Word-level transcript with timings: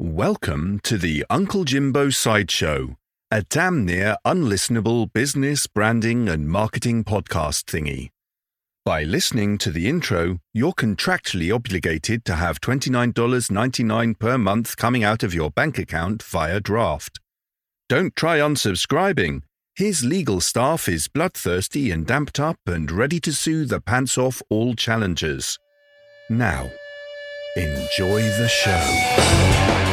Welcome 0.00 0.78
to 0.84 0.96
the 0.96 1.26
Uncle 1.28 1.64
Jimbo 1.64 2.10
Sideshow, 2.10 2.94
a 3.32 3.42
damn 3.42 3.84
near 3.84 4.14
unlistenable 4.24 5.12
business, 5.12 5.66
branding, 5.66 6.28
and 6.28 6.48
marketing 6.48 7.02
podcast 7.02 7.64
thingy. 7.64 8.10
By 8.84 9.02
listening 9.02 9.58
to 9.58 9.72
the 9.72 9.88
intro, 9.88 10.38
you're 10.54 10.70
contractually 10.72 11.52
obligated 11.52 12.24
to 12.26 12.36
have 12.36 12.60
$29.99 12.60 14.16
per 14.20 14.38
month 14.38 14.76
coming 14.76 15.02
out 15.02 15.24
of 15.24 15.34
your 15.34 15.50
bank 15.50 15.78
account 15.78 16.22
via 16.22 16.60
draft. 16.60 17.18
Don't 17.88 18.14
try 18.14 18.38
unsubscribing. 18.38 19.42
His 19.74 20.04
legal 20.04 20.40
staff 20.40 20.88
is 20.88 21.08
bloodthirsty 21.08 21.90
and 21.90 22.06
damped 22.06 22.38
up 22.38 22.60
and 22.66 22.88
ready 22.88 23.18
to 23.18 23.32
sue 23.32 23.64
the 23.64 23.80
pants 23.80 24.16
off 24.16 24.42
all 24.48 24.74
challengers. 24.74 25.58
Now, 26.30 26.70
enjoy 27.56 28.22
the 28.22 28.46
show. 28.46 29.87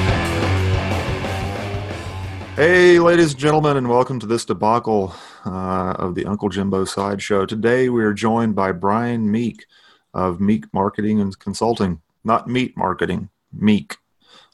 Hey, 2.56 3.00
ladies 3.00 3.32
and 3.32 3.40
gentlemen, 3.42 3.76
and 3.76 3.90
welcome 3.90 4.18
to 4.22 4.26
this 4.26 4.46
debacle 4.46 5.14
uh, 5.46 5.92
of 6.00 6.16
the 6.16 6.26
Uncle 6.26 6.48
Jimbo 6.48 6.86
Sideshow. 6.86 7.46
Today 7.46 7.90
we 7.90 8.02
are 8.06 8.14
joined 8.14 8.56
by 8.56 8.72
Brian 8.72 9.30
Meek 9.30 9.66
of 10.14 10.40
Meek 10.40 10.74
Marketing 10.74 11.20
and 11.20 11.38
Consulting. 11.38 12.00
Not 12.24 12.48
Meat 12.48 12.78
Marketing, 12.78 13.28
Meek 13.52 13.98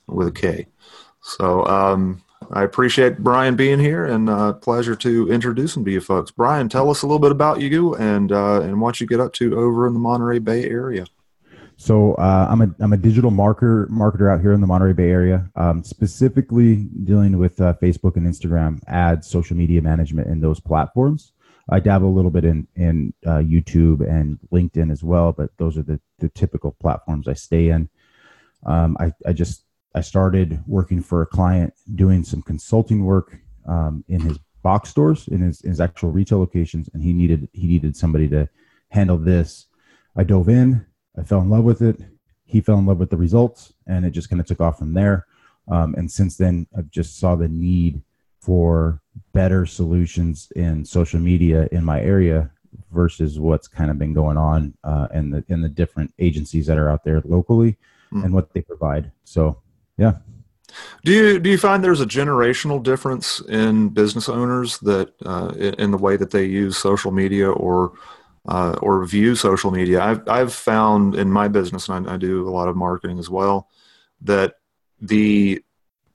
with 0.08 0.30
a 0.30 0.32
K. 0.32 0.66
So 1.22 1.64
um, 1.68 2.24
I 2.52 2.64
appreciate 2.64 3.20
Brian 3.20 3.56
being 3.56 3.78
here 3.78 4.04
and 4.04 4.32
uh, 4.32 4.54
pleasure 4.54 4.96
to 4.96 5.32
introduce 5.32 5.78
him 5.78 5.86
to 5.86 5.92
you 5.92 6.02
folks. 6.02 6.32
Brian, 6.32 6.70
tell 6.70 6.90
us 6.90 7.04
a 7.04 7.06
little 7.06 7.20
bit 7.20 7.32
about 7.32 7.62
you 7.62 7.94
and, 7.94 8.32
uh, 8.32 8.62
and 8.62 8.82
what 8.82 9.00
you 9.00 9.06
get 9.06 9.20
up 9.20 9.34
to 9.34 9.60
over 9.60 9.86
in 9.86 9.94
the 9.94 10.00
Monterey 10.00 10.40
Bay 10.40 10.68
area. 10.68 11.06
So 11.82 12.14
uh, 12.14 12.46
I'm 12.48 12.62
a 12.62 12.76
I'm 12.80 12.94
a 12.94 12.98
digital 12.98 13.32
marketer 13.32 13.90
marketer 13.90 14.32
out 14.32 14.40
here 14.40 14.54
in 14.54 14.62
the 14.62 14.68
Monterey 14.68 14.94
Bay 14.94 15.10
area, 15.10 15.50
um, 15.56 15.84
specifically 15.84 16.76
dealing 17.06 17.40
with 17.40 17.60
uh, 17.60 17.74
Facebook 17.82 18.18
and 18.18 18.28
Instagram 18.28 18.80
ads, 18.86 19.26
social 19.28 19.58
media 19.58 19.82
management, 19.82 20.28
and 20.28 20.44
those 20.44 20.60
platforms. 20.60 21.32
I 21.72 21.80
dabble 21.80 22.08
a 22.08 22.14
little 22.14 22.30
bit 22.30 22.46
in 22.46 22.68
in 22.76 23.16
uh, 23.26 23.40
YouTube 23.40 24.08
and 24.08 24.38
LinkedIn 24.52 24.92
as 24.92 25.02
well, 25.04 25.32
but 25.32 25.58
those 25.58 25.76
are 25.76 25.82
the 25.82 26.00
the 26.20 26.30
typical 26.30 26.72
platforms 26.80 27.28
I 27.28 27.34
stay 27.34 27.70
in. 27.70 27.90
Um, 28.64 28.96
I 29.00 29.12
I 29.26 29.34
just 29.34 29.64
I 29.96 30.02
started 30.02 30.62
working 30.68 31.02
for 31.02 31.24
a 31.24 31.26
client 31.26 31.74
doing 31.96 32.24
some 32.24 32.44
consulting 32.44 33.06
work 33.06 33.40
um, 33.68 34.06
in 34.08 34.22
his 34.22 34.38
box 34.62 34.92
stores 34.92 35.28
in 35.30 35.42
his, 35.42 35.62
his 35.62 35.82
actual 35.82 36.12
retail 36.12 36.38
locations, 36.38 36.92
and 36.94 37.02
he 37.02 37.12
needed 37.12 37.50
he 37.54 37.66
needed 37.66 37.98
somebody 37.98 38.28
to 38.28 38.48
handle 38.90 39.18
this. 39.18 39.66
I 40.16 40.26
dove 40.26 40.48
in 40.48 40.86
I 41.18 41.24
fell 41.24 41.42
in 41.42 41.50
love 41.50 41.64
with 41.64 41.82
it. 41.82 42.00
He 42.46 42.62
fell 42.62 42.78
in 42.78 42.86
love 42.86 43.00
with 43.00 43.10
the 43.10 43.18
results, 43.18 43.74
and 43.88 44.06
it 44.06 44.12
just 44.12 44.30
kind 44.30 44.40
of 44.40 44.46
took 44.46 44.62
off 44.62 44.80
from 44.80 44.94
there. 44.94 45.26
Um, 45.68 45.96
and 45.96 46.12
since 46.12 46.38
then, 46.38 46.68
I've 46.78 46.90
just 46.90 47.20
saw 47.20 47.36
the 47.36 47.48
need 47.48 48.02
for 48.40 49.02
better 49.34 49.66
solutions 49.66 50.52
in 50.56 50.84
social 50.84 51.20
media 51.20 51.70
in 51.72 51.86
my 51.86 52.02
area 52.02 52.52
versus 52.92 53.40
what's 53.40 53.68
kind 53.68 53.92
of 53.92 54.00
been 54.00 54.14
going 54.14 54.38
on 54.38 54.74
uh, 54.84 55.08
in 55.14 55.30
the 55.30 55.44
in 55.48 55.62
the 55.62 55.70
different 55.70 56.14
agencies 56.20 56.66
that 56.68 56.78
are 56.78 56.90
out 56.90 57.04
there 57.04 57.22
locally 57.26 57.78
mm. 58.12 58.24
and 58.24 58.34
what 58.34 58.54
they 58.54 58.62
provide. 58.62 59.12
So, 59.24 59.62
yeah. 59.98 60.16
Do 61.04 61.12
you 61.12 61.40
do 61.40 61.50
you 61.50 61.58
find 61.58 61.84
there's 61.84 62.02
a 62.02 62.06
generational 62.06 62.82
difference 62.82 63.42
in 63.42 63.90
business 63.90 64.30
owners 64.30 64.80
that 64.80 65.14
uh, 65.26 65.54
in 65.58 65.92
the 65.92 65.98
way 65.98 66.18
that 66.18 66.32
they 66.32 66.46
use 66.46 66.78
social 66.78 67.12
media 67.12 67.52
or 67.52 67.94
uh, 68.48 68.76
or 68.82 69.04
view 69.06 69.36
social 69.36 69.72
media. 69.72 70.02
I've, 70.02 70.28
I've 70.28 70.54
found 70.54 71.16
in 71.16 71.32
my 71.32 71.48
business, 71.48 71.88
and 71.88 72.08
I, 72.08 72.16
I, 72.16 72.18
do 72.18 72.48
a 72.48 72.50
lot 72.50 72.68
of 72.68 72.76
marketing 72.76 73.20
as 73.20 73.30
well, 73.30 73.68
that 74.22 74.56
the 75.00 75.64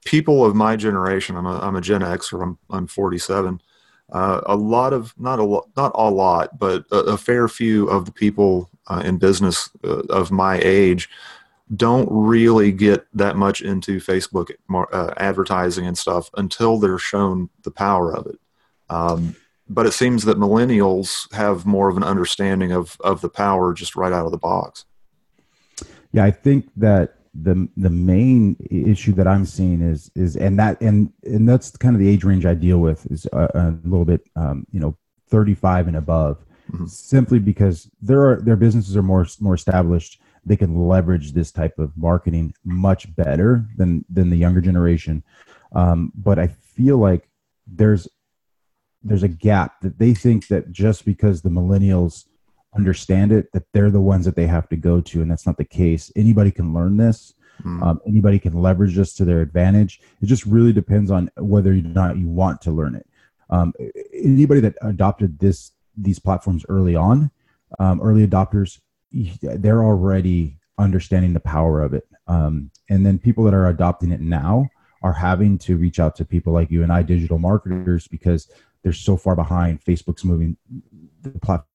people 0.04 0.44
of 0.44 0.54
my 0.54 0.76
generation, 0.76 1.36
I'm 1.36 1.46
a, 1.46 1.58
I'm 1.60 1.76
a 1.76 1.80
Gen 1.80 2.02
X 2.02 2.32
or 2.32 2.42
I'm, 2.42 2.58
I'm 2.70 2.86
47, 2.86 3.60
uh, 4.12 4.40
a 4.46 4.56
lot 4.56 4.92
of, 4.92 5.14
not 5.18 5.38
a 5.38 5.44
lot, 5.44 5.68
not 5.76 5.92
a 5.94 6.10
lot, 6.10 6.58
but 6.58 6.84
a, 6.90 6.96
a 6.96 7.16
fair 7.16 7.48
few 7.48 7.88
of 7.88 8.04
the 8.04 8.12
people 8.12 8.70
uh, 8.88 9.02
in 9.04 9.18
business 9.18 9.68
uh, 9.84 10.02
of 10.10 10.30
my 10.30 10.60
age 10.62 11.08
don't 11.74 12.08
really 12.10 12.70
get 12.70 13.06
that 13.12 13.36
much 13.36 13.60
into 13.60 13.98
Facebook 13.98 14.52
uh, 14.92 15.14
advertising 15.16 15.86
and 15.86 15.98
stuff 15.98 16.30
until 16.36 16.78
they're 16.78 16.98
shown 16.98 17.50
the 17.64 17.72
power 17.72 18.14
of 18.14 18.26
it. 18.26 18.38
Um, 18.88 19.34
but 19.68 19.86
it 19.86 19.92
seems 19.92 20.24
that 20.24 20.38
millennials 20.38 21.32
have 21.34 21.66
more 21.66 21.88
of 21.88 21.96
an 21.96 22.04
understanding 22.04 22.72
of 22.72 22.96
of 23.00 23.20
the 23.20 23.28
power 23.28 23.74
just 23.74 23.96
right 23.96 24.12
out 24.12 24.26
of 24.26 24.32
the 24.32 24.38
box. 24.38 24.84
Yeah, 26.12 26.24
I 26.24 26.30
think 26.30 26.68
that 26.76 27.16
the 27.34 27.68
the 27.76 27.90
main 27.90 28.56
issue 28.70 29.12
that 29.14 29.26
I'm 29.26 29.44
seeing 29.44 29.82
is 29.82 30.10
is 30.14 30.36
and 30.36 30.58
that 30.58 30.80
and 30.80 31.12
and 31.24 31.48
that's 31.48 31.76
kind 31.76 31.94
of 31.94 32.00
the 32.00 32.08
age 32.08 32.24
range 32.24 32.46
I 32.46 32.54
deal 32.54 32.78
with 32.78 33.06
is 33.10 33.26
a, 33.32 33.50
a 33.54 33.88
little 33.88 34.04
bit 34.04 34.22
um, 34.36 34.66
you 34.70 34.80
know 34.80 34.96
35 35.28 35.88
and 35.88 35.96
above, 35.96 36.44
mm-hmm. 36.70 36.86
simply 36.86 37.38
because 37.38 37.90
there 38.00 38.28
are 38.28 38.40
their 38.40 38.56
businesses 38.56 38.96
are 38.96 39.02
more 39.02 39.26
more 39.40 39.54
established. 39.54 40.20
They 40.44 40.56
can 40.56 40.86
leverage 40.86 41.32
this 41.32 41.50
type 41.50 41.78
of 41.78 41.96
marketing 41.96 42.54
much 42.64 43.14
better 43.16 43.66
than 43.76 44.04
than 44.08 44.30
the 44.30 44.36
younger 44.36 44.60
generation. 44.60 45.24
Um, 45.72 46.12
but 46.14 46.38
I 46.38 46.46
feel 46.46 46.98
like 46.98 47.28
there's 47.66 48.06
there's 49.02 49.22
a 49.22 49.28
gap 49.28 49.80
that 49.80 49.98
they 49.98 50.14
think 50.14 50.48
that 50.48 50.72
just 50.72 51.04
because 51.04 51.42
the 51.42 51.48
millennials 51.48 52.24
understand 52.74 53.32
it 53.32 53.52
that 53.52 53.64
they're 53.72 53.90
the 53.90 54.00
ones 54.00 54.24
that 54.24 54.36
they 54.36 54.46
have 54.46 54.68
to 54.68 54.76
go 54.76 55.00
to 55.00 55.22
and 55.22 55.30
that's 55.30 55.46
not 55.46 55.56
the 55.56 55.64
case. 55.64 56.12
Anybody 56.16 56.50
can 56.50 56.74
learn 56.74 56.96
this. 56.96 57.34
Mm. 57.64 57.82
um, 57.82 58.00
anybody 58.06 58.38
can 58.38 58.52
leverage 58.52 58.96
this 58.96 59.14
to 59.14 59.24
their 59.24 59.40
advantage. 59.40 60.02
It 60.20 60.26
just 60.26 60.44
really 60.44 60.74
depends 60.74 61.10
on 61.10 61.30
whether 61.38 61.70
or 61.70 61.76
not 61.76 62.18
you 62.18 62.28
want 62.28 62.60
to 62.62 62.70
learn 62.70 62.94
it. 62.94 63.08
Um, 63.48 63.72
anybody 64.12 64.60
that 64.60 64.74
adopted 64.82 65.38
this 65.38 65.72
these 65.96 66.18
platforms 66.18 66.66
early 66.68 66.94
on 66.94 67.30
um, 67.78 68.02
early 68.02 68.26
adopters 68.26 68.80
they're 69.40 69.84
already 69.84 70.58
understanding 70.78 71.32
the 71.32 71.40
power 71.40 71.82
of 71.82 71.94
it. 71.94 72.06
Um, 72.26 72.70
and 72.90 73.06
then 73.06 73.18
people 73.18 73.44
that 73.44 73.54
are 73.54 73.68
adopting 73.68 74.12
it 74.12 74.20
now 74.20 74.68
are 75.02 75.12
having 75.12 75.58
to 75.58 75.76
reach 75.76 76.00
out 76.00 76.16
to 76.16 76.24
people 76.24 76.52
like 76.52 76.70
you 76.70 76.82
and 76.82 76.92
I, 76.92 77.02
digital 77.02 77.38
marketers, 77.38 78.08
because 78.08 78.50
they're 78.86 78.92
so 78.92 79.16
far 79.16 79.34
behind. 79.34 79.84
Facebook's 79.84 80.24
moving, 80.24 80.56
the 81.22 81.30
platform's 81.40 81.66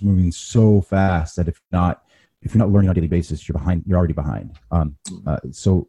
moving 0.00 0.30
so 0.30 0.80
fast 0.80 1.34
that 1.34 1.48
if 1.48 1.60
not, 1.72 2.04
if 2.40 2.54
you're 2.54 2.60
not 2.60 2.70
learning 2.70 2.88
on 2.88 2.92
a 2.92 2.94
daily 2.94 3.08
basis, 3.08 3.48
you're 3.48 3.54
behind. 3.54 3.82
You're 3.84 3.98
already 3.98 4.12
behind. 4.12 4.60
Um, 4.70 4.96
uh, 5.26 5.38
so 5.50 5.88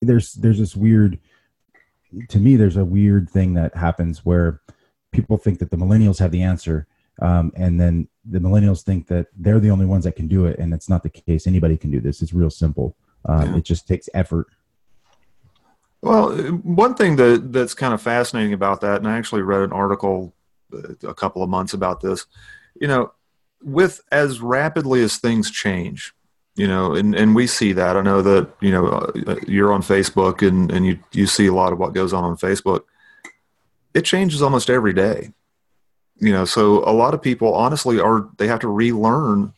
there's 0.00 0.32
there's 0.32 0.58
this 0.58 0.74
weird. 0.74 1.18
To 2.30 2.38
me, 2.38 2.56
there's 2.56 2.78
a 2.78 2.84
weird 2.84 3.28
thing 3.28 3.52
that 3.54 3.76
happens 3.76 4.24
where 4.24 4.62
people 5.12 5.36
think 5.36 5.58
that 5.58 5.70
the 5.70 5.76
millennials 5.76 6.18
have 6.18 6.30
the 6.30 6.40
answer, 6.40 6.86
um, 7.20 7.52
and 7.56 7.78
then 7.78 8.08
the 8.24 8.38
millennials 8.38 8.82
think 8.82 9.06
that 9.08 9.26
they're 9.36 9.60
the 9.60 9.68
only 9.70 9.84
ones 9.84 10.04
that 10.04 10.16
can 10.16 10.28
do 10.28 10.46
it, 10.46 10.58
and 10.58 10.72
it's 10.72 10.88
not 10.88 11.02
the 11.02 11.10
case. 11.10 11.46
Anybody 11.46 11.76
can 11.76 11.90
do 11.90 12.00
this. 12.00 12.22
It's 12.22 12.32
real 12.32 12.48
simple. 12.48 12.96
Um, 13.26 13.52
yeah. 13.52 13.58
It 13.58 13.64
just 13.64 13.86
takes 13.86 14.08
effort 14.14 14.46
well, 16.06 16.36
one 16.62 16.94
thing 16.94 17.16
that 17.16 17.52
that's 17.52 17.74
kind 17.74 17.92
of 17.92 18.00
fascinating 18.00 18.52
about 18.52 18.80
that, 18.82 18.98
and 18.98 19.08
I 19.08 19.18
actually 19.18 19.42
read 19.42 19.62
an 19.62 19.72
article 19.72 20.32
uh, 20.72 20.94
a 21.02 21.14
couple 21.14 21.42
of 21.42 21.50
months 21.50 21.74
about 21.74 22.00
this. 22.00 22.26
You 22.80 22.86
know, 22.86 23.12
with 23.60 24.00
as 24.12 24.40
rapidly 24.40 25.02
as 25.02 25.16
things 25.16 25.50
change, 25.50 26.14
you 26.54 26.68
know, 26.68 26.94
and, 26.94 27.14
and 27.16 27.34
we 27.34 27.48
see 27.48 27.72
that. 27.72 27.96
I 27.96 28.02
know 28.02 28.22
that 28.22 28.48
you 28.60 28.70
know 28.70 28.86
uh, 28.86 29.36
you're 29.48 29.72
on 29.72 29.82
Facebook 29.82 30.46
and 30.46 30.70
and 30.70 30.86
you 30.86 31.00
you 31.10 31.26
see 31.26 31.46
a 31.46 31.54
lot 31.54 31.72
of 31.72 31.80
what 31.80 31.92
goes 31.92 32.12
on 32.12 32.22
on 32.22 32.36
Facebook. 32.36 32.84
It 33.92 34.04
changes 34.04 34.42
almost 34.42 34.70
every 34.70 34.92
day. 34.92 35.32
You 36.18 36.32
know, 36.32 36.44
so 36.44 36.88
a 36.88 36.94
lot 36.94 37.14
of 37.14 37.20
people 37.20 37.52
honestly 37.52 37.98
are 37.98 38.28
they 38.38 38.46
have 38.46 38.60
to 38.60 38.68
relearn 38.68 39.54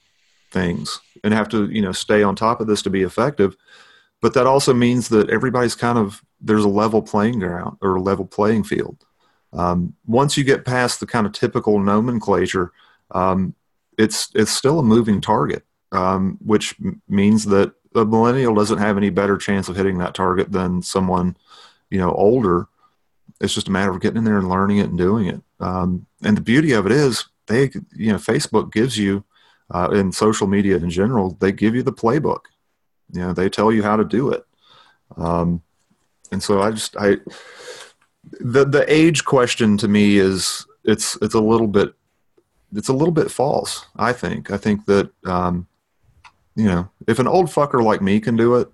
things 0.50 0.98
and 1.22 1.34
have 1.34 1.50
to 1.50 1.70
you 1.70 1.82
know 1.82 1.92
stay 1.92 2.22
on 2.22 2.34
top 2.34 2.62
of 2.62 2.66
this 2.66 2.80
to 2.82 2.90
be 2.90 3.02
effective 3.02 3.54
but 4.20 4.34
that 4.34 4.46
also 4.46 4.74
means 4.74 5.08
that 5.10 5.30
everybody's 5.30 5.74
kind 5.74 5.98
of 5.98 6.22
there's 6.40 6.64
a 6.64 6.68
level 6.68 7.02
playing 7.02 7.38
ground 7.38 7.78
or 7.80 7.96
a 7.96 8.00
level 8.00 8.24
playing 8.24 8.64
field. 8.64 9.04
Um, 9.52 9.94
once 10.06 10.36
you 10.36 10.44
get 10.44 10.64
past 10.64 11.00
the 11.00 11.06
kind 11.06 11.26
of 11.26 11.32
typical 11.32 11.78
nomenclature, 11.78 12.72
um, 13.12 13.54
it's 13.96 14.30
it's 14.34 14.50
still 14.50 14.78
a 14.78 14.82
moving 14.82 15.20
target, 15.20 15.64
um, 15.92 16.38
which 16.44 16.74
m- 16.84 17.00
means 17.08 17.44
that 17.46 17.72
a 17.94 18.04
millennial 18.04 18.54
doesn't 18.54 18.78
have 18.78 18.96
any 18.96 19.10
better 19.10 19.36
chance 19.36 19.68
of 19.68 19.76
hitting 19.76 19.98
that 19.98 20.14
target 20.14 20.52
than 20.52 20.82
someone, 20.82 21.36
you 21.90 21.98
know, 21.98 22.12
older. 22.12 22.68
It's 23.40 23.54
just 23.54 23.68
a 23.68 23.72
matter 23.72 23.90
of 23.92 24.00
getting 24.00 24.18
in 24.18 24.24
there 24.24 24.38
and 24.38 24.48
learning 24.48 24.78
it 24.78 24.90
and 24.90 24.98
doing 24.98 25.26
it. 25.26 25.40
Um, 25.60 26.06
and 26.22 26.36
the 26.36 26.42
beauty 26.42 26.72
of 26.72 26.86
it 26.86 26.92
is, 26.92 27.26
they, 27.46 27.70
you 27.94 28.12
know, 28.12 28.18
Facebook 28.18 28.72
gives 28.72 28.98
you, 28.98 29.24
uh, 29.70 29.90
in 29.92 30.12
social 30.12 30.46
media 30.46 30.76
in 30.76 30.90
general, 30.90 31.36
they 31.40 31.52
give 31.52 31.74
you 31.74 31.82
the 31.82 31.92
playbook 31.92 32.40
you 33.12 33.20
know 33.20 33.32
they 33.32 33.48
tell 33.48 33.72
you 33.72 33.82
how 33.82 33.96
to 33.96 34.04
do 34.04 34.30
it 34.30 34.44
um, 35.16 35.62
and 36.32 36.42
so 36.42 36.62
i 36.62 36.70
just 36.70 36.96
i 36.96 37.16
the 38.40 38.64
the 38.64 38.84
age 38.92 39.24
question 39.24 39.76
to 39.76 39.88
me 39.88 40.18
is 40.18 40.66
it's 40.84 41.16
it's 41.22 41.34
a 41.34 41.40
little 41.40 41.68
bit 41.68 41.94
it's 42.74 42.88
a 42.88 42.92
little 42.92 43.12
bit 43.12 43.30
false 43.30 43.86
i 43.96 44.12
think 44.12 44.50
i 44.50 44.56
think 44.56 44.84
that 44.86 45.10
um, 45.24 45.66
you 46.54 46.66
know 46.66 46.88
if 47.06 47.18
an 47.18 47.28
old 47.28 47.46
fucker 47.46 47.82
like 47.82 48.02
me 48.02 48.20
can 48.20 48.36
do 48.36 48.56
it 48.56 48.68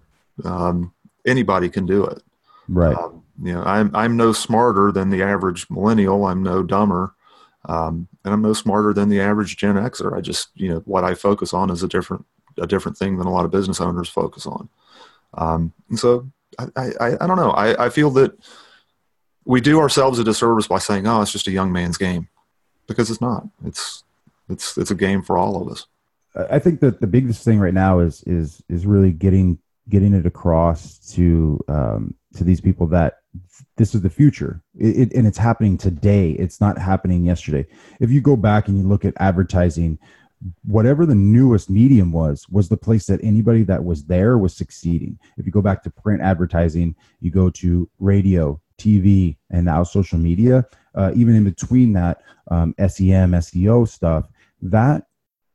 Um, 0.45 0.93
anybody 1.27 1.69
can 1.69 1.87
do 1.87 2.05
it. 2.05 2.23
Right. 2.69 2.97
Um, 2.97 3.23
you 3.43 3.53
know, 3.53 3.63
I'm 3.63 3.95
I'm 3.95 4.17
no 4.17 4.33
smarter 4.33 4.93
than 4.93 5.11
the 5.11 5.23
average 5.23 5.69
millennial. 5.71 6.27
I'm 6.27 6.43
no 6.43 6.63
dumber, 6.63 7.15
um, 7.67 8.09
and 8.25 8.33
I'm 8.33 8.43
no 8.43 8.53
smarter 8.53 8.93
than 8.93 9.09
the 9.09 9.21
average 9.21 9.57
Gen 9.57 9.77
Xer. 9.77 10.17
I 10.17 10.21
just 10.21 10.49
you 10.55 10.69
know 10.69 10.79
what 10.85 11.05
I 11.05 11.15
focus 11.15 11.53
on 11.53 11.71
is 11.71 11.83
a 11.83 11.89
different 11.89 12.25
a 12.59 12.67
different 12.67 12.97
thing 12.97 13.19
than 13.19 13.27
a 13.27 13.33
lot 13.33 13.45
of 13.45 13.51
business 13.51 13.81
owners 13.81 14.09
focus 14.09 14.47
on. 14.47 14.69
Um, 15.35 15.73
and 15.89 15.99
so 15.99 16.31
I, 16.59 16.91
I 17.01 17.17
I 17.21 17.27
don't 17.27 17.37
know. 17.37 17.51
I 17.51 17.87
I 17.87 17.89
feel 17.89 18.11
that 18.11 18.33
we 19.45 19.61
do 19.61 19.79
ourselves 19.81 20.19
a 20.19 20.25
disservice 20.25 20.67
by 20.67 20.79
saying, 20.79 21.07
"Oh, 21.07 21.23
it's 21.23 21.33
just 21.33 21.47
a 21.47 21.53
young 21.53 21.73
man's 21.73 21.99
game," 21.99 22.29
because 22.87 23.11
it's 23.11 23.21
not. 23.21 23.47
It's 23.65 24.05
it's 24.49 24.77
it's 24.77 24.91
a 24.91 24.95
game 24.95 25.23
for 25.23 25.39
all 25.39 25.61
of 25.61 25.69
us. 25.69 25.87
I 26.51 26.59
think 26.59 26.81
that 26.81 27.01
the 27.01 27.07
biggest 27.07 27.45
thing 27.45 27.61
right 27.61 27.75
now 27.75 28.01
is 28.01 28.23
is 28.25 28.63
is 28.69 28.87
really 28.87 29.13
getting 29.13 29.59
getting 29.89 30.15
it 30.15 30.27
across 30.27 30.99
to 31.13 31.63
um, 31.69 32.15
to 32.35 32.45
these 32.45 32.61
people 32.61 32.87
that 32.89 33.19
this 33.77 33.95
is 33.95 34.03
the 34.03 34.11
future 34.11 34.63
it, 34.79 34.97
it, 34.97 35.15
and 35.15 35.27
it's 35.27 35.39
happening 35.39 35.77
today 35.77 36.31
it's 36.31 36.61
not 36.61 36.79
happening 36.79 37.25
yesterday 37.25 37.67
if 38.01 38.11
you 38.11 38.21
go 38.21 38.37
back 38.37 38.69
and 38.69 38.79
you 38.79 38.85
look 38.85 39.05
at 39.05 39.13
advertising 39.19 39.99
whatever 40.65 41.07
the 41.07 41.15
newest 41.15 41.71
medium 41.71 42.13
was 42.13 42.47
was 42.49 42.69
the 42.69 42.77
place 42.77 43.07
that 43.07 43.23
anybody 43.23 43.63
that 43.63 43.83
was 43.83 44.05
there 44.05 44.37
was 44.37 44.55
succeeding 44.55 45.19
if 45.39 45.47
you 45.47 45.53
go 45.53 45.63
back 45.63 45.83
to 45.83 45.91
print 45.91 46.21
advertising 46.21 46.95
you 47.21 47.31
go 47.31 47.49
to 47.49 47.89
radio 47.99 48.61
tv 48.79 49.37
and 49.51 49.65
now 49.65 49.83
social 49.83 50.19
media 50.19 50.65
uh, 50.97 51.11
even 51.15 51.35
in 51.35 51.45
between 51.45 51.93
that 51.93 52.23
um, 52.51 52.75
sem 52.79 53.33
seo 53.33 53.89
stuff 53.89 54.29
that 54.61 55.07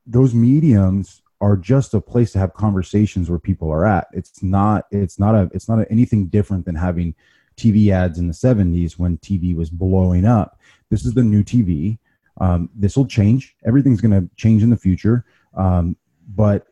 those 0.07 0.33
mediums 0.33 1.21
are 1.41 1.55
just 1.55 1.93
a 1.93 2.01
place 2.01 2.31
to 2.33 2.39
have 2.39 2.53
conversations 2.53 3.29
where 3.29 3.39
people 3.39 3.71
are 3.71 3.85
at. 3.85 4.07
It's 4.11 4.43
not 4.43 4.85
it's 4.91 5.19
not 5.19 5.35
a 5.35 5.49
it's 5.53 5.69
not 5.69 5.79
a, 5.79 5.91
anything 5.91 6.27
different 6.27 6.65
than 6.65 6.75
having 6.75 7.15
TV 7.55 7.91
ads 7.91 8.19
in 8.19 8.27
the 8.27 8.33
70s 8.33 8.93
when 8.93 9.17
TV 9.17 9.55
was 9.55 9.69
blowing 9.69 10.25
up. 10.25 10.59
This 10.89 11.05
is 11.05 11.13
the 11.13 11.23
new 11.23 11.43
TV. 11.43 11.97
Um, 12.39 12.69
this 12.75 12.95
will 12.95 13.05
change. 13.05 13.55
Everything's 13.65 14.01
going 14.01 14.19
to 14.19 14.35
change 14.35 14.63
in 14.63 14.69
the 14.69 14.77
future. 14.77 15.25
Um, 15.55 15.97
but 16.27 16.67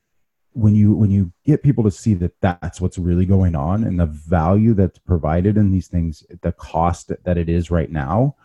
when 0.53 0.75
you 0.75 0.93
when 0.95 1.11
you 1.11 1.31
get 1.45 1.61
people 1.61 1.83
to 1.83 1.91
see 1.91 2.15
that 2.15 2.39
that's 2.41 2.81
what's 2.81 2.97
really 2.97 3.25
going 3.25 3.55
on 3.55 3.83
and 3.83 3.99
the 3.99 4.07
value 4.07 4.73
that's 4.73 4.97
provided 4.97 5.57
in 5.57 5.71
these 5.71 5.87
things, 5.87 6.23
the 6.41 6.51
cost 6.51 7.11
that 7.23 7.37
it 7.37 7.49
is 7.49 7.69
right 7.69 7.91
now, 7.91 8.35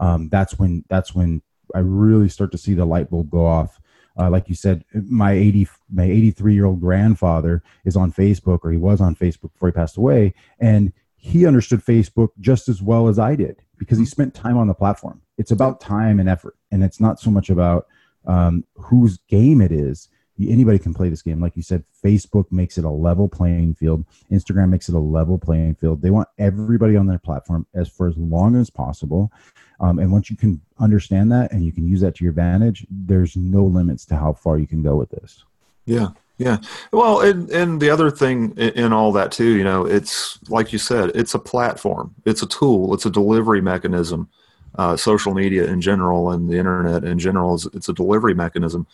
um, 0.00 0.28
that's 0.30 0.58
when 0.58 0.84
that's 0.88 1.14
when 1.14 1.42
I 1.74 1.80
really 1.80 2.28
start 2.28 2.52
to 2.52 2.58
see 2.58 2.74
the 2.74 2.86
light 2.86 3.10
bulb 3.10 3.30
go 3.30 3.46
off 3.46 3.80
uh, 4.18 4.28
like 4.28 4.48
you 4.48 4.54
said, 4.54 4.84
my 4.92 5.32
80, 5.32 5.68
my 5.90 6.04
83 6.04 6.54
year 6.54 6.66
old 6.66 6.80
grandfather 6.80 7.62
is 7.84 7.96
on 7.96 8.12
Facebook 8.12 8.60
or 8.64 8.72
he 8.72 8.78
was 8.78 9.00
on 9.00 9.14
Facebook 9.14 9.52
before 9.52 9.68
he 9.68 9.72
passed 9.72 9.96
away. 9.96 10.34
And 10.58 10.92
he 11.14 11.46
understood 11.46 11.84
Facebook 11.84 12.30
just 12.40 12.68
as 12.68 12.82
well 12.82 13.08
as 13.08 13.18
I 13.18 13.36
did 13.36 13.62
because 13.76 13.98
he 13.98 14.04
spent 14.04 14.34
time 14.34 14.56
on 14.56 14.66
the 14.66 14.74
platform. 14.74 15.22
It's 15.38 15.52
about 15.52 15.80
time 15.80 16.20
and 16.20 16.28
effort. 16.28 16.56
And 16.70 16.84
it's 16.84 17.00
not 17.00 17.18
so 17.20 17.30
much 17.30 17.48
about 17.48 17.86
um, 18.26 18.64
whose 18.74 19.18
game 19.28 19.60
it 19.60 19.72
is. 19.72 20.08
Anybody 20.40 20.78
can 20.78 20.94
play 20.94 21.08
this 21.08 21.22
game. 21.22 21.40
Like 21.40 21.56
you 21.56 21.62
said, 21.62 21.82
Facebook 22.04 22.52
makes 22.52 22.78
it 22.78 22.84
a 22.84 22.90
level 22.90 23.28
playing 23.28 23.74
field. 23.74 24.04
Instagram 24.30 24.68
makes 24.68 24.88
it 24.88 24.94
a 24.94 25.00
level 25.00 25.36
playing 25.36 25.74
field. 25.76 26.00
They 26.00 26.10
want 26.10 26.28
everybody 26.38 26.96
on 26.96 27.06
their 27.06 27.18
platform 27.18 27.66
as 27.74 27.88
for 27.88 28.06
as 28.06 28.16
long 28.16 28.54
as 28.54 28.70
possible. 28.70 29.32
Um, 29.80 29.98
and 29.98 30.12
once 30.12 30.30
you 30.30 30.36
can 30.36 30.60
understand 30.78 31.32
that 31.32 31.52
and 31.52 31.64
you 31.64 31.72
can 31.72 31.88
use 31.88 32.00
that 32.02 32.14
to 32.16 32.24
your 32.24 32.30
advantage, 32.30 32.86
there's 32.88 33.36
no 33.36 33.64
limits 33.64 34.04
to 34.06 34.16
how 34.16 34.32
far 34.32 34.58
you 34.58 34.66
can 34.66 34.82
go 34.82 34.94
with 34.94 35.10
this. 35.10 35.44
Yeah. 35.86 36.10
Yeah. 36.38 36.58
Well, 36.92 37.20
and, 37.20 37.50
and 37.50 37.80
the 37.80 37.90
other 37.90 38.10
thing 38.10 38.52
in, 38.56 38.70
in 38.70 38.92
all 38.92 39.10
that 39.12 39.32
too, 39.32 39.56
you 39.56 39.64
know, 39.64 39.84
it's 39.86 40.38
like 40.48 40.72
you 40.72 40.78
said, 40.78 41.10
it's 41.16 41.34
a 41.34 41.38
platform, 41.40 42.14
it's 42.24 42.42
a 42.42 42.46
tool, 42.46 42.94
it's 42.94 43.06
a 43.06 43.10
delivery 43.10 43.60
mechanism. 43.60 44.28
Uh, 44.74 44.96
social 44.96 45.34
media 45.34 45.64
in 45.66 45.80
general 45.80 46.30
and 46.30 46.48
the 46.48 46.56
internet 46.56 47.02
in 47.04 47.18
general 47.18 47.54
is 47.54 47.66
it's 47.74 47.88
a 47.88 47.92
delivery 47.92 48.34
mechanism. 48.34 48.86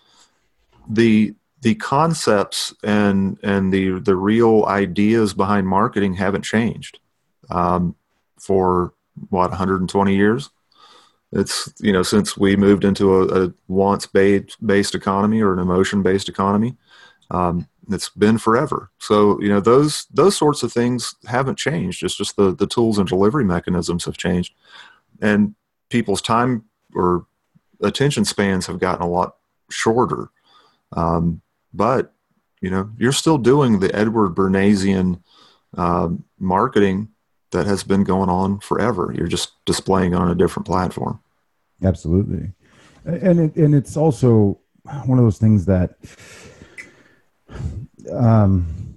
The 0.89 1.35
the 1.61 1.75
concepts 1.75 2.75
and 2.83 3.39
and 3.43 3.73
the 3.73 3.99
the 4.01 4.17
real 4.17 4.65
ideas 4.67 5.35
behind 5.35 5.67
marketing 5.67 6.15
haven't 6.15 6.43
changed 6.43 6.99
um, 7.51 7.97
for 8.39 8.95
what 9.29 9.51
120 9.51 10.17
years 10.17 10.51
it's 11.35 11.73
you 11.81 11.93
know 11.93 12.03
since 12.03 12.37
we 12.37 12.57
moved 12.57 12.85
into 12.85 13.15
a, 13.17 13.47
a 13.47 13.53
wants 13.67 14.07
based 14.07 14.95
economy 14.95 15.43
or 15.43 15.53
an 15.53 15.59
emotion 15.59 16.03
based 16.03 16.29
economy, 16.29 16.77
um, 17.31 17.67
it's 17.91 18.09
been 18.11 18.39
forever. 18.39 18.91
So 18.99 19.41
you 19.41 19.49
know 19.49 19.61
those 19.61 20.07
those 20.15 20.37
sorts 20.37 20.63
of 20.63 20.73
things 20.73 21.15
haven't 21.27 21.59
changed. 21.59 22.05
It's 22.05 22.17
just 22.17 22.37
the 22.37 22.55
the 22.55 22.69
tools 22.69 22.99
and 22.99 23.09
delivery 23.09 23.45
mechanisms 23.45 24.05
have 24.05 24.17
changed, 24.17 24.55
and 25.21 25.57
people's 25.89 26.23
time 26.23 26.65
or 26.95 27.27
attention 27.83 28.25
spans 28.25 28.67
have 28.67 28.79
gotten 28.79 29.03
a 29.03 29.09
lot 29.09 29.37
shorter. 29.71 30.31
Um, 30.93 31.41
but 31.73 32.13
you 32.61 32.71
know 32.71 32.91
you're 32.97 33.13
still 33.13 33.39
doing 33.39 33.81
the 33.81 33.95
Edward 33.95 34.31
Bernaysian 34.31 35.23
um, 35.77 36.25
marketing 36.39 37.09
that 37.51 37.67
has 37.67 37.85
been 37.85 38.05
going 38.05 38.31
on 38.31 38.61
forever. 38.61 39.13
You're 39.17 39.27
just 39.27 39.53
displaying 39.65 40.15
on 40.15 40.31
a 40.31 40.35
different 40.35 40.67
platform. 40.67 41.21
Absolutely, 41.83 42.53
and 43.05 43.41
it, 43.41 43.57
and 43.57 43.75
it's 43.75 43.97
also 43.97 44.59
one 45.07 45.19
of 45.19 45.25
those 45.25 45.39
things 45.39 45.67
that, 45.67 45.97
um, 48.13 48.94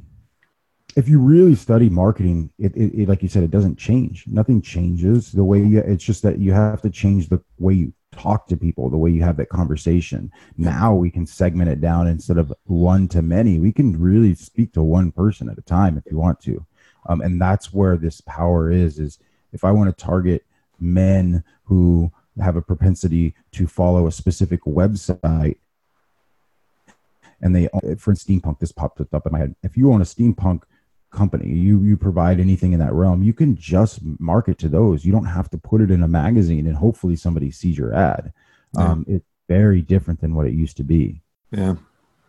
if 0.97 1.07
you 1.07 1.19
really 1.19 1.53
study 1.53 1.89
marketing, 1.89 2.49
it, 2.57 2.75
it, 2.75 3.03
it, 3.03 3.07
like 3.07 3.21
you 3.21 3.29
said, 3.29 3.43
it 3.43 3.51
doesn't 3.51 3.77
change. 3.77 4.25
Nothing 4.25 4.63
changes 4.63 5.31
the 5.31 5.43
way 5.43 5.59
you. 5.59 5.79
It's 5.79 6.03
just 6.03 6.23
that 6.23 6.39
you 6.39 6.53
have 6.53 6.81
to 6.81 6.89
change 6.89 7.29
the 7.29 7.39
way 7.59 7.75
you 7.75 7.93
talk 8.11 8.47
to 8.47 8.57
people, 8.57 8.89
the 8.89 8.97
way 8.97 9.11
you 9.11 9.21
have 9.21 9.37
that 9.37 9.49
conversation. 9.49 10.31
Now 10.57 10.95
we 10.95 11.11
can 11.11 11.27
segment 11.27 11.69
it 11.69 11.81
down 11.81 12.07
instead 12.07 12.39
of 12.39 12.51
one 12.63 13.07
to 13.09 13.21
many. 13.21 13.59
We 13.59 13.71
can 13.71 13.95
really 14.01 14.33
speak 14.33 14.73
to 14.73 14.81
one 14.81 15.11
person 15.11 15.49
at 15.49 15.59
a 15.59 15.61
time 15.61 15.99
if 16.03 16.11
you 16.11 16.17
want 16.17 16.39
to, 16.41 16.65
um, 17.07 17.21
and 17.21 17.39
that's 17.39 17.71
where 17.71 17.95
this 17.95 18.19
power 18.21 18.71
is. 18.71 18.97
Is 18.97 19.19
if 19.53 19.63
I 19.63 19.69
want 19.69 19.95
to 19.95 20.03
target 20.03 20.45
men 20.79 21.43
who 21.65 22.11
have 22.41 22.55
a 22.55 22.61
propensity 22.61 23.35
to 23.51 23.67
follow 23.67 24.07
a 24.07 24.11
specific 24.11 24.63
website 24.63 25.57
and 27.39 27.55
they 27.55 27.67
for 27.99 28.13
steampunk 28.13 28.57
this 28.57 28.71
popped 28.71 29.01
up 29.13 29.25
in 29.25 29.31
my 29.31 29.39
head 29.39 29.55
if 29.63 29.75
you 29.77 29.91
own 29.91 30.01
a 30.01 30.05
steampunk 30.05 30.61
company. 31.17 31.49
You 31.49 31.83
you 31.83 31.97
provide 31.97 32.39
anything 32.39 32.73
in 32.73 32.79
that 32.79 32.93
realm. 32.93 33.23
You 33.23 33.33
can 33.33 33.55
just 33.55 33.99
market 34.19 34.57
to 34.59 34.69
those. 34.69 35.05
You 35.05 35.11
don't 35.11 35.25
have 35.25 35.49
to 35.49 35.57
put 35.57 35.81
it 35.81 35.91
in 35.91 36.03
a 36.03 36.07
magazine 36.07 36.67
and 36.67 36.75
hopefully 36.75 37.15
somebody 37.15 37.51
sees 37.51 37.77
your 37.77 37.93
ad. 37.93 38.33
Yeah. 38.73 38.85
um, 38.85 39.05
it's 39.07 39.25
very 39.47 39.81
different 39.81 40.21
than 40.21 40.35
what 40.35 40.45
it 40.45 40.53
used 40.53 40.77
to 40.77 40.83
be. 40.83 41.21
Yeah. 41.51 41.75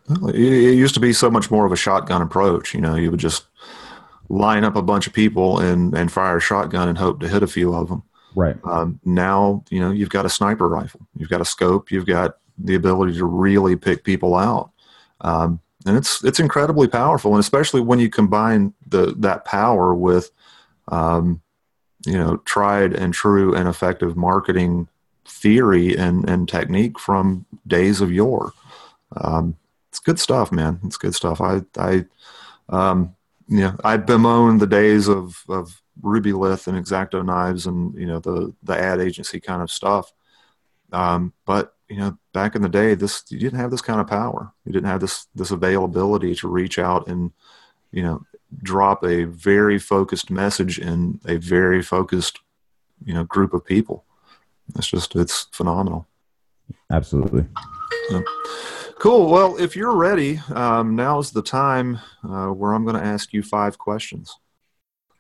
Well, 0.09 0.31
it, 0.31 0.41
it 0.41 0.75
used 0.75 0.95
to 0.95 1.01
be 1.01 1.13
so 1.13 1.31
much 1.31 1.51
more 1.51 1.67
of 1.67 1.73
a 1.73 1.77
shotgun 1.77 2.23
approach. 2.23 2.75
You 2.75 2.81
know 2.81 2.95
you 2.97 3.11
would 3.11 3.21
just 3.21 3.47
line 4.31 4.65
up 4.65 4.77
a 4.77 4.83
bunch 4.83 5.07
of 5.07 5.13
people 5.13 5.59
and 5.59 5.95
and 5.95 6.11
fire 6.11 6.39
a 6.39 6.41
shotgun 6.41 6.89
and 6.89 6.99
hope 6.99 7.21
to 7.21 7.29
hit 7.29 7.43
a 7.43 7.47
few 7.47 7.75
of 7.75 7.89
them. 7.89 8.03
Right. 8.35 8.57
Um, 8.65 9.01
now, 9.05 9.65
you 9.71 9.81
know, 9.81 9.91
you've 9.91 10.11
got 10.11 10.27
a 10.27 10.31
sniper 10.31 10.69
rifle, 10.69 11.01
you've 11.17 11.31
got 11.31 11.41
a 11.41 11.45
scope, 11.45 11.91
you've 11.91 12.07
got 12.07 12.37
the 12.59 12.75
ability 12.75 13.15
to 13.19 13.25
really 13.25 13.77
pick 13.77 14.05
people 14.05 14.35
out. 14.35 14.71
Um, 15.21 15.61
and 15.89 15.97
it's 15.97 16.23
it's 16.23 16.39
incredibly 16.39 16.87
powerful, 16.87 17.33
and 17.33 17.41
especially 17.41 17.81
when 17.81 17.99
you 17.99 18.11
combine 18.11 18.75
the 18.87 19.15
that 19.19 19.45
power 19.45 19.95
with, 19.95 20.31
um, 20.89 21.41
you 22.07 22.19
know, 22.19 22.37
tried 22.39 22.93
and 22.93 23.15
true 23.15 23.55
and 23.55 23.69
effective 23.69 24.17
marketing 24.17 24.89
theory 25.27 25.97
and 25.97 26.29
and 26.29 26.49
technique 26.49 26.99
from 26.99 27.47
days 27.67 28.01
of 28.01 28.13
yore. 28.13 28.53
Um, 29.17 29.57
it's 29.91 29.99
good 29.99 30.21
stuff, 30.21 30.53
man. 30.53 30.79
It's 30.85 30.99
good 30.99 31.15
stuff. 31.15 31.41
I 31.41 31.63
I 31.79 32.05
um, 32.69 33.17
yeah, 33.49 33.77
I 33.83 33.97
bemoan 33.97 34.59
the 34.59 34.67
days 34.67 35.09
of 35.09 35.43
of 35.49 35.81
Rubylith 36.03 36.67
and 36.67 36.77
X-Acto 36.77 37.25
knives 37.25 37.67
and 37.67 37.95
you 37.95 38.07
know 38.07 38.21
the 38.21 38.55
the 38.63 38.79
ad 38.79 39.01
agency 39.01 39.41
kind 39.41 39.63
of 39.63 39.71
stuff. 39.71 40.13
Um, 40.93 41.33
but 41.47 41.75
you 41.89 41.97
know, 41.97 42.19
back 42.33 42.55
in 42.55 42.63
the 42.63 42.69
day, 42.69 42.95
this 42.95 43.25
you 43.31 43.39
didn't 43.39 43.59
have 43.59 43.71
this 43.71 43.81
kind 43.81 44.01
of 44.01 44.07
power. 44.07 44.53
You 44.65 44.73
didn't 44.73 44.89
have 44.89 45.01
this 45.01 45.27
this 45.35 45.51
availability 45.51 46.35
to 46.37 46.49
reach 46.49 46.79
out 46.79 47.09
and 47.09 47.33
you 47.91 48.03
know 48.03 48.23
drop 48.63 49.05
a 49.05 49.25
very 49.25 49.79
focused 49.79 50.31
message 50.31 50.79
in 50.79 51.21
a 51.27 51.37
very 51.37 51.83
focused 51.83 52.41
you 53.05 53.15
know 53.15 53.25
group 53.25 53.55
of 53.55 53.65
people. 53.65 54.05
It's 54.77 54.89
just 54.89 55.17
it's 55.17 55.49
phenomenal. 55.53 56.07
Absolutely. 56.91 57.47
Cool. 58.99 59.31
Well, 59.31 59.57
if 59.61 59.77
you're 59.77 59.95
ready, 59.95 60.41
um, 60.55 60.97
now 60.97 61.21
is 61.21 61.31
the 61.31 61.43
time 61.43 62.01
uh, 62.29 62.49
where 62.49 62.73
I'm 62.73 62.85
going 62.85 62.97
to 62.97 63.05
ask 63.05 63.33
you 63.33 63.45
five 63.45 63.79
questions. 63.79 64.37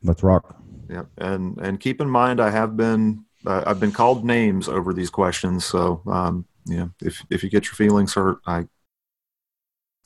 Let's 0.02 0.22
rock. 0.22 0.60
Yeah, 0.90 1.04
and 1.16 1.58
and 1.58 1.78
keep 1.78 2.00
in 2.00 2.10
mind, 2.10 2.40
I 2.40 2.50
have 2.50 2.76
been 2.76 3.24
uh, 3.46 3.62
I've 3.66 3.80
been 3.80 3.92
called 3.92 4.24
names 4.24 4.68
over 4.68 4.92
these 4.92 5.10
questions, 5.10 5.64
so 5.64 6.02
um, 6.06 6.44
yeah, 6.68 6.88
if 7.02 7.24
if 7.30 7.42
you 7.42 7.50
get 7.50 7.64
your 7.64 7.74
feelings 7.74 8.14
hurt, 8.14 8.38
I 8.46 8.66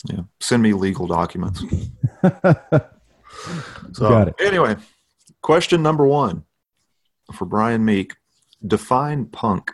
yeah, 0.07 0.23
send 0.40 0.62
me 0.62 0.73
legal 0.73 1.07
documents. 1.07 1.62
So 3.92 4.09
Got 4.09 4.28
it. 4.28 4.35
anyway, 4.40 4.76
question 5.42 5.83
number 5.83 6.07
one 6.07 6.45
for 7.33 7.45
Brian 7.45 7.85
Meek: 7.85 8.14
Define 8.66 9.26
punk. 9.26 9.73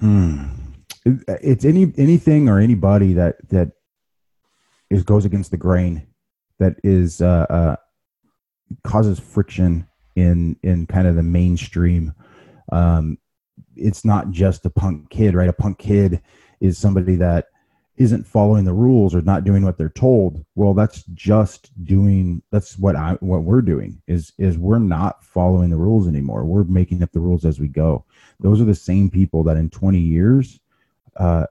Hmm. 0.00 0.44
It's 1.04 1.64
any 1.64 1.92
anything 1.96 2.48
or 2.48 2.58
anybody 2.58 3.14
that 3.14 3.36
that 3.50 3.72
is 4.90 5.02
goes 5.02 5.24
against 5.24 5.50
the 5.50 5.56
grain, 5.56 6.06
that 6.58 6.76
is 6.82 7.20
uh, 7.20 7.46
uh, 7.48 7.76
causes 8.84 9.18
friction 9.18 9.86
in 10.16 10.56
in 10.62 10.86
kind 10.86 11.06
of 11.06 11.16
the 11.16 11.22
mainstream. 11.22 12.14
Um, 12.72 13.18
it's 13.76 14.04
not 14.04 14.30
just 14.30 14.66
a 14.66 14.70
punk 14.70 15.10
kid, 15.10 15.34
right? 15.34 15.48
A 15.48 15.52
punk 15.52 15.78
kid 15.78 16.20
is 16.60 16.78
somebody 16.78 17.16
that 17.16 17.46
isn't 17.96 18.26
following 18.26 18.64
the 18.64 18.72
rules 18.72 19.14
or 19.14 19.20
not 19.20 19.44
doing 19.44 19.62
what 19.62 19.76
they're 19.76 19.90
told. 19.90 20.42
Well 20.54 20.72
that's 20.72 21.02
just 21.12 21.70
doing 21.84 22.42
that's 22.50 22.78
what 22.78 22.96
i 22.96 23.12
what 23.20 23.42
we're 23.42 23.60
doing 23.60 24.00
is 24.06 24.32
is 24.38 24.56
we're 24.56 24.78
not 24.78 25.22
following 25.22 25.68
the 25.68 25.76
rules 25.76 26.08
anymore. 26.08 26.44
We're 26.46 26.64
making 26.64 27.02
up 27.02 27.12
the 27.12 27.20
rules 27.20 27.44
as 27.44 27.60
we 27.60 27.68
go. 27.68 28.06
Those 28.40 28.58
are 28.60 28.64
the 28.64 28.74
same 28.74 29.10
people 29.10 29.42
that 29.44 29.58
in 29.58 29.68
20 29.68 29.98
years 29.98 30.60
uh, 31.16 31.44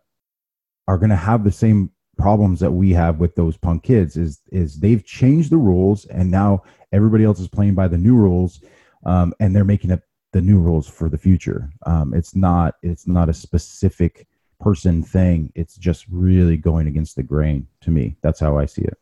are 0.88 0.98
going 0.98 1.12
to 1.12 1.16
have 1.16 1.44
the 1.44 1.52
same 1.52 1.92
problems 2.18 2.60
that 2.60 2.72
we 2.72 2.92
have 2.92 3.20
with 3.20 3.36
those 3.36 3.56
punk 3.56 3.84
kids 3.84 4.18
is 4.18 4.42
is 4.52 4.80
they've 4.80 5.06
changed 5.06 5.52
the 5.52 5.58
rules 5.58 6.06
and 6.06 6.32
now 6.32 6.64
everybody 6.92 7.24
else 7.24 7.40
is 7.40 7.48
playing 7.48 7.76
by 7.76 7.88
the 7.88 7.98
new 7.98 8.16
rules 8.16 8.60
um, 9.06 9.34
and 9.40 9.56
they're 9.56 9.64
making 9.64 9.92
up 9.92 10.02
the 10.32 10.42
new 10.42 10.60
rules 10.60 10.88
for 10.88 11.10
the 11.10 11.18
future 11.18 11.72
um, 11.86 12.14
it's 12.14 12.36
not 12.36 12.76
it's 12.84 13.08
not 13.08 13.30
a 13.30 13.34
specific 13.34 14.28
person 14.60 15.02
thing. 15.04 15.52
It's 15.56 15.76
just 15.76 16.06
really 16.10 16.58
going 16.58 16.88
against 16.88 17.16
the 17.16 17.24
grain 17.24 17.68
to 17.82 17.92
me. 17.92 18.16
That's 18.22 18.40
how 18.40 18.58
I 18.58 18.66
see 18.66 18.82
it. 18.82 18.98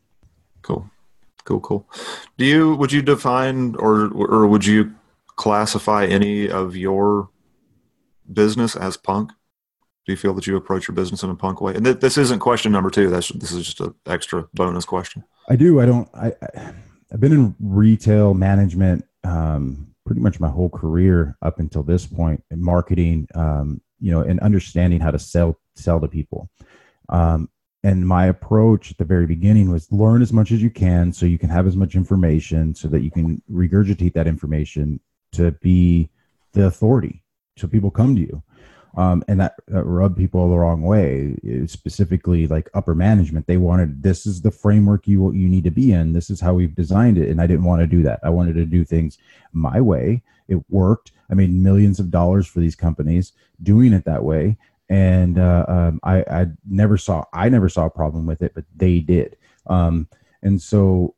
Cool. 0.62 0.90
Cool, 1.44 1.60
cool. 1.62 1.90
Do 2.38 2.46
you 2.46 2.76
would 2.76 2.92
you 2.92 3.02
define 3.02 3.76
or 3.76 4.12
or 4.14 4.48
would 4.48 4.66
you 4.66 4.94
classify 5.28 6.06
any 6.06 6.50
of 6.50 6.76
your 6.76 7.30
business 8.32 8.76
as 8.76 8.98
punk? 8.98 9.32
Do 10.06 10.12
you 10.12 10.18
feel 10.18 10.34
that 10.34 10.48
you 10.48 10.56
approach 10.56 10.88
your 10.88 10.96
business 10.96 11.24
in 11.24 11.30
a 11.30 11.36
punk 11.36 11.62
way? 11.62 11.74
And 11.74 11.86
th- 11.86 12.00
this 12.00 12.18
isn't 12.18 12.40
question 12.40 12.72
number 12.72 12.90
two. 12.90 13.10
That's 13.10 13.30
this 13.30 13.52
is 13.52 13.66
just 13.66 13.80
an 13.80 13.94
extra 14.06 14.48
bonus 14.54 14.86
question. 14.86 15.24
I 15.50 15.56
do. 15.56 15.80
I 15.80 15.86
don't. 15.86 16.10
I, 16.14 16.34
I 16.42 16.74
have 17.12 17.22
been 17.22 17.32
in 17.32 17.56
retail 17.62 18.34
management 18.34 19.06
um, 19.24 19.94
pretty 20.08 20.22
much 20.22 20.40
my 20.40 20.50
whole 20.50 20.70
career 20.70 21.38
up 21.42 21.60
until 21.60 21.84
this 21.84 22.08
point 22.08 22.44
in 22.50 22.64
marketing. 22.64 23.28
Um, 23.36 23.82
you 24.00 24.12
know, 24.12 24.22
and 24.22 24.40
understanding 24.40 25.00
how 25.00 25.12
to 25.12 25.20
sell 25.20 25.60
sell 25.76 26.00
to 26.00 26.08
people. 26.08 26.50
Um, 27.10 27.50
and 27.84 28.08
my 28.08 28.26
approach 28.26 28.92
at 28.92 28.98
the 28.98 29.06
very 29.06 29.26
beginning 29.26 29.72
was 29.72 29.92
learn 29.92 30.22
as 30.22 30.34
much 30.34 30.52
as 30.52 30.62
you 30.62 30.70
can 30.70 31.14
so 31.14 31.26
you 31.26 31.38
can 31.38 31.50
have 31.50 31.68
as 31.68 31.76
much 31.76 31.96
information 31.96 32.74
so 32.74 32.88
that 32.88 33.02
you 33.02 33.12
can 33.12 33.42
regurgitate 33.52 34.14
that 34.14 34.28
information 34.28 35.00
to 35.32 35.52
be 35.62 36.10
the 36.54 36.66
authority 36.66 37.24
so 37.56 37.68
people 37.68 37.92
come 37.92 38.16
to 38.16 38.22
you 38.22 38.44
um, 38.98 39.24
and 39.28 39.40
that, 39.40 39.54
that 39.68 39.84
rubbed 39.84 40.18
people 40.18 40.50
the 40.50 40.58
wrong 40.58 40.82
way 40.82 41.36
specifically 41.68 42.48
like 42.48 42.68
upper 42.74 42.96
management. 42.96 43.46
They 43.46 43.58
wanted 43.58 44.02
this 44.02 44.26
is 44.26 44.42
the 44.42 44.50
framework 44.50 45.08
you 45.08 45.32
you 45.34 45.48
need 45.48 45.64
to 45.66 45.72
be 45.72 45.94
in. 45.94 46.14
This 46.14 46.32
is 46.32 46.42
how 46.42 46.56
we've 46.56 46.74
designed 46.74 47.20
it. 47.20 47.30
And 47.30 47.40
i 47.40 47.46
didn't 47.46 47.64
want 47.64 47.82
to 47.82 47.88
do 47.88 48.02
that. 48.04 48.20
I 48.24 48.32
wanted 48.32 48.56
to 48.56 48.66
do 48.66 48.84
things 48.84 49.20
my 49.54 49.80
way. 49.80 50.24
It 50.48 50.60
worked. 50.70 51.12
I 51.30 51.36
made 51.36 51.54
millions 51.54 52.00
of 52.00 52.10
dollars 52.10 52.48
for 52.48 52.60
these 52.60 52.76
companies 52.76 53.34
doing 53.62 53.94
it 53.94 54.04
that 54.06 54.24
way. 54.24 54.58
And 54.90 55.38
uh, 55.38 55.66
um, 55.68 56.00
I, 56.04 56.22
I 56.22 56.48
never 56.68 56.98
saw 56.98 57.24
i 57.34 57.50
never 57.50 57.70
saw 57.70 57.86
a 57.86 57.92
problem 57.92 58.26
with 58.26 58.42
it 58.42 58.56
but 58.56 58.66
they 58.76 59.00
did. 59.00 59.38
Um, 59.68 60.08
and 60.42 60.60
so 60.60 61.14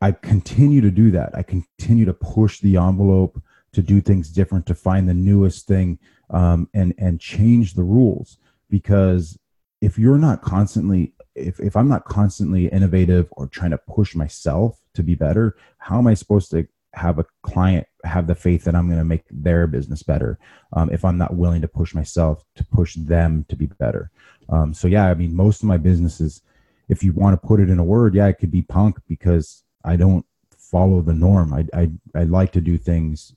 i 0.00 0.12
continue 0.12 0.80
to 0.80 0.90
do 0.90 1.10
that. 1.10 1.36
I 1.36 1.42
continue 1.42 2.06
to 2.06 2.14
push 2.14 2.60
the 2.60 2.78
envelope 2.78 3.42
to 3.72 3.82
do 3.82 4.00
things 4.00 4.30
different 4.30 4.64
to 4.66 4.74
find 4.74 5.06
the 5.06 5.14
newest 5.14 5.66
thing 5.66 5.98
um, 6.30 6.68
and 6.74 6.94
and 6.98 7.20
change 7.20 7.74
the 7.74 7.84
rules. 7.84 8.38
Because 8.70 9.38
if 9.80 9.98
you're 9.98 10.18
not 10.18 10.42
constantly 10.42 11.12
if, 11.34 11.60
if 11.60 11.76
i'm 11.76 11.88
not 11.88 12.04
constantly 12.04 12.66
innovative 12.68 13.28
or 13.32 13.46
trying 13.46 13.70
to 13.70 13.78
push 13.78 14.14
myself 14.14 14.80
to 14.94 15.02
be 15.02 15.14
better 15.14 15.56
how 15.78 15.98
am 15.98 16.06
i 16.06 16.14
supposed 16.14 16.50
to 16.50 16.66
have 16.94 17.18
a 17.18 17.24
client 17.42 17.86
have 18.04 18.26
the 18.26 18.34
faith 18.34 18.64
that 18.64 18.74
i'm 18.74 18.86
going 18.86 18.98
to 18.98 19.04
make 19.04 19.24
their 19.30 19.66
business 19.66 20.02
better 20.02 20.38
um, 20.72 20.90
if 20.90 21.04
i'm 21.04 21.18
not 21.18 21.34
willing 21.34 21.60
to 21.60 21.68
push 21.68 21.94
myself 21.94 22.44
to 22.54 22.64
push 22.64 22.94
them 22.94 23.44
to 23.48 23.56
be 23.56 23.66
better? 23.66 24.10
Um, 24.48 24.72
so 24.74 24.88
yeah 24.88 25.06
i 25.06 25.14
mean 25.14 25.34
most 25.34 25.62
of 25.62 25.68
my 25.68 25.76
businesses 25.76 26.42
if 26.88 27.02
you 27.02 27.12
want 27.12 27.40
to 27.40 27.46
put 27.46 27.60
it 27.60 27.70
in 27.70 27.78
a 27.78 27.84
word 27.84 28.14
yeah 28.14 28.26
it 28.26 28.38
could 28.38 28.50
be 28.50 28.62
punk 28.62 28.98
because 29.06 29.62
i 29.84 29.96
don't 29.96 30.24
follow 30.56 31.00
the 31.00 31.14
norm. 31.14 31.54
I 31.54 31.66
i, 31.72 31.90
I 32.14 32.24
like 32.24 32.52
to 32.52 32.60
do 32.60 32.78
things 32.78 33.34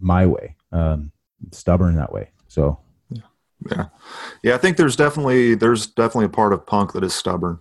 my 0.00 0.26
way 0.26 0.56
um, 0.72 1.12
stubborn 1.52 1.96
that 1.96 2.12
way 2.12 2.30
so 2.54 2.78
yeah, 3.68 3.86
yeah. 4.44 4.54
I 4.54 4.58
think 4.58 4.76
there's 4.76 4.94
definitely 4.94 5.56
there's 5.56 5.88
definitely 5.88 6.26
a 6.26 6.30
part 6.30 6.52
of 6.52 6.64
punk 6.64 6.92
that 6.92 7.02
is 7.02 7.12
stubborn. 7.12 7.58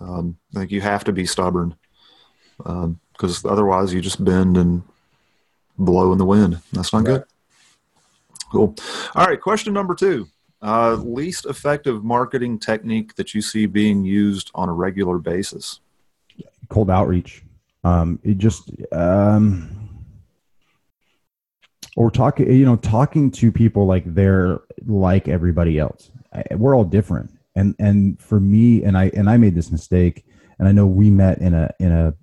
Um, 0.00 0.36
I 0.56 0.60
think 0.60 0.72
you 0.72 0.80
have 0.80 1.04
to 1.04 1.12
be 1.12 1.26
stubborn 1.26 1.76
because 2.56 3.44
um, 3.44 3.50
otherwise 3.50 3.94
you 3.94 4.00
just 4.00 4.24
bend 4.24 4.56
and 4.56 4.82
blow 5.78 6.10
in 6.10 6.18
the 6.18 6.24
wind. 6.24 6.60
That's 6.72 6.92
not 6.92 7.04
right. 7.04 7.06
good. 7.06 7.24
Cool. 8.50 8.74
All 9.14 9.26
right. 9.26 9.40
Question 9.40 9.72
number 9.72 9.94
two. 9.94 10.26
Uh, 10.60 10.94
least 10.94 11.46
effective 11.46 12.02
marketing 12.02 12.58
technique 12.58 13.14
that 13.14 13.32
you 13.32 13.42
see 13.42 13.66
being 13.66 14.04
used 14.04 14.50
on 14.56 14.68
a 14.68 14.72
regular 14.72 15.18
basis? 15.18 15.80
Cold 16.68 16.90
outreach. 16.90 17.44
Um, 17.84 18.18
it 18.24 18.38
just 18.38 18.70
um, 18.92 19.81
or 21.96 22.10
talking 22.10 22.50
you 22.50 22.64
know 22.64 22.76
talking 22.76 23.30
to 23.30 23.52
people 23.52 23.86
like 23.86 24.04
they're 24.14 24.60
like 24.86 25.28
everybody 25.28 25.78
else. 25.78 26.10
We're 26.50 26.74
all 26.74 26.84
different. 26.84 27.30
And 27.54 27.74
and 27.78 28.20
for 28.20 28.40
me 28.40 28.82
and 28.82 28.96
i 28.96 29.10
and 29.10 29.28
i 29.28 29.36
made 29.36 29.54
this 29.54 29.70
mistake 29.70 30.24
and 30.58 30.66
i 30.66 30.72
know 30.72 30.86
we 30.86 31.10
met 31.10 31.38
in 31.38 31.52
a 31.52 31.70
in 31.78 31.92
a, 31.92 32.14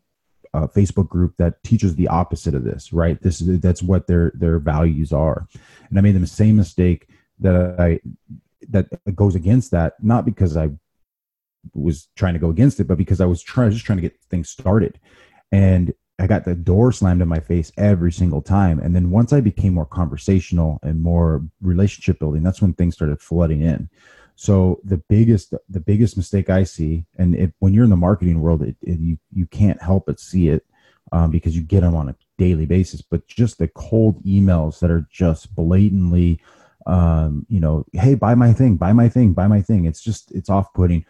a 0.56 0.68
facebook 0.68 1.08
group 1.08 1.36
that 1.38 1.62
teaches 1.64 1.96
the 1.96 2.08
opposite 2.08 2.56
of 2.56 2.64
this 2.64 2.92
right? 2.92 3.22
This 3.22 3.42
is 3.42 3.60
that's 3.60 3.84
what 3.84 4.08
their 4.08 4.32
their 4.34 4.58
values 4.58 5.14
are. 5.14 5.48
And 5.90 6.00
i 6.00 6.02
made 6.02 6.20
the 6.20 6.26
same 6.26 6.56
mistake 6.58 7.08
that 7.40 7.80
i 7.80 8.00
that 8.70 8.88
goes 9.16 9.36
against 9.36 9.72
that 9.72 9.94
not 10.04 10.26
because 10.26 10.58
i 10.58 10.70
was 11.74 12.08
trying 12.16 12.34
to 12.34 12.40
go 12.40 12.50
against 12.50 12.80
it 12.80 12.86
but 12.86 12.98
because 12.98 13.22
i 13.22 13.26
was 13.26 13.42
trying 13.42 13.72
just 13.72 13.86
trying 13.86 13.98
to 13.98 14.02
get 14.02 14.20
things 14.30 14.50
started. 14.50 15.00
And 15.52 15.94
I 16.20 16.28
got 16.28 16.46
the 16.46 16.56
door 16.56 16.92
slammed 16.92 17.22
in 17.22 17.28
my 17.28 17.40
face 17.40 17.72
every 17.78 18.12
single 18.12 18.42
time. 18.42 18.80
And 18.80 18.96
then 18.96 19.10
once 19.10 19.32
I 19.32 19.40
became 19.40 19.74
more 19.74 19.86
conversational 19.86 20.80
and 20.84 21.02
more 21.02 21.44
relationship 21.62 22.20
building, 22.20 22.44
that's 22.44 22.62
when 22.62 22.74
things 22.74 22.96
started 22.96 23.22
flooding 23.22 23.62
in. 23.62 23.90
So 24.36 24.80
the 24.84 24.98
biggest 24.98 25.54
the 25.70 25.80
biggest 25.80 26.16
mistake 26.16 26.50
I 26.50 26.64
see, 26.64 27.06
and 27.18 27.36
it, 27.36 27.54
when 27.60 27.74
you're 27.74 27.84
in 27.84 27.90
the 27.90 27.98
marketing 27.98 28.40
world, 28.40 28.62
it, 28.62 28.76
it, 28.82 29.00
you 29.00 29.18
you 29.34 29.46
can't 29.48 29.82
help 29.82 30.06
but 30.06 30.20
see 30.20 30.48
it 30.48 30.66
um, 31.12 31.30
because 31.32 31.56
you 31.56 31.62
get 31.62 31.82
them 31.82 31.96
on 31.96 32.10
a 32.10 32.16
daily 32.38 32.66
basis. 32.66 33.02
But 33.02 33.28
just 33.28 33.58
the 33.58 33.68
cold 33.68 34.24
emails 34.24 34.80
that 34.80 34.92
are 34.92 35.06
just 35.12 35.54
blatantly, 35.56 36.40
um, 36.86 37.46
you 37.50 37.60
know, 37.60 37.86
hey, 37.92 38.16
buy 38.16 38.34
my 38.36 38.54
thing, 38.54 38.78
buy 38.78 38.94
my 38.94 39.10
thing, 39.10 39.34
buy 39.34 39.48
my 39.48 39.62
thing. 39.62 39.86
It's 39.86 40.02
just 40.02 40.32
it's 40.32 40.50
off 40.50 40.74
putting. 40.74 41.06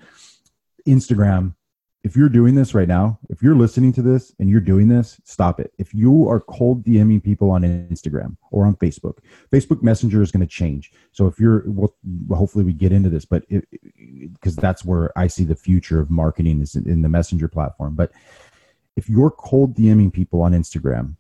Instagram 0.88 1.54
if 2.04 2.16
you're 2.16 2.30
doing 2.30 2.56
this 2.56 2.74
right 2.74 2.88
now, 2.88 3.20
if 3.30 3.42
you're 3.42 3.56
listening 3.56 3.92
to 3.94 4.02
this 4.02 4.34
and 4.40 4.50
you're 4.50 4.62
doing 4.62 4.88
this, 4.88 5.20
stop 5.26 5.60
it. 5.60 5.74
If 5.78 5.94
you 5.94 6.30
are 6.30 6.40
cold 6.40 6.86
DMing 6.86 7.22
people 7.22 7.52
on 7.52 7.64
Instagram 7.64 8.38
or 8.52 8.66
on 8.66 8.76
Facebook, 8.78 9.18
Facebook 9.52 9.84
Messenger 9.84 10.22
is 10.22 10.32
going 10.32 10.46
to 10.46 10.48
change. 10.48 10.94
So 11.12 11.28
if 11.28 11.40
you're, 11.40 11.64
well, 11.68 11.94
hopefully 12.32 12.64
we 12.64 12.72
get 12.72 12.94
into 12.94 13.10
this, 13.10 13.26
but 13.26 13.44
because 14.34 14.56
that's 14.56 14.86
where 14.86 15.18
I 15.18 15.28
see 15.28 15.44
the 15.44 15.56
future 15.56 16.00
of 16.00 16.10
marketing 16.10 16.62
is 16.62 16.76
in 16.76 17.02
the 17.02 17.10
Messenger 17.10 17.50
platform. 17.50 17.96
But 17.96 18.12
if 18.96 19.10
you're 19.10 19.32
cold 19.32 19.76
DMing 19.76 20.14
people 20.14 20.42
on 20.42 20.54
Instagram, 20.54 21.16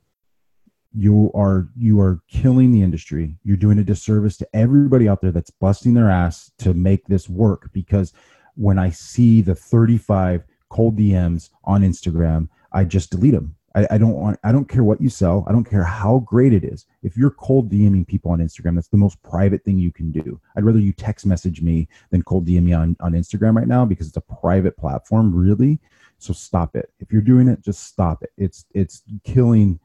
you 0.93 1.29
are 1.35 1.67
you 1.77 1.99
are 2.01 2.19
killing 2.27 2.71
the 2.71 2.81
industry. 2.81 3.35
You're 3.43 3.57
doing 3.57 3.77
a 3.77 3.83
disservice 3.83 4.37
to 4.37 4.47
everybody 4.53 5.07
out 5.07 5.21
there 5.21 5.31
that's 5.31 5.51
busting 5.51 5.93
their 5.93 6.09
ass 6.09 6.51
to 6.59 6.73
make 6.73 7.05
this 7.05 7.29
work 7.29 7.69
because 7.73 8.11
when 8.55 8.79
I 8.79 8.89
see 8.89 9.41
the 9.41 9.53
35 9.53 10.43
cold 10.69 10.97
DMs 10.97 11.49
on 11.63 11.81
Instagram, 11.81 12.49
I 12.71 12.83
just 12.83 13.11
delete 13.11 13.33
them. 13.33 13.55
I, 13.75 13.87
I, 13.91 13.97
don't 13.97 14.13
want 14.13 14.39
I 14.43 14.51
don't 14.51 14.67
care 14.67 14.83
what 14.83 15.01
you 15.01 15.09
sell. 15.09 15.45
I 15.47 15.51
don't 15.51 15.69
care 15.69 15.83
how 15.83 16.19
great 16.19 16.53
it 16.53 16.63
is. 16.63 16.85
If 17.03 17.15
you're 17.15 17.29
cold 17.29 17.71
DMing 17.71 18.07
people 18.07 18.31
on 18.31 18.39
Instagram, 18.39 18.75
that's 18.75 18.87
the 18.87 18.97
most 18.97 19.21
private 19.21 19.63
thing 19.63 19.77
you 19.77 19.91
can 19.91 20.11
do. 20.11 20.39
I'd 20.55 20.63
rather 20.63 20.79
you 20.79 20.91
text 20.91 21.25
message 21.25 21.61
me 21.61 21.87
than 22.09 22.23
cold 22.23 22.47
DM 22.47 22.63
me 22.63 22.73
on, 22.73 22.95
on 22.99 23.13
Instagram 23.13 23.55
right 23.55 23.67
now 23.67 23.85
because 23.85 24.07
it's 24.07 24.17
a 24.17 24.21
private 24.21 24.75
platform, 24.75 25.35
really. 25.35 25.79
So 26.17 26.33
stop 26.33 26.75
it. 26.75 26.91
If 26.99 27.11
you're 27.11 27.21
doing 27.21 27.47
it, 27.47 27.61
just 27.61 27.83
stop 27.83 28.23
it. 28.23 28.31
It's 28.37 28.65
it's 28.73 29.03
killing 29.23 29.79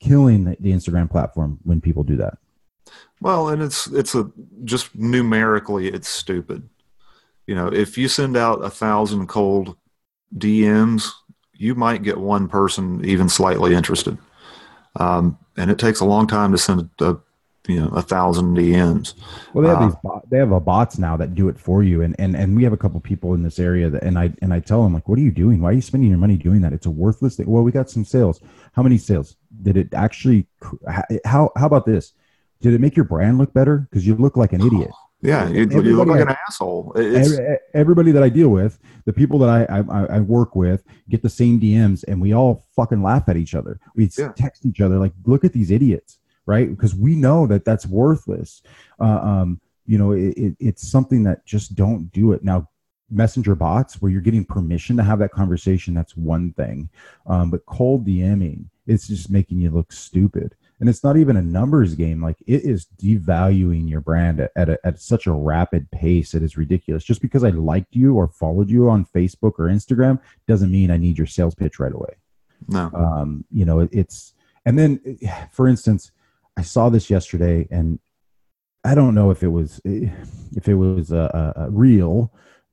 killing 0.00 0.44
the, 0.44 0.56
the 0.60 0.72
Instagram 0.72 1.10
platform 1.10 1.58
when 1.64 1.80
people 1.80 2.04
do 2.04 2.16
that. 2.16 2.38
Well, 3.20 3.48
and 3.48 3.62
it's 3.62 3.86
it's 3.88 4.14
a 4.14 4.30
just 4.64 4.94
numerically 4.94 5.88
it's 5.88 6.08
stupid. 6.08 6.68
You 7.46 7.54
know, 7.54 7.68
if 7.68 7.98
you 7.98 8.06
send 8.06 8.36
out 8.36 8.64
a 8.64 8.70
thousand 8.70 9.26
cold 9.26 9.76
DMs, 10.36 11.10
you 11.54 11.74
might 11.74 12.02
get 12.02 12.18
one 12.18 12.48
person 12.48 13.04
even 13.04 13.28
slightly 13.28 13.74
interested. 13.74 14.16
Um, 14.96 15.38
and 15.56 15.70
it 15.70 15.78
takes 15.78 16.00
a 16.00 16.04
long 16.04 16.26
time 16.26 16.52
to 16.52 16.58
send 16.58 16.88
a, 17.00 17.16
you 17.68 17.80
know 17.80 17.88
a 17.88 18.02
thousand 18.02 18.56
DMs. 18.56 19.14
Well, 19.52 19.62
they 19.62 19.68
have 19.68 19.82
uh, 19.82 19.86
these 19.86 20.22
they 20.30 20.38
have 20.38 20.52
a 20.52 20.60
bots 20.60 20.98
now 20.98 21.16
that 21.16 21.34
do 21.34 21.48
it 21.48 21.58
for 21.58 21.82
you, 21.82 22.02
and 22.02 22.16
and 22.18 22.34
and 22.34 22.56
we 22.56 22.64
have 22.64 22.72
a 22.72 22.76
couple 22.76 22.98
people 23.00 23.34
in 23.34 23.42
this 23.42 23.58
area 23.58 23.90
that, 23.90 24.02
and 24.02 24.18
I 24.18 24.32
and 24.42 24.52
I 24.52 24.60
tell 24.60 24.82
them 24.82 24.94
like, 24.94 25.08
what 25.08 25.18
are 25.18 25.22
you 25.22 25.30
doing? 25.30 25.60
Why 25.60 25.70
are 25.70 25.74
you 25.74 25.82
spending 25.82 26.08
your 26.08 26.18
money 26.18 26.36
doing 26.36 26.62
that? 26.62 26.72
It's 26.72 26.86
a 26.86 26.90
worthless 26.90 27.36
thing. 27.36 27.48
Well, 27.48 27.62
we 27.62 27.72
got 27.72 27.90
some 27.90 28.04
sales. 28.04 28.40
How 28.72 28.82
many 28.82 28.98
sales 28.98 29.36
did 29.62 29.76
it 29.76 29.94
actually? 29.94 30.46
How 31.24 31.50
how 31.56 31.66
about 31.66 31.86
this? 31.86 32.12
Did 32.60 32.74
it 32.74 32.80
make 32.80 32.96
your 32.96 33.04
brand 33.04 33.38
look 33.38 33.52
better? 33.52 33.86
Because 33.90 34.06
you 34.06 34.14
look 34.16 34.36
like 34.36 34.52
an 34.52 34.60
idiot. 34.66 34.90
Yeah, 35.22 35.48
you, 35.48 35.68
you 35.68 35.96
look 35.96 36.08
like 36.08 36.22
an 36.22 36.34
asshole. 36.48 36.92
It's, 36.96 37.38
everybody 37.74 38.10
that 38.12 38.22
I 38.22 38.30
deal 38.30 38.48
with, 38.48 38.78
the 39.04 39.12
people 39.12 39.38
that 39.40 39.50
I, 39.50 39.78
I, 39.78 40.16
I 40.16 40.20
work 40.20 40.56
with, 40.56 40.82
get 41.10 41.22
the 41.22 41.28
same 41.28 41.60
DMs, 41.60 42.04
and 42.08 42.20
we 42.20 42.32
all 42.32 42.64
fucking 42.74 43.02
laugh 43.02 43.28
at 43.28 43.36
each 43.36 43.54
other. 43.54 43.78
We 43.94 44.10
yeah. 44.16 44.32
text 44.34 44.64
each 44.64 44.80
other 44.80 44.98
like, 44.98 45.12
"Look 45.24 45.44
at 45.44 45.52
these 45.52 45.70
idiots," 45.70 46.18
right? 46.46 46.70
Because 46.70 46.94
we 46.94 47.16
know 47.16 47.46
that 47.48 47.66
that's 47.66 47.86
worthless. 47.86 48.62
Uh, 48.98 49.20
um, 49.20 49.60
you 49.84 49.98
know, 49.98 50.12
it, 50.12 50.36
it, 50.38 50.56
it's 50.58 50.90
something 50.90 51.22
that 51.24 51.44
just 51.44 51.74
don't 51.74 52.10
do 52.12 52.32
it 52.32 52.42
now. 52.42 52.68
Messenger 53.12 53.56
bots, 53.56 54.00
where 54.00 54.12
you're 54.12 54.20
getting 54.20 54.44
permission 54.44 54.96
to 54.96 55.02
have 55.02 55.18
that 55.18 55.32
conversation, 55.32 55.94
that's 55.94 56.16
one 56.16 56.52
thing. 56.52 56.88
Um, 57.26 57.50
but 57.50 57.66
cold 57.66 58.06
DMing, 58.06 58.66
it's 58.86 59.08
just 59.08 59.32
making 59.32 59.58
you 59.58 59.70
look 59.70 59.90
stupid 59.90 60.54
and 60.80 60.88
it's 60.88 61.04
not 61.04 61.16
even 61.16 61.36
a 61.36 61.42
numbers 61.42 61.94
game 61.94 62.22
like 62.22 62.36
it 62.46 62.64
is 62.64 62.86
devaluing 63.00 63.88
your 63.88 64.00
brand 64.00 64.40
at, 64.40 64.50
at, 64.56 64.68
a, 64.70 64.78
at 64.84 64.98
such 64.98 65.26
a 65.26 65.32
rapid 65.32 65.88
pace 65.90 66.34
it 66.34 66.42
is 66.42 66.56
ridiculous. 66.56 67.04
Just 67.04 67.20
because 67.20 67.44
i 67.44 67.50
liked 67.50 67.94
you 67.94 68.14
or 68.14 68.28
followed 68.28 68.70
you 68.70 68.90
on 68.90 69.04
facebook 69.04 69.58
or 69.58 69.68
instagram 69.68 70.18
doesn't 70.48 70.70
mean 70.70 70.90
i 70.90 70.96
need 70.96 71.18
your 71.18 71.26
sales 71.26 71.54
pitch 71.54 71.78
right 71.78 71.92
away. 71.92 72.14
No. 72.68 72.90
Um, 72.94 73.44
you 73.52 73.64
know 73.64 73.80
it, 73.80 73.90
it's 73.92 74.34
and 74.64 74.78
then 74.78 75.18
for 75.52 75.68
instance 75.68 76.10
i 76.56 76.62
saw 76.62 76.88
this 76.88 77.10
yesterday 77.10 77.68
and 77.70 77.98
i 78.84 78.94
don't 78.94 79.14
know 79.14 79.30
if 79.30 79.42
it 79.42 79.48
was 79.48 79.80
if 79.84 80.68
it 80.68 80.74
was 80.74 81.12
a, 81.12 81.54
a, 81.56 81.64
a 81.64 81.70
real 81.70 82.32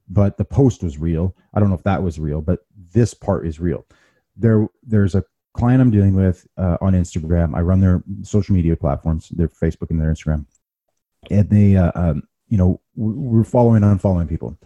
but 0.09 0.37
the 0.37 0.45
post 0.45 0.83
was 0.83 0.97
real. 0.97 1.35
I 1.53 1.59
don't 1.59 1.67
know 1.67 1.75
if 1.75 1.83
that 1.83 2.01
was 2.01 2.17
real 2.17 2.41
but 2.41 2.59
this 2.93 3.13
part 3.13 3.45
is 3.45 3.59
real. 3.59 3.85
There 4.37 4.67
there's 4.83 5.15
a 5.15 5.23
client 5.57 5.81
I'm 5.81 5.91
dealing 5.91 6.15
with 6.15 6.47
uh, 6.57 6.77
on 6.81 6.93
Instagram. 6.93 7.55
I 7.55 7.61
run 7.61 7.81
their 7.81 8.03
social 8.21 8.55
media 8.55 8.75
platforms, 8.75 9.29
their 9.29 9.49
Facebook 9.49 9.89
and 9.89 9.99
their 9.99 10.13
Instagram, 10.13 10.45
and 11.31 11.49
they, 11.49 11.75
uh, 11.75 11.91
um, 11.95 12.23
you 12.47 12.57
know, 12.57 12.79
we're 12.95 13.43
following 13.43 13.83
and 13.83 13.99
unfollowing 13.99 14.29
people, 14.29 14.57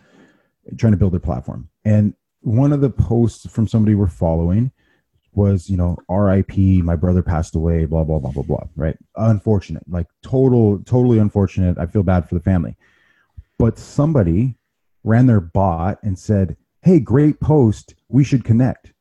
trying 0.78 0.92
to 0.92 0.98
build 0.98 1.14
their 1.14 1.20
platform. 1.20 1.70
And 1.86 2.14
one 2.42 2.74
of 2.74 2.82
the 2.82 2.90
posts 2.90 3.50
from 3.50 3.68
somebody 3.68 3.96
we're 3.96 4.08
following 4.08 4.72
was, 5.34 5.70
you 5.70 5.78
know, 5.78 5.98
R.I.P. 6.10 6.82
My 6.82 6.98
brother 6.98 7.24
passed 7.24 7.56
away. 7.56 7.86
Blah 7.86 8.04
blah 8.04 8.20
blah 8.20 8.32
blah 8.32 8.44
blah. 8.44 8.64
Right? 8.76 8.98
Unfortunate, 9.16 9.84
like 9.88 10.08
total, 10.22 10.80
totally 10.80 11.20
unfortunate. 11.20 11.78
I 11.78 11.86
feel 11.86 12.04
bad 12.04 12.28
for 12.28 12.36
the 12.36 12.42
family. 12.42 12.76
But 13.58 13.80
somebody 13.80 14.58
ran 15.04 15.28
their 15.28 15.40
bot 15.40 16.00
and 16.04 16.20
said, 16.20 16.58
"Hey, 16.82 17.00
great 17.00 17.40
post. 17.40 17.96
We 18.10 18.24
should 18.26 18.44
connect." 18.44 18.94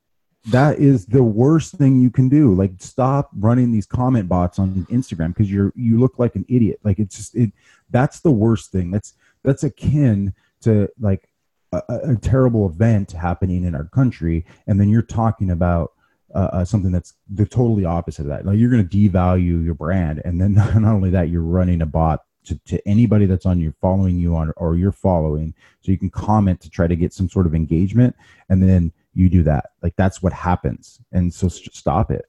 That 0.46 0.78
is 0.78 1.06
the 1.06 1.22
worst 1.22 1.74
thing 1.74 2.00
you 2.00 2.10
can 2.10 2.28
do. 2.28 2.54
Like 2.54 2.72
stop 2.78 3.30
running 3.36 3.72
these 3.72 3.86
comment 3.86 4.28
bots 4.28 4.58
on 4.58 4.86
instagram 4.90 5.28
because 5.28 5.50
you're 5.50 5.72
you 5.76 5.98
look 5.98 6.18
like 6.18 6.34
an 6.34 6.46
idiot. 6.48 6.80
Like 6.82 6.98
it's 6.98 7.16
just 7.16 7.34
it 7.34 7.52
that's 7.90 8.20
the 8.20 8.30
worst 8.30 8.72
thing. 8.72 8.90
That's 8.90 9.14
that's 9.42 9.64
akin 9.64 10.34
to 10.62 10.88
like 10.98 11.28
a, 11.72 11.82
a 11.88 12.16
terrible 12.16 12.66
event 12.66 13.12
happening 13.12 13.64
in 13.64 13.74
our 13.74 13.84
country 13.84 14.44
and 14.66 14.80
then 14.80 14.88
you're 14.88 15.02
talking 15.02 15.50
about 15.50 15.92
uh, 16.34 16.48
uh, 16.52 16.64
something 16.64 16.92
that's 16.92 17.14
the 17.28 17.44
totally 17.44 17.84
opposite 17.84 18.22
of 18.22 18.28
that. 18.28 18.46
Like 18.46 18.58
you're 18.58 18.70
going 18.70 18.86
to 18.86 18.96
devalue 18.96 19.64
your 19.64 19.74
brand 19.74 20.22
and 20.24 20.40
then 20.40 20.54
not 20.54 20.74
only 20.76 21.10
that 21.10 21.28
you're 21.28 21.42
running 21.42 21.82
a 21.82 21.86
bot 21.86 22.24
to, 22.44 22.58
to 22.66 22.88
anybody 22.88 23.26
that's 23.26 23.44
on 23.44 23.60
you 23.60 23.74
following 23.80 24.18
you 24.18 24.34
on 24.34 24.52
or 24.56 24.74
you're 24.76 24.92
following 24.92 25.54
so 25.82 25.92
you 25.92 25.98
can 25.98 26.08
comment 26.08 26.60
to 26.62 26.70
try 26.70 26.86
to 26.86 26.96
get 26.96 27.12
some 27.12 27.28
sort 27.28 27.46
of 27.46 27.54
engagement 27.54 28.16
and 28.48 28.62
then 28.62 28.90
you 29.14 29.28
do 29.28 29.42
that. 29.44 29.70
Like 29.82 29.94
that's 29.96 30.22
what 30.22 30.32
happens. 30.32 31.00
And 31.12 31.32
so 31.32 31.48
stop 31.48 32.10
it. 32.10 32.26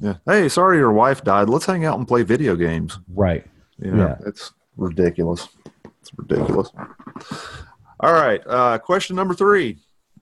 Yeah. 0.00 0.16
Hey, 0.26 0.48
sorry 0.48 0.78
your 0.78 0.92
wife 0.92 1.22
died. 1.22 1.48
Let's 1.48 1.66
hang 1.66 1.84
out 1.84 1.98
and 1.98 2.08
play 2.08 2.22
video 2.22 2.56
games. 2.56 2.98
Right. 3.08 3.46
You 3.78 3.92
know, 3.92 4.06
yeah. 4.08 4.26
It's 4.26 4.52
ridiculous. 4.76 5.48
It's 6.00 6.10
ridiculous. 6.16 6.70
All 8.00 8.12
right. 8.12 8.42
Uh, 8.46 8.78
question 8.78 9.16
number 9.16 9.34
three. 9.34 9.78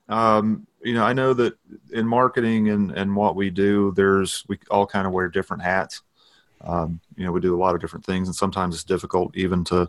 Um, 0.09 0.66
you 0.83 0.94
know, 0.94 1.05
I 1.05 1.12
know 1.12 1.33
that 1.35 1.55
in 1.92 2.07
marketing 2.07 2.68
and, 2.70 2.90
and 2.92 3.14
what 3.14 3.37
we 3.37 3.50
do, 3.50 3.92
there's, 3.96 4.44
we 4.48 4.59
all 4.70 4.87
kind 4.87 5.07
of 5.07 5.12
wear 5.12 5.29
different 5.29 5.62
hats. 5.62 6.03
Um, 6.62 7.00
you 7.16 7.24
know, 7.24 7.33
we 7.33 7.40
do 7.40 7.55
a 7.55 7.59
lot 7.61 7.74
of 7.74 7.81
different 7.81 8.05
things 8.05 8.29
and 8.29 8.35
sometimes 8.35 8.74
it's 8.74 8.85
difficult 8.85 9.35
even 9.37 9.64
to 9.64 9.88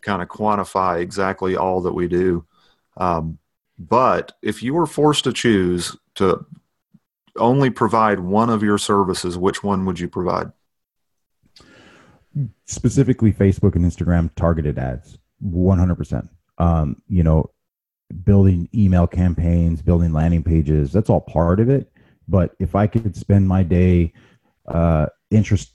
kind 0.00 0.20
of 0.20 0.28
quantify 0.28 1.00
exactly 1.00 1.56
all 1.56 1.80
that 1.82 1.92
we 1.92 2.08
do. 2.08 2.44
Um, 2.96 3.38
but 3.78 4.32
if 4.42 4.62
you 4.62 4.74
were 4.74 4.86
forced 4.86 5.24
to 5.24 5.32
choose 5.32 5.96
to 6.16 6.44
only 7.36 7.70
provide 7.70 8.20
one 8.20 8.50
of 8.50 8.62
your 8.62 8.78
services, 8.78 9.38
which 9.38 9.62
one 9.62 9.84
would 9.84 10.00
you 10.00 10.08
provide? 10.08 10.50
Specifically, 12.64 13.32
Facebook 13.32 13.76
and 13.76 13.84
Instagram 13.84 14.34
targeted 14.34 14.78
ads, 14.78 15.18
100%. 15.44 16.28
Um, 16.58 17.00
you 17.08 17.22
know, 17.22 17.50
building 18.24 18.68
email 18.74 19.06
campaigns, 19.06 19.82
building 19.82 20.12
landing 20.12 20.42
pages, 20.42 20.92
that's 20.92 21.10
all 21.10 21.20
part 21.20 21.60
of 21.60 21.68
it. 21.68 21.90
But 22.26 22.54
if 22.58 22.74
I 22.74 22.86
could 22.86 23.16
spend 23.16 23.48
my 23.48 23.62
day 23.62 24.12
uh, 24.66 25.06
interest 25.30 25.72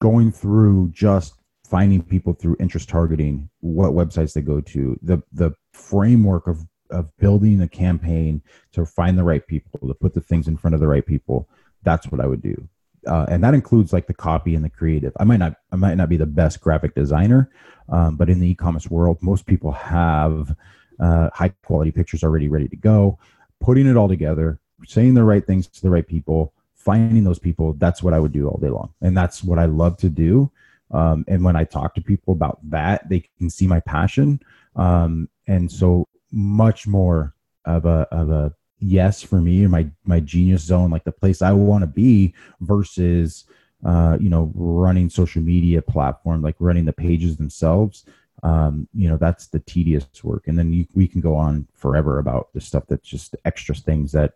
going 0.00 0.30
through 0.32 0.90
just 0.92 1.34
finding 1.64 2.02
people 2.02 2.32
through 2.32 2.56
interest 2.60 2.88
targeting, 2.88 3.48
what 3.60 3.92
websites 3.92 4.32
they 4.32 4.42
go 4.42 4.60
to, 4.60 4.98
the 5.02 5.22
the 5.32 5.52
framework 5.72 6.46
of 6.46 6.64
of 6.90 7.14
building 7.16 7.60
a 7.60 7.68
campaign 7.68 8.42
to 8.72 8.84
find 8.84 9.18
the 9.18 9.24
right 9.24 9.46
people 9.46 9.86
to 9.86 9.94
put 9.94 10.14
the 10.14 10.20
things 10.20 10.48
in 10.48 10.56
front 10.56 10.74
of 10.74 10.80
the 10.80 10.88
right 10.88 11.06
people. 11.06 11.48
That's 11.82 12.06
what 12.08 12.20
i 12.20 12.26
would 12.26 12.42
do. 12.42 12.68
Uh, 13.06 13.24
and 13.28 13.42
that 13.42 13.54
includes 13.54 13.92
like 13.92 14.06
the 14.06 14.14
copy 14.14 14.54
and 14.54 14.64
the 14.64 14.70
creative. 14.70 15.12
I 15.18 15.24
might 15.24 15.38
not 15.38 15.54
i 15.72 15.76
might 15.76 15.94
not 15.94 16.08
be 16.08 16.16
the 16.16 16.26
best 16.26 16.60
graphic 16.60 16.94
designer 16.94 17.50
um, 17.88 18.16
but 18.16 18.30
in 18.30 18.40
the 18.40 18.48
e-commerce 18.48 18.90
world 18.90 19.18
most 19.20 19.46
people 19.46 19.72
have 19.72 20.54
uh, 21.00 21.30
high 21.32 21.48
quality 21.64 21.90
pictures 21.90 22.22
already 22.22 22.48
ready 22.48 22.68
to 22.68 22.76
go. 22.76 23.18
Putting 23.60 23.86
it 23.86 23.96
all 23.96 24.08
together 24.08 24.58
saying 24.86 25.14
the 25.14 25.24
right 25.24 25.46
things 25.46 25.66
to 25.66 25.82
the 25.82 25.90
right 25.90 26.06
people 26.06 26.54
finding 26.74 27.24
those 27.24 27.38
people 27.38 27.74
that's 27.74 28.02
what 28.02 28.14
i 28.14 28.18
would 28.18 28.32
do 28.32 28.48
all 28.48 28.58
day 28.58 28.70
long. 28.70 28.92
And 29.00 29.16
that's 29.16 29.42
what 29.44 29.58
i 29.58 29.66
love 29.66 29.96
to 29.98 30.08
do. 30.08 30.50
Um, 30.90 31.24
and 31.28 31.44
when 31.44 31.56
i 31.56 31.64
talk 31.64 31.94
to 31.94 32.00
people 32.00 32.32
about 32.34 32.58
that 32.70 33.08
they 33.08 33.24
can 33.38 33.50
see 33.50 33.66
my 33.66 33.80
passion. 33.80 34.40
Um, 34.76 35.28
and 35.46 35.70
so 35.70 36.06
much 36.32 36.86
more 36.86 37.34
of 37.64 37.84
a 37.84 38.06
of 38.10 38.30
a 38.30 38.52
yes 38.78 39.22
for 39.22 39.40
me 39.40 39.66
my 39.66 39.86
my 40.04 40.20
genius 40.20 40.62
zone 40.62 40.90
like 40.90 41.04
the 41.04 41.12
place 41.12 41.42
i 41.42 41.52
want 41.52 41.82
to 41.82 41.86
be 41.86 42.32
versus 42.60 43.44
uh 43.84 44.16
you 44.20 44.28
know 44.28 44.52
running 44.54 45.08
social 45.08 45.42
media 45.42 45.80
platform 45.80 46.42
like 46.42 46.56
running 46.58 46.84
the 46.84 46.92
pages 46.92 47.36
themselves. 47.36 48.04
Um 48.42 48.88
you 48.94 49.08
know 49.08 49.16
that's 49.16 49.46
the 49.46 49.60
tedious 49.60 50.06
work. 50.22 50.48
And 50.48 50.58
then 50.58 50.72
you, 50.72 50.86
we 50.94 51.06
can 51.06 51.20
go 51.20 51.34
on 51.34 51.66
forever 51.74 52.18
about 52.18 52.48
the 52.54 52.60
stuff 52.60 52.84
that's 52.88 53.08
just 53.08 53.36
extra 53.44 53.74
things 53.74 54.12
that 54.12 54.34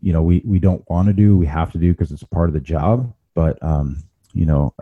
you 0.00 0.12
know 0.12 0.22
we 0.22 0.42
we 0.44 0.58
don't 0.58 0.88
want 0.90 1.08
to 1.08 1.14
do 1.14 1.36
we 1.36 1.46
have 1.46 1.72
to 1.72 1.78
do 1.78 1.92
because 1.92 2.12
it's 2.12 2.22
part 2.22 2.48
of 2.48 2.54
the 2.54 2.60
job. 2.60 3.12
But 3.34 3.62
um 3.62 4.02
you 4.34 4.46
know 4.46 4.74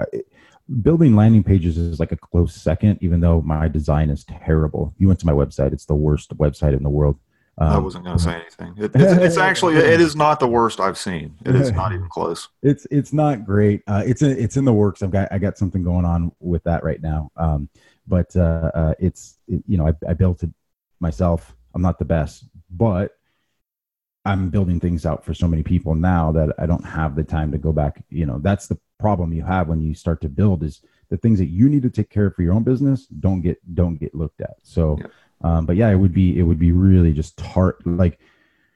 building 0.83 1.17
landing 1.17 1.43
pages 1.43 1.77
is 1.77 2.01
like 2.01 2.13
a 2.13 2.17
close 2.17 2.55
second, 2.55 2.99
even 3.01 3.21
though 3.21 3.41
my 3.43 3.69
design 3.69 4.11
is 4.11 4.25
terrible. 4.25 4.95
You 4.99 5.09
went 5.09 5.21
to 5.21 5.27
my 5.27 5.33
website; 5.33 5.73
it's 5.73 5.87
the 5.87 5.95
worst 5.95 6.37
website 6.37 6.77
in 6.77 6.83
the 6.83 6.91
world. 6.91 7.19
Um, 7.59 7.69
I 7.69 7.79
wasn't 7.79 8.05
going 8.05 8.17
to 8.17 8.23
say 8.23 8.35
anything. 8.35 8.75
It, 8.79 8.93
it's, 8.95 9.13
it's, 9.13 9.37
actually 9.51 9.77
it 9.77 10.01
is 10.01 10.17
not 10.17 10.41
the 10.41 10.49
worst 10.49 10.81
I've 10.81 10.97
seen. 10.97 11.37
It 11.45 11.55
is 11.55 11.73
not 11.73 11.93
even 11.93 12.09
close. 12.09 12.49
It's 12.63 12.87
it's 12.91 13.13
not 13.13 13.45
great. 13.45 13.83
Uh, 13.87 14.03
it's 14.07 14.23
a, 14.23 14.31
it's 14.31 14.57
in 14.57 14.65
the 14.65 14.73
works. 14.73 15.03
I've 15.03 15.11
got 15.11 15.29
I 15.31 15.39
got 15.39 15.59
something 15.59 15.83
going 15.83 16.05
on 16.05 16.33
with 16.41 16.63
that 16.65 16.85
right 16.85 17.03
now. 17.03 17.31
Um, 17.37 17.69
but 18.07 18.35
uh, 18.37 18.71
uh, 18.75 18.95
it's 18.99 19.39
it, 19.47 19.63
you 19.67 19.77
know 19.77 19.89
I, 19.89 19.93
I 20.09 20.15
built 20.15 20.43
it 20.43 20.51
myself. 21.01 21.55
I'm 21.75 21.83
not 21.83 21.99
the 21.99 22.05
best, 22.05 22.45
but 22.71 23.13
I'm 24.25 24.51
building 24.51 24.81
things 24.81 25.07
out 25.07 25.25
for 25.25 25.35
so 25.35 25.49
many 25.49 25.63
people 25.63 25.95
now 25.95 26.33
that 26.33 26.55
I 26.59 26.67
don't 26.67 26.85
have 26.85 27.15
the 27.15 27.25
time 27.25 27.53
to 27.53 27.59
go 27.59 27.73
back. 27.73 28.03
You 28.09 28.27
know, 28.27 28.39
that's 28.39 28.67
the 28.69 28.79
problem 29.01 29.33
you 29.33 29.43
have 29.43 29.69
when 29.69 29.81
you 29.81 29.95
start 29.95 30.21
to 30.23 30.29
build 30.29 30.63
is 30.63 30.83
the 31.09 31.17
things 31.17 31.39
that 31.39 31.47
you 31.47 31.69
need 31.69 31.83
to 31.83 31.91
take 31.91 32.11
care 32.11 32.27
of 32.27 32.35
for 32.35 32.43
your 32.43 32.55
own 32.55 32.63
business 32.63 33.07
don't 33.07 33.41
get 33.41 33.59
don't 33.75 33.97
get 33.97 34.15
looked 34.15 34.41
at. 34.41 34.57
So, 34.63 34.99
yeah. 35.01 35.07
Um, 35.43 35.67
but 35.67 35.77
yeah, 35.77 35.91
it 35.91 35.97
would 35.97 36.13
be 36.13 36.39
it 36.39 36.43
would 36.43 36.59
be 36.59 36.73
really 36.73 37.13
just 37.13 37.37
tart 37.39 37.85
like 37.87 38.21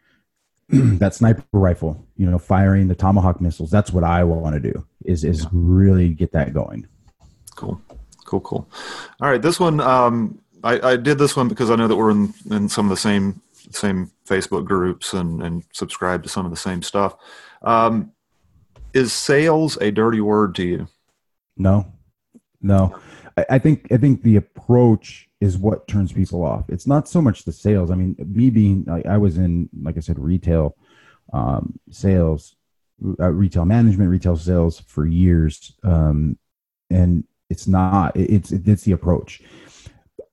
that 0.68 1.14
sniper 1.14 1.44
rifle. 1.52 2.04
You 2.16 2.26
know, 2.30 2.38
firing 2.38 2.88
the 2.88 2.94
tomahawk 2.94 3.40
missiles. 3.40 3.70
That's 3.70 3.92
what 3.92 4.04
I 4.04 4.24
want 4.24 4.54
to 4.54 4.72
do. 4.72 4.86
Is 5.04 5.24
is 5.24 5.42
yeah. 5.42 5.48
really 5.52 6.08
get 6.08 6.32
that 6.32 6.52
going. 6.52 6.86
Cool, 7.54 7.80
cool, 8.24 8.40
cool. 8.40 8.68
All 9.20 9.30
right, 9.30 9.40
this 9.40 9.60
one 9.60 9.80
um, 9.80 10.40
I, 10.64 10.92
I 10.92 10.96
did 10.96 11.18
this 11.18 11.36
one 11.36 11.48
because 11.48 11.70
I 11.70 11.76
know 11.76 11.86
that 11.86 11.96
we're 11.96 12.10
in, 12.10 12.32
in 12.50 12.68
some 12.68 12.86
of 12.86 12.90
the 12.90 12.96
same 12.96 13.40
same 13.70 14.10
Facebook 14.26 14.64
groups 14.64 15.12
and, 15.12 15.42
and 15.42 15.62
subscribe 15.72 16.22
to 16.22 16.28
some 16.28 16.44
of 16.44 16.50
the 16.50 16.56
same 16.56 16.82
stuff. 16.82 17.16
Um, 17.62 18.12
is 18.94 19.12
sales 19.12 19.76
a 19.80 19.90
dirty 19.90 20.20
word 20.20 20.54
to 20.54 20.64
you? 20.64 20.88
No, 21.56 21.92
no. 22.62 22.98
I, 23.50 23.58
think 23.58 23.92
I 23.92 23.96
think 23.96 24.22
the 24.22 24.36
approach 24.36 25.28
is 25.40 25.58
what 25.58 25.88
turns 25.88 26.12
people 26.12 26.44
off. 26.44 26.64
It's 26.68 26.86
not 26.86 27.08
so 27.08 27.20
much 27.20 27.44
the 27.44 27.52
sales. 27.52 27.90
I 27.90 27.96
mean, 27.96 28.16
me 28.18 28.48
being 28.48 28.84
like 28.86 29.06
I 29.06 29.18
was 29.18 29.36
in, 29.36 29.68
like 29.82 29.96
I 29.96 30.00
said, 30.00 30.18
retail 30.18 30.76
um, 31.32 31.78
sales, 31.90 32.54
uh, 33.20 33.30
retail 33.30 33.64
management, 33.64 34.10
retail 34.10 34.36
sales 34.36 34.80
for 34.80 35.04
years, 35.04 35.74
um, 35.82 36.38
and 36.90 37.24
it's 37.50 37.66
not. 37.66 38.16
It's 38.16 38.52
it's 38.52 38.84
the 38.84 38.92
approach. 38.92 39.42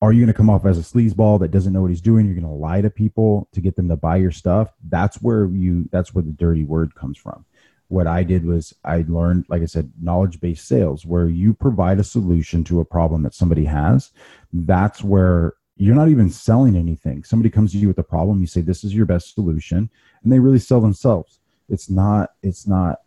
Are 0.04 0.12
you 0.12 0.22
going 0.22 0.34
to 0.34 0.38
come 0.38 0.50
off 0.50 0.66
as 0.66 0.78
a 0.78 0.82
sleazeball 0.82 1.40
that 1.40 1.52
doesn't 1.52 1.74
know 1.74 1.82
what 1.82 1.92
he's 1.92 2.02
doing? 2.02 2.26
You're 2.26 2.36
going 2.36 2.46
to 2.46 2.50
lie 2.50 2.82
to 2.82 2.90
people 2.90 3.48
to 3.54 3.62
get 3.62 3.76
them 3.76 3.90
to 3.90 3.96
buy 3.96 4.18
your 4.18 4.32
stuff. 4.32 4.72
That's 4.88 5.22
where 5.22 5.46
you. 5.46 5.90
That's 5.92 6.14
where 6.14 6.24
the 6.24 6.32
dirty 6.32 6.66
word 6.66 6.94
comes 6.94 7.18
from 7.18 7.46
what 7.92 8.08
I 8.08 8.24
did 8.24 8.46
was 8.46 8.74
I 8.86 9.04
learned, 9.06 9.46
like 9.50 9.62
I 9.62 9.66
said, 9.66 9.92
knowledge 10.02 10.40
based 10.40 10.66
sales, 10.66 11.06
where 11.06 11.28
you 11.28 11.54
provide 11.54 12.00
a 12.00 12.06
solution 12.06 12.64
to 12.64 12.80
a 12.80 12.86
problem 12.86 13.22
that 13.24 13.34
somebody 13.34 13.66
has. 13.66 14.12
That's 14.54 15.04
where 15.04 15.56
you're 15.76 15.96
not 15.96 16.08
even 16.08 16.30
selling 16.30 16.78
anything. 16.78 17.26
Somebody 17.26 17.50
comes 17.50 17.74
to 17.74 17.78
you 17.78 17.90
with 17.90 17.98
a 17.98 18.04
problem, 18.04 18.40
you 18.40 18.48
say, 18.48 18.62
This 18.62 18.86
is 18.86 18.96
your 18.96 19.06
best 19.06 19.34
solution, 19.34 19.90
and 20.24 20.32
they 20.32 20.40
really 20.40 20.58
sell 20.58 20.80
themselves. 20.80 21.40
It's 21.68 21.90
not, 21.90 22.30
it's 22.42 22.66
not, 22.66 23.00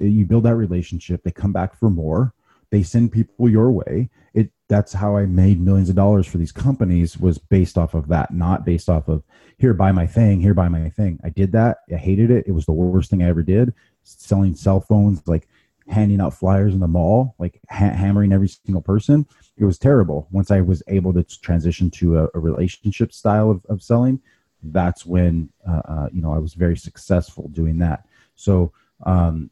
you 0.00 0.24
build 0.24 0.44
that 0.44 0.54
relationship, 0.54 1.22
they 1.22 1.30
come 1.30 1.52
back 1.52 1.76
for 1.78 1.90
more, 1.90 2.32
they 2.72 2.82
send 2.82 3.12
people 3.12 3.48
your 3.50 3.70
way. 3.70 4.08
It 4.32 4.50
that's 4.68 4.94
how 4.94 5.16
I 5.16 5.26
made 5.26 5.60
millions 5.60 5.90
of 5.90 5.94
dollars 5.94 6.26
for 6.26 6.38
these 6.38 6.50
companies 6.50 7.18
was 7.18 7.36
based 7.36 7.76
off 7.76 7.92
of 7.92 8.08
that, 8.08 8.32
not 8.32 8.64
based 8.64 8.88
off 8.88 9.08
of 9.08 9.22
here 9.58 9.74
buy 9.74 9.92
my 9.92 10.06
thing, 10.06 10.40
here 10.40 10.54
buy 10.54 10.68
my 10.68 10.88
thing. 10.88 11.20
I 11.22 11.28
did 11.28 11.52
that. 11.52 11.78
I 11.92 11.96
hated 11.96 12.30
it. 12.30 12.46
It 12.48 12.52
was 12.52 12.64
the 12.64 12.72
worst 12.72 13.10
thing 13.10 13.22
I 13.22 13.28
ever 13.28 13.42
did. 13.42 13.74
Selling 14.02 14.54
cell 14.54 14.80
phones, 14.80 15.28
like 15.28 15.46
handing 15.86 16.22
out 16.22 16.32
flyers 16.32 16.72
in 16.72 16.80
the 16.80 16.88
mall, 16.88 17.34
like 17.38 17.60
ha- 17.68 17.90
hammering 17.90 18.32
every 18.32 18.48
single 18.48 18.80
person. 18.80 19.26
It 19.58 19.66
was 19.66 19.78
terrible. 19.78 20.26
Once 20.30 20.50
I 20.50 20.62
was 20.62 20.82
able 20.88 21.12
to 21.12 21.22
transition 21.22 21.90
to 21.92 22.20
a, 22.20 22.28
a 22.34 22.40
relationship 22.40 23.12
style 23.12 23.50
of, 23.50 23.64
of 23.68 23.82
selling, 23.82 24.18
that's 24.62 25.04
when 25.04 25.50
uh, 25.68 25.82
uh, 25.84 26.08
you 26.10 26.22
know 26.22 26.32
I 26.32 26.38
was 26.38 26.54
very 26.54 26.78
successful 26.78 27.48
doing 27.48 27.78
that. 27.80 28.06
So 28.34 28.72
um, 29.04 29.50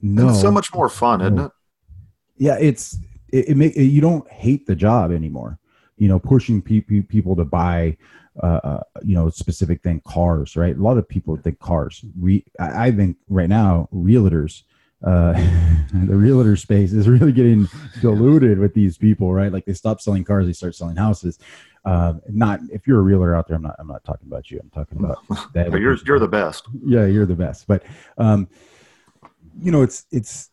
no, 0.00 0.30
it's 0.30 0.40
so 0.40 0.50
much 0.50 0.74
more 0.74 0.88
fun, 0.88 1.20
isn't 1.20 1.38
it? 1.38 1.52
Yeah, 2.36 2.56
it's 2.58 2.98
it, 3.32 3.50
it 3.50 3.56
make 3.56 3.76
you 3.76 4.00
don't 4.00 4.30
hate 4.30 4.66
the 4.66 4.76
job 4.76 5.10
anymore. 5.10 5.58
You 5.96 6.08
know, 6.08 6.18
pushing 6.18 6.62
pe- 6.62 6.80
pe- 6.80 7.02
people 7.02 7.36
to 7.36 7.44
buy, 7.44 7.96
uh, 8.42 8.60
uh, 8.64 8.82
you 9.02 9.14
know, 9.14 9.28
specific 9.30 9.82
thing, 9.82 10.00
cars, 10.06 10.56
right? 10.56 10.76
A 10.76 10.80
lot 10.80 10.98
of 10.98 11.08
people 11.08 11.36
think 11.36 11.58
cars. 11.58 12.04
We, 12.18 12.44
I, 12.58 12.86
I 12.86 12.90
think 12.90 13.18
right 13.28 13.48
now, 13.48 13.88
realtors, 13.94 14.62
uh, 15.04 15.32
the 15.94 16.16
realtor 16.16 16.56
space 16.56 16.92
is 16.92 17.08
really 17.08 17.32
getting 17.32 17.68
diluted 18.00 18.58
with 18.58 18.74
these 18.74 18.98
people, 18.98 19.32
right? 19.32 19.52
Like 19.52 19.64
they 19.64 19.74
stop 19.74 20.00
selling 20.00 20.24
cars, 20.24 20.46
they 20.46 20.52
start 20.52 20.74
selling 20.74 20.96
houses. 20.96 21.38
Uh, 21.84 22.14
not 22.28 22.60
if 22.72 22.86
you're 22.86 23.00
a 23.00 23.02
realtor 23.02 23.34
out 23.34 23.48
there, 23.48 23.56
I'm 23.56 23.62
not. 23.62 23.74
I'm 23.78 23.88
not 23.88 24.04
talking 24.04 24.28
about 24.28 24.50
you. 24.50 24.60
I'm 24.62 24.70
talking 24.70 24.98
about 24.98 25.18
that. 25.52 25.72
you're 25.72 25.96
you're 26.06 26.20
the 26.20 26.28
best. 26.28 26.68
Yeah, 26.84 27.06
you're 27.06 27.26
the 27.26 27.34
best. 27.34 27.66
But 27.66 27.82
um, 28.18 28.48
you 29.60 29.72
know, 29.72 29.82
it's 29.82 30.06
it's 30.12 30.51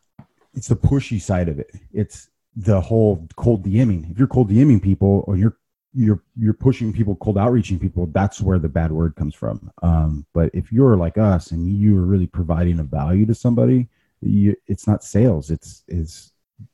it's 0.53 0.67
the 0.67 0.75
pushy 0.75 1.21
side 1.21 1.49
of 1.49 1.59
it. 1.59 1.71
It's 1.93 2.29
the 2.55 2.81
whole 2.81 3.27
cold 3.35 3.65
DMing. 3.65 4.11
If 4.11 4.17
you're 4.17 4.27
cold 4.27 4.49
DMing 4.49 4.81
people 4.81 5.23
or 5.27 5.37
you're 5.37 5.57
you're 5.93 6.21
you're 6.37 6.53
pushing 6.53 6.93
people, 6.93 7.15
cold 7.15 7.37
outreaching 7.37 7.79
people, 7.79 8.07
that's 8.07 8.41
where 8.41 8.59
the 8.59 8.69
bad 8.69 8.91
word 8.91 9.15
comes 9.15 9.33
from. 9.33 9.71
Um, 9.81 10.25
but 10.33 10.51
if 10.53 10.71
you're 10.71 10.97
like 10.97 11.17
us 11.17 11.51
and 11.51 11.67
you 11.67 11.97
are 11.97 12.05
really 12.05 12.27
providing 12.27 12.79
a 12.79 12.83
value 12.83 13.25
to 13.25 13.35
somebody, 13.35 13.87
you, 14.21 14.55
it's 14.67 14.87
not 14.87 15.03
sales. 15.03 15.49
It's 15.49 15.83
it's 15.87 16.31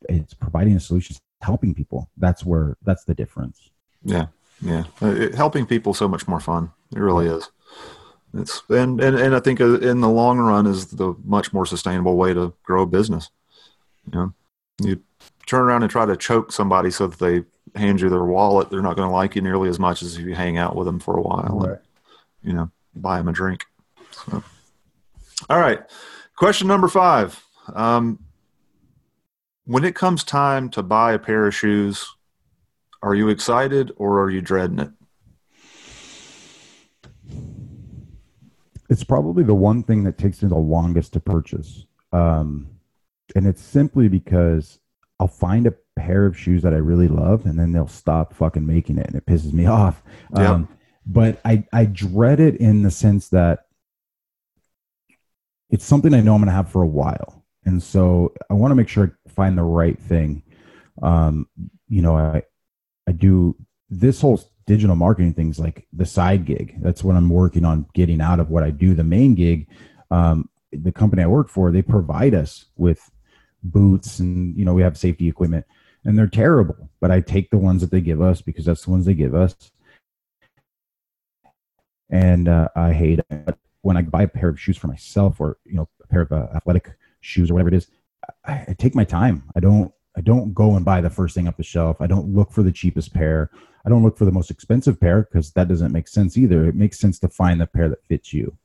it's 0.09 0.33
providing 0.33 0.75
a 0.75 0.79
solution, 0.79 1.15
helping 1.41 1.73
people. 1.73 2.09
That's 2.17 2.45
where 2.45 2.77
that's 2.83 3.05
the 3.05 3.13
difference. 3.13 3.69
Yeah, 4.03 4.27
yeah. 4.61 4.83
It, 5.01 5.35
helping 5.35 5.65
people 5.65 5.93
so 5.93 6.07
much 6.07 6.27
more 6.27 6.39
fun. 6.39 6.71
It 6.95 6.99
really 6.99 7.27
is. 7.27 7.49
It's 8.33 8.63
and 8.69 8.99
and 8.99 9.17
and 9.17 9.35
I 9.35 9.39
think 9.39 9.61
uh, 9.61 9.79
in 9.79 10.01
the 10.01 10.09
long 10.09 10.39
run 10.39 10.67
is 10.67 10.87
the 10.87 11.15
much 11.23 11.53
more 11.53 11.65
sustainable 11.65 12.17
way 12.17 12.33
to 12.33 12.53
grow 12.63 12.81
a 12.83 12.87
business. 12.87 13.29
You 14.07 14.19
know, 14.19 14.33
you 14.81 15.01
turn 15.45 15.61
around 15.61 15.83
and 15.83 15.91
try 15.91 16.05
to 16.05 16.17
choke 16.17 16.51
somebody 16.51 16.91
so 16.91 17.07
that 17.07 17.19
they 17.19 17.43
hand 17.79 18.01
you 18.01 18.09
their 18.09 18.25
wallet, 18.25 18.69
they're 18.69 18.81
not 18.81 18.95
going 18.95 19.07
to 19.07 19.13
like 19.13 19.35
you 19.35 19.41
nearly 19.41 19.69
as 19.69 19.79
much 19.79 20.01
as 20.01 20.17
if 20.17 20.25
you 20.25 20.33
hang 20.33 20.57
out 20.57 20.75
with 20.75 20.85
them 20.85 20.99
for 20.99 21.17
a 21.17 21.21
while 21.21 21.59
right. 21.59 21.69
and, 21.69 21.79
you 22.43 22.53
know, 22.53 22.71
buy 22.95 23.17
them 23.17 23.27
a 23.27 23.31
drink. 23.31 23.65
So. 24.11 24.43
All 25.49 25.59
right. 25.59 25.81
Question 26.35 26.67
number 26.67 26.87
five. 26.87 27.43
Um, 27.73 28.19
when 29.65 29.83
it 29.83 29.95
comes 29.95 30.23
time 30.23 30.69
to 30.69 30.83
buy 30.83 31.13
a 31.13 31.19
pair 31.19 31.47
of 31.47 31.55
shoes, 31.55 32.05
are 33.01 33.15
you 33.15 33.29
excited 33.29 33.91
or 33.97 34.21
are 34.21 34.29
you 34.29 34.41
dreading 34.41 34.79
it? 34.79 34.91
It's 38.89 39.03
probably 39.03 39.43
the 39.43 39.55
one 39.55 39.83
thing 39.83 40.03
that 40.03 40.17
takes 40.17 40.43
me 40.43 40.49
the 40.49 40.55
longest 40.55 41.13
to 41.13 41.19
purchase. 41.19 41.85
Um, 42.13 42.69
and 43.35 43.47
it's 43.47 43.61
simply 43.61 44.07
because 44.07 44.79
I'll 45.19 45.27
find 45.27 45.65
a 45.65 45.73
pair 45.95 46.25
of 46.25 46.37
shoes 46.37 46.61
that 46.63 46.73
I 46.73 46.77
really 46.77 47.07
love, 47.07 47.45
and 47.45 47.57
then 47.57 47.71
they'll 47.71 47.87
stop 47.87 48.33
fucking 48.33 48.65
making 48.65 48.97
it, 48.97 49.07
and 49.07 49.15
it 49.15 49.25
pisses 49.25 49.53
me 49.53 49.65
off. 49.65 50.03
Yeah. 50.35 50.51
Um, 50.51 50.69
but 51.05 51.39
I 51.45 51.65
I 51.71 51.85
dread 51.85 52.39
it 52.39 52.55
in 52.57 52.83
the 52.83 52.91
sense 52.91 53.29
that 53.29 53.67
it's 55.69 55.85
something 55.85 56.13
I 56.13 56.21
know 56.21 56.35
I'm 56.35 56.41
going 56.41 56.47
to 56.47 56.53
have 56.53 56.69
for 56.69 56.81
a 56.81 56.87
while, 56.87 57.43
and 57.63 57.81
so 57.81 58.33
I 58.49 58.53
want 58.53 58.71
to 58.71 58.75
make 58.75 58.89
sure 58.89 59.17
I 59.25 59.29
find 59.29 59.57
the 59.57 59.63
right 59.63 59.99
thing. 59.99 60.43
Um, 61.01 61.47
you 61.87 62.01
know, 62.01 62.17
I 62.17 62.43
I 63.07 63.11
do 63.11 63.55
this 63.89 64.21
whole 64.21 64.41
digital 64.65 64.95
marketing 64.95 65.33
things 65.33 65.59
like 65.59 65.87
the 65.93 66.05
side 66.05 66.45
gig. 66.45 66.75
That's 66.81 67.03
what 67.03 67.15
I'm 67.15 67.29
working 67.29 67.65
on 67.65 67.85
getting 67.93 68.21
out 68.21 68.39
of 68.39 68.49
what 68.49 68.63
I 68.63 68.71
do. 68.71 68.95
The 68.95 69.03
main 69.03 69.35
gig, 69.35 69.67
um, 70.09 70.49
the 70.71 70.91
company 70.91 71.21
I 71.21 71.27
work 71.27 71.49
for, 71.49 71.71
they 71.71 71.81
provide 71.81 72.33
us 72.33 72.65
with 72.75 73.11
boots 73.71 74.19
and 74.19 74.55
you 74.57 74.65
know 74.65 74.73
we 74.73 74.81
have 74.81 74.97
safety 74.97 75.27
equipment 75.27 75.65
and 76.03 76.17
they're 76.17 76.27
terrible 76.27 76.89
but 76.99 77.11
i 77.11 77.19
take 77.19 77.49
the 77.49 77.57
ones 77.57 77.81
that 77.81 77.91
they 77.91 78.01
give 78.01 78.21
us 78.21 78.41
because 78.41 78.65
that's 78.65 78.85
the 78.85 78.91
ones 78.91 79.05
they 79.05 79.13
give 79.13 79.35
us. 79.35 79.55
And 82.09 82.47
uh, 82.47 82.69
i 82.75 82.93
hate 82.93 83.19
it 83.29 83.57
when 83.81 83.97
i 83.97 84.01
buy 84.01 84.23
a 84.23 84.27
pair 84.27 84.49
of 84.49 84.59
shoes 84.59 84.77
for 84.77 84.87
myself 84.87 85.39
or 85.39 85.57
you 85.65 85.75
know 85.75 85.89
a 86.03 86.07
pair 86.07 86.21
of 86.21 86.31
uh, 86.31 86.47
athletic 86.55 86.91
shoes 87.21 87.49
or 87.49 87.55
whatever 87.55 87.69
it 87.69 87.75
is 87.75 87.87
I, 88.45 88.65
I 88.69 88.75
take 88.77 88.95
my 88.95 89.03
time. 89.03 89.43
I 89.55 89.59
don't 89.59 89.91
i 90.17 90.21
don't 90.21 90.53
go 90.53 90.75
and 90.75 90.85
buy 90.85 91.01
the 91.01 91.09
first 91.09 91.35
thing 91.35 91.47
off 91.47 91.57
the 91.57 91.63
shelf. 91.63 91.97
I 91.99 92.07
don't 92.07 92.33
look 92.33 92.51
for 92.51 92.63
the 92.63 92.71
cheapest 92.71 93.13
pair. 93.13 93.49
I 93.85 93.89
don't 93.89 94.03
look 94.03 94.17
for 94.17 94.25
the 94.25 94.31
most 94.31 94.49
expensive 94.49 94.99
pair 94.99 95.23
because 95.23 95.51
that 95.51 95.67
doesn't 95.67 95.91
make 95.91 96.07
sense 96.07 96.37
either. 96.37 96.65
It 96.65 96.75
makes 96.75 96.99
sense 96.99 97.19
to 97.19 97.27
find 97.27 97.59
the 97.61 97.67
pair 97.67 97.89
that 97.89 98.05
fits 98.05 98.33
you. 98.33 98.57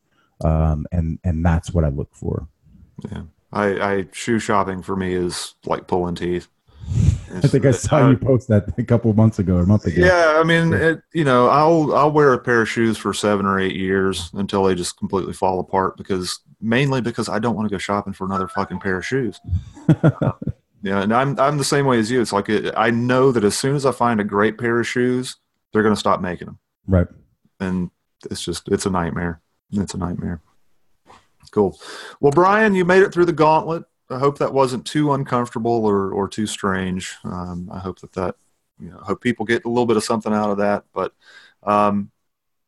Um, 0.43 0.87
and 0.93 1.19
and 1.25 1.45
that's 1.45 1.73
what 1.73 1.85
i 1.85 1.89
look 1.89 2.15
for. 2.15 2.49
Yeah 3.11 3.23
I, 3.53 3.67
I 3.81 4.07
shoe 4.13 4.39
shopping 4.39 4.83
for 4.83 4.97
me 4.97 5.15
is 5.15 5.55
like 5.67 5.87
pulling 5.87 6.15
teeth. 6.15 6.49
It's, 7.33 7.45
I 7.45 7.49
think 7.49 7.65
I 7.65 7.71
saw 7.71 8.07
uh, 8.07 8.11
you 8.11 8.17
post 8.17 8.49
that 8.49 8.77
a 8.77 8.83
couple 8.83 9.13
months 9.15 9.39
ago 9.39 9.57
or 9.57 9.61
a 9.61 9.67
month 9.67 9.87
ago. 9.87 10.05
Yeah, 10.05 10.41
I 10.41 10.43
mean, 10.43 10.73
it, 10.73 11.03
you 11.13 11.25
know, 11.25 11.49
I'll 11.49 11.95
I'll 11.95 12.11
wear 12.11 12.33
a 12.33 12.39
pair 12.39 12.63
of 12.63 12.69
shoes 12.69 12.99
for 12.99 13.15
seven 13.15 13.47
or 13.47 13.61
eight 13.61 13.77
years 13.77 14.31
until 14.35 14.65
they 14.65 14.75
just 14.75 14.99
completely 14.99 15.33
fall 15.33 15.61
apart 15.61 15.97
because 15.97 16.41
mainly 16.61 17.01
because 17.01 17.29
I 17.29 17.39
don't 17.39 17.55
want 17.55 17.69
to 17.69 17.73
go 17.73 17.79
shopping 17.79 18.13
for 18.13 18.25
another 18.25 18.49
fucking 18.49 18.81
pair 18.81 18.97
of 18.97 19.07
shoes. 19.07 19.41
uh, 19.89 20.33
yeah, 20.83 21.03
and 21.03 21.15
I'm 21.15 21.39
I'm 21.39 21.59
the 21.59 21.65
same 21.65 21.87
way 21.87 21.99
as 21.99 22.11
you. 22.11 22.21
It's 22.21 22.33
like 22.33 22.49
it, 22.49 22.75
I 22.77 22.91
know 22.91 23.31
that 23.31 23.45
as 23.45 23.57
soon 23.57 23.77
as 23.77 23.87
I 23.87 23.93
find 23.93 24.21
a 24.21 24.25
great 24.25 24.59
pair 24.59 24.81
of 24.81 24.87
shoes, 24.87 25.37
they're 25.73 25.83
going 25.83 25.95
to 25.95 26.01
stop 26.01 26.21
making 26.21 26.47
them. 26.47 26.59
Right. 26.87 27.07
And 27.61 27.91
it's 28.29 28.45
just 28.45 28.69
it's 28.69 28.87
a 28.87 28.91
nightmare. 28.91 29.41
It's 29.73 29.95
a 29.95 29.99
nightmare. 29.99 30.41
Cool. 31.51 31.79
Well, 32.21 32.33
Brian, 32.33 32.75
you 32.75 32.85
made 32.85 33.03
it 33.03 33.13
through 33.13 33.27
the 33.27 33.33
gauntlet. 33.33 33.85
I 34.09 34.19
hope 34.19 34.39
that 34.39 34.53
wasn't 34.53 34.87
too 34.87 35.13
uncomfortable 35.13 35.87
or, 35.87 36.13
or 36.13 36.29
too 36.29 36.47
strange. 36.47 37.17
Um, 37.25 37.69
I 37.73 37.79
hope 37.79 38.01
that 38.01 38.13
that, 38.15 38.35
you 38.81 38.91
know, 38.91 38.99
hope 38.99 39.21
people 39.21 39.45
get 39.45 39.65
a 39.65 39.69
little 39.69 39.87
bit 39.87 39.97
of 39.97 40.05
something 40.05 40.33
out 40.33 40.51
of 40.51 40.59
that. 40.59 40.85
But 40.93 41.13
um, 41.63 42.11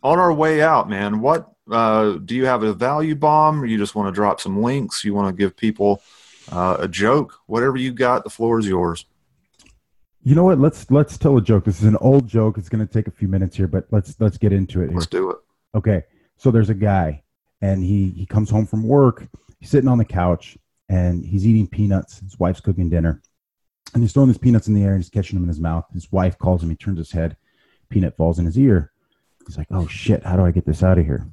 on 0.03 0.19
our 0.19 0.33
way 0.33 0.63
out, 0.63 0.89
man, 0.89 1.21
what 1.21 1.51
uh, 1.71 2.13
do 2.25 2.35
you 2.35 2.47
have 2.47 2.63
a 2.63 2.73
value 2.73 3.15
bomb? 3.15 3.65
You 3.65 3.79
just 3.79 3.95
want 3.95 4.09
to 4.09 4.13
drop 4.13 4.41
some 4.41 4.63
links? 4.63 5.05
You 5.05 5.15
want 5.15 5.35
to 5.35 5.41
give 5.41 5.57
people 5.57 6.03
uh, 6.51 6.77
a 6.81 6.89
joke? 6.89 7.35
Whatever 7.47 7.77
you 7.77 7.93
got, 7.93 8.25
the 8.25 8.31
floor 8.31 8.59
is 8.59 8.67
yours. 8.67 9.07
You 10.25 10.37
know 10.37 10.45
what? 10.45 10.61
Let's 10.61 10.91
let's 10.91 11.19
tell 11.19 11.37
a 11.37 11.43
joke. 11.43 11.65
This 11.65 11.81
is 11.81 11.89
an 11.89 11.97
old 11.97 12.29
joke. 12.29 12.57
It's 12.57 12.69
going 12.69 12.87
to 12.87 12.93
take 12.93 13.09
a 13.09 13.11
few 13.11 13.27
minutes 13.27 13.57
here, 13.57 13.67
but 13.67 13.87
let's 13.91 14.15
let's 14.21 14.39
get 14.39 14.53
into 14.53 14.81
it. 14.81 14.89
Here. 14.89 14.95
Let's 14.95 15.09
do 15.09 15.31
it. 15.31 15.39
Okay. 15.75 16.05
So 16.37 16.51
there's 16.51 16.71
a 16.71 16.75
guy 16.75 17.23
and 17.63 17.83
he 17.83 18.11
he 18.11 18.27
comes 18.27 18.51
home 18.51 18.67
from 18.67 18.83
work. 18.83 19.27
He's 19.59 19.71
sitting 19.71 19.89
on 19.89 19.99
the 19.99 20.05
couch 20.05 20.59
and 20.89 21.25
he's 21.25 21.47
eating 21.47 21.67
peanuts. 21.69 22.19
His 22.19 22.39
wife's 22.39 22.61
cooking 22.61 22.91
dinner, 22.91 23.23
and 23.95 24.03
he's 24.03 24.13
throwing 24.13 24.29
these 24.29 24.39
peanuts 24.39 24.67
in 24.67 24.75
the 24.75 24.83
air 24.83 24.93
and 24.93 25.03
he's 25.03 25.09
catching 25.09 25.37
them 25.37 25.45
in 25.45 25.49
his 25.49 25.61
mouth. 25.61 25.87
His 25.95 26.13
wife 26.13 26.37
calls 26.39 26.63
him. 26.63 26.69
He 26.69 26.77
turns 26.77 26.99
his 26.99 27.13
head. 27.13 27.37
Peanut 27.89 28.17
falls 28.17 28.39
in 28.39 28.45
his 28.45 28.59
ear. 28.59 28.93
He's 29.47 29.57
like, 29.57 29.69
oh 29.71 29.87
shit, 29.87 30.25
how 30.25 30.37
do 30.37 30.45
I 30.45 30.51
get 30.51 30.67
this 30.67 30.83
out 30.83 30.99
of 30.99 31.05
here? 31.05 31.27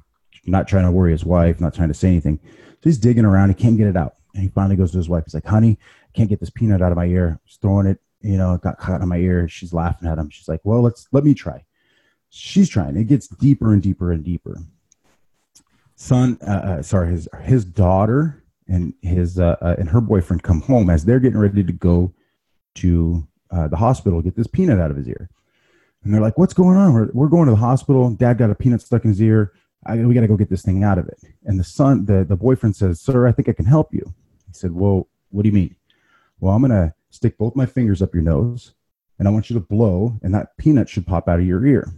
Not 0.46 0.68
trying 0.68 0.84
to 0.84 0.90
worry 0.90 1.12
his 1.12 1.24
wife, 1.24 1.60
not 1.60 1.74
trying 1.74 1.88
to 1.88 1.94
say 1.94 2.08
anything. 2.08 2.40
So 2.44 2.84
he's 2.84 2.98
digging 2.98 3.24
around. 3.24 3.50
He 3.50 3.54
can't 3.54 3.76
get 3.76 3.88
it 3.88 3.96
out. 3.96 4.16
And 4.34 4.42
he 4.42 4.48
finally 4.48 4.76
goes 4.76 4.92
to 4.92 4.96
his 4.96 5.08
wife. 5.08 5.24
He's 5.24 5.34
like, 5.34 5.46
honey, 5.46 5.78
I 6.08 6.16
can't 6.16 6.28
get 6.28 6.40
this 6.40 6.50
peanut 6.50 6.82
out 6.82 6.92
of 6.92 6.96
my 6.96 7.06
ear. 7.06 7.40
He's 7.44 7.56
throwing 7.56 7.86
it, 7.86 8.00
you 8.20 8.36
know, 8.36 8.54
it 8.54 8.62
got 8.62 8.78
caught 8.78 9.00
in 9.00 9.08
my 9.08 9.18
ear. 9.18 9.48
She's 9.48 9.72
laughing 9.72 10.08
at 10.08 10.18
him. 10.18 10.30
She's 10.30 10.48
like, 10.48 10.60
well, 10.64 10.82
let's 10.82 11.06
let 11.12 11.24
me 11.24 11.34
try. 11.34 11.64
She's 12.30 12.68
trying. 12.68 12.96
It 12.96 13.08
gets 13.08 13.26
deeper 13.28 13.72
and 13.72 13.82
deeper 13.82 14.12
and 14.12 14.24
deeper. 14.24 14.56
Son, 16.00 16.38
uh, 16.40 16.50
uh, 16.50 16.82
sorry, 16.82 17.10
his 17.10 17.28
his 17.42 17.62
daughter 17.62 18.42
and 18.66 18.94
his 19.02 19.38
uh, 19.38 19.56
uh, 19.60 19.76
and 19.78 19.86
her 19.90 20.00
boyfriend 20.00 20.42
come 20.42 20.62
home 20.62 20.88
as 20.88 21.04
they're 21.04 21.20
getting 21.20 21.38
ready 21.38 21.62
to 21.62 21.74
go 21.74 22.10
to 22.76 23.28
uh, 23.50 23.68
the 23.68 23.76
hospital 23.76 24.22
get 24.22 24.34
this 24.34 24.46
peanut 24.46 24.80
out 24.80 24.90
of 24.90 24.96
his 24.96 25.06
ear. 25.06 25.28
And 26.02 26.14
they're 26.14 26.22
like, 26.22 26.38
"What's 26.38 26.54
going 26.54 26.78
on? 26.78 26.94
We're, 26.94 27.10
we're 27.12 27.28
going 27.28 27.44
to 27.44 27.50
the 27.50 27.58
hospital. 27.58 28.08
Dad 28.12 28.38
got 28.38 28.48
a 28.48 28.54
peanut 28.54 28.80
stuck 28.80 29.04
in 29.04 29.10
his 29.10 29.20
ear. 29.20 29.52
I, 29.84 29.96
we 29.98 30.14
got 30.14 30.22
to 30.22 30.26
go 30.26 30.38
get 30.38 30.48
this 30.48 30.62
thing 30.62 30.82
out 30.82 30.96
of 30.96 31.06
it." 31.06 31.20
And 31.44 31.60
the 31.60 31.64
son, 31.64 32.06
the 32.06 32.24
the 32.24 32.34
boyfriend 32.34 32.76
says, 32.76 32.98
"Sir, 32.98 33.28
I 33.28 33.32
think 33.32 33.50
I 33.50 33.52
can 33.52 33.66
help 33.66 33.92
you." 33.92 34.14
He 34.46 34.54
said, 34.54 34.72
"Well, 34.72 35.06
what 35.28 35.42
do 35.42 35.50
you 35.50 35.54
mean?" 35.54 35.76
Well, 36.40 36.54
I'm 36.54 36.62
gonna 36.62 36.94
stick 37.10 37.36
both 37.36 37.54
my 37.54 37.66
fingers 37.66 38.00
up 38.00 38.14
your 38.14 38.22
nose, 38.22 38.72
and 39.18 39.28
I 39.28 39.30
want 39.30 39.50
you 39.50 39.54
to 39.54 39.60
blow, 39.60 40.18
and 40.22 40.34
that 40.34 40.56
peanut 40.56 40.88
should 40.88 41.06
pop 41.06 41.28
out 41.28 41.40
of 41.40 41.46
your 41.46 41.66
ear. 41.66 41.92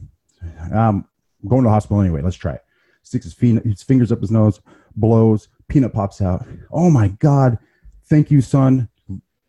Um, 0.72 1.06
I'm 1.40 1.48
going 1.48 1.62
to 1.62 1.68
the 1.68 1.72
hospital 1.72 2.00
anyway. 2.00 2.20
Let's 2.20 2.34
try 2.34 2.54
it. 2.54 2.61
Sticks 3.02 3.24
his, 3.24 3.62
his 3.64 3.82
fingers 3.82 4.12
up 4.12 4.20
his 4.20 4.30
nose, 4.30 4.60
blows, 4.96 5.48
peanut 5.68 5.92
pops 5.92 6.20
out. 6.20 6.46
Oh 6.70 6.90
my 6.90 7.08
God. 7.08 7.58
Thank 8.04 8.30
you, 8.30 8.40
son. 8.40 8.88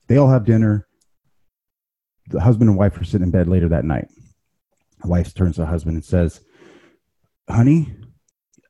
They 0.07 0.17
all 0.17 0.29
have 0.29 0.45
dinner. 0.45 0.87
The 2.29 2.41
husband 2.41 2.69
and 2.69 2.77
wife 2.77 2.99
are 2.99 3.03
sitting 3.03 3.25
in 3.25 3.31
bed 3.31 3.47
later 3.47 3.69
that 3.69 3.85
night. 3.85 4.07
The 5.01 5.09
wife 5.09 5.33
turns 5.33 5.55
to 5.55 5.61
the 5.61 5.67
husband 5.67 5.95
and 5.95 6.05
says, 6.05 6.41
Honey, 7.49 7.93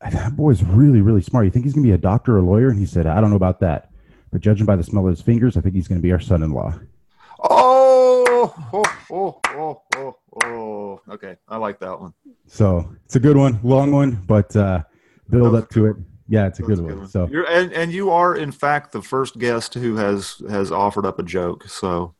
that 0.02 0.36
boy's 0.36 0.64
really, 0.64 1.02
really 1.02 1.22
smart. 1.22 1.46
You 1.46 1.52
think 1.52 1.66
he's 1.66 1.74
going 1.74 1.84
to 1.84 1.90
be 1.90 1.94
a 1.94 1.98
doctor 1.98 2.36
or 2.36 2.40
a 2.40 2.42
lawyer? 2.42 2.70
And 2.70 2.80
he 2.80 2.86
said, 2.86 3.06
I 3.06 3.22
don't 3.22 3.30
know 3.30 3.36
about 3.36 3.60
that. 3.60 3.90
But 4.32 4.42
judging 4.42 4.66
by 4.66 4.76
the 4.76 4.84
smell 4.84 5.08
of 5.08 5.12
his 5.12 5.22
fingers, 5.22 5.56
I 5.56 5.62
think 5.62 5.76
he's 5.76 5.88
going 5.88 6.00
to 6.00 6.04
be 6.04 6.12
our 6.12 6.20
son 6.20 6.42
in 6.42 6.52
law. 6.52 6.74
Oh, 8.44 8.54
oh, 8.74 8.84
oh, 9.10 9.42
oh, 9.48 9.82
oh, 9.96 10.18
oh. 10.44 11.02
Okay. 11.14 11.38
I 11.48 11.56
like 11.56 11.80
that 11.80 11.98
one. 11.98 12.14
So 12.46 12.94
it's 13.06 13.16
a 13.16 13.20
good 13.20 13.38
one, 13.38 13.58
long 13.64 13.92
one, 13.92 14.22
but 14.28 14.54
uh, 14.56 14.84
build 15.30 15.56
up 15.56 15.70
to 15.72 15.86
it. 15.86 15.96
Yeah, 16.28 16.48
it's 16.48 16.60
a 16.60 16.64
good, 16.64 16.80
That's 16.80 16.98
one. 16.98 17.08
So 17.08 17.30
You're, 17.32 17.50
and, 17.50 17.72
and 17.72 17.94
you 17.94 18.10
are, 18.12 18.36
in 18.36 18.52
fact, 18.52 18.92
the 18.92 19.02
first 19.02 19.40
guest 19.40 19.76
who 19.76 19.96
has 19.96 20.42
has 20.50 20.74
offered 20.74 21.06
up 21.06 21.20
a 21.20 21.24
joke. 21.24 21.70
So, 21.70 22.16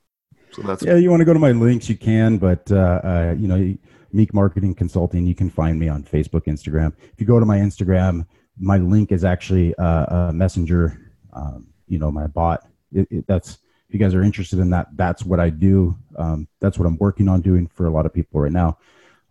so 0.52 0.62
that's 0.62 0.84
yeah, 0.84 0.96
you 0.96 1.10
want 1.10 1.20
to 1.22 1.26
go 1.26 1.34
to 1.34 1.40
my 1.40 1.52
links, 1.52 1.90
you 1.90 1.98
can, 1.98 2.38
but 2.38 2.72
uh, 2.72 3.02
uh, 3.04 3.36
you 3.38 3.48
know, 3.48 3.76
Meek 4.14 4.34
Marketing 4.34 4.74
Consulting, 4.74 5.26
you 5.26 5.36
can 5.36 5.50
find 5.50 5.78
me 5.78 5.90
on 5.90 6.04
Facebook, 6.04 6.46
Instagram. 6.46 6.94
If 7.12 7.20
you 7.20 7.28
go 7.28 7.40
to 7.40 7.46
my 7.46 7.58
Instagram, 7.58 8.26
my 8.58 8.78
link 8.78 9.12
is 9.12 9.26
actually 9.26 9.76
uh, 9.76 10.30
a 10.30 10.34
messenger. 10.34 11.12
Um, 11.34 11.68
you 11.88 12.00
know, 12.00 12.12
my 12.12 12.28
bot. 12.28 12.66
It, 12.94 13.08
it, 13.12 13.28
that's 13.28 13.58
if 13.94 14.00
you 14.00 14.04
guys 14.04 14.16
are 14.16 14.24
interested 14.24 14.58
in 14.58 14.72
that, 14.72 14.88
that's 14.96 15.24
what 15.24 15.40
I 15.40 15.52
do. 15.52 15.96
Um, 16.18 16.48
that's 16.60 16.80
what 16.80 16.88
I'm 16.88 16.98
working 16.98 17.30
on 17.30 17.42
doing 17.42 17.68
for 17.68 17.86
a 17.86 17.92
lot 17.92 18.08
of 18.08 18.14
people 18.14 18.42
right 18.42 18.52
now. 18.52 18.80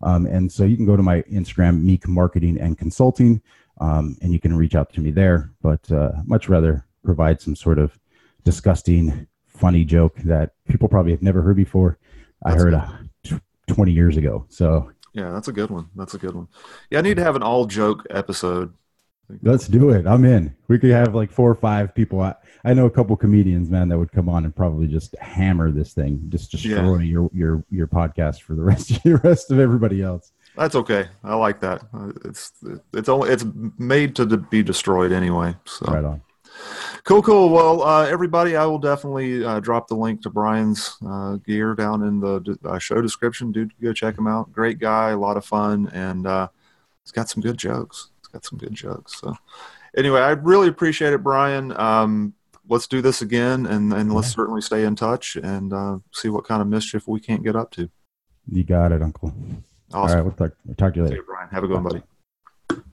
Um, 0.01 0.25
and 0.25 0.49
so 0.49 0.63
you 0.63 0.77
can 0.77 0.85
go 0.85 0.95
to 0.95 1.03
my 1.03 1.21
Instagram, 1.23 1.81
Meek 1.81 2.07
Marketing 2.07 2.57
and 2.57 2.77
Consulting, 2.77 3.41
um, 3.81 4.15
and 4.21 4.31
you 4.31 4.39
can 4.39 4.55
reach 4.55 4.73
out 4.73 4.93
to 4.93 5.01
me 5.01 5.11
there. 5.11 5.51
But 5.61 5.91
uh, 5.91 6.13
much 6.23 6.47
rather 6.47 6.85
provide 7.03 7.41
some 7.41 7.57
sort 7.57 7.77
of 7.77 7.99
disgusting, 8.45 9.27
funny 9.47 9.83
joke 9.83 10.15
that 10.19 10.53
people 10.65 10.87
probably 10.87 11.11
have 11.11 11.21
never 11.21 11.41
heard 11.41 11.57
before. 11.57 11.97
I 12.45 12.53
heard 12.53 12.73
uh, 12.73 12.87
t- 13.23 13.41
20 13.67 13.91
years 13.91 14.15
ago. 14.15 14.45
So 14.47 14.93
yeah, 15.13 15.31
that's 15.31 15.49
a 15.49 15.53
good 15.53 15.71
one. 15.71 15.89
That's 15.93 16.13
a 16.13 16.17
good 16.17 16.35
one. 16.35 16.47
Yeah, 16.89 16.99
I 16.99 17.01
need 17.01 17.17
to 17.17 17.23
have 17.23 17.35
an 17.35 17.43
all 17.43 17.65
joke 17.65 18.07
episode. 18.09 18.73
Let's 19.41 19.67
do 19.67 19.89
it. 19.89 20.05
I'm 20.05 20.25
in. 20.25 20.55
We 20.67 20.77
could 20.79 20.91
have 20.91 21.15
like 21.15 21.31
four 21.31 21.49
or 21.49 21.55
five 21.55 21.93
people. 21.95 22.21
I, 22.21 22.35
I 22.65 22.73
know 22.73 22.85
a 22.85 22.89
couple 22.91 23.15
comedians, 23.17 23.69
man, 23.69 23.89
that 23.89 23.97
would 23.97 24.11
come 24.11 24.29
on 24.29 24.45
and 24.45 24.55
probably 24.55 24.87
just 24.87 25.15
hammer 25.19 25.71
this 25.71 25.93
thing, 25.93 26.23
just 26.29 26.51
destroy 26.51 26.99
your 26.99 27.29
your 27.33 27.63
your 27.69 27.87
podcast 27.87 28.41
for 28.41 28.55
the 28.55 28.63
rest 28.71 28.91
of 28.91 29.03
the 29.03 29.17
rest 29.17 29.51
of 29.51 29.59
everybody 29.59 30.01
else. 30.01 30.31
That's 30.55 30.75
okay. 30.75 31.07
I 31.23 31.35
like 31.35 31.59
that. 31.61 31.83
Uh, 31.93 32.11
It's 32.25 32.51
it's 32.93 33.09
only 33.09 33.29
it's 33.31 33.45
made 33.77 34.15
to 34.17 34.25
be 34.37 34.61
destroyed 34.63 35.11
anyway. 35.11 35.55
So 35.65 35.85
Right 35.91 36.03
on. 36.05 36.21
cool, 37.03 37.23
cool. 37.23 37.49
Well, 37.49 37.81
uh, 37.81 38.05
everybody, 38.05 38.55
I 38.55 38.65
will 38.67 38.77
definitely 38.77 39.43
uh, 39.43 39.59
drop 39.59 39.87
the 39.87 39.95
link 39.95 40.21
to 40.21 40.29
Brian's 40.29 40.95
uh, 41.05 41.37
gear 41.37 41.73
down 41.73 42.03
in 42.03 42.19
the 42.19 42.57
uh, 42.63 42.77
show 42.77 43.01
description. 43.01 43.51
Dude, 43.51 43.73
go 43.81 43.91
check 43.93 44.15
him 44.17 44.27
out. 44.27 44.51
Great 44.53 44.77
guy, 44.77 45.09
a 45.09 45.17
lot 45.17 45.35
of 45.37 45.43
fun, 45.43 45.89
and 45.91 46.27
uh, 46.27 46.47
he's 47.03 47.11
got 47.11 47.29
some 47.29 47.41
good 47.41 47.57
jokes. 47.57 48.11
Got 48.33 48.45
some 48.45 48.57
good 48.57 48.73
jokes. 48.73 49.19
So 49.21 49.35
anyway, 49.95 50.19
I 50.21 50.31
really 50.31 50.67
appreciate 50.67 51.13
it, 51.13 51.21
Brian. 51.23 51.71
Um, 51.79 52.33
let's 52.67 52.87
do 52.87 52.99
this 53.01 53.21
again, 53.21 53.65
and 53.67 53.93
and 53.93 54.11
let's 54.13 54.29
Yeah. 54.29 54.35
certainly 54.37 54.61
stay 54.61 54.83
in 54.85 54.95
touch 54.95 55.35
and 55.35 55.71
uh, 55.71 55.99
see 56.11 56.29
what 56.29 56.43
kind 56.45 56.61
of 56.61 56.67
mischief 56.67 57.07
we 57.07 57.19
can't 57.19 57.43
get 57.43 57.55
up 57.55 57.69
to. 57.71 57.89
You 58.51 58.63
got 58.63 58.91
it, 58.91 59.01
Uncle. 59.03 59.33
All 59.93 60.03
Awesome. 60.05 60.17
right, 60.17 60.23
we'll 60.23 60.33
talk, 60.33 60.57
we'll 60.65 60.75
talk 60.75 60.93
to 60.93 60.99
you 60.99 61.03
later. 61.03 61.15
you, 61.17 61.23
Brian. 61.23 61.47
Have 61.49 61.63
a 61.63 61.67
good 61.67 61.75
one, 61.75 61.83
buddy. 61.83 62.83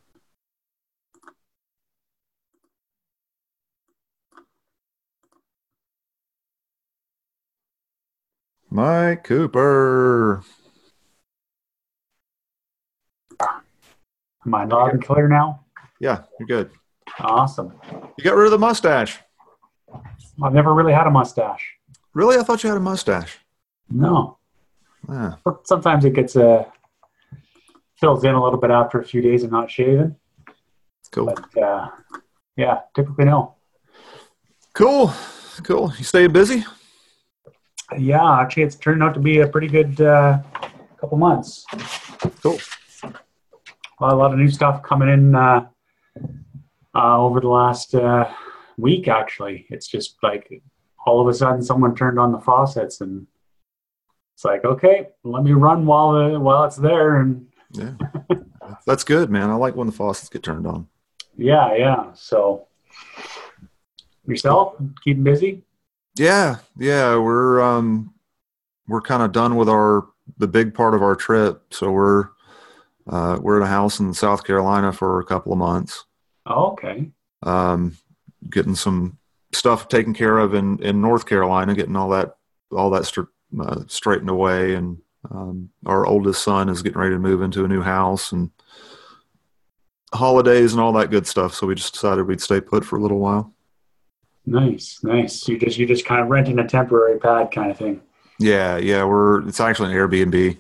Mike 8.71 9.25
Cooper. 9.25 10.43
Am 14.51 14.55
I 14.57 14.65
loud 14.65 14.95
and 14.95 15.01
clear 15.01 15.29
now? 15.29 15.61
Yeah, 16.01 16.25
you're 16.41 16.49
good. 16.49 16.73
Awesome. 17.21 17.73
You 18.19 18.25
got 18.25 18.35
rid 18.35 18.47
of 18.47 18.51
the 18.51 18.59
mustache. 18.59 19.21
I've 20.43 20.53
never 20.53 20.75
really 20.75 20.93
had 20.93 21.07
a 21.07 21.11
mustache. 21.11 21.77
Really? 22.15 22.37
I 22.37 22.43
thought 22.43 22.65
you 22.65 22.69
had 22.69 22.77
a 22.77 22.81
mustache. 22.81 23.39
No. 23.89 24.39
Yeah. 25.09 25.35
But 25.45 25.69
sometimes 25.69 26.05
it 26.05 26.15
gets 26.15 26.35
uh, 26.35 26.65
fills 28.01 28.25
in 28.25 28.35
a 28.35 28.43
little 28.43 28.59
bit 28.59 28.73
after 28.73 28.99
a 28.99 29.05
few 29.05 29.23
days 29.23 29.45
of 29.45 29.53
not 29.53 29.71
shaving. 29.71 30.17
Cool. 31.13 31.27
But 31.27 31.63
uh, 31.63 31.87
yeah, 32.57 32.81
typically 32.97 33.27
no. 33.27 33.55
Cool. 34.73 35.13
Cool. 35.63 35.93
You 35.97 36.03
staying 36.03 36.33
busy? 36.33 36.65
Yeah, 37.97 38.41
actually, 38.41 38.65
it's 38.65 38.75
turned 38.75 39.01
out 39.01 39.15
to 39.15 39.21
be 39.21 39.39
a 39.39 39.47
pretty 39.47 39.69
good 39.69 40.01
uh, 40.01 40.41
couple 41.01 41.19
months. 41.19 41.65
Cool. 42.43 42.59
A 44.03 44.15
lot 44.15 44.33
of 44.33 44.39
new 44.39 44.49
stuff 44.49 44.83
coming 44.83 45.09
in 45.11 45.35
uh, 45.35 45.67
uh, 46.95 47.19
over 47.19 47.41
the 47.41 47.49
last 47.49 47.95
uh, 47.95 48.31
week. 48.79 49.09
Actually, 49.09 49.67
it's 49.69 49.87
just 49.87 50.17
like 50.23 50.63
all 51.07 51.21
of 51.21 51.29
a 51.29 51.35
sudden 51.35 51.63
someone 51.63 51.95
turned 51.95 52.19
on 52.19 52.33
the 52.33 52.41
faucets, 52.41 53.03
and 53.03 53.27
it's 54.35 54.45
like, 54.45 54.65
okay, 54.65 55.09
let 55.23 55.43
me 55.45 55.53
run 55.53 55.85
while 55.85 56.13
the, 56.13 56.41
while 56.41 56.65
it's 56.65 56.77
there, 56.77 57.17
and 57.21 57.47
Yeah. 57.73 57.93
That's 58.87 59.05
good, 59.05 59.31
man. 59.31 59.51
I 59.51 59.55
like 59.55 59.77
when 59.77 59.87
the 59.87 59.93
faucets 59.93 60.29
get 60.31 60.43
turned 60.43 60.67
on. 60.67 60.89
yeah, 61.37 61.75
yeah. 61.75 62.13
So 62.15 62.67
yourself 64.27 64.77
keeping 65.05 65.25
busy? 65.25 65.63
Yeah, 66.17 66.57
yeah, 66.79 67.17
we're 67.19 67.61
um 67.61 68.15
we're 68.89 69.01
kind 69.03 69.23
of 69.23 69.33
done 69.33 69.57
with 69.57 69.69
our 69.69 70.07
the 70.39 70.49
big 70.49 70.73
part 70.73 70.95
of 70.95 71.03
our 71.03 71.17
trip, 71.17 71.75
so 71.75 71.91
we're 71.91 72.31
uh, 73.09 73.39
we're 73.41 73.61
at 73.61 73.65
a 73.67 73.71
house 73.71 74.01
in 74.01 74.13
South 74.15 74.45
Carolina 74.45 74.93
for 74.93 75.21
a 75.21 75.25
couple 75.25 75.53
of 75.53 75.59
months, 75.59 76.05
Oh, 76.47 76.73
okay. 76.73 77.11
um, 77.43 77.97
getting 78.49 78.75
some 78.75 79.19
stuff 79.53 79.89
taken 79.89 80.15
care 80.15 80.39
of 80.39 80.55
in 80.55 80.83
in 80.83 81.01
North 81.01 81.27
Carolina, 81.27 81.75
getting 81.75 81.97
all 81.97 82.11
that 82.11 82.37
all 82.73 82.91
that 82.91 83.05
str- 83.07 83.23
uh, 83.61 83.81
straightened 83.89 84.31
away, 84.31 84.75
and 84.75 84.99
um, 85.31 85.71
our 85.87 86.07
oldest 86.07 86.43
son 86.43 86.69
is 86.69 86.83
getting 86.83 86.99
ready 87.01 87.15
to 87.15 87.19
move 87.19 87.43
into 87.43 87.65
a 87.65 87.69
new 87.69 87.83
house 87.83 88.33
and 88.33 88.51
holidays 90.13 90.73
and 90.73 90.81
all 90.81 90.93
that 90.95 91.11
good 91.11 91.27
stuff. 91.27 91.55
So 91.55 91.67
we 91.67 91.75
just 91.75 91.93
decided 91.95 92.27
we'd 92.27 92.41
stay 92.41 92.61
put 92.61 92.85
for 92.85 92.97
a 92.97 93.01
little 93.03 93.19
while. 93.19 93.55
Nice, 94.47 95.01
nice. 95.03 95.47
You 95.49 95.59
just 95.59 95.79
you 95.79 95.87
just 95.87 96.05
kind 96.05 96.21
of 96.23 96.29
renting 96.29 96.59
a 96.59 96.67
temporary 96.67 97.19
pad 97.19 97.51
kind 97.53 97.71
of 97.71 97.77
thing. 97.79 98.01
Yeah, 98.39 98.79
yeah, 98.79 99.05
we're 99.05 99.47
it's 99.47 99.61
actually 99.61 99.93
an 99.93 99.99
Airbnb. 99.99 100.57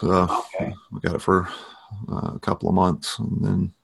So 0.00 0.10
Okay. 0.10 0.74
we 0.92 1.00
got 1.00 1.14
it 1.14 1.22
for 1.22 1.48
uh, 2.10 2.32
a 2.34 2.38
couple 2.40 2.68
of 2.68 2.74
months, 2.74 3.18
and 3.18 3.44
then 3.44 3.74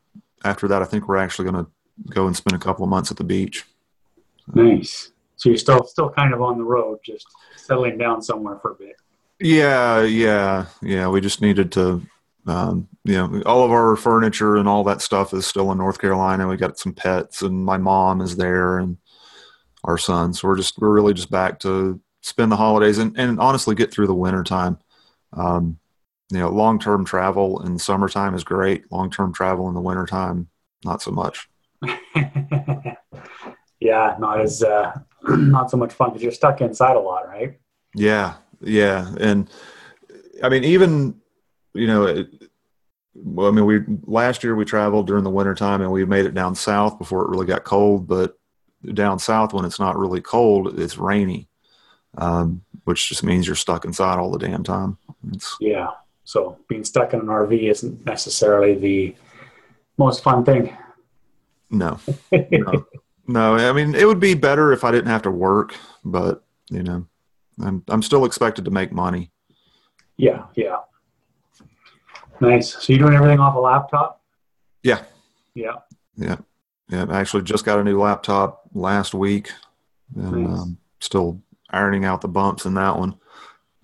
after 0.44 0.68
that, 0.68 0.82
I 0.82 0.84
think 0.84 1.08
we're 1.08 1.16
actually 1.16 1.50
going 1.50 1.64
to 1.64 1.70
go 2.10 2.26
and 2.26 2.36
spend 2.36 2.56
a 2.56 2.64
couple 2.64 2.84
of 2.84 2.90
months 2.90 3.10
at 3.10 3.16
the 3.16 3.24
beach. 3.24 3.66
Nice. 4.54 5.12
So 5.36 5.48
you're 5.48 5.58
still 5.58 5.84
still 5.84 6.10
kind 6.10 6.34
of 6.34 6.42
on 6.42 6.58
the 6.58 6.64
road, 6.64 6.98
just 7.04 7.26
settling 7.56 7.98
down 7.98 8.22
somewhere 8.22 8.58
for 8.60 8.72
a 8.72 8.74
bit. 8.74 8.96
Yeah, 9.38 10.02
yeah, 10.02 10.66
yeah. 10.82 11.08
We 11.08 11.20
just 11.20 11.40
needed 11.40 11.72
to, 11.72 12.02
um, 12.46 12.88
you 13.04 13.14
know, 13.14 13.42
all 13.46 13.64
of 13.64 13.70
our 13.70 13.96
furniture 13.96 14.56
and 14.56 14.68
all 14.68 14.84
that 14.84 15.00
stuff 15.00 15.32
is 15.32 15.46
still 15.46 15.72
in 15.72 15.78
North 15.78 15.98
Carolina. 15.98 16.46
We 16.46 16.56
got 16.56 16.78
some 16.78 16.92
pets, 16.92 17.42
and 17.42 17.64
my 17.64 17.78
mom 17.78 18.20
is 18.20 18.36
there, 18.36 18.78
and 18.78 18.98
our 19.84 19.96
son. 19.96 20.34
So 20.34 20.48
we're 20.48 20.56
just 20.56 20.78
we're 20.78 20.90
really 20.92 21.14
just 21.14 21.30
back 21.30 21.58
to 21.60 22.00
spend 22.20 22.52
the 22.52 22.56
holidays 22.56 22.98
and, 22.98 23.18
and 23.18 23.40
honestly 23.40 23.74
get 23.74 23.90
through 23.90 24.08
the 24.08 24.14
winter 24.14 24.42
time. 24.42 24.78
Um, 25.32 25.78
you 26.30 26.38
know, 26.38 26.48
long 26.48 26.78
term 26.78 27.04
travel 27.04 27.62
in 27.62 27.78
summertime 27.78 28.34
is 28.34 28.44
great. 28.44 28.90
Long 28.90 29.10
term 29.10 29.32
travel 29.32 29.68
in 29.68 29.74
the 29.74 29.80
wintertime, 29.80 30.48
not 30.84 31.02
so 31.02 31.10
much. 31.10 31.48
yeah, 33.80 34.16
not 34.18 34.40
as 34.40 34.62
uh, 34.62 34.92
not 35.28 35.70
so 35.70 35.76
much 35.76 35.92
fun 35.92 36.10
because 36.10 36.22
you're 36.22 36.32
stuck 36.32 36.60
inside 36.60 36.96
a 36.96 37.00
lot, 37.00 37.28
right? 37.28 37.58
Yeah, 37.94 38.34
yeah, 38.60 39.12
and 39.18 39.50
I 40.42 40.48
mean, 40.48 40.64
even 40.64 41.20
you 41.74 41.86
know, 41.86 42.06
it, 42.06 42.28
well, 43.14 43.48
I 43.48 43.50
mean, 43.50 43.66
we 43.66 43.80
last 44.04 44.44
year 44.44 44.54
we 44.54 44.64
traveled 44.64 45.06
during 45.06 45.24
the 45.24 45.30
wintertime 45.30 45.80
and 45.80 45.90
we 45.90 46.04
made 46.04 46.26
it 46.26 46.34
down 46.34 46.54
south 46.54 46.98
before 46.98 47.24
it 47.24 47.30
really 47.30 47.46
got 47.46 47.64
cold. 47.64 48.06
But 48.06 48.38
down 48.94 49.18
south, 49.18 49.52
when 49.52 49.64
it's 49.64 49.80
not 49.80 49.98
really 49.98 50.20
cold, 50.20 50.78
it's 50.78 50.96
rainy, 50.96 51.48
um, 52.16 52.62
which 52.84 53.08
just 53.08 53.24
means 53.24 53.46
you're 53.46 53.56
stuck 53.56 53.84
inside 53.84 54.18
all 54.18 54.30
the 54.30 54.38
damn 54.38 54.62
time. 54.62 54.96
It's, 55.32 55.56
yeah. 55.60 55.88
So 56.30 56.56
being 56.68 56.84
stuck 56.84 57.12
in 57.12 57.18
an 57.18 57.26
RV 57.26 57.60
isn't 57.60 58.06
necessarily 58.06 58.76
the 58.76 59.16
most 59.98 60.22
fun 60.22 60.44
thing. 60.44 60.76
No, 61.70 61.98
no, 62.30 62.86
no. 63.26 63.56
I 63.56 63.72
mean, 63.72 63.96
it 63.96 64.06
would 64.06 64.20
be 64.20 64.34
better 64.34 64.72
if 64.72 64.84
I 64.84 64.92
didn't 64.92 65.10
have 65.10 65.22
to 65.22 65.30
work, 65.32 65.74
but 66.04 66.44
you 66.70 66.84
know, 66.84 67.04
I'm 67.60 67.82
I'm 67.88 68.00
still 68.00 68.24
expected 68.24 68.64
to 68.66 68.70
make 68.70 68.92
money. 68.92 69.32
Yeah, 70.18 70.44
yeah. 70.54 70.76
Nice. 72.40 72.74
So 72.74 72.92
you're 72.92 73.00
doing 73.00 73.14
everything 73.14 73.40
off 73.40 73.56
a 73.56 73.58
laptop? 73.58 74.22
Yeah. 74.84 75.02
Yeah. 75.54 75.78
Yeah. 76.16 76.36
Yeah. 76.90 77.06
I 77.08 77.18
actually 77.18 77.42
just 77.42 77.64
got 77.64 77.80
a 77.80 77.84
new 77.84 78.00
laptop 78.00 78.62
last 78.72 79.14
week 79.14 79.50
and 80.14 80.46
nice. 80.46 80.60
um, 80.60 80.78
still 81.00 81.42
ironing 81.70 82.04
out 82.04 82.20
the 82.20 82.28
bumps 82.28 82.66
in 82.66 82.74
that 82.74 82.96
one. 82.96 83.16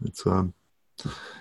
It's 0.05 0.25
um 0.29 0.55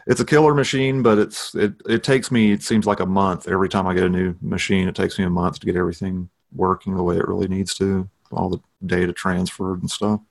it's 0.07 0.19
a 0.19 0.25
killer 0.25 0.53
machine, 0.53 1.01
but 1.01 1.17
it's 1.17 1.55
it 1.55 1.73
it 1.87 2.03
takes 2.03 2.31
me 2.31 2.51
it 2.51 2.63
seems 2.63 2.85
like 2.85 2.99
a 2.99 3.05
month 3.05 3.47
every 3.47 3.69
time 3.69 3.87
I 3.87 3.93
get 3.93 4.03
a 4.03 4.09
new 4.09 4.35
machine. 4.41 4.87
It 4.87 4.95
takes 4.95 5.17
me 5.17 5.25
a 5.25 5.29
month 5.29 5.59
to 5.59 5.65
get 5.65 5.75
everything 5.75 6.29
working 6.53 6.95
the 6.95 7.03
way 7.03 7.17
it 7.17 7.27
really 7.27 7.47
needs 7.47 7.73
to, 7.75 8.09
all 8.31 8.49
the 8.49 8.59
data 8.85 9.13
transferred 9.13 9.81
and 9.81 9.89
stuff. 9.89 10.21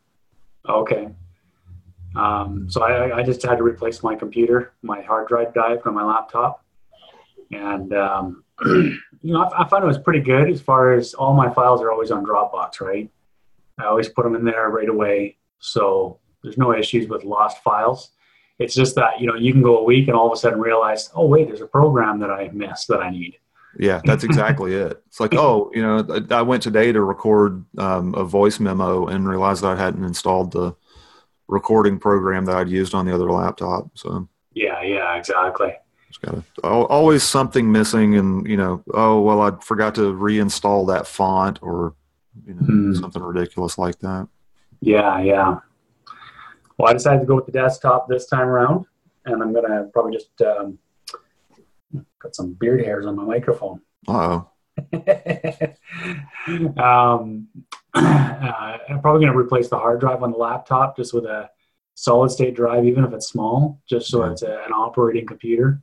Okay. 0.69 1.09
Um, 2.17 2.71
so 2.71 2.83
I, 2.83 3.19
I 3.19 3.23
just 3.23 3.43
had 3.43 3.59
to 3.59 3.65
replace 3.65 4.03
my 4.03 4.15
computer. 4.15 4.73
My 4.83 5.03
hard 5.03 5.29
drive 5.29 5.53
died 5.53 5.83
from 5.83 5.95
my 5.95 6.05
laptop 6.05 6.65
and 7.55 7.93
um, 7.95 8.45
you 8.65 8.99
know 9.23 9.43
I, 9.43 9.63
I 9.63 9.69
found 9.69 9.85
it 9.85 9.89
was 9.89 9.99
pretty 9.99 10.21
good 10.21 10.51
as 10.51 10.61
far 10.61 10.93
as 10.93 11.15
all 11.15 11.35
my 11.35 11.53
files 11.53 11.81
are 11.83 11.91
always 11.91 12.11
on 12.11 12.25
Dropbox, 12.25 12.81
right? 12.81 13.11
I 13.79 13.85
always 13.85 14.09
put 14.09 14.25
them 14.25 14.35
in 14.35 14.45
there 14.45 14.69
right 14.71 14.89
away, 14.89 15.37
so 15.59 16.19
there's 16.43 16.59
no 16.59 16.75
issues 16.75 17.09
with 17.09 17.25
lost 17.25 17.63
files. 17.63 18.11
It's 18.59 18.75
just 18.75 18.95
that 18.95 19.21
you 19.21 19.27
know 19.27 19.35
you 19.35 19.53
can 19.53 19.63
go 19.63 19.79
a 19.79 19.85
week 19.85 20.09
and 20.09 20.17
all 20.17 20.27
of 20.27 20.33
a 20.33 20.37
sudden 20.37 20.61
realize, 20.61 21.11
oh 21.15 21.27
wait, 21.27 21.49
there's 21.49 21.61
a 21.61 21.67
program 21.67 22.21
that 22.21 22.31
I 22.31 22.51
missed 22.53 22.89
that 22.89 23.01
I 23.01 23.11
need. 23.11 23.39
Yeah, 23.79 24.01
that's 24.05 24.23
exactly 24.25 24.75
it. 24.75 25.03
It's 25.09 25.19
like, 25.19 25.35
oh, 25.35 25.71
you 25.75 25.83
know, 25.83 26.25
I 26.31 26.43
went 26.43 26.63
today 26.63 26.93
to 26.93 27.03
record 27.03 27.65
um, 27.79 28.15
a 28.15 28.25
voice 28.25 28.61
memo 28.61 29.07
and 29.07 29.29
realized 29.29 29.63
that 29.63 29.77
I 29.77 29.77
hadn't 29.77 30.05
installed 30.05 30.53
the 30.53 30.77
recording 31.49 31.99
program 31.99 32.45
that 32.45 32.57
I'd 32.57 32.69
used 32.69 32.95
on 32.95 33.07
the 33.07 33.15
other 33.15 33.31
laptop. 33.31 33.91
So 33.99 34.29
yeah, 34.53 34.81
yeah, 34.83 35.17
exactly. 35.17 35.75
It's 36.09 36.19
Got 36.19 36.45
always 36.63 37.25
something 37.25 37.73
missing, 37.73 38.17
and 38.17 38.47
you 38.47 38.57
know, 38.57 38.85
oh 38.95 39.21
well, 39.21 39.41
I 39.41 39.51
forgot 39.61 39.97
to 39.97 40.13
reinstall 40.13 40.87
that 40.87 41.09
font, 41.09 41.59
or 41.61 41.95
you 42.47 42.55
know, 42.55 42.61
hmm. 42.61 42.95
something 42.95 43.23
ridiculous 43.23 43.79
like 43.79 43.99
that. 43.99 44.29
Yeah, 44.81 45.21
yeah. 45.21 45.59
Well, 46.79 46.89
I 46.89 46.93
decided 46.93 47.21
to 47.21 47.27
go 47.27 47.37
with 47.37 47.47
the 47.47 47.53
desktop 47.53 48.09
this 48.09 48.27
time 48.27 48.49
around, 48.49 48.87
and 49.25 49.43
I'm 49.43 49.53
gonna 49.53 49.89
probably 49.93 50.17
just 50.17 50.41
um, 50.43 50.79
got 52.19 52.35
some 52.35 52.55
beard 52.55 52.85
hairs 52.85 53.07
on 53.07 53.17
my 53.17 53.25
microphone. 53.25 53.81
oh. 54.09 54.49
um, 56.77 57.47
uh, 57.95 58.79
I'm 58.89 59.01
probably 59.01 59.25
gonna 59.25 59.39
replace 59.39 59.69
the 59.69 59.79
hard 59.79 60.01
drive 60.01 60.23
on 60.23 60.33
the 60.33 60.39
laptop 60.39 60.97
just 60.97 61.15
with 61.15 61.27
a 61.27 61.49
solid 61.95 62.31
state 62.31 62.55
drive, 62.55 62.85
even 62.85 63.05
if 63.05 63.13
it's 63.13 63.29
small, 63.29 63.81
just 63.89 64.09
so 64.09 64.25
yeah. 64.25 64.33
it's 64.33 64.43
a, 64.43 64.65
an 64.67 64.73
operating 64.73 65.27
computer. 65.27 65.81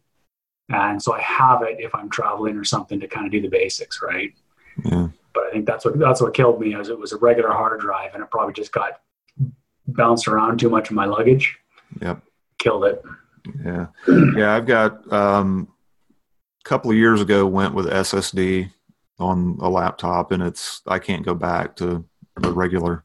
And 0.69 1.01
so 1.01 1.13
I 1.13 1.21
have 1.21 1.63
it 1.63 1.77
if 1.79 1.93
I'm 1.93 2.09
traveling 2.09 2.57
or 2.57 2.63
something 2.63 2.99
to 2.99 3.07
kind 3.07 3.25
of 3.25 3.31
do 3.31 3.41
the 3.41 3.49
basics, 3.49 4.01
right? 4.01 4.33
Yeah. 4.85 5.09
But 5.33 5.43
I 5.45 5.51
think 5.51 5.65
that's 5.65 5.85
what 5.85 5.97
that's 5.99 6.21
what 6.21 6.33
killed 6.33 6.59
me. 6.59 6.75
As 6.75 6.89
it 6.89 6.99
was 6.99 7.13
a 7.13 7.17
regular 7.17 7.51
hard 7.51 7.79
drive, 7.79 8.13
and 8.13 8.23
it 8.23 8.31
probably 8.31 8.53
just 8.53 8.71
got 8.71 8.99
bounced 9.95 10.27
around 10.27 10.59
too 10.59 10.69
much 10.69 10.89
in 10.89 10.95
my 10.95 11.05
luggage. 11.05 11.57
Yep. 12.01 12.21
Killed 12.57 12.85
it. 12.85 13.03
Yeah. 13.63 13.87
Yeah. 14.07 14.55
I've 14.55 14.65
got 14.65 15.11
um, 15.11 15.67
a 16.63 16.67
couple 16.67 16.91
of 16.91 16.97
years 16.97 17.21
ago 17.21 17.45
went 17.45 17.73
with 17.73 17.87
SSD 17.87 18.71
on 19.19 19.57
a 19.61 19.69
laptop, 19.69 20.31
and 20.31 20.43
it's 20.43 20.81
I 20.87 20.99
can't 20.99 21.25
go 21.25 21.33
back 21.33 21.75
to 21.77 22.05
a 22.43 22.51
regular 22.51 23.03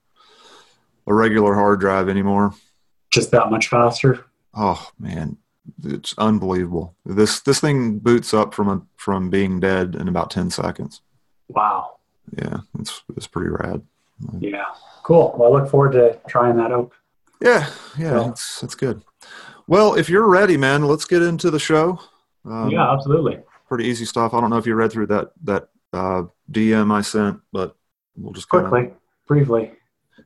a 1.06 1.14
regular 1.14 1.54
hard 1.54 1.80
drive 1.80 2.08
anymore. 2.08 2.54
Just 3.10 3.30
that 3.30 3.50
much 3.50 3.68
faster. 3.68 4.26
Oh 4.54 4.90
man, 4.98 5.36
it's 5.84 6.14
unbelievable. 6.18 6.96
This 7.04 7.40
this 7.40 7.60
thing 7.60 7.98
boots 7.98 8.34
up 8.34 8.54
from 8.54 8.68
a, 8.68 8.82
from 8.96 9.30
being 9.30 9.60
dead 9.60 9.94
in 9.94 10.08
about 10.08 10.30
ten 10.30 10.50
seconds. 10.50 11.02
Wow. 11.48 11.96
Yeah, 12.36 12.58
it's 12.78 13.02
it's 13.16 13.26
pretty 13.26 13.50
rad. 13.50 13.82
Yeah, 14.38 14.64
cool. 15.02 15.34
Well, 15.38 15.54
I 15.54 15.60
look 15.60 15.70
forward 15.70 15.92
to 15.92 16.18
trying 16.28 16.56
that 16.56 16.72
out. 16.72 16.92
Yeah, 17.40 17.70
yeah, 17.98 18.22
so. 18.22 18.30
it's 18.30 18.62
it's 18.62 18.74
good. 18.74 19.02
Well, 19.66 19.94
if 19.94 20.08
you're 20.08 20.26
ready, 20.26 20.56
man, 20.56 20.84
let's 20.84 21.04
get 21.04 21.22
into 21.22 21.50
the 21.50 21.58
show. 21.58 21.98
Um, 22.44 22.70
yeah, 22.70 22.92
absolutely. 22.92 23.40
Pretty 23.68 23.84
easy 23.84 24.04
stuff. 24.04 24.32
I 24.32 24.40
don't 24.40 24.50
know 24.50 24.58
if 24.58 24.66
you 24.66 24.74
read 24.74 24.92
through 24.92 25.08
that 25.08 25.32
that 25.44 25.68
uh, 25.92 26.22
DM 26.50 26.92
I 26.92 27.00
sent, 27.00 27.40
but 27.52 27.76
we'll 28.16 28.32
just 28.32 28.48
quickly, 28.48 28.82
kinda, 28.82 28.96
briefly. 29.26 29.72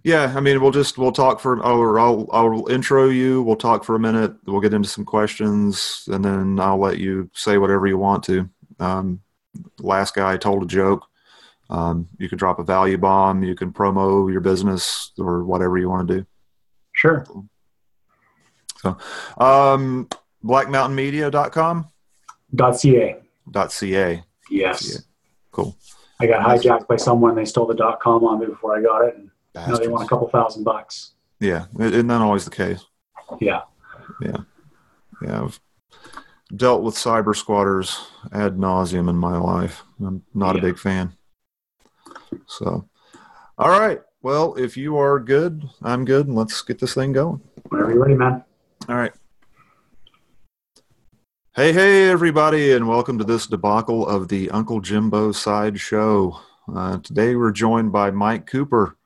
Yeah, 0.04 0.32
I 0.36 0.40
mean, 0.40 0.60
we'll 0.60 0.70
just 0.70 0.98
we'll 0.98 1.12
talk 1.12 1.40
for 1.40 1.62
or 1.62 1.98
I'll 1.98 2.28
I'll 2.32 2.68
intro 2.68 3.08
you. 3.08 3.42
We'll 3.42 3.56
talk 3.56 3.84
for 3.84 3.96
a 3.96 4.00
minute. 4.00 4.34
We'll 4.46 4.60
get 4.60 4.74
into 4.74 4.88
some 4.88 5.04
questions, 5.04 6.04
and 6.08 6.24
then 6.24 6.60
I'll 6.60 6.78
let 6.78 6.98
you 6.98 7.30
say 7.34 7.58
whatever 7.58 7.86
you 7.86 7.98
want 7.98 8.22
to. 8.24 8.48
Um, 8.78 9.20
last 9.80 10.14
guy 10.14 10.36
told 10.36 10.62
a 10.62 10.66
joke. 10.66 11.06
Um, 11.70 12.08
you 12.18 12.28
can 12.28 12.36
drop 12.36 12.58
a 12.58 12.64
value 12.64 12.98
bomb. 12.98 13.42
You 13.42 13.54
can 13.54 13.72
promo 13.72 14.30
your 14.30 14.40
business 14.40 15.12
or 15.18 15.44
whatever 15.44 15.78
you 15.78 15.88
want 15.88 16.08
to 16.08 16.18
do. 16.18 16.26
Sure. 16.92 17.24
So, 18.78 18.98
um, 19.38 20.08
blackmountainmedia.com? 20.44 21.86
Dot 22.54 22.80
.ca. 22.80 23.16
Dot 23.50 23.72
.ca. 23.72 24.22
Yes. 24.50 24.96
.ca. 24.96 25.02
Cool. 25.52 25.76
I 26.20 26.26
got 26.26 26.46
hijacked 26.46 26.88
by 26.88 26.96
someone. 26.96 27.34
They 27.34 27.44
stole 27.44 27.66
the 27.66 27.74
dot 27.74 28.00
.com 28.00 28.24
on 28.24 28.40
me 28.40 28.46
before 28.46 28.76
I 28.76 28.82
got 28.82 29.04
it. 29.04 29.16
And 29.16 29.30
Bastards. 29.52 29.80
They 29.80 29.88
want 29.88 30.04
a 30.04 30.08
couple 30.08 30.28
thousand 30.28 30.64
bucks. 30.64 31.12
Yeah, 31.40 31.66
isn't 31.78 32.06
that 32.06 32.20
always 32.20 32.44
the 32.44 32.50
case? 32.50 32.84
Yeah. 33.40 33.62
Yeah. 34.20 34.36
Yeah. 35.22 35.42
I've 35.42 35.60
dealt 36.54 36.82
with 36.82 36.94
cyber 36.94 37.34
squatters 37.34 37.98
ad 38.32 38.56
nauseum 38.56 39.08
in 39.08 39.16
my 39.16 39.38
life. 39.38 39.82
I'm 40.04 40.22
not 40.34 40.54
yeah. 40.54 40.60
a 40.60 40.64
big 40.64 40.78
fan. 40.78 41.16
So, 42.46 42.88
all 43.58 43.70
right. 43.70 44.00
Well, 44.22 44.54
if 44.56 44.76
you 44.76 44.98
are 44.98 45.18
good, 45.18 45.68
I'm 45.82 46.04
good, 46.04 46.26
and 46.26 46.36
let's 46.36 46.60
get 46.62 46.78
this 46.78 46.94
thing 46.94 47.12
going. 47.12 47.40
Whenever 47.68 47.92
you're 47.92 48.02
ready, 48.02 48.14
man. 48.14 48.44
All 48.88 48.96
right. 48.96 49.12
Hey, 51.56 51.72
hey, 51.72 52.08
everybody, 52.08 52.72
and 52.72 52.86
welcome 52.86 53.18
to 53.18 53.24
this 53.24 53.46
debacle 53.46 54.06
of 54.06 54.28
the 54.28 54.50
Uncle 54.50 54.80
Jimbo 54.80 55.32
Side 55.32 55.80
Show. 55.80 56.38
Uh, 56.74 56.98
today 56.98 57.34
we're 57.34 57.50
joined 57.50 57.92
by 57.92 58.10
Mike 58.10 58.46
Cooper 58.46 58.96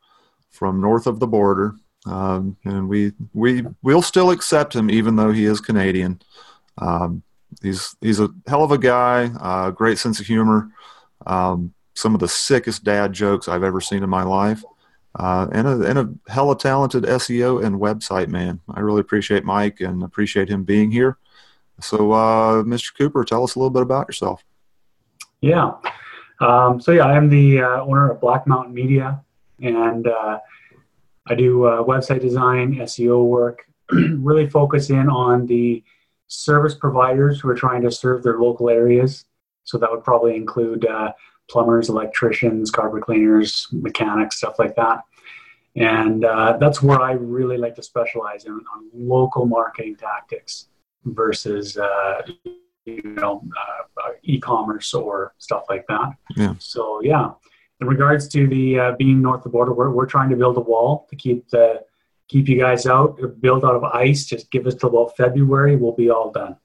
from 0.51 0.81
north 0.81 1.07
of 1.07 1.21
the 1.21 1.27
border, 1.27 1.75
um, 2.07 2.57
and 2.65 2.89
we 2.89 3.13
we 3.33 3.65
will 3.83 4.03
still 4.03 4.31
accept 4.31 4.75
him 4.75 4.91
even 4.91 5.17
though 5.17 5.33
he 5.33 5.47
is 5.47 5.61
Canadian. 5.61 6.21
Um, 6.79 7.23
he's 7.63 7.97
he's 8.01 8.21
a 8.21 8.29
hell 8.47 8.63
of 8.63 8.73
a 8.73 8.79
guy, 8.79 9.31
uh, 9.41 9.71
great 9.71 9.99
sense 9.99 10.21
of 10.21 10.27
humor, 10.27 10.71
um, 11.27 11.73
some 11.95 12.15
of 12.15 12.21
the 12.21 12.29
sickest 12.29 12.85
dad 12.85 13.13
jokes 13.13 13.49
I've 13.49 13.63
ever 13.63 13.81
seen 13.81 14.03
in 14.03 14.11
my 14.11 14.23
life, 14.23 14.63
uh, 15.19 15.49
and 15.53 15.67
a 15.67 15.83
and 15.83 15.99
a 15.99 16.31
hella 16.31 16.59
talented 16.59 17.05
SEO 17.05 17.65
and 17.65 17.81
website 17.81 18.29
man. 18.29 18.61
I 18.69 18.81
really 18.81 19.01
appreciate 19.01 19.45
Mike 19.45 19.81
and 19.81 20.03
appreciate 20.03 20.49
him 20.49 20.65
being 20.65 20.91
here. 20.91 21.19
So, 21.81 22.13
uh, 22.13 22.63
Mr. 22.63 22.97
Cooper, 22.97 23.25
tell 23.25 23.43
us 23.43 23.57
a 23.57 23.59
little 23.59 23.71
bit 23.71 23.83
about 23.83 24.09
yourself. 24.09 24.45
Yeah. 25.41 25.73
Um, 26.41 26.81
so 26.81 26.93
yeah, 26.93 27.07
I 27.07 27.17
am 27.17 27.29
the 27.29 27.63
uh, 27.63 27.83
owner 27.83 28.11
of 28.11 28.21
Black 28.21 28.47
Mountain 28.47 28.75
Media 28.75 29.25
and 29.61 30.07
uh, 30.07 30.39
I 31.27 31.35
do 31.35 31.65
uh, 31.65 31.83
website 31.83 32.21
design, 32.21 32.75
SEO 32.77 33.25
work, 33.25 33.61
really 33.91 34.49
focus 34.49 34.91
in 34.91 35.09
on 35.09 35.47
the 35.47 35.83
service 36.27 36.75
providers 36.75 37.41
who 37.41 37.49
are 37.49 37.55
trying 37.55 37.83
to 37.83 37.91
serve 37.91 38.23
their 38.23 38.39
local 38.39 38.69
areas. 38.69 39.27
So 39.65 39.79
that 39.79 39.91
would 39.91 40.05
probably 40.05 40.37
include 40.37 40.87
uh, 40.87 41.13
plumbers, 41.51 41.89
electricians, 41.89 42.71
carpet 42.71 43.03
cleaners, 43.03 43.69
mechanics, 43.73 44.37
stuff 44.39 44.59
like 44.59 44.75
that. 44.77 45.05
And 45.77 46.25
uh, 46.25 46.57
that's 46.59 46.83
where 46.83 47.01
I 47.01 47.13
really 47.13 47.57
like 47.59 47.75
to 47.77 47.83
specialize 47.83 48.45
in 48.45 48.53
on 48.53 48.91
local 48.93 49.47
marketing 49.47 49.97
tactics. 49.97 50.69
versus 51.05 51.77
uh, 51.77 52.23
you 52.87 53.03
know 53.05 53.43
uh, 53.57 54.01
uh, 54.03 54.13
e-commerce 54.23 54.95
or 54.95 55.35
stuff 55.39 55.65
like 55.69 55.87
that. 55.89 56.13
Yeah. 56.37 56.55
So 56.59 57.01
yeah, 57.03 57.31
in 57.81 57.87
regards 57.87 58.29
to 58.29 58.47
the 58.47 58.79
uh, 58.79 58.93
being 58.99 59.23
north 59.23 59.39
of 59.39 59.45
the 59.45 59.51
border, 59.51 59.73
we're 59.73 59.91
we're 59.91 60.07
trying 60.07 60.31
to 60.31 60.37
build 60.37 60.57
a 60.57 60.61
wall 60.61 61.07
to 61.11 61.17
keep 61.17 61.49
the 61.49 61.83
keep 62.29 62.49
you 62.49 62.59
guys 62.59 62.87
out. 62.87 63.19
Build 63.41 63.65
out 63.65 63.75
of 63.75 63.85
ice. 63.85 64.27
Just 64.27 64.51
give 64.51 64.67
us 64.67 64.75
till 64.75 64.91
about 64.91 65.17
February. 65.17 65.77
We'll 65.77 65.93
be 65.93 66.11
all 66.11 66.31
done. 66.31 66.57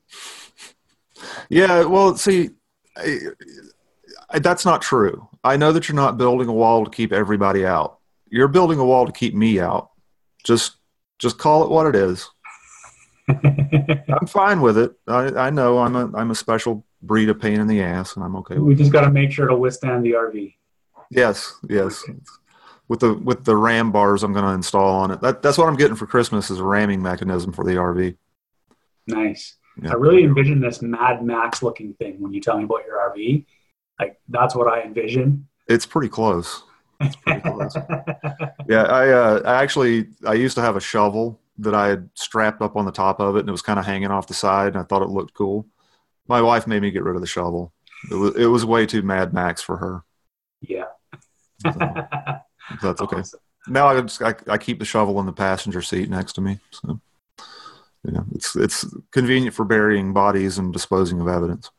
Yeah. 1.49 1.83
Well, 1.83 2.15
see, 2.15 2.51
I, 2.95 3.01
I, 3.01 3.17
that's 4.33 4.65
not 4.65 4.81
true. 4.81 5.27
I 5.43 5.57
know 5.57 5.71
that 5.71 5.87
you're 5.87 5.95
not 5.95 6.17
building 6.17 6.47
a 6.47 6.53
wall 6.53 6.85
to 6.85 6.91
keep 6.91 7.11
everybody 7.11 7.65
out. 7.65 7.99
You're 8.29 8.47
building 8.47 8.79
a 8.79 8.85
wall 8.85 9.05
to 9.05 9.11
keep 9.11 9.33
me 9.33 9.59
out. 9.59 9.91
Just 10.43 10.77
just 11.17 11.37
call 11.37 11.63
it 11.63 11.69
what 11.69 11.87
it 11.87 11.95
is. 11.95 12.29
I'm 13.27 14.27
fine 14.27 14.61
with 14.61 14.77
it. 14.77 14.93
I, 15.07 15.27
I 15.27 15.49
know 15.49 15.79
I'm 15.79 15.95
a 15.95 16.15
I'm 16.15 16.31
a 16.31 16.35
special 16.35 16.85
breed 17.01 17.29
of 17.29 17.39
pain 17.39 17.59
in 17.59 17.67
the 17.67 17.81
ass, 17.81 18.15
and 18.15 18.23
I'm 18.23 18.35
okay. 18.37 18.57
we 18.57 18.75
just 18.75 18.91
got 18.91 19.01
to 19.01 19.11
make 19.11 19.31
sure 19.31 19.47
to 19.47 19.55
withstand 19.55 20.05
the 20.05 20.11
RV. 20.11 20.55
Yes, 21.11 21.53
yes. 21.67 22.03
With 22.87 22.99
the 23.01 23.13
with 23.13 23.45
the 23.45 23.55
ram 23.55 23.91
bars 23.91 24.23
I'm 24.23 24.33
going 24.33 24.45
to 24.45 24.51
install 24.51 24.95
on 24.95 25.11
it. 25.11 25.21
That 25.21 25.41
that's 25.41 25.57
what 25.57 25.67
I'm 25.67 25.75
getting 25.75 25.95
for 25.95 26.07
Christmas 26.07 26.49
is 26.49 26.59
a 26.59 26.63
ramming 26.63 27.01
mechanism 27.01 27.51
for 27.51 27.63
the 27.63 27.73
RV. 27.73 28.17
Nice. 29.07 29.55
Yeah. 29.81 29.91
I 29.91 29.93
really 29.93 30.23
envision 30.23 30.59
this 30.59 30.81
Mad 30.81 31.23
Max 31.23 31.63
looking 31.63 31.93
thing 31.93 32.19
when 32.19 32.33
you 32.33 32.41
tell 32.41 32.57
me 32.57 32.65
about 32.65 32.85
your 32.85 32.97
RV. 32.97 33.45
Like 33.99 34.19
that's 34.29 34.55
what 34.55 34.67
I 34.67 34.81
envision. 34.81 35.47
It's 35.67 35.85
pretty 35.85 36.09
close. 36.09 36.63
It's 37.01 37.15
pretty 37.15 37.41
close. 37.41 37.75
yeah, 38.67 38.83
I 38.83 39.09
uh, 39.09 39.41
I 39.45 39.61
actually 39.61 40.07
I 40.25 40.33
used 40.33 40.55
to 40.55 40.61
have 40.61 40.75
a 40.75 40.81
shovel 40.81 41.39
that 41.59 41.75
I 41.75 41.87
had 41.87 42.09
strapped 42.13 42.61
up 42.61 42.75
on 42.75 42.85
the 42.85 42.91
top 42.91 43.19
of 43.19 43.35
it, 43.35 43.41
and 43.41 43.49
it 43.49 43.51
was 43.51 43.61
kind 43.61 43.79
of 43.79 43.85
hanging 43.85 44.11
off 44.11 44.27
the 44.27 44.33
side, 44.33 44.69
and 44.69 44.77
I 44.77 44.83
thought 44.83 45.01
it 45.01 45.09
looked 45.09 45.33
cool. 45.33 45.65
My 46.27 46.41
wife 46.41 46.67
made 46.67 46.81
me 46.81 46.91
get 46.91 47.03
rid 47.03 47.15
of 47.15 47.21
the 47.21 47.27
shovel. 47.27 47.73
It 48.09 48.15
was 48.15 48.35
it 48.35 48.45
was 48.45 48.65
way 48.65 48.85
too 48.85 49.01
Mad 49.01 49.33
Max 49.33 49.61
for 49.61 49.77
her. 49.77 50.03
yeah. 50.61 50.85
So, 51.61 51.71
that's 52.81 53.01
okay. 53.01 53.17
Awesome. 53.17 53.39
Now 53.67 53.87
I 53.87 54.01
just 54.01 54.21
I, 54.21 54.35
I 54.47 54.57
keep 54.57 54.79
the 54.79 54.85
shovel 54.85 55.19
in 55.19 55.25
the 55.25 55.33
passenger 55.33 55.81
seat 55.81 56.09
next 56.09 56.33
to 56.33 56.41
me. 56.41 56.59
So 56.71 56.99
yeah, 58.03 58.21
it's 58.33 58.55
it's 58.55 58.85
convenient 59.11 59.55
for 59.55 59.65
burying 59.65 60.13
bodies 60.13 60.57
and 60.57 60.71
disposing 60.71 61.19
of 61.19 61.27
evidence. 61.27 61.71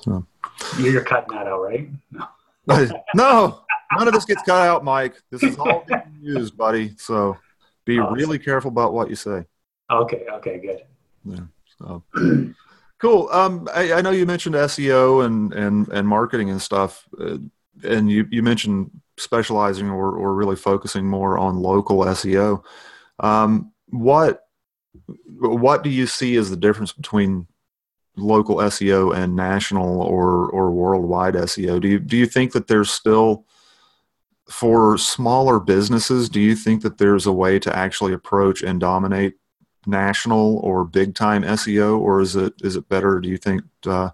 So 0.00 0.26
You're 0.78 1.04
cutting 1.04 1.36
that 1.36 1.46
out, 1.46 1.60
right? 1.60 1.88
No. 2.10 2.26
no, 3.14 3.62
none 3.96 4.08
of 4.08 4.14
this 4.14 4.24
gets 4.24 4.42
cut 4.42 4.66
out, 4.66 4.84
Mike. 4.84 5.14
This 5.30 5.42
is 5.42 5.56
all 5.58 5.84
being 5.86 6.02
used, 6.20 6.56
buddy. 6.56 6.94
So 6.96 7.36
be 7.84 7.98
Awesome. 7.98 8.14
really 8.14 8.38
careful 8.38 8.70
about 8.70 8.92
what 8.92 9.08
you 9.08 9.16
say. 9.16 9.44
Okay. 9.90 10.26
Okay. 10.34 10.58
Good. 10.58 10.82
Yeah. 11.24 11.46
So 11.78 12.04
cool. 12.98 13.28
Um, 13.32 13.68
I, 13.74 13.94
I 13.94 14.00
know 14.00 14.10
you 14.10 14.26
mentioned 14.26 14.54
SEO 14.54 15.24
and 15.24 15.52
and 15.52 15.88
and 15.88 16.06
marketing 16.06 16.50
and 16.50 16.62
stuff, 16.62 17.08
uh, 17.20 17.38
and 17.82 18.10
you 18.10 18.26
you 18.30 18.42
mentioned 18.42 18.90
specializing 19.16 19.90
or 19.90 20.12
or 20.12 20.34
really 20.34 20.56
focusing 20.56 21.06
more 21.06 21.38
on 21.38 21.56
local 21.60 21.98
SEO. 21.98 22.62
Um, 23.18 23.72
what 23.88 24.44
what 25.38 25.82
do 25.82 25.90
you 25.90 26.06
see 26.06 26.36
as 26.36 26.50
the 26.50 26.56
difference 26.56 26.92
between 26.92 27.46
local 28.16 28.56
SEO 28.56 29.14
and 29.14 29.36
national 29.36 30.02
or 30.02 30.48
or 30.50 30.70
worldwide 30.70 31.34
SEO? 31.34 31.80
Do 31.80 31.88
you 31.88 31.98
do 31.98 32.16
you 32.16 32.26
think 32.26 32.52
that 32.52 32.66
there's 32.66 32.90
still 32.90 33.44
for 34.50 34.98
smaller 34.98 35.60
businesses, 35.60 36.28
do 36.28 36.40
you 36.40 36.56
think 36.56 36.82
that 36.82 36.98
there's 36.98 37.26
a 37.26 37.32
way 37.32 37.58
to 37.60 37.74
actually 37.74 38.12
approach 38.12 38.62
and 38.62 38.80
dominate 38.80 39.34
national 39.86 40.58
or 40.58 40.84
big 40.84 41.14
time 41.14 41.42
SEO, 41.42 41.98
or 41.98 42.20
is 42.20 42.36
it 42.36 42.52
is 42.62 42.76
it 42.76 42.88
better? 42.88 43.20
Do 43.20 43.28
you 43.28 43.36
think 43.36 43.62
uh, 43.86 44.10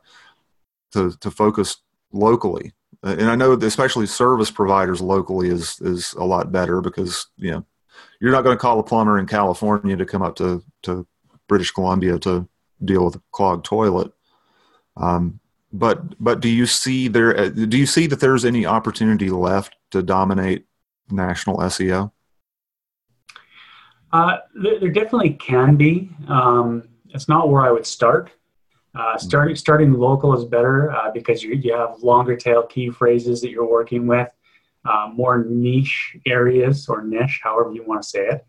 to 0.93 1.17
to 1.21 1.31
focus 1.31 1.79
locally? 2.13 2.73
Uh, 3.03 3.17
and 3.19 3.31
I 3.31 3.35
know 3.35 3.53
especially 3.55 4.07
service 4.07 4.51
providers 4.51 5.01
locally 5.01 5.49
is 5.49 5.81
is 5.81 6.13
a 6.15 6.25
lot 6.25 6.53
better 6.53 6.83
because 6.83 7.29
you 7.37 7.51
know 7.53 7.65
you're 8.21 8.33
not 8.33 8.45
going 8.45 8.57
to 8.57 8.61
call 8.61 8.79
a 8.79 8.85
plumber 8.85 9.19
in 9.19 9.27
California 9.27 9.97
to 9.97 10.05
come 10.05 10.23
up 10.23 10.37
to 10.37 10.63
to 10.83 11.07
British 11.49 11.71
Columbia 11.71 12.19
to 12.21 12.47
deal 12.85 13.05
with 13.05 13.17
a 13.17 13.23
clogged 13.33 13.65
toilet. 13.65 14.13
Um, 14.97 15.41
but 15.73 16.23
but 16.23 16.41
do 16.41 16.49
you 16.49 16.67
see 16.67 17.09
there 17.09 17.37
uh, 17.37 17.49
do 17.49 17.77
you 17.77 17.87
see 17.87 18.07
that 18.07 18.21
there's 18.21 18.45
any 18.45 18.65
opportunity 18.65 19.31
left 19.31 19.77
to 19.91 20.03
dominate 20.03 20.67
national 21.11 21.59
SEO? 21.59 22.13
Uh, 24.13 24.39
there, 24.55 24.81
there 24.81 24.91
definitely 24.91 25.35
can 25.35 25.77
be. 25.77 26.11
Um, 26.29 26.89
it's 27.11 27.29
not 27.29 27.51
where 27.51 27.63
I 27.63 27.71
would 27.71 27.87
start. 27.87 28.31
Uh, 28.95 29.19
starting 29.19 29.55
starting 29.55 29.93
local 29.93 30.35
is 30.35 30.45
better 30.45 30.91
uh, 30.93 31.11
because 31.11 31.43
you 31.43 31.55
you 31.55 31.75
have 31.75 32.03
longer 32.03 32.35
tail 32.37 32.63
key 32.63 32.89
phrases 32.89 33.43
that 33.43 33.51
you're 33.51 33.69
working 33.69 34.07
with, 34.07 34.29
uh, 34.87 35.11
more 35.13 35.45
niche 35.45 36.17
areas 36.25 36.89
or 36.89 37.03
niche, 37.03 37.41
however 37.43 37.73
you 37.75 37.85
want 37.85 38.03
to 38.03 38.09
say 38.09 38.27
it, 38.27 38.47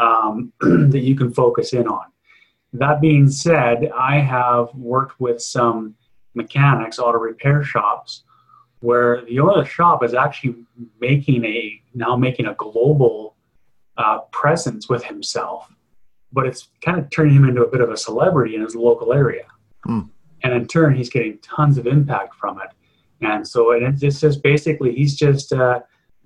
um, 0.00 0.52
that 0.60 1.02
you 1.02 1.14
can 1.14 1.32
focus 1.32 1.72
in 1.72 1.86
on. 1.86 2.06
That 2.78 3.00
being 3.00 3.28
said, 3.28 3.90
I 3.96 4.18
have 4.18 4.74
worked 4.74 5.20
with 5.20 5.40
some 5.40 5.94
mechanics, 6.34 6.98
auto 6.98 7.18
repair 7.18 7.62
shops, 7.64 8.24
where 8.80 9.24
the 9.24 9.40
owner 9.40 9.58
of 9.58 9.64
the 9.64 9.70
shop 9.70 10.04
is 10.04 10.14
actually 10.14 10.56
making 11.00 11.44
a 11.44 11.80
now 11.94 12.16
making 12.16 12.46
a 12.46 12.54
global 12.54 13.34
uh, 13.96 14.18
presence 14.30 14.88
with 14.88 15.04
himself, 15.04 15.68
but 16.32 16.46
it's 16.46 16.68
kind 16.82 16.98
of 16.98 17.08
turning 17.08 17.34
him 17.34 17.48
into 17.48 17.64
a 17.64 17.70
bit 17.70 17.80
of 17.80 17.90
a 17.90 17.96
celebrity 17.96 18.54
in 18.54 18.60
his 18.60 18.76
local 18.76 19.12
area. 19.12 19.46
Hmm. 19.84 20.00
And 20.42 20.52
in 20.52 20.66
turn, 20.66 20.94
he's 20.94 21.08
getting 21.08 21.38
tons 21.38 21.78
of 21.78 21.86
impact 21.86 22.34
from 22.34 22.60
it. 22.60 22.70
And 23.22 23.46
so 23.48 23.72
and 23.72 23.86
it's 23.86 24.00
just, 24.00 24.20
just 24.20 24.42
basically 24.42 24.94
he's 24.94 25.16
just 25.16 25.52
uh, 25.52 25.80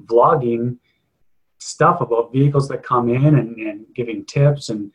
vlogging 0.05 0.79
stuff 1.59 2.01
about 2.01 2.33
vehicles 2.33 2.69
that 2.69 2.83
come 2.83 3.09
in 3.09 3.37
and, 3.37 3.57
and 3.59 3.87
giving 3.95 4.25
tips 4.25 4.69
and 4.71 4.91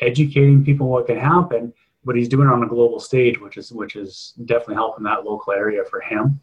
educating 0.00 0.64
people 0.64 0.88
what 0.88 1.06
can 1.06 1.18
happen. 1.18 1.72
But 2.04 2.16
he's 2.16 2.28
doing 2.28 2.48
it 2.48 2.52
on 2.52 2.62
a 2.62 2.68
global 2.68 3.00
stage, 3.00 3.40
which 3.40 3.56
is 3.56 3.72
which 3.72 3.96
is 3.96 4.32
definitely 4.44 4.76
helping 4.76 5.04
that 5.04 5.24
local 5.24 5.52
area 5.52 5.84
for 5.84 6.00
him. 6.00 6.40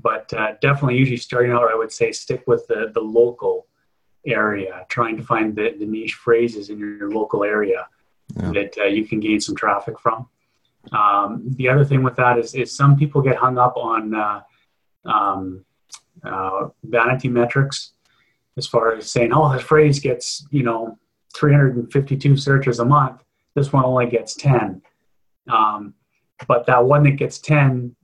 But 0.00 0.32
uh, 0.32 0.54
definitely, 0.60 0.96
usually 0.96 1.16
starting 1.16 1.52
out, 1.52 1.70
I 1.70 1.76
would 1.76 1.92
say 1.92 2.10
stick 2.12 2.42
with 2.46 2.66
the 2.66 2.90
the 2.92 3.00
local 3.00 3.66
area, 4.26 4.84
trying 4.88 5.16
to 5.16 5.22
find 5.22 5.54
the, 5.54 5.74
the 5.78 5.86
niche 5.86 6.14
phrases 6.14 6.70
in 6.70 6.78
your, 6.78 7.10
local 7.10 7.44
area 7.44 7.86
Yeah. 8.36 8.50
that 8.52 8.78
uh, 8.78 8.84
you 8.84 9.06
can 9.06 9.20
gain 9.20 9.40
some 9.40 9.56
traffic 9.56 9.98
from. 9.98 10.28
Um, 10.92 11.42
the 11.56 11.68
other 11.68 11.84
thing 11.84 12.02
with 12.02 12.16
that 12.16 12.38
is, 12.38 12.54
is 12.54 12.74
some 12.74 12.96
people 12.96 13.22
get 13.22 13.36
hung 13.36 13.58
up 13.58 13.76
on 13.76 14.14
uh, 14.14 14.40
um, 15.04 15.64
uh, 16.24 16.68
vanity 16.84 17.28
metrics 17.28 17.92
as 18.56 18.66
far 18.66 18.94
as 18.94 19.10
saying, 19.10 19.32
oh, 19.32 19.52
this 19.52 19.62
phrase 19.62 20.00
gets, 20.00 20.46
you 20.50 20.62
know, 20.62 20.98
352 21.36 22.36
searches 22.36 22.78
a 22.80 22.84
month. 22.84 23.22
This 23.54 23.72
one 23.72 23.84
only 23.84 24.06
gets 24.06 24.34
10. 24.34 24.82
Um, 25.48 25.94
but 26.46 26.66
that 26.66 26.84
one 26.84 27.02
that 27.04 27.12
gets 27.12 27.38
10, 27.38 27.94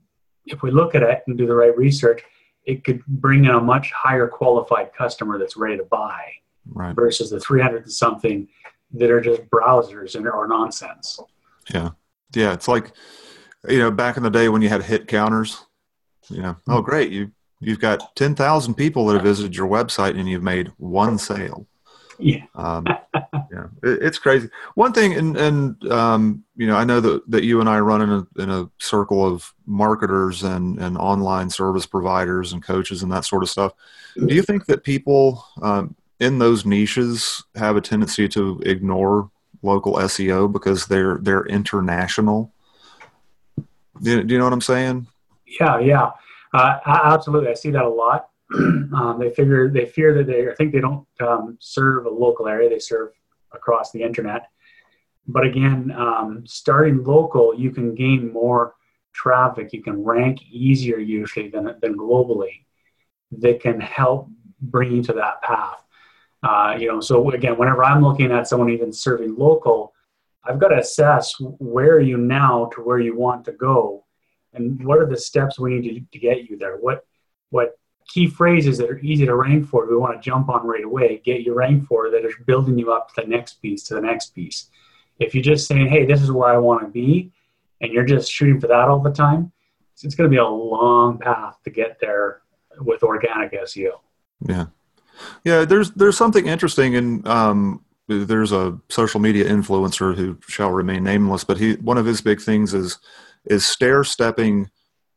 if 0.45 0.61
we 0.61 0.71
look 0.71 0.95
at 0.95 1.03
it 1.03 1.23
and 1.27 1.37
do 1.37 1.47
the 1.47 1.55
right 1.55 1.75
research, 1.77 2.21
it 2.65 2.83
could 2.83 3.05
bring 3.05 3.45
in 3.45 3.51
a 3.51 3.61
much 3.61 3.91
higher 3.91 4.27
qualified 4.27 4.93
customer 4.93 5.37
that's 5.37 5.55
ready 5.57 5.77
to 5.77 5.83
buy 5.85 6.21
Right. 6.67 6.95
versus 6.95 7.29
the 7.29 7.39
300 7.39 7.83
and 7.83 7.91
something 7.91 8.47
that 8.93 9.11
are 9.11 9.21
just 9.21 9.43
browsers 9.51 10.15
and 10.15 10.27
or 10.27 10.47
nonsense. 10.47 11.19
Yeah. 11.71 11.91
Yeah. 12.33 12.53
It's 12.53 12.67
like, 12.67 12.91
you 13.69 13.77
know, 13.77 13.91
back 13.91 14.17
in 14.17 14.23
the 14.23 14.31
day 14.31 14.49
when 14.49 14.63
you 14.63 14.69
had 14.69 14.81
hit 14.81 15.07
counters, 15.07 15.63
you 16.27 16.41
know, 16.41 16.55
oh, 16.67 16.81
great. 16.81 17.11
You, 17.11 17.31
you've 17.59 17.79
got 17.79 18.15
10,000 18.15 18.73
people 18.73 19.05
that 19.05 19.13
have 19.13 19.23
visited 19.23 19.55
your 19.55 19.67
website 19.67 20.19
and 20.19 20.27
you've 20.27 20.41
made 20.41 20.71
one 20.77 21.19
sale. 21.19 21.67
Yeah. 22.17 22.43
Um, 22.55 22.85
yeah, 23.13 23.67
it, 23.83 24.01
it's 24.01 24.17
crazy. 24.17 24.49
One 24.75 24.93
thing, 24.93 25.13
and, 25.13 25.37
and 25.37 25.91
um, 25.91 26.43
you 26.55 26.67
know, 26.67 26.75
I 26.75 26.83
know 26.83 26.99
that, 26.99 27.29
that 27.29 27.43
you 27.43 27.59
and 27.59 27.69
I 27.69 27.79
run 27.79 28.01
in 28.01 28.09
a, 28.09 28.41
in 28.41 28.49
a 28.49 28.69
circle 28.79 29.25
of 29.25 29.53
marketers 29.65 30.43
and, 30.43 30.79
and 30.79 30.97
online 30.97 31.49
service 31.49 31.85
providers 31.85 32.53
and 32.53 32.63
coaches 32.63 33.03
and 33.03 33.11
that 33.11 33.25
sort 33.25 33.43
of 33.43 33.49
stuff. 33.49 33.73
Do 34.15 34.33
you 34.33 34.41
think 34.41 34.65
that 34.67 34.83
people 34.83 35.45
um, 35.61 35.95
in 36.19 36.39
those 36.39 36.65
niches 36.65 37.43
have 37.55 37.75
a 37.75 37.81
tendency 37.81 38.27
to 38.29 38.61
ignore 38.65 39.29
local 39.61 39.95
SEO 39.95 40.51
because 40.51 40.85
they're 40.87 41.17
they're 41.17 41.45
international? 41.45 42.53
Do 44.01 44.11
you, 44.11 44.23
do 44.23 44.33
you 44.33 44.37
know 44.37 44.45
what 44.45 44.53
I'm 44.53 44.61
saying? 44.61 45.07
Yeah, 45.59 45.79
yeah, 45.79 46.11
uh, 46.53 46.79
absolutely. 46.85 47.49
I 47.49 47.53
see 47.53 47.71
that 47.71 47.83
a 47.83 47.89
lot. 47.89 48.29
um, 48.55 49.17
they 49.19 49.31
figure 49.31 49.69
they 49.69 49.85
fear 49.85 50.13
that 50.13 50.27
they 50.27 50.49
I 50.49 50.55
think 50.55 50.71
they 50.71 50.79
don't 50.79 51.07
um, 51.19 51.57
serve 51.59 52.05
a 52.05 52.09
local 52.09 52.47
area; 52.47 52.69
they 52.69 52.79
serve 52.79 53.11
across 53.51 53.91
the 53.91 54.03
internet. 54.03 54.47
But 55.27 55.45
again, 55.45 55.91
um, 55.91 56.43
starting 56.45 57.03
local, 57.03 57.55
you 57.57 57.71
can 57.71 57.95
gain 57.95 58.31
more 58.31 58.75
traffic. 59.13 59.73
You 59.73 59.81
can 59.81 60.03
rank 60.03 60.43
easier 60.43 60.99
usually 60.99 61.49
than 61.49 61.75
than 61.81 61.97
globally. 61.97 62.65
That 63.31 63.61
can 63.61 63.79
help 63.79 64.29
bring 64.61 64.91
you 64.91 65.03
to 65.03 65.13
that 65.13 65.41
path. 65.41 65.83
Uh, 66.43 66.75
you 66.77 66.87
know, 66.87 66.99
so 66.99 67.31
again, 67.31 67.57
whenever 67.57 67.83
I'm 67.83 68.03
looking 68.03 68.31
at 68.31 68.47
someone 68.47 68.69
even 68.69 68.93
serving 68.93 69.35
local, 69.35 69.93
I've 70.43 70.59
got 70.59 70.67
to 70.67 70.77
assess 70.77 71.33
where 71.39 71.95
are 71.95 71.99
you 72.01 72.17
now 72.17 72.69
to 72.75 72.81
where 72.81 72.99
you 72.99 73.17
want 73.17 73.45
to 73.45 73.51
go, 73.53 74.05
and 74.53 74.83
what 74.85 74.99
are 74.99 75.07
the 75.07 75.17
steps 75.17 75.57
we 75.57 75.79
need 75.79 75.89
to, 75.89 76.05
to 76.11 76.19
get 76.19 76.47
you 76.47 76.57
there. 76.57 76.77
What 76.77 77.03
what 77.49 77.79
key 78.07 78.27
phrases 78.27 78.77
that 78.77 78.89
are 78.89 78.99
easy 78.99 79.25
to 79.25 79.35
rank 79.35 79.67
for 79.67 79.87
we 79.87 79.95
want 79.95 80.13
to 80.15 80.23
jump 80.23 80.49
on 80.49 80.65
right 80.65 80.83
away 80.83 81.21
get 81.25 81.41
you 81.41 81.53
ranked 81.53 81.87
for 81.87 82.09
that 82.09 82.25
are 82.25 82.31
building 82.45 82.77
you 82.77 82.91
up 82.93 83.13
to 83.13 83.21
the 83.21 83.27
next 83.27 83.61
piece 83.61 83.83
to 83.83 83.95
the 83.95 84.01
next 84.01 84.29
piece. 84.35 84.69
If 85.19 85.33
you're 85.33 85.43
just 85.43 85.67
saying 85.67 85.87
hey 85.87 86.05
this 86.05 86.21
is 86.21 86.31
where 86.31 86.49
i 86.49 86.57
want 86.57 86.81
to 86.81 86.87
be 86.87 87.31
and 87.81 87.91
you're 87.91 88.05
just 88.05 88.31
shooting 88.31 88.59
for 88.59 88.67
that 88.67 88.87
all 88.87 88.99
the 88.99 89.11
time 89.11 89.51
it's 90.03 90.15
going 90.15 90.29
to 90.29 90.33
be 90.33 90.39
a 90.39 90.45
long 90.45 91.17
path 91.17 91.57
to 91.63 91.69
get 91.69 91.97
there 91.99 92.41
with 92.79 93.01
organic 93.03 93.53
seo 93.53 93.91
yeah. 94.47 94.65
Yeah 95.45 95.63
there's 95.63 95.91
there's 95.91 96.17
something 96.17 96.45
interesting 96.45 96.93
in 96.93 97.25
um, 97.25 97.85
there's 98.07 98.51
a 98.51 98.79
social 98.89 99.19
media 99.19 99.49
influencer 99.49 100.15
who 100.15 100.37
shall 100.47 100.71
remain 100.71 101.03
nameless, 101.03 101.43
but 101.43 101.57
he 101.57 101.73
one 101.75 101.97
of 101.97 102.05
his 102.05 102.21
big 102.21 102.41
things 102.41 102.73
is 102.73 102.99
is 103.45 103.65
stair 103.65 104.03
stepping 104.03 104.69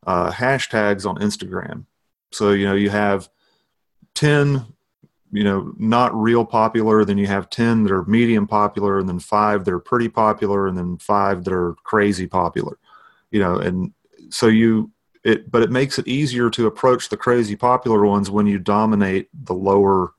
uh, 0.07 0.31
hashtags 0.31 1.09
on 1.09 1.17
Instagram. 1.17 1.85
So 2.33 2.53
you 2.53 2.67
know 2.67 2.75
you 2.75 2.91
have 2.91 3.29
ten, 4.15 4.67
you 5.33 5.45
know, 5.45 5.73
not 5.79 6.15
real 6.15 6.45
popular, 6.45 7.05
then 7.05 7.19
you 7.19 7.27
have 7.27 7.51
ten 7.51 7.85
that 7.85 7.93
are 7.93 8.05
medium 8.05 8.47
popular, 8.47 8.99
and 8.99 9.09
then 9.09 9.19
five 9.19 9.65
that 9.65 9.75
are 9.75 9.81
pretty 9.81 10.09
popular, 10.09 10.67
and 10.67 10.77
then 10.77 10.99
five 10.99 11.45
that 11.45 11.53
are 11.53 11.75
crazy 11.85 12.27
popular. 12.27 12.79
You 13.31 13.41
know, 13.41 13.57
and 13.57 13.93
so 14.31 14.47
you 14.47 14.91
it, 15.25 15.51
but 15.51 15.63
it 15.63 15.71
makes 15.71 15.99
it 15.99 16.09
easier 16.09 16.51
to 16.51 16.67
approach 16.67 17.09
the 17.09 17.17
crazy 17.17 17.57
popular 17.57 18.05
ones 18.07 18.31
when 18.31 18.47
you 18.47 18.59
dominate 18.59 19.29
the 19.45 19.55
lower 19.55 20.13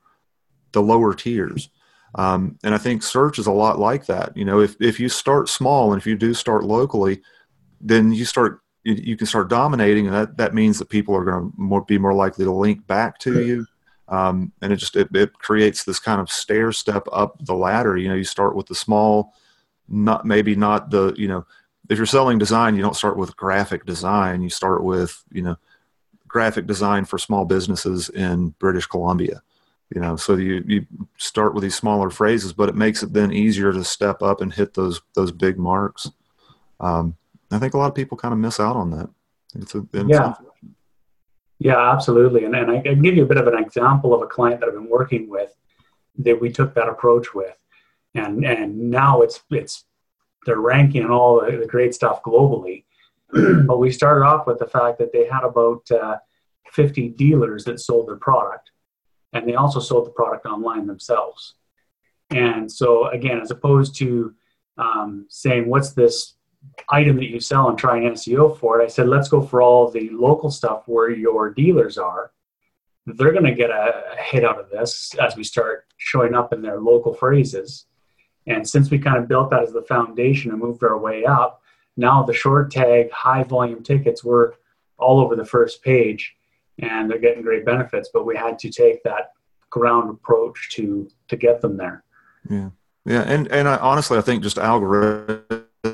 the 0.72 0.82
lower 0.82 1.14
tiers 1.14 1.70
um, 2.14 2.58
and 2.64 2.74
I 2.74 2.78
think 2.78 3.02
search 3.02 3.38
is 3.38 3.46
a 3.46 3.52
lot 3.52 3.78
like 3.78 4.06
that. 4.06 4.36
You 4.36 4.44
know, 4.44 4.60
if, 4.60 4.76
if 4.80 4.98
you 4.98 5.08
start 5.08 5.48
small 5.48 5.92
and 5.92 6.00
if 6.00 6.06
you 6.06 6.16
do 6.16 6.34
start 6.34 6.64
locally, 6.64 7.22
then 7.80 8.12
you 8.12 8.24
start 8.24 8.60
you, 8.84 8.94
you 8.94 9.16
can 9.16 9.26
start 9.26 9.48
dominating, 9.48 10.06
and 10.06 10.14
that, 10.14 10.36
that 10.36 10.54
means 10.54 10.78
that 10.78 10.88
people 10.88 11.14
are 11.14 11.24
going 11.24 11.50
to 11.50 11.56
more, 11.56 11.84
be 11.84 11.98
more 11.98 12.14
likely 12.14 12.44
to 12.44 12.52
link 12.52 12.86
back 12.86 13.18
to 13.20 13.44
you. 13.44 13.66
Um, 14.08 14.52
and 14.60 14.72
it 14.72 14.76
just 14.76 14.96
it, 14.96 15.08
it 15.14 15.32
creates 15.34 15.84
this 15.84 16.00
kind 16.00 16.20
of 16.20 16.30
stair 16.30 16.72
step 16.72 17.06
up 17.12 17.44
the 17.44 17.54
ladder. 17.54 17.96
You 17.96 18.08
know, 18.08 18.14
you 18.14 18.24
start 18.24 18.56
with 18.56 18.66
the 18.66 18.74
small, 18.74 19.34
not 19.88 20.24
maybe 20.24 20.56
not 20.56 20.90
the 20.90 21.14
you 21.16 21.28
know, 21.28 21.46
if 21.88 21.96
you're 21.96 22.06
selling 22.06 22.38
design, 22.38 22.74
you 22.74 22.82
don't 22.82 22.96
start 22.96 23.16
with 23.16 23.36
graphic 23.36 23.86
design. 23.86 24.42
You 24.42 24.50
start 24.50 24.82
with 24.82 25.22
you 25.30 25.42
know, 25.42 25.56
graphic 26.26 26.66
design 26.66 27.04
for 27.04 27.18
small 27.18 27.44
businesses 27.44 28.08
in 28.08 28.48
British 28.58 28.86
Columbia 28.86 29.42
you 29.94 30.00
know 30.00 30.16
so 30.16 30.36
you 30.36 30.62
you 30.66 30.86
start 31.18 31.54
with 31.54 31.62
these 31.62 31.74
smaller 31.74 32.10
phrases 32.10 32.52
but 32.52 32.68
it 32.68 32.74
makes 32.74 33.02
it 33.02 33.12
then 33.12 33.32
easier 33.32 33.72
to 33.72 33.84
step 33.84 34.22
up 34.22 34.40
and 34.40 34.52
hit 34.52 34.74
those 34.74 35.00
those 35.14 35.32
big 35.32 35.58
marks 35.58 36.10
um, 36.78 37.16
i 37.50 37.58
think 37.58 37.74
a 37.74 37.78
lot 37.78 37.88
of 37.88 37.94
people 37.94 38.16
kind 38.16 38.32
of 38.32 38.38
miss 38.38 38.60
out 38.60 38.76
on 38.76 38.90
that. 38.90 39.08
It's 39.56 39.74
a, 39.74 39.84
yeah. 39.92 40.34
yeah 41.58 41.92
absolutely. 41.92 42.44
And, 42.44 42.54
and 42.54 42.70
i 42.70 42.80
can 42.80 43.02
give 43.02 43.16
you 43.16 43.24
a 43.24 43.26
bit 43.26 43.38
of 43.38 43.46
an 43.46 43.58
example 43.58 44.14
of 44.14 44.22
a 44.22 44.26
client 44.26 44.60
that 44.60 44.68
i've 44.68 44.74
been 44.74 44.88
working 44.88 45.28
with 45.28 45.54
that 46.24 46.40
we 46.40 46.50
took 46.50 46.74
that 46.74 46.88
approach 46.88 47.34
with. 47.34 47.56
And 48.14 48.44
and 48.44 48.90
now 48.90 49.22
it's 49.22 49.42
it's 49.50 49.84
they're 50.46 50.60
ranking 50.60 51.02
and 51.02 51.12
all 51.12 51.40
the, 51.40 51.58
the 51.58 51.66
great 51.66 51.94
stuff 51.94 52.22
globally. 52.22 52.84
But 53.66 53.78
we 53.78 53.92
started 53.92 54.24
off 54.24 54.46
with 54.46 54.58
the 54.58 54.66
fact 54.66 54.98
that 54.98 55.12
they 55.12 55.26
had 55.26 55.44
about 55.44 55.88
uh, 55.90 56.16
50 56.72 57.10
dealers 57.10 57.64
that 57.64 57.78
sold 57.78 58.08
their 58.08 58.16
product. 58.16 58.72
And 59.32 59.48
they 59.48 59.54
also 59.54 59.78
sold 59.78 60.06
the 60.06 60.10
product 60.10 60.46
online 60.46 60.88
themselves. 60.88 61.54
And 62.30 62.70
so, 62.70 63.06
again, 63.08 63.40
as 63.40 63.52
opposed 63.52 63.94
to 63.98 64.34
um, 64.78 65.26
saying, 65.28 65.68
What's 65.68 65.92
this 65.92 66.34
item 66.88 67.16
that 67.16 67.30
you 67.30 67.40
sell 67.40 67.68
and 67.68 67.78
trying 67.78 68.02
SEO 68.02 68.58
for 68.58 68.80
it? 68.80 68.84
I 68.84 68.88
said, 68.88 69.08
Let's 69.08 69.28
go 69.28 69.42
for 69.42 69.62
all 69.62 69.90
the 69.90 70.10
local 70.10 70.50
stuff 70.50 70.82
where 70.86 71.10
your 71.10 71.50
dealers 71.50 71.98
are. 71.98 72.32
They're 73.06 73.32
going 73.32 73.44
to 73.44 73.54
get 73.54 73.70
a 73.70 74.16
hit 74.18 74.44
out 74.44 74.60
of 74.60 74.70
this 74.70 75.14
as 75.20 75.36
we 75.36 75.42
start 75.42 75.86
showing 75.96 76.34
up 76.34 76.52
in 76.52 76.62
their 76.62 76.80
local 76.80 77.14
phrases. 77.14 77.86
And 78.46 78.68
since 78.68 78.90
we 78.90 78.98
kind 78.98 79.16
of 79.16 79.28
built 79.28 79.50
that 79.50 79.62
as 79.62 79.72
the 79.72 79.82
foundation 79.82 80.50
and 80.50 80.60
moved 80.60 80.82
our 80.82 80.98
way 80.98 81.24
up, 81.24 81.62
now 81.96 82.22
the 82.22 82.32
short 82.32 82.70
tag, 82.70 83.10
high 83.10 83.42
volume 83.42 83.82
tickets 83.82 84.22
were 84.22 84.54
all 84.98 85.20
over 85.20 85.34
the 85.34 85.44
first 85.44 85.82
page 85.82 86.34
and 86.78 87.10
they're 87.10 87.18
getting 87.18 87.42
great 87.42 87.64
benefits. 87.64 88.10
But 88.12 88.26
we 88.26 88.36
had 88.36 88.58
to 88.60 88.70
take 88.70 89.02
that 89.04 89.32
ground 89.70 90.10
approach 90.10 90.70
to 90.72 91.08
to 91.28 91.36
get 91.36 91.60
them 91.60 91.76
there. 91.76 92.04
Yeah, 92.48 92.70
yeah, 93.04 93.22
and 93.22 93.48
and 93.48 93.68
I, 93.68 93.76
honestly, 93.76 94.18
I 94.18 94.20
think 94.20 94.42
just 94.42 94.58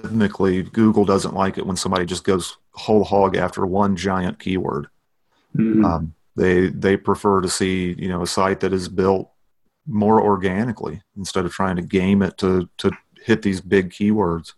algorithmically, 0.07 0.73
Google 0.73 1.05
doesn't 1.05 1.35
like 1.35 1.59
it 1.59 1.67
when 1.67 1.77
somebody 1.77 2.07
just 2.07 2.25
goes 2.25 2.57
whole 2.73 3.05
hog 3.05 3.37
after 3.37 3.67
one 3.67 3.97
giant 3.97 4.39
keyword. 4.39 4.89
Mm-hmm. 5.57 5.85
Um, 5.85 6.15
they 6.37 6.69
they 6.69 6.97
prefer 6.97 7.41
to 7.41 7.49
see 7.49 7.95
you 7.99 8.09
know 8.09 8.23
a 8.23 8.27
site 8.27 8.61
that 8.61 8.73
is 8.73 8.89
built 8.89 9.31
more 9.87 10.21
organically 10.21 11.03
instead 11.17 11.45
of 11.45 11.53
trying 11.53 11.77
to 11.77 11.83
game 11.83 12.23
it 12.23 12.37
to 12.39 12.69
to 12.79 12.91
hit 13.25 13.43
these 13.43 13.61
big 13.61 13.91
keywords. 13.91 14.53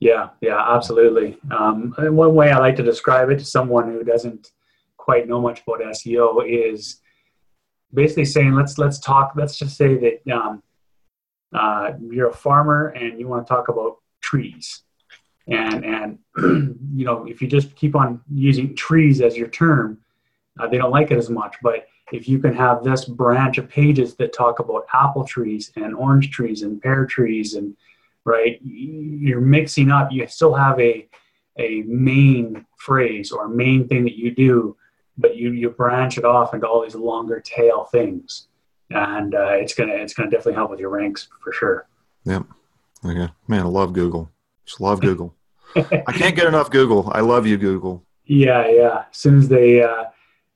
Yeah, 0.00 0.30
yeah, 0.40 0.60
absolutely. 0.74 1.38
Um, 1.50 1.94
one 1.96 2.34
way 2.34 2.50
I 2.50 2.58
like 2.58 2.76
to 2.76 2.82
describe 2.82 3.30
it 3.30 3.38
to 3.38 3.44
someone 3.44 3.90
who 3.90 4.02
doesn't 4.02 4.50
quite 4.96 5.28
know 5.28 5.40
much 5.40 5.62
about 5.66 5.80
SEO 5.80 6.44
is 6.46 7.00
basically 7.92 8.24
saying 8.24 8.54
let's 8.54 8.76
let's 8.76 8.98
talk. 8.98 9.32
Let's 9.36 9.56
just 9.56 9.76
say 9.76 9.96
that 9.96 10.34
um, 10.34 10.62
uh, 11.54 11.92
you're 12.10 12.30
a 12.30 12.34
farmer 12.34 12.88
and 12.88 13.20
you 13.20 13.28
want 13.28 13.46
to 13.46 13.52
talk 13.52 13.68
about 13.68 13.98
trees, 14.34 14.82
and 15.46 15.84
and 15.84 16.18
you 16.94 17.04
know 17.04 17.26
if 17.26 17.40
you 17.40 17.48
just 17.48 17.74
keep 17.76 17.94
on 17.94 18.20
using 18.32 18.74
trees 18.74 19.20
as 19.20 19.36
your 19.36 19.48
term, 19.48 19.98
uh, 20.58 20.66
they 20.68 20.78
don't 20.78 20.90
like 20.90 21.10
it 21.10 21.18
as 21.18 21.30
much. 21.30 21.56
But 21.62 21.86
if 22.12 22.28
you 22.28 22.38
can 22.38 22.54
have 22.54 22.82
this 22.82 23.04
branch 23.04 23.58
of 23.58 23.68
pages 23.68 24.14
that 24.16 24.32
talk 24.32 24.58
about 24.58 24.86
apple 24.92 25.24
trees 25.24 25.72
and 25.76 25.94
orange 25.94 26.30
trees 26.30 26.62
and 26.62 26.80
pear 26.82 27.06
trees 27.06 27.54
and 27.54 27.76
right, 28.24 28.58
you're 28.62 29.40
mixing 29.40 29.90
up. 29.90 30.10
You 30.10 30.26
still 30.26 30.54
have 30.54 30.78
a 30.80 31.08
a 31.58 31.82
main 31.82 32.66
phrase 32.76 33.30
or 33.30 33.48
main 33.48 33.86
thing 33.88 34.02
that 34.04 34.18
you 34.18 34.34
do 34.34 34.76
but 35.18 35.36
you 35.36 35.52
you 35.52 35.70
branch 35.70 36.18
it 36.18 36.24
off 36.24 36.54
into 36.54 36.66
all 36.66 36.82
these 36.82 36.94
longer 36.94 37.40
tail 37.40 37.84
things, 37.84 38.48
and 38.90 39.34
uh, 39.34 39.52
it's 39.52 39.74
gonna 39.74 39.94
it's 39.94 40.14
gonna 40.14 40.30
definitely 40.30 40.54
help 40.54 40.70
with 40.70 40.80
your 40.80 40.90
ranks 40.90 41.28
for 41.42 41.52
sure. 41.52 41.86
Yep. 42.24 42.44
Okay. 43.04 43.28
Man, 43.48 43.60
I 43.60 43.68
love 43.68 43.92
Google. 43.92 44.30
Just 44.64 44.80
love 44.80 45.00
Google. 45.00 45.34
I 45.76 46.12
can't 46.12 46.36
get 46.36 46.46
enough 46.46 46.70
Google. 46.70 47.10
I 47.12 47.20
love 47.20 47.46
you, 47.46 47.58
Google. 47.58 48.04
Yeah, 48.24 48.68
yeah. 48.68 49.04
As 49.10 49.16
soon 49.16 49.38
as 49.38 49.48
they 49.48 49.82
uh, 49.82 50.04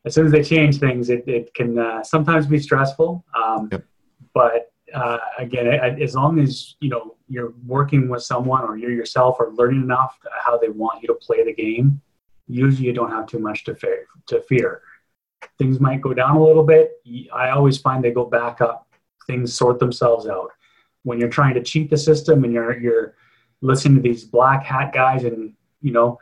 as 0.05 0.15
soon 0.15 0.27
as 0.27 0.33
they 0.33 0.43
change 0.43 0.79
things, 0.79 1.11
it, 1.11 1.25
it 1.27 1.53
can 1.55 1.79
uh, 1.79 2.03
sometimes 2.03 2.47
be 2.47 2.59
stressful. 2.59 3.25
Um, 3.37 3.69
yep. 3.71 3.85
But 4.33 4.73
uh, 4.95 5.19
again, 5.39 5.67
as 5.67 6.15
long 6.15 6.39
as 6.39 6.77
you 6.81 6.89
know 6.89 7.17
you're 7.29 7.53
working 7.67 8.09
with 8.09 8.23
someone 8.23 8.63
or 8.63 8.77
you 8.77 8.89
yourself 8.89 9.39
are 9.41 9.51
learning 9.53 9.83
enough 9.83 10.19
how 10.43 10.57
they 10.57 10.69
want 10.69 11.03
you 11.03 11.09
to 11.09 11.15
play 11.15 11.45
the 11.45 11.53
game, 11.53 12.01
usually 12.47 12.87
you 12.87 12.95
don't 12.95 13.11
have 13.11 13.27
too 13.27 13.39
much 13.39 13.65
to 13.65 13.75
fear. 13.75 14.07
To 14.29 14.41
fear. 14.43 14.83
Things 15.59 15.79
might 15.81 16.01
go 16.01 16.15
down 16.15 16.37
a 16.37 16.43
little 16.43 16.65
bit. 16.65 16.93
I 17.33 17.51
always 17.51 17.79
find 17.79 18.03
they 18.03 18.11
go 18.11 18.25
back 18.25 18.61
up. 18.61 18.89
Things 19.27 19.55
sort 19.55 19.79
themselves 19.79 20.27
out. 20.27 20.51
When 21.05 21.19
you're 21.19 21.29
trying 21.29 21.55
to 21.55 21.63
cheat 21.63 21.91
the 21.91 21.97
system 21.97 22.45
and 22.45 22.53
you're 22.53 22.79
you're 22.79 23.15
listening 23.61 23.97
to 23.97 24.03
these 24.03 24.25
black 24.25 24.65
hat 24.65 24.93
guys, 24.93 25.25
and 25.25 25.53
you 25.81 25.93
know 25.93 26.19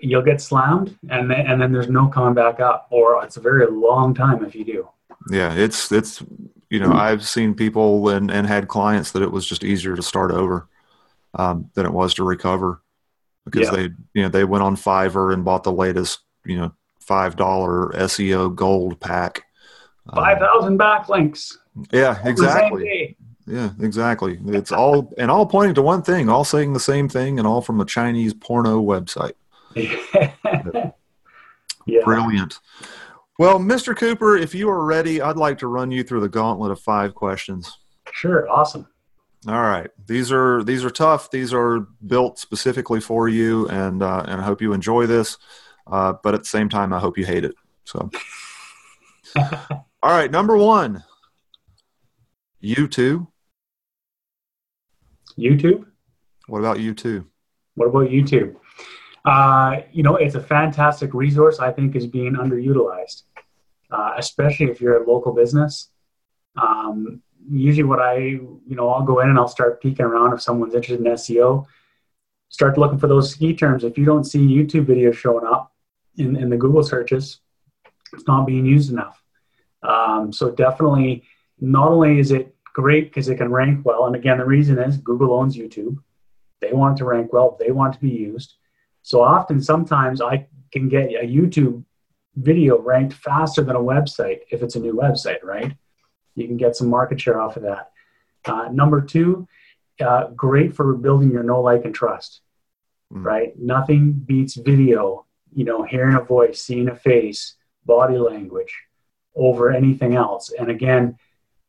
you'll 0.00 0.22
get 0.22 0.40
slammed, 0.40 0.98
and 1.08 1.30
then 1.30 1.46
and 1.46 1.60
then 1.60 1.72
there's 1.72 1.88
no 1.88 2.08
coming 2.08 2.34
back 2.34 2.60
up, 2.60 2.88
or 2.90 3.22
it's 3.24 3.36
a 3.36 3.40
very 3.40 3.66
long 3.66 4.14
time 4.14 4.44
if 4.44 4.54
you 4.54 4.64
do. 4.64 4.88
Yeah, 5.30 5.52
it's 5.54 5.90
it's 5.92 6.22
you 6.70 6.80
know 6.80 6.92
I've 6.92 7.26
seen 7.26 7.54
people 7.54 8.08
and 8.08 8.30
and 8.30 8.46
had 8.46 8.68
clients 8.68 9.12
that 9.12 9.22
it 9.22 9.30
was 9.30 9.46
just 9.46 9.64
easier 9.64 9.96
to 9.96 10.02
start 10.02 10.30
over 10.30 10.68
um, 11.34 11.70
than 11.74 11.86
it 11.86 11.92
was 11.92 12.14
to 12.14 12.24
recover 12.24 12.82
because 13.44 13.68
yeah. 13.68 13.76
they 13.76 13.82
you 14.14 14.22
know 14.22 14.28
they 14.28 14.44
went 14.44 14.64
on 14.64 14.76
Fiverr 14.76 15.32
and 15.32 15.44
bought 15.44 15.62
the 15.62 15.72
latest 15.72 16.20
you 16.44 16.56
know 16.56 16.72
five 17.00 17.36
dollar 17.36 17.90
SEO 17.92 18.54
gold 18.54 19.00
pack. 19.00 19.44
Five 20.14 20.38
thousand 20.38 20.72
um, 20.72 20.78
backlinks. 20.78 21.56
Yeah, 21.92 22.20
exactly. 22.26 23.16
Yeah, 23.52 23.72
exactly. 23.80 24.40
It's 24.46 24.72
all 24.72 25.12
and 25.18 25.30
all 25.30 25.44
pointing 25.44 25.74
to 25.74 25.82
one 25.82 26.00
thing, 26.00 26.30
all 26.30 26.42
saying 26.42 26.72
the 26.72 26.80
same 26.80 27.06
thing, 27.06 27.38
and 27.38 27.46
all 27.46 27.60
from 27.60 27.82
a 27.82 27.84
Chinese 27.84 28.32
porno 28.32 28.82
website. 28.82 29.34
yeah. 29.74 30.92
Brilliant. 32.02 32.60
Well, 33.38 33.58
Mr. 33.58 33.94
Cooper, 33.94 34.38
if 34.38 34.54
you 34.54 34.70
are 34.70 34.82
ready, 34.82 35.20
I'd 35.20 35.36
like 35.36 35.58
to 35.58 35.66
run 35.66 35.90
you 35.90 36.02
through 36.02 36.20
the 36.20 36.30
gauntlet 36.30 36.70
of 36.70 36.80
five 36.80 37.14
questions. 37.14 37.76
Sure. 38.12 38.48
Awesome. 38.50 38.88
All 39.46 39.60
right, 39.60 39.90
these 40.06 40.32
are 40.32 40.64
these 40.64 40.82
are 40.82 40.90
tough. 40.90 41.30
These 41.30 41.52
are 41.52 41.80
built 42.06 42.38
specifically 42.38 43.02
for 43.02 43.28
you, 43.28 43.68
and 43.68 44.02
uh, 44.02 44.24
and 44.26 44.40
I 44.40 44.44
hope 44.44 44.62
you 44.62 44.72
enjoy 44.72 45.04
this. 45.04 45.36
Uh, 45.86 46.14
but 46.22 46.32
at 46.32 46.40
the 46.40 46.46
same 46.46 46.70
time, 46.70 46.94
I 46.94 47.00
hope 47.00 47.18
you 47.18 47.26
hate 47.26 47.44
it. 47.44 47.54
So, 47.84 48.10
all 49.36 49.84
right, 50.02 50.30
number 50.30 50.56
one, 50.56 51.04
YouTube. 52.62 53.26
YouTube. 55.38 55.86
What 56.46 56.60
about 56.60 56.78
YouTube? 56.78 57.26
What 57.74 57.86
about 57.86 58.08
YouTube? 58.08 58.56
Uh, 59.24 59.82
you 59.92 60.02
know, 60.02 60.16
it's 60.16 60.34
a 60.34 60.40
fantastic 60.40 61.14
resource. 61.14 61.60
I 61.60 61.70
think 61.70 61.94
is 61.94 62.06
being 62.06 62.34
underutilized, 62.34 63.22
uh, 63.90 64.14
especially 64.16 64.66
if 64.66 64.80
you're 64.80 65.02
a 65.02 65.06
local 65.06 65.32
business. 65.32 65.88
Um, 66.56 67.22
usually, 67.48 67.84
what 67.84 68.00
I 68.00 68.16
you 68.16 68.62
know, 68.68 68.88
I'll 68.88 69.02
go 69.04 69.20
in 69.20 69.28
and 69.28 69.38
I'll 69.38 69.48
start 69.48 69.80
peeking 69.80 70.04
around 70.04 70.32
if 70.32 70.42
someone's 70.42 70.74
interested 70.74 71.04
in 71.04 71.12
SEO. 71.12 71.66
Start 72.48 72.76
looking 72.76 72.98
for 72.98 73.08
those 73.08 73.34
key 73.34 73.54
terms. 73.54 73.84
If 73.84 73.96
you 73.96 74.04
don't 74.04 74.24
see 74.24 74.40
YouTube 74.40 74.86
videos 74.86 75.14
showing 75.14 75.46
up 75.46 75.72
in, 76.16 76.36
in 76.36 76.50
the 76.50 76.56
Google 76.56 76.82
searches, 76.82 77.40
it's 78.12 78.26
not 78.26 78.46
being 78.46 78.66
used 78.66 78.90
enough. 78.90 79.22
Um, 79.82 80.32
so 80.32 80.50
definitely, 80.50 81.24
not 81.60 81.88
only 81.88 82.18
is 82.18 82.30
it 82.30 82.54
great 82.74 83.04
because 83.04 83.28
it 83.28 83.36
can 83.36 83.50
rank 83.50 83.84
well, 83.84 84.06
and 84.06 84.16
again, 84.16 84.38
the 84.38 84.44
reason 84.44 84.78
is 84.78 84.96
Google 84.98 85.34
owns 85.34 85.56
YouTube. 85.56 85.98
They 86.60 86.72
want 86.72 86.96
to 86.98 87.04
rank 87.04 87.32
well. 87.32 87.56
They 87.58 87.70
want 87.70 87.94
to 87.94 88.00
be 88.00 88.10
used. 88.10 88.54
So 89.02 89.22
often, 89.22 89.60
sometimes 89.60 90.20
I 90.20 90.46
can 90.72 90.88
get 90.88 91.10
a 91.10 91.26
YouTube 91.26 91.84
video 92.36 92.80
ranked 92.80 93.14
faster 93.14 93.62
than 93.62 93.76
a 93.76 93.80
website 93.80 94.40
if 94.50 94.62
it's 94.62 94.76
a 94.76 94.80
new 94.80 94.94
website, 94.94 95.42
right? 95.42 95.76
You 96.34 96.46
can 96.46 96.56
get 96.56 96.76
some 96.76 96.88
market 96.88 97.20
share 97.20 97.40
off 97.40 97.56
of 97.56 97.64
that. 97.64 97.90
Uh, 98.44 98.68
number 98.72 99.00
two, 99.00 99.46
uh, 100.00 100.28
great 100.28 100.74
for 100.74 100.94
building 100.94 101.30
your 101.30 101.42
know, 101.42 101.60
like, 101.60 101.84
and 101.84 101.94
trust, 101.94 102.40
mm. 103.12 103.24
right? 103.24 103.58
Nothing 103.58 104.12
beats 104.12 104.54
video, 104.54 105.26
you 105.54 105.64
know, 105.64 105.82
hearing 105.82 106.16
a 106.16 106.20
voice, 106.22 106.62
seeing 106.62 106.88
a 106.88 106.96
face, 106.96 107.56
body 107.84 108.16
language 108.16 108.74
over 109.34 109.70
anything 109.70 110.14
else. 110.14 110.52
And 110.58 110.70
again, 110.70 111.18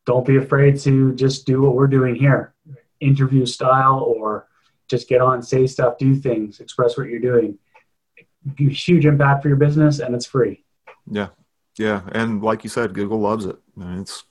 don't 0.05 0.25
be 0.25 0.37
afraid 0.37 0.79
to 0.81 1.13
just 1.15 1.45
do 1.45 1.61
what 1.61 1.75
we're 1.75 1.87
doing 1.87 2.15
here 2.15 2.53
interview 3.03 3.45
style 3.45 3.99
or 3.99 4.47
just 4.87 5.07
get 5.07 5.21
on, 5.21 5.41
say 5.41 5.67
stuff, 5.67 5.97
do 5.97 6.15
things, 6.15 6.59
express 6.59 6.97
what 6.97 7.07
you're 7.07 7.19
doing. 7.19 7.57
Huge 8.57 9.05
impact 9.05 9.41
for 9.41 9.47
your 9.47 9.57
business, 9.57 9.99
and 9.99 10.13
it's 10.13 10.25
free. 10.25 10.63
Yeah, 11.09 11.29
yeah, 11.77 12.01
and 12.11 12.43
like 12.43 12.63
you 12.63 12.69
said, 12.69 12.93
Google 12.93 13.19
loves 13.19 13.45
it. 13.45 13.55
I 13.79 13.85
mean, 13.85 13.99
it's, 13.99 14.25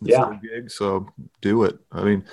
it's 0.00 0.10
yeah 0.10 0.38
gig, 0.40 0.70
so 0.70 1.08
do 1.40 1.64
it. 1.64 1.78
I 1.90 2.04
mean, 2.04 2.24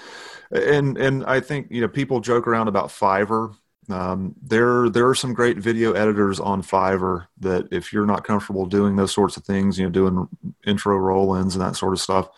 and 0.52 0.98
and 0.98 1.26
I 1.26 1.40
think 1.40 1.68
you 1.72 1.82
know 1.82 1.88
people 1.88 2.20
joke 2.20 2.48
around 2.48 2.68
about 2.68 2.90
Fiverr. 2.90 3.56
Um, 3.90 4.36
there 4.42 4.90
there 4.90 5.08
are 5.08 5.16
some 5.16 5.34
great 5.34 5.58
video 5.58 5.94
editors 5.94 6.40
on 6.40 6.62
Fiverr 6.62 7.28
that 7.40 7.68
if 7.72 7.94
you're 7.94 8.06
not 8.06 8.26
comfortable 8.26 8.66
doing 8.66 8.96
those 8.96 9.14
sorts 9.14 9.38
of 9.38 9.46
things, 9.46 9.80
you 9.80 9.86
know, 9.86 9.92
doing 9.92 10.28
intro 10.66 10.98
roll-ins 10.98 11.56
and 11.56 11.64
that 11.64 11.78
sort 11.78 11.94
of 11.94 12.02
stuff, 12.02 12.30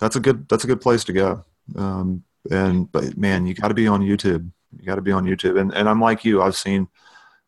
that's 0.00 0.16
a 0.16 0.20
good 0.20 0.48
that's 0.48 0.64
a 0.64 0.66
good 0.66 0.80
place 0.80 1.04
to 1.04 1.12
go. 1.12 1.44
Um, 1.76 2.24
and 2.50 2.90
but 2.90 3.16
man, 3.16 3.46
you 3.46 3.54
got 3.54 3.68
to 3.68 3.74
be 3.74 3.86
on 3.86 4.02
YouTube. 4.02 4.50
You 4.76 4.84
got 4.84 4.96
to 4.96 5.02
be 5.02 5.12
on 5.12 5.26
YouTube. 5.26 5.60
And 5.60 5.72
and 5.74 5.88
I'm 5.88 6.00
like 6.00 6.24
you. 6.24 6.42
I've 6.42 6.56
seen 6.56 6.88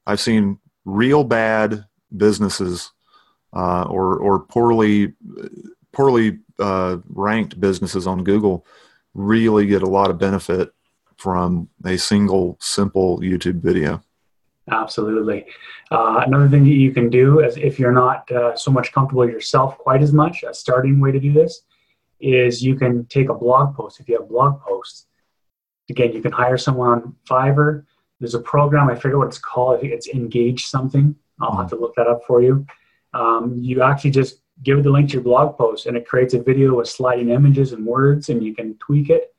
I've 0.06 0.20
seen 0.20 0.58
real 0.84 1.24
bad 1.24 1.84
businesses 2.16 2.92
uh, 3.52 3.84
or 3.84 4.18
or 4.18 4.40
poorly 4.40 5.14
poorly 5.92 6.38
uh, 6.60 6.98
ranked 7.08 7.60
businesses 7.60 8.06
on 8.06 8.22
Google 8.22 8.64
really 9.14 9.66
get 9.66 9.82
a 9.82 9.88
lot 9.88 10.10
of 10.10 10.18
benefit 10.18 10.72
from 11.22 11.68
a 11.84 11.96
single 11.96 12.58
simple 12.60 13.20
YouTube 13.20 13.60
video. 13.62 14.02
Absolutely. 14.68 15.46
Uh, 15.92 16.22
another 16.26 16.48
thing 16.48 16.64
that 16.64 16.70
you 16.70 16.92
can 16.92 17.08
do 17.10 17.38
is 17.40 17.56
if 17.56 17.78
you're 17.78 17.92
not 17.92 18.30
uh, 18.32 18.56
so 18.56 18.72
much 18.72 18.92
comfortable 18.92 19.28
yourself 19.28 19.78
quite 19.78 20.02
as 20.02 20.12
much, 20.12 20.42
a 20.42 20.52
starting 20.52 20.98
way 20.98 21.12
to 21.12 21.20
do 21.20 21.32
this 21.32 21.62
is 22.18 22.60
you 22.60 22.74
can 22.74 23.06
take 23.06 23.28
a 23.28 23.34
blog 23.34 23.76
post. 23.76 24.00
If 24.00 24.08
you 24.08 24.18
have 24.18 24.28
blog 24.28 24.60
posts, 24.60 25.06
again, 25.88 26.12
you 26.12 26.22
can 26.22 26.32
hire 26.32 26.58
someone 26.58 26.88
on 26.88 27.16
Fiverr. 27.28 27.84
There's 28.18 28.34
a 28.34 28.40
program, 28.40 28.88
I 28.88 28.96
forget 28.96 29.18
what 29.18 29.28
it's 29.28 29.38
called. 29.38 29.76
I 29.76 29.80
think 29.80 29.92
it's 29.92 30.08
Engage 30.08 30.66
something. 30.66 31.14
I'll 31.40 31.56
have 31.56 31.70
to 31.70 31.76
look 31.76 31.94
that 31.96 32.08
up 32.08 32.22
for 32.26 32.42
you. 32.42 32.66
Um, 33.14 33.56
you 33.60 33.82
actually 33.82 34.10
just 34.10 34.40
give 34.64 34.82
the 34.82 34.90
link 34.90 35.10
to 35.10 35.14
your 35.14 35.22
blog 35.22 35.56
post 35.56 35.86
and 35.86 35.96
it 35.96 36.06
creates 36.06 36.34
a 36.34 36.42
video 36.42 36.74
with 36.74 36.88
sliding 36.88 37.30
images 37.30 37.72
and 37.72 37.86
words 37.86 38.28
and 38.28 38.42
you 38.42 38.54
can 38.54 38.74
tweak 38.78 39.10
it. 39.10 39.31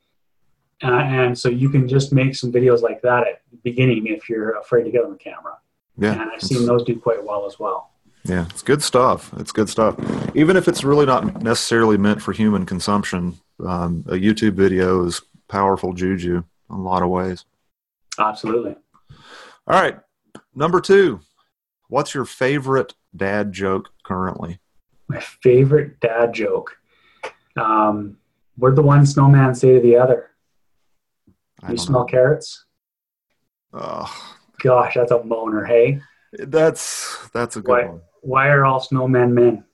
Uh, 0.82 0.92
and 0.92 1.38
so 1.38 1.48
you 1.48 1.70
can 1.70 1.88
just 1.88 2.12
make 2.12 2.34
some 2.34 2.52
videos 2.52 2.82
like 2.82 3.00
that 3.02 3.26
at 3.26 3.42
the 3.50 3.56
beginning 3.58 4.06
if 4.06 4.28
you're 4.28 4.58
afraid 4.58 4.84
to 4.84 4.90
get 4.90 5.04
on 5.04 5.10
the 5.10 5.16
camera. 5.16 5.56
Yeah, 5.96 6.20
and 6.20 6.30
I've 6.30 6.42
seen 6.42 6.66
those 6.66 6.82
do 6.84 6.98
quite 6.98 7.24
well 7.24 7.46
as 7.46 7.58
well. 7.58 7.90
Yeah, 8.24 8.46
it's 8.50 8.62
good 8.62 8.82
stuff. 8.82 9.32
It's 9.38 9.52
good 9.52 9.68
stuff. 9.68 9.96
Even 10.34 10.56
if 10.56 10.66
it's 10.66 10.82
really 10.82 11.06
not 11.06 11.42
necessarily 11.42 11.98
meant 11.98 12.22
for 12.22 12.32
human 12.32 12.66
consumption, 12.66 13.38
um, 13.64 14.04
a 14.08 14.14
YouTube 14.14 14.54
video 14.54 15.04
is 15.04 15.22
powerful 15.46 15.92
juju 15.92 16.42
in 16.70 16.76
a 16.76 16.82
lot 16.82 17.02
of 17.02 17.10
ways. 17.10 17.44
Absolutely. 18.18 18.76
All 19.66 19.80
right. 19.80 19.98
Number 20.54 20.80
two, 20.80 21.20
what's 21.88 22.14
your 22.14 22.24
favorite 22.24 22.94
dad 23.14 23.52
joke 23.52 23.90
currently? 24.04 24.58
My 25.08 25.20
favorite 25.20 26.00
dad 26.00 26.32
joke. 26.32 26.76
Um, 27.56 28.16
what 28.56 28.70
did 28.70 28.76
the 28.76 28.82
one 28.82 29.04
snowman 29.04 29.54
say 29.54 29.74
to 29.74 29.80
the 29.80 29.96
other? 29.96 30.30
You 31.68 31.78
smell 31.78 32.00
know. 32.00 32.06
carrots? 32.06 32.64
Oh. 33.72 34.12
Gosh, 34.62 34.94
that's 34.94 35.10
a 35.10 35.18
moaner, 35.18 35.66
hey? 35.66 36.00
That's 36.32 37.28
that's 37.32 37.56
a 37.56 37.60
good 37.60 37.70
why, 37.70 37.84
one. 37.86 38.00
Why 38.22 38.48
are 38.48 38.64
all 38.64 38.80
snowmen 38.80 39.32
men? 39.32 39.64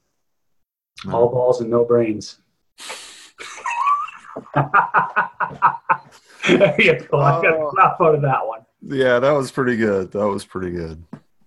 No. 1.04 1.12
All 1.12 1.28
balls 1.28 1.60
and 1.60 1.70
no 1.70 1.84
brains. 1.84 2.38
there 4.54 4.64
you 6.78 7.06
go. 7.10 7.20
I 7.20 7.42
got 7.42 7.44
a 7.44 7.56
oh. 7.56 7.72
laugh 7.76 7.96
out 8.00 8.14
of 8.14 8.22
that 8.22 8.46
one. 8.46 8.60
Yeah, 8.82 9.18
that 9.18 9.32
was 9.32 9.50
pretty 9.50 9.76
good. 9.76 10.12
That 10.12 10.26
was 10.26 10.44
pretty 10.44 10.70
good. 10.70 11.02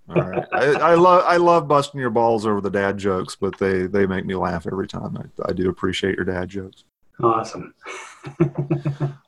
All 0.10 0.22
right, 0.22 0.46
I, 0.52 0.66
I 0.74 0.96
love 0.96 1.24
I 1.26 1.38
love 1.38 1.68
busting 1.68 2.00
your 2.00 2.10
balls 2.10 2.46
over 2.46 2.62
the 2.62 2.70
dad 2.70 2.98
jokes, 2.98 3.36
but 3.36 3.58
they 3.58 3.88
they 3.88 4.06
make 4.06 4.26
me 4.26 4.36
laugh 4.36 4.68
every 4.68 4.88
time. 4.88 5.18
I, 5.18 5.50
I 5.50 5.54
do 5.54 5.70
appreciate 5.70 6.16
your 6.16 6.26
dad 6.26 6.50
jokes. 6.50 6.84
Awesome. 7.22 7.74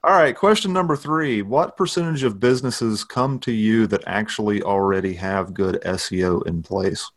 All 0.04 0.14
right, 0.14 0.36
question 0.36 0.74
number 0.74 0.96
three. 0.96 1.42
What 1.42 1.78
percentage 1.78 2.24
of 2.24 2.40
businesses 2.40 3.04
come 3.04 3.40
to 3.40 3.52
you 3.52 3.88
that 3.88 4.04
actually 4.08 4.64
already 4.64 5.14
have 5.14 5.54
good 5.54 5.82
SEO 5.84 6.46
in 6.48 6.64
place? 6.64 7.10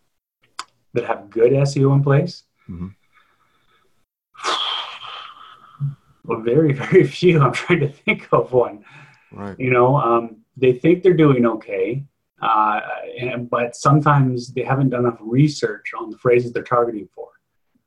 That 0.94 1.04
have 1.06 1.30
good 1.30 1.52
SEO 1.52 1.94
in 1.94 2.02
place? 2.02 2.44
Mm-hmm. 2.68 2.88
Well, 6.24 6.42
very, 6.42 6.72
very 6.74 7.06
few. 7.06 7.40
I'm 7.40 7.52
trying 7.52 7.80
to 7.80 7.88
think 7.88 8.28
of 8.32 8.52
one. 8.52 8.84
Right. 9.32 9.58
You 9.58 9.70
know, 9.70 9.96
um, 9.96 10.36
they 10.58 10.74
think 10.74 11.02
they're 11.02 11.14
doing 11.14 11.46
okay, 11.46 12.04
uh, 12.42 12.80
and, 13.18 13.48
but 13.48 13.74
sometimes 13.74 14.52
they 14.52 14.62
haven't 14.62 14.90
done 14.90 15.06
enough 15.06 15.16
research 15.20 15.92
on 15.98 16.10
the 16.10 16.18
phrases 16.18 16.52
they're 16.52 16.62
targeting 16.62 17.08
for. 17.14 17.30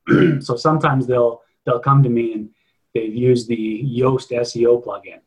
so 0.40 0.56
sometimes 0.56 1.06
they'll 1.06 1.42
they'll 1.64 1.78
come 1.78 2.02
to 2.02 2.08
me 2.08 2.32
and 2.32 2.50
they've 2.94 3.14
used 3.14 3.48
the 3.48 3.84
Yoast 3.84 4.30
SEO 4.30 4.84
plugin, 4.84 5.20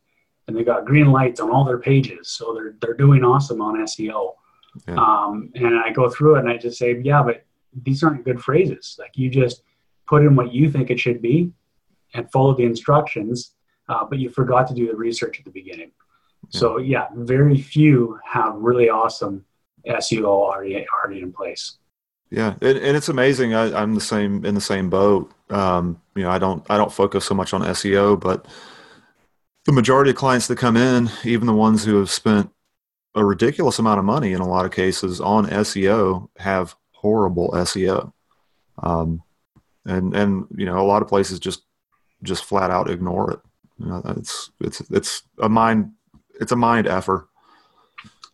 and 0.46 0.56
they 0.56 0.64
got 0.64 0.84
green 0.84 1.10
lights 1.12 1.40
on 1.40 1.50
all 1.50 1.64
their 1.64 1.78
pages, 1.78 2.28
so 2.28 2.54
they're 2.54 2.74
they're 2.80 2.94
doing 2.94 3.24
awesome 3.24 3.60
on 3.60 3.76
SEO. 3.78 4.34
Yeah. 4.86 4.94
Um, 4.94 5.50
and 5.54 5.78
I 5.78 5.90
go 5.90 6.08
through 6.10 6.36
it 6.36 6.40
and 6.40 6.50
I 6.50 6.58
just 6.58 6.78
say, 6.78 7.00
yeah, 7.02 7.22
but 7.22 7.46
these 7.82 8.02
aren't 8.02 8.24
good 8.26 8.42
phrases. 8.42 8.96
Like 8.98 9.16
you 9.16 9.30
just 9.30 9.62
put 10.06 10.22
in 10.22 10.36
what 10.36 10.52
you 10.52 10.70
think 10.70 10.90
it 10.90 11.00
should 11.00 11.22
be, 11.22 11.52
and 12.14 12.30
follow 12.30 12.54
the 12.54 12.64
instructions, 12.64 13.52
uh, 13.88 14.04
but 14.04 14.18
you 14.18 14.30
forgot 14.30 14.66
to 14.68 14.74
do 14.74 14.86
the 14.86 14.96
research 14.96 15.38
at 15.38 15.44
the 15.44 15.50
beginning. 15.50 15.92
Yeah. 16.50 16.60
So 16.60 16.78
yeah, 16.78 17.06
very 17.14 17.60
few 17.60 18.18
have 18.24 18.54
really 18.56 18.88
awesome 18.88 19.44
SEO 19.86 20.26
already 20.26 20.86
already 20.94 21.22
in 21.22 21.32
place. 21.32 21.78
Yeah, 22.30 22.54
and, 22.60 22.78
and 22.78 22.96
it's 22.96 23.08
amazing. 23.08 23.54
I, 23.54 23.82
am 23.82 23.94
the 23.94 24.00
same 24.00 24.44
in 24.44 24.54
the 24.54 24.60
same 24.60 24.90
boat. 24.90 25.32
Um, 25.50 26.00
you 26.14 26.22
know, 26.22 26.30
I 26.30 26.38
don't 26.38 26.64
I 26.70 26.76
don't 26.76 26.92
focus 26.92 27.24
so 27.24 27.34
much 27.34 27.54
on 27.54 27.62
SEO, 27.62 28.18
but 28.18 28.46
the 29.64 29.72
majority 29.72 30.10
of 30.10 30.16
clients 30.16 30.46
that 30.48 30.58
come 30.58 30.76
in, 30.76 31.10
even 31.24 31.46
the 31.46 31.52
ones 31.52 31.84
who 31.84 31.98
have 31.98 32.10
spent 32.10 32.50
a 33.14 33.24
ridiculous 33.24 33.78
amount 33.78 33.98
of 33.98 34.04
money 34.04 34.32
in 34.32 34.40
a 34.40 34.48
lot 34.48 34.64
of 34.64 34.72
cases 34.72 35.20
on 35.20 35.46
SEO, 35.46 36.28
have 36.38 36.74
horrible 36.92 37.50
SEO. 37.52 38.12
Um, 38.82 39.22
and 39.84 40.14
and 40.14 40.46
you 40.56 40.66
know, 40.66 40.78
a 40.78 40.86
lot 40.86 41.02
of 41.02 41.08
places 41.08 41.38
just 41.38 41.62
just 42.22 42.44
flat 42.44 42.70
out 42.70 42.90
ignore 42.90 43.30
it. 43.30 43.40
You 43.78 43.86
know, 43.86 44.02
it's 44.16 44.50
it's 44.60 44.80
it's 44.90 45.22
a 45.40 45.48
mind 45.48 45.92
it's 46.40 46.52
a 46.52 46.56
mind 46.56 46.86
effort. 46.86 47.28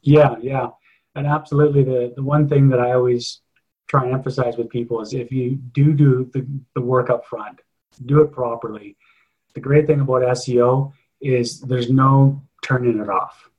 Yeah, 0.03 0.37
yeah, 0.41 0.69
and 1.15 1.27
absolutely. 1.27 1.85
The 1.85 2.13
the 2.17 2.23
one 2.23 2.49
thing 2.49 2.69
that 2.71 2.81
I 2.81 2.93
always 2.93 3.42
try 3.93 4.05
and 4.05 4.15
emphasize 4.15 4.57
with 4.57 4.71
people 4.71 5.03
is 5.03 5.13
if 5.13 5.31
you 5.31 5.57
do 5.73 5.93
do 5.93 6.31
the, 6.33 6.47
the 6.75 6.81
work 6.81 7.11
up 7.11 7.27
front, 7.27 7.61
do 8.07 8.23
it 8.23 8.33
properly. 8.33 8.97
The 9.53 9.61
great 9.61 9.87
thing 9.87 10.01
about 10.01 10.23
SEO 10.23 10.95
is 11.21 11.61
there's 11.61 11.91
no 11.91 12.43
turning 12.63 13.01
it 13.01 13.11
off. 13.11 13.51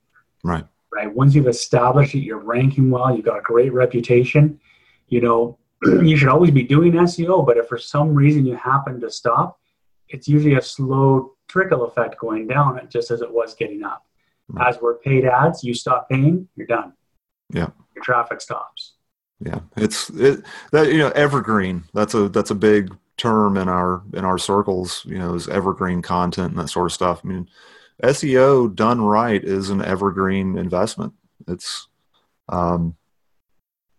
Right. 0.42 0.66
Right. 0.92 1.14
Once 1.14 1.36
you've 1.36 1.46
established 1.46 2.12
that 2.12 2.18
you're 2.18 2.38
ranking 2.38 2.90
well, 2.90 3.14
you've 3.14 3.24
got 3.24 3.38
a 3.38 3.42
great 3.42 3.72
reputation, 3.72 4.58
you 5.06 5.20
know, 5.20 5.56
you 6.02 6.16
should 6.16 6.28
always 6.28 6.50
be 6.50 6.64
doing 6.64 6.92
SEO, 6.92 7.46
but 7.46 7.56
if 7.56 7.68
for 7.68 7.78
some 7.78 8.12
reason 8.12 8.44
you 8.44 8.56
happen 8.56 9.00
to 9.00 9.10
stop, 9.10 9.60
it's 10.08 10.26
usually 10.26 10.54
a 10.54 10.62
slow 10.62 11.34
trickle 11.46 11.84
effect 11.84 12.18
going 12.18 12.48
down 12.48 12.80
just 12.88 13.12
as 13.12 13.22
it 13.22 13.32
was 13.32 13.54
getting 13.54 13.84
up. 13.84 14.04
Right. 14.48 14.68
As 14.68 14.80
we're 14.80 14.98
paid 14.98 15.26
ads, 15.26 15.62
you 15.62 15.74
stop 15.74 16.08
paying, 16.08 16.48
you're 16.56 16.66
done. 16.66 16.92
Yeah. 17.52 17.68
Your 17.94 18.02
traffic 18.02 18.40
stops. 18.40 18.73
Yeah, 19.40 19.60
it's 19.76 20.10
it 20.10 20.44
that 20.72 20.92
you 20.92 20.98
know 20.98 21.10
evergreen. 21.10 21.84
That's 21.92 22.14
a 22.14 22.28
that's 22.28 22.50
a 22.50 22.54
big 22.54 22.96
term 23.16 23.56
in 23.56 23.68
our 23.68 24.02
in 24.12 24.24
our 24.24 24.38
circles. 24.38 25.04
You 25.06 25.18
know, 25.18 25.34
is 25.34 25.48
evergreen 25.48 26.02
content 26.02 26.50
and 26.52 26.58
that 26.60 26.68
sort 26.68 26.86
of 26.86 26.92
stuff. 26.92 27.20
I 27.24 27.28
mean, 27.28 27.48
SEO 28.02 28.74
done 28.74 29.00
right 29.02 29.42
is 29.42 29.70
an 29.70 29.82
evergreen 29.82 30.56
investment. 30.56 31.12
It's 31.48 31.88
um, 32.48 32.96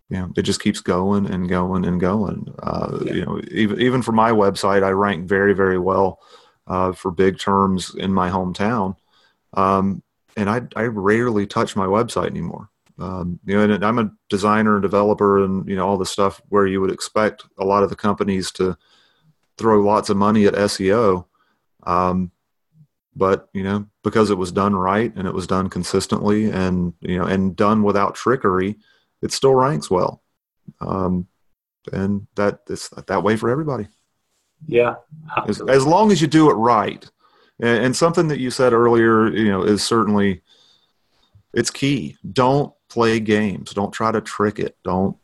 you 0.09 0.17
know, 0.17 0.31
it 0.37 0.43
just 0.43 0.61
keeps 0.61 0.81
going 0.81 1.25
and 1.25 1.49
going 1.49 1.85
and 1.85 1.99
going. 1.99 2.53
Uh, 2.61 2.99
Yeah. 3.03 3.13
You 3.13 3.25
know, 3.25 3.41
even 3.51 3.81
even 3.81 4.01
for 4.01 4.11
my 4.11 4.31
website, 4.31 4.83
I 4.83 4.91
rank 4.91 5.27
very 5.27 5.53
very 5.53 5.79
well 5.79 6.19
uh, 6.67 6.93
for 6.93 7.11
big 7.11 7.39
terms 7.39 7.93
in 7.95 8.13
my 8.13 8.29
hometown, 8.29 8.95
um, 9.53 10.01
and 10.37 10.49
I 10.49 10.61
I 10.75 10.83
rarely 10.83 11.45
touch 11.45 11.75
my 11.75 11.85
website 11.85 12.27
anymore. 12.27 12.69
Um, 12.97 13.39
you 13.45 13.55
know, 13.55 13.73
and 13.73 13.83
I'm 13.83 13.99
a 13.99 14.11
designer 14.29 14.75
and 14.75 14.81
developer, 14.81 15.43
and 15.43 15.67
you 15.67 15.75
know 15.75 15.87
all 15.87 15.97
the 15.97 16.05
stuff 16.05 16.41
where 16.49 16.65
you 16.65 16.79
would 16.81 16.91
expect 16.91 17.43
a 17.57 17.65
lot 17.65 17.83
of 17.83 17.89
the 17.89 17.95
companies 17.95 18.51
to 18.53 18.77
throw 19.57 19.81
lots 19.81 20.09
of 20.09 20.17
money 20.17 20.45
at 20.45 20.53
SEO. 20.53 21.25
Um, 21.83 22.31
but 23.15 23.49
you 23.53 23.63
know, 23.63 23.85
because 24.03 24.29
it 24.29 24.37
was 24.37 24.51
done 24.51 24.75
right 24.75 25.13
and 25.15 25.27
it 25.27 25.33
was 25.33 25.47
done 25.47 25.69
consistently, 25.69 26.49
and 26.51 26.93
you 27.01 27.17
know, 27.17 27.25
and 27.25 27.55
done 27.55 27.83
without 27.83 28.15
trickery, 28.15 28.77
it 29.21 29.31
still 29.31 29.55
ranks 29.55 29.89
well. 29.89 30.21
Um, 30.81 31.27
and 31.91 32.27
that 32.35 32.61
it's 32.69 32.89
that 32.89 33.23
way 33.23 33.35
for 33.35 33.49
everybody 33.49 33.87
Yeah. 34.67 34.95
as, 35.47 35.61
as 35.61 35.85
long 35.85 36.11
as 36.11 36.21
you 36.21 36.27
do 36.27 36.49
it 36.49 36.55
right 36.55 37.05
and, 37.59 37.85
and 37.85 37.95
something 37.95 38.27
that 38.29 38.39
you 38.39 38.49
said 38.49 38.73
earlier 38.73 39.27
you 39.27 39.49
know 39.49 39.63
is 39.63 39.83
certainly 39.83 40.41
it's 41.53 41.69
key 41.69 42.17
don't 42.33 42.73
play 42.95 43.19
games 43.19 43.73
don't 43.73 43.91
try 43.91 44.11
to 44.11 44.21
trick 44.21 44.59
it 44.59 44.77
don't 44.83 45.17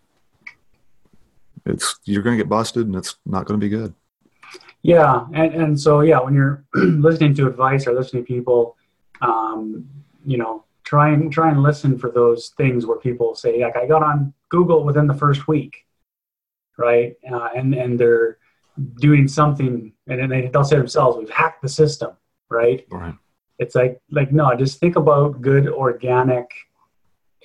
it's 1.66 2.00
you're 2.06 2.24
going 2.24 2.38
to 2.38 2.44
get 2.44 2.50
busted 2.50 2.86
and 2.86 2.96
it's 2.96 3.16
not 3.26 3.46
going 3.46 3.60
to 3.60 3.64
be 3.64 3.70
good 3.70 3.94
Yeah, 4.84 5.28
and, 5.34 5.54
and 5.54 5.80
so 5.80 6.02
yeah, 6.02 6.20
when 6.20 6.34
you're 6.34 6.66
listening 6.74 7.36
to 7.36 7.48
advice 7.48 7.86
or 7.86 7.94
listening 7.94 8.24
to 8.24 8.28
people, 8.28 8.78
um, 9.22 9.88
you 10.26 10.38
know, 10.38 10.66
try 10.84 11.10
and 11.10 11.32
try 11.32 11.50
and 11.52 11.62
listen 11.62 11.98
for 11.98 12.10
those 12.10 12.50
things 12.58 12.86
where 12.86 12.98
people 12.98 13.36
say 13.36 13.64
like 13.64 13.76
I 13.76 13.86
got 13.86 14.04
on 14.04 14.34
Google 14.50 14.84
within 14.84 15.08
the 15.08 15.14
first 15.14 15.48
week, 15.48 15.86
right? 16.78 17.16
Uh, 17.32 17.50
and 17.56 17.76
and 17.76 18.00
they're 18.00 18.38
doing 19.00 19.28
something, 19.28 19.94
and 20.08 20.20
then 20.20 20.30
they, 20.30 20.48
they'll 20.48 20.64
say 20.64 20.78
themselves, 20.78 21.18
"We've 21.18 21.30
hacked 21.30 21.62
the 21.62 21.70
system," 21.70 22.12
right? 22.50 22.86
right 22.90 23.14
It's 23.60 23.76
like 23.76 24.02
like 24.10 24.32
no, 24.32 24.56
just 24.56 24.80
think 24.80 24.96
about 24.96 25.42
good 25.42 25.68
organic, 25.70 26.50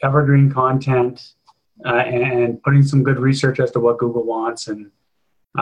evergreen 0.02 0.50
content, 0.50 1.34
uh, 1.84 1.94
and 1.94 2.62
putting 2.62 2.82
some 2.82 3.02
good 3.02 3.18
research 3.18 3.60
as 3.60 3.70
to 3.72 3.80
what 3.80 3.98
Google 3.98 4.24
wants, 4.24 4.68
and 4.68 4.90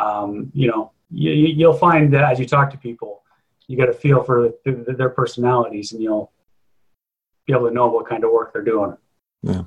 um, 0.00 0.50
you 0.54 0.68
know 0.68 0.92
you, 1.10 1.30
you'll 1.32 1.72
find 1.72 2.12
that 2.14 2.24
as 2.24 2.38
you 2.38 2.46
talk 2.46 2.70
to 2.70 2.78
people, 2.78 3.22
you 3.66 3.76
get 3.76 3.88
a 3.88 3.92
feel 3.92 4.22
for 4.22 4.50
th- 4.64 4.84
th- 4.86 4.96
their 4.96 5.10
personalities, 5.10 5.92
and 5.92 6.02
you'll 6.02 6.32
be 7.46 7.52
able 7.52 7.68
to 7.68 7.74
know 7.74 7.88
what 7.88 8.08
kind 8.08 8.24
of 8.24 8.30
work 8.30 8.52
they're 8.52 8.62
doing. 8.62 8.96
Yeah. 9.42 9.64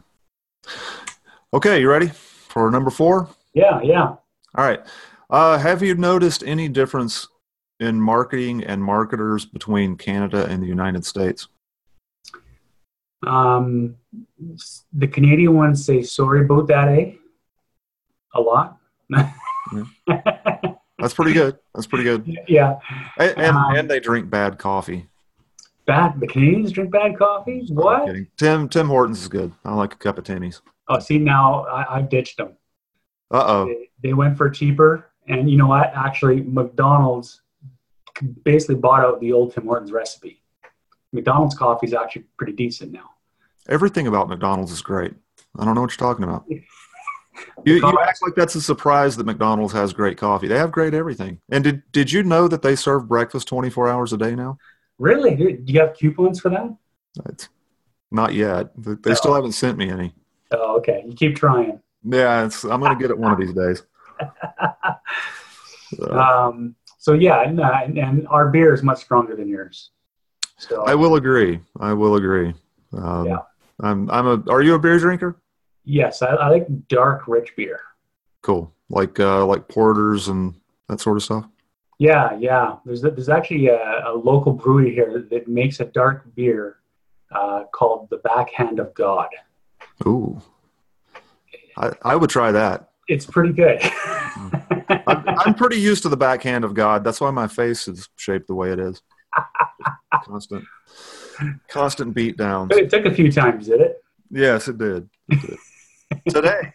Okay 1.54 1.80
you 1.80 1.90
ready 1.90 2.08
for 2.08 2.70
number 2.70 2.90
four 2.90 3.30
Yeah, 3.54 3.80
yeah. 3.82 4.04
all 4.04 4.20
right 4.56 4.82
uh, 5.30 5.58
have 5.58 5.82
you 5.82 5.96
noticed 5.96 6.44
any 6.46 6.68
difference 6.68 7.28
in 7.80 8.02
marketing 8.02 8.64
and 8.64 8.84
marketers 8.84 9.46
between 9.46 9.96
canada 9.96 10.46
and 10.50 10.62
the 10.62 10.68
united 10.68 11.06
states 11.06 11.48
Um, 13.26 13.96
the 14.94 15.08
Canadian 15.08 15.56
ones 15.56 15.86
say 15.86 16.04
sorry 16.04 16.42
about 16.46 16.68
that, 16.68 16.88
eh? 16.90 17.14
A 18.36 18.42
lot. 18.42 18.78
that's 21.00 21.14
pretty 21.14 21.32
good 21.32 21.58
that's 21.74 21.88
pretty 21.88 22.04
good 22.04 22.38
yeah. 22.48 22.78
and, 23.18 23.38
and, 23.38 23.56
Um, 23.56 23.76
and 23.76 23.90
they 23.90 24.02
drink 24.02 24.30
bad 24.30 24.58
coffee 24.58 25.08
Bad. 25.86 26.20
The 26.20 26.28
Canadians 26.28 26.74
drink 26.74 26.92
bad 26.92 27.18
coffee. 27.18 27.66
What? 27.70 28.10
tim 28.36 28.68
tim 28.68 28.88
hortons 28.88 29.22
is 29.22 29.30
good 29.30 29.54
i 29.64 29.74
like 29.74 29.94
a 29.94 29.98
cup 29.98 30.18
of 30.18 30.26
timmy's 30.26 30.62
Oh, 30.90 31.00
see 31.00 31.18
now 31.18 31.66
I, 31.66 31.98
I've 31.98 32.10
ditched 32.10 32.38
them. 32.38 32.58
uh-oh 33.32 33.66
They, 33.66 33.90
they 34.04 34.14
went 34.14 34.38
for 34.38 34.50
cheaper, 34.50 35.10
and 35.28 35.50
you 35.50 35.58
know 35.58 35.68
what? 35.68 35.92
Actually, 35.94 36.42
McDonald's 36.44 37.42
basically 38.44 38.76
bought 38.76 39.04
out 39.04 39.20
the 39.20 39.34
old 39.34 39.54
Tim 39.54 39.66
Hortons 39.66 39.92
recipe. 39.92 40.42
McDonald's 41.18 41.56
coffee 41.56 41.88
is 41.88 41.94
actually 41.96 42.26
pretty 42.38 42.54
decent 42.54 42.92
now. 42.92 43.10
Everything 43.68 44.06
about 44.06 44.30
McDonald's 44.30 44.72
is 44.72 44.82
great. 44.82 45.14
I 45.58 45.66
don't 45.66 45.74
know 45.74 45.82
what 45.82 45.92
you're 45.92 46.08
talking 46.08 46.24
about. 46.24 46.46
You, 47.66 47.76
you 47.76 48.00
act 48.02 48.24
like 48.24 48.34
that's 48.34 48.56
a 48.56 48.62
surprise 48.62 49.16
that 49.16 49.26
McDonald's 49.28 49.72
has 49.74 49.94
great 49.94 50.18
coffee. 50.18 50.48
They 50.48 50.58
have 50.58 50.72
great 50.72 50.96
everything. 50.96 51.40
And 51.50 51.64
did 51.64 51.84
did 51.92 52.12
you 52.12 52.24
know 52.24 52.48
that 52.48 52.64
they 52.64 52.76
serve 52.76 53.08
breakfast 53.08 53.48
24 53.48 53.88
hours 53.90 54.12
a 54.12 54.18
day 54.18 54.34
now? 54.34 54.58
Really? 54.98 55.36
Do 55.36 55.72
you 55.72 55.80
have 55.80 55.96
coupons 55.96 56.40
for 56.40 56.50
that? 56.50 56.76
It's 57.30 57.48
not 58.10 58.34
yet. 58.34 58.72
They 58.76 59.14
still 59.14 59.36
haven't 59.36 59.52
sent 59.52 59.78
me 59.78 59.92
any. 59.92 60.16
Oh, 60.50 60.78
okay. 60.78 61.04
You 61.06 61.14
keep 61.14 61.36
trying. 61.36 61.80
Yeah, 62.04 62.44
it's, 62.46 62.64
I'm 62.64 62.80
going 62.80 62.98
to 62.98 63.00
get 63.00 63.12
it 63.12 63.18
one 63.20 63.34
of 63.34 63.40
these 63.40 63.54
days. 63.54 63.84
Uh, 64.20 64.94
Um, 66.10 66.76
so 66.98 67.14
yeah, 67.14 67.44
and, 67.44 67.62
uh, 67.62 67.80
and, 67.84 67.98
and 67.98 68.28
our 68.28 68.50
beer 68.50 68.74
is 68.74 68.84
much 68.84 69.00
stronger 69.00 69.36
than 69.36 69.48
yours. 69.48 69.92
So 70.58 70.84
I 70.86 70.96
will 70.96 71.16
agree. 71.16 71.60
I 71.80 71.94
will 71.94 72.16
agree. 72.16 72.54
Um, 72.94 73.28
Yeah. 73.28 73.38
I'm. 73.80 74.10
I'm 74.10 74.26
a. 74.28 74.44
Are 74.50 74.62
you 74.64 74.74
a 74.76 74.80
beer 74.80 74.98
drinker? 75.00 75.38
yes, 75.86 76.22
I, 76.22 76.28
I 76.28 76.50
like 76.50 76.68
dark, 76.90 77.28
rich 77.28 77.56
beer. 77.56 77.80
Cool. 78.42 78.74
Like 78.90 79.20
uh, 79.20 79.46
like 79.46 79.68
porters 79.68 80.28
and 80.28 80.56
that 80.90 81.00
sort 81.00 81.18
of 81.18 81.24
stuff. 81.24 81.46
Yeah, 82.00 82.36
yeah. 82.40 82.78
There's 82.86 83.02
there's 83.02 83.30
actually 83.30 83.68
a, 83.68 84.04
a 84.08 84.14
local 84.14 84.54
brewery 84.54 84.94
here 84.94 85.26
that 85.30 85.48
makes 85.48 85.80
a 85.80 85.86
dark 85.86 86.34
beer 86.36 86.78
uh, 87.32 87.66
called 87.72 88.10
the 88.10 88.18
Backhand 88.18 88.80
of 88.80 88.94
God. 88.94 89.30
Ooh. 90.06 90.42
I, 91.78 91.92
I 92.02 92.16
would 92.16 92.30
try 92.30 92.52
that. 92.52 92.90
It's 93.08 93.26
pretty 93.26 93.54
good. 93.54 93.80
I'm, 95.06 95.24
I'm 95.28 95.54
pretty 95.54 95.78
used 95.78 96.04
to 96.04 96.10
the 96.10 96.18
backhand 96.18 96.66
of 96.66 96.74
God. 96.74 97.04
That's 97.04 97.22
why 97.22 97.30
my 97.32 97.48
face 97.48 97.88
is 97.88 98.10
shaped 98.18 98.48
the 98.48 98.56
way 98.56 98.72
it 98.72 98.80
is. 98.80 99.02
Constant, 100.24 100.66
constant 101.68 102.14
beat 102.14 102.38
downs. 102.38 102.70
But 102.70 102.80
it 102.80 102.90
took 102.90 103.06
a 103.06 103.14
few 103.14 103.32
times, 103.32 103.68
did 103.68 103.82
it? 103.82 104.04
Yes, 104.32 104.68
it 104.68 104.78
did. 104.78 105.10
It 105.30 105.42
did. 105.42 106.34
Today. 106.34 106.74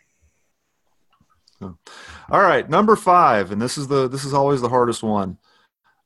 So, 1.58 1.78
All 2.30 2.40
right, 2.40 2.68
number 2.68 2.96
five, 2.96 3.52
and 3.52 3.60
this 3.60 3.78
is 3.78 3.88
the 3.88 4.08
this 4.08 4.24
is 4.24 4.34
always 4.34 4.60
the 4.60 4.68
hardest 4.68 5.02
one. 5.02 5.38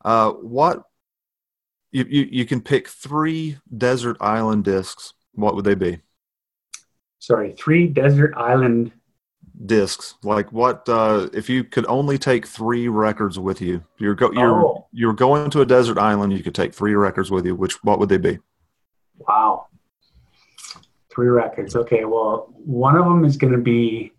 Uh, 0.05 0.31
what 0.33 0.83
you, 1.93 2.05
you 2.09 2.29
you 2.31 2.47
can 2.47 2.61
pick 2.61 2.89
three 2.89 3.59
desert 3.77 4.17
island 4.21 4.65
discs. 4.65 5.15
What 5.33 5.55
would 5.55 5.65
they 5.65 5.75
be? 5.75 6.01
Sorry, 7.19 7.53
three 7.53 7.87
desert 7.87 8.35
island. 8.37 8.93
Discs. 9.65 10.17
Like 10.23 10.53
what? 10.53 10.89
Uh, 10.89 11.29
if 11.33 11.49
you 11.49 11.65
could 11.65 11.87
only 11.87 12.19
take 12.19 12.47
three 12.47 12.89
records 12.89 13.39
with 13.39 13.61
you, 13.63 13.83
you're 13.99 14.15
go 14.15 14.31
you're 14.33 14.63
Oh. 14.63 14.87
you're 14.93 15.15
going 15.15 15.51
to 15.51 15.63
a 15.63 15.67
desert 15.67 15.97
island. 15.99 16.33
You 16.35 16.43
could 16.43 16.55
take 16.55 16.75
three 16.75 16.95
records 16.95 17.31
with 17.31 17.47
you. 17.47 17.55
Which 17.55 17.83
what 17.83 17.99
would 17.99 18.09
they 18.09 18.19
be? 18.19 18.39
Wow. 19.19 19.67
Three 21.11 21.29
records. 21.29 21.75
Okay, 21.75 22.05
well, 22.05 22.53
one 22.57 22.97
of 22.97 23.07
them 23.07 23.25
is 23.25 23.39
going 23.39 23.55
to 23.55 23.59
be 23.59 24.13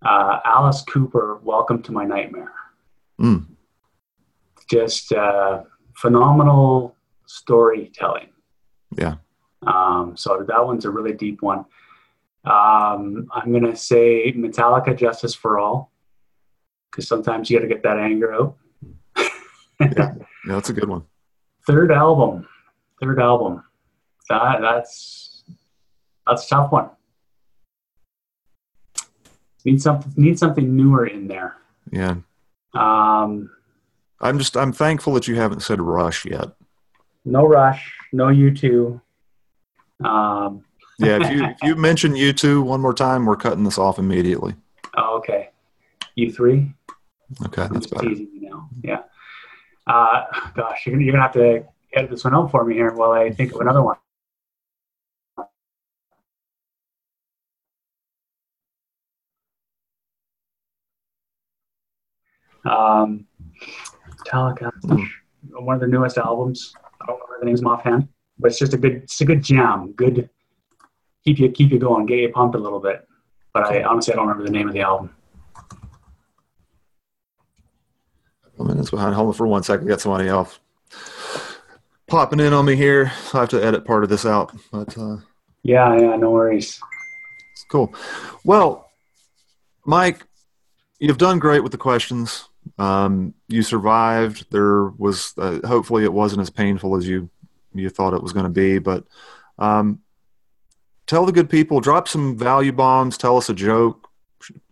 uh, 0.00 0.40
Alice 0.46 0.82
Cooper, 0.82 1.38
Welcome 1.42 1.82
to 1.82 1.92
My 1.92 2.06
Nightmare. 2.06 2.52
Mm. 3.20 3.46
Just 4.70 5.12
uh, 5.12 5.64
phenomenal 5.96 6.96
storytelling. 7.26 8.28
Yeah. 8.96 9.16
Um, 9.66 10.16
so 10.16 10.44
that 10.48 10.64
one's 10.64 10.86
a 10.86 10.90
really 10.90 11.12
deep 11.12 11.42
one. 11.42 11.66
Um, 12.44 13.28
I'm 13.32 13.50
going 13.52 13.64
to 13.64 13.76
say 13.76 14.32
Metallica, 14.32 14.96
Justice 14.96 15.34
for 15.34 15.58
All, 15.58 15.92
because 16.90 17.06
sometimes 17.06 17.48
you 17.48 17.58
got 17.58 17.62
to 17.62 17.68
get 17.68 17.82
that 17.84 17.98
anger 17.98 18.32
out. 18.34 18.56
Yeah, 19.80 20.14
that's 20.46 20.68
a 20.70 20.72
good 20.72 20.88
one. 20.88 21.04
Third 21.66 21.90
album. 21.92 22.46
Third 23.00 23.20
album. 23.20 23.62
That, 24.28 24.60
that's 24.60 25.44
that's 26.26 26.46
a 26.46 26.48
tough 26.48 26.70
one. 26.72 26.90
Need 29.64 29.80
something 29.82 30.12
need 30.16 30.38
something 30.38 30.74
newer 30.76 31.06
in 31.06 31.28
there. 31.28 31.56
Yeah, 31.90 32.16
Um, 32.74 33.50
I'm 34.20 34.38
just 34.38 34.56
I'm 34.56 34.72
thankful 34.72 35.14
that 35.14 35.28
you 35.28 35.36
haven't 35.36 35.60
said 35.60 35.80
Rush 35.80 36.24
yet. 36.24 36.48
no 37.24 37.44
rush, 37.46 37.92
no 38.12 38.28
U 38.28 38.52
two. 38.54 39.00
Um, 40.04 40.64
yeah, 41.02 41.18
if 41.20 41.32
you 41.32 41.44
if 41.44 41.62
you 41.62 41.76
mention 41.76 42.16
you 42.16 42.32
two 42.32 42.62
one 42.62 42.80
more 42.80 42.94
time, 42.94 43.26
we're 43.26 43.36
cutting 43.36 43.64
this 43.64 43.78
off 43.78 43.98
immediately. 43.98 44.54
Oh, 44.96 45.16
okay. 45.18 45.50
You 46.14 46.32
three. 46.32 46.72
Okay, 47.46 47.66
that's 47.70 47.86
better. 47.86 48.08
Easy 48.08 48.28
now. 48.34 48.68
Yeah. 48.82 49.02
Uh, 49.86 50.24
gosh, 50.54 50.86
you're, 50.86 51.00
you're 51.00 51.12
gonna 51.12 51.22
have 51.22 51.32
to 51.32 51.64
edit 51.94 52.10
this 52.10 52.24
one 52.24 52.34
out 52.34 52.50
for 52.50 52.64
me 52.64 52.74
here 52.74 52.92
while 52.92 53.12
I 53.12 53.30
think 53.30 53.54
of 53.54 53.60
another 53.60 53.82
one. 53.82 53.96
Um, 62.64 63.26
Metallica, 64.18 64.70
mm. 64.84 65.08
one 65.50 65.74
of 65.74 65.80
their 65.80 65.88
newest 65.88 66.16
albums. 66.16 66.74
I 67.00 67.06
don't 67.06 67.16
remember 67.16 67.36
the 67.40 67.46
names 67.46 67.64
offhand, 67.64 68.08
but 68.38 68.52
it's 68.52 68.58
just 68.58 68.72
a 68.72 68.76
good, 68.76 68.92
it's 69.02 69.20
a 69.20 69.24
good 69.24 69.42
jam, 69.42 69.92
good 69.92 70.30
keep 71.24 71.38
you 71.38 71.50
keep 71.50 71.70
you 71.70 71.78
going, 71.78 72.06
get 72.06 72.18
you 72.18 72.30
pumped 72.30 72.54
a 72.54 72.58
little 72.58 72.80
bit. 72.80 73.06
But 73.52 73.64
I 73.64 73.82
honestly 73.82 74.12
I 74.14 74.16
don't 74.16 74.26
remember 74.28 74.44
the 74.44 74.56
name 74.56 74.68
of 74.68 74.74
the 74.74 74.80
album. 74.80 75.10
behind. 78.90 79.14
Hold 79.14 79.28
on 79.28 79.34
for 79.34 79.46
one 79.46 79.62
second. 79.62 79.88
Got 79.88 80.00
somebody 80.00 80.28
else 80.28 80.60
popping 82.06 82.40
in 82.40 82.52
on 82.52 82.64
me 82.64 82.76
here. 82.76 83.10
I 83.34 83.40
have 83.40 83.48
to 83.50 83.64
edit 83.64 83.84
part 83.84 84.04
of 84.04 84.10
this 84.10 84.24
out, 84.26 84.52
but 84.70 84.96
uh, 84.96 85.16
Yeah, 85.62 85.96
yeah, 85.98 86.16
no 86.16 86.30
worries. 86.30 86.80
it's 87.52 87.64
cool. 87.70 87.94
Well, 88.44 88.90
Mike, 89.84 90.24
you've 91.00 91.18
done 91.18 91.38
great 91.38 91.62
with 91.62 91.72
the 91.72 91.78
questions. 91.78 92.48
Um, 92.78 93.34
you 93.48 93.62
survived. 93.62 94.46
There 94.52 94.84
was 94.84 95.34
uh, 95.38 95.60
hopefully 95.66 96.04
it 96.04 96.12
wasn't 96.12 96.42
as 96.42 96.50
painful 96.50 96.96
as 96.96 97.08
you 97.08 97.28
you 97.74 97.88
thought 97.88 98.14
it 98.14 98.22
was 98.22 98.32
going 98.34 98.44
to 98.44 98.50
be, 98.50 98.78
but 98.78 99.04
um, 99.58 100.00
tell 101.12 101.26
the 101.26 101.32
good 101.32 101.50
people. 101.50 101.78
Drop 101.78 102.08
some 102.08 102.36
value 102.38 102.72
bombs. 102.72 103.18
Tell 103.18 103.36
us 103.36 103.50
a 103.50 103.54
joke. 103.54 104.08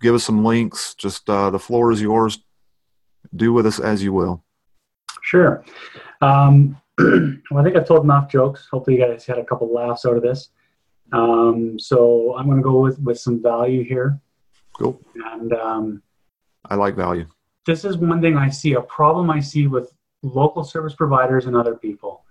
Give 0.01 0.15
us 0.15 0.25
some 0.25 0.43
links. 0.43 0.95
Just 0.95 1.29
uh, 1.29 1.51
the 1.51 1.59
floor 1.59 1.93
is 1.93 2.01
yours. 2.01 2.39
Do 3.37 3.53
with 3.53 3.67
us 3.67 3.79
as 3.79 4.03
you 4.03 4.15
will. 4.15 4.43
Sure. 5.23 5.63
Um, 6.23 6.81
well, 6.99 7.61
I 7.61 7.63
think 7.63 7.77
I've 7.77 7.87
told 7.87 8.05
enough 8.05 8.31
jokes. 8.31 8.67
Hopefully, 8.71 8.97
you 8.99 9.07
guys 9.07 9.27
had 9.27 9.39
a 9.39 9.45
couple 9.45 9.73
laughs 9.73 10.07
out 10.07 10.17
of 10.17 10.23
this. 10.23 10.49
Um, 11.13 11.79
so 11.79 12.35
I'm 12.37 12.47
going 12.47 12.57
to 12.57 12.63
go 12.63 12.81
with 12.81 12.99
with 13.01 13.19
some 13.19 13.43
value 13.43 13.85
here, 13.85 14.19
Cool. 14.79 14.99
and 15.33 15.53
um, 15.53 16.03
I 16.65 16.75
like 16.77 16.95
value. 16.95 17.27
this 17.67 17.85
is 17.85 17.97
one 17.99 18.21
thing 18.23 18.37
I 18.37 18.49
see 18.49 18.75
a 18.75 18.81
problem 18.83 19.29
I 19.29 19.41
see 19.41 19.67
with 19.67 19.93
local 20.23 20.65
service 20.65 20.95
providers 20.95 21.47
and 21.47 21.55
other 21.57 21.75
people. 21.75 22.25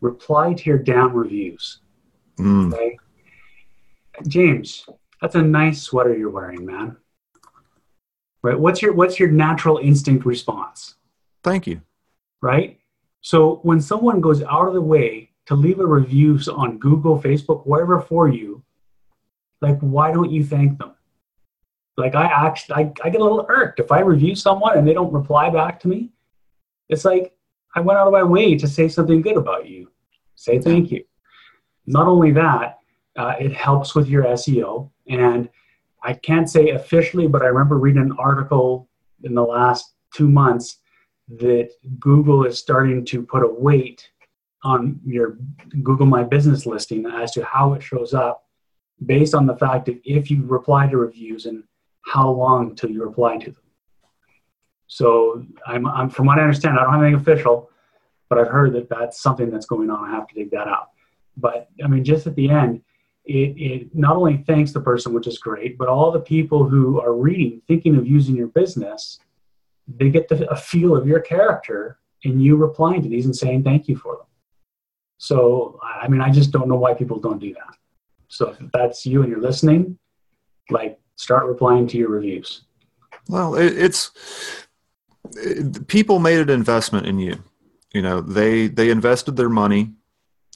Reply 0.00 0.54
to 0.54 0.64
your 0.70 0.78
down 0.78 1.12
reviews. 1.12 1.80
Mm. 2.38 2.72
Okay, 2.72 2.96
James, 4.26 4.86
that's 5.20 5.34
a 5.34 5.42
nice 5.42 5.82
sweater 5.82 6.16
you're 6.16 6.30
wearing, 6.30 6.64
man. 6.64 6.96
Right? 8.42 8.58
What's 8.58 8.82
your 8.82 8.92
what's 8.92 9.18
your 9.18 9.30
natural 9.30 9.78
instinct 9.78 10.24
response? 10.24 10.94
Thank 11.44 11.66
you. 11.66 11.80
right? 12.42 12.78
So 13.20 13.60
when 13.62 13.80
someone 13.80 14.20
goes 14.20 14.42
out 14.42 14.68
of 14.68 14.74
the 14.74 14.80
way 14.80 15.30
to 15.46 15.54
leave 15.54 15.80
a 15.80 15.86
review 15.86 16.38
on 16.54 16.78
Google, 16.78 17.20
Facebook, 17.20 17.66
wherever 17.66 18.00
for 18.00 18.28
you, 18.28 18.62
like 19.60 19.78
why 19.80 20.12
don't 20.12 20.30
you 20.30 20.44
thank 20.44 20.78
them? 20.78 20.94
Like 21.96 22.14
I 22.14 22.26
actually, 22.26 22.76
I, 22.76 22.92
I 23.02 23.10
get 23.10 23.20
a 23.20 23.24
little 23.24 23.44
irked 23.48 23.80
if 23.80 23.90
I 23.90 24.00
review 24.00 24.34
someone 24.36 24.78
and 24.78 24.86
they 24.86 24.94
don't 24.94 25.12
reply 25.12 25.50
back 25.50 25.80
to 25.80 25.88
me. 25.88 26.10
It's 26.88 27.04
like 27.04 27.34
I 27.74 27.80
went 27.80 27.98
out 27.98 28.06
of 28.06 28.12
my 28.12 28.22
way 28.22 28.56
to 28.56 28.68
say 28.68 28.88
something 28.88 29.20
good 29.20 29.36
about 29.36 29.68
you. 29.68 29.90
Say 30.36 30.60
thank 30.60 30.92
you. 30.92 31.04
Not 31.86 32.06
only 32.06 32.30
that, 32.32 32.77
uh, 33.18 33.34
it 33.38 33.52
helps 33.52 33.94
with 33.94 34.08
your 34.08 34.24
SEO. 34.24 34.90
And 35.08 35.48
I 36.02 36.12
can't 36.14 36.48
say 36.48 36.70
officially, 36.70 37.26
but 37.26 37.42
I 37.42 37.46
remember 37.46 37.76
reading 37.76 38.02
an 38.02 38.16
article 38.18 38.88
in 39.24 39.34
the 39.34 39.42
last 39.42 39.94
two 40.14 40.28
months 40.28 40.78
that 41.28 41.70
Google 41.98 42.46
is 42.46 42.58
starting 42.58 43.04
to 43.06 43.22
put 43.22 43.42
a 43.42 43.48
weight 43.48 44.08
on 44.62 45.00
your 45.04 45.36
Google 45.82 46.06
My 46.06 46.22
Business 46.22 46.64
listing 46.64 47.06
as 47.06 47.32
to 47.32 47.44
how 47.44 47.74
it 47.74 47.82
shows 47.82 48.14
up 48.14 48.46
based 49.04 49.34
on 49.34 49.46
the 49.46 49.56
fact 49.56 49.86
that 49.86 50.00
if 50.04 50.30
you 50.30 50.44
reply 50.44 50.86
to 50.86 50.96
reviews 50.96 51.46
and 51.46 51.64
how 52.02 52.30
long 52.30 52.74
till 52.74 52.90
you 52.90 53.04
reply 53.04 53.36
to 53.36 53.50
them. 53.50 53.62
So 54.86 55.44
I'm, 55.66 55.86
I'm 55.86 56.08
from 56.08 56.26
what 56.26 56.38
I 56.38 56.42
understand, 56.42 56.78
I 56.78 56.84
don't 56.84 56.94
have 56.94 57.02
anything 57.02 57.20
official, 57.20 57.70
but 58.28 58.38
I've 58.38 58.48
heard 58.48 58.72
that 58.74 58.88
that's 58.88 59.20
something 59.20 59.50
that's 59.50 59.66
going 59.66 59.90
on. 59.90 60.08
I 60.08 60.12
have 60.12 60.28
to 60.28 60.34
dig 60.34 60.50
that 60.52 60.68
out. 60.68 60.90
But 61.36 61.68
I 61.84 61.88
mean, 61.88 62.04
just 62.04 62.26
at 62.26 62.34
the 62.34 62.48
end, 62.48 62.82
it, 63.28 63.60
it 63.60 63.94
not 63.94 64.16
only 64.16 64.38
thanks 64.46 64.72
the 64.72 64.80
person, 64.80 65.12
which 65.12 65.26
is 65.26 65.38
great, 65.38 65.76
but 65.76 65.86
all 65.86 66.10
the 66.10 66.20
people 66.20 66.66
who 66.66 66.98
are 67.00 67.14
reading, 67.14 67.60
thinking 67.68 67.94
of 67.96 68.06
using 68.06 68.34
your 68.34 68.46
business, 68.48 69.20
they 69.86 70.08
get 70.08 70.28
the, 70.28 70.48
a 70.50 70.56
feel 70.56 70.96
of 70.96 71.06
your 71.06 71.20
character 71.20 71.98
in 72.22 72.40
you 72.40 72.56
replying 72.56 73.02
to 73.02 73.08
these 73.08 73.26
and 73.26 73.36
saying 73.36 73.62
thank 73.62 73.86
you 73.86 73.96
for 73.96 74.16
them. 74.16 74.26
So, 75.18 75.78
I 75.82 76.08
mean, 76.08 76.22
I 76.22 76.30
just 76.30 76.52
don't 76.52 76.68
know 76.68 76.76
why 76.76 76.94
people 76.94 77.20
don't 77.20 77.38
do 77.38 77.52
that. 77.52 77.76
So, 78.28 78.48
if 78.48 78.72
that's 78.72 79.04
you 79.04 79.22
and 79.22 79.30
you're 79.30 79.42
listening, 79.42 79.98
like 80.70 80.98
start 81.16 81.46
replying 81.46 81.86
to 81.88 81.98
your 81.98 82.08
reviews. 82.08 82.62
Well, 83.28 83.56
it, 83.56 83.76
it's 83.76 84.10
it, 85.36 85.86
people 85.86 86.18
made 86.18 86.38
an 86.38 86.50
investment 86.50 87.06
in 87.06 87.18
you. 87.18 87.42
You 87.92 88.02
know, 88.02 88.20
they 88.20 88.68
they 88.68 88.90
invested 88.90 89.36
their 89.36 89.48
money 89.48 89.92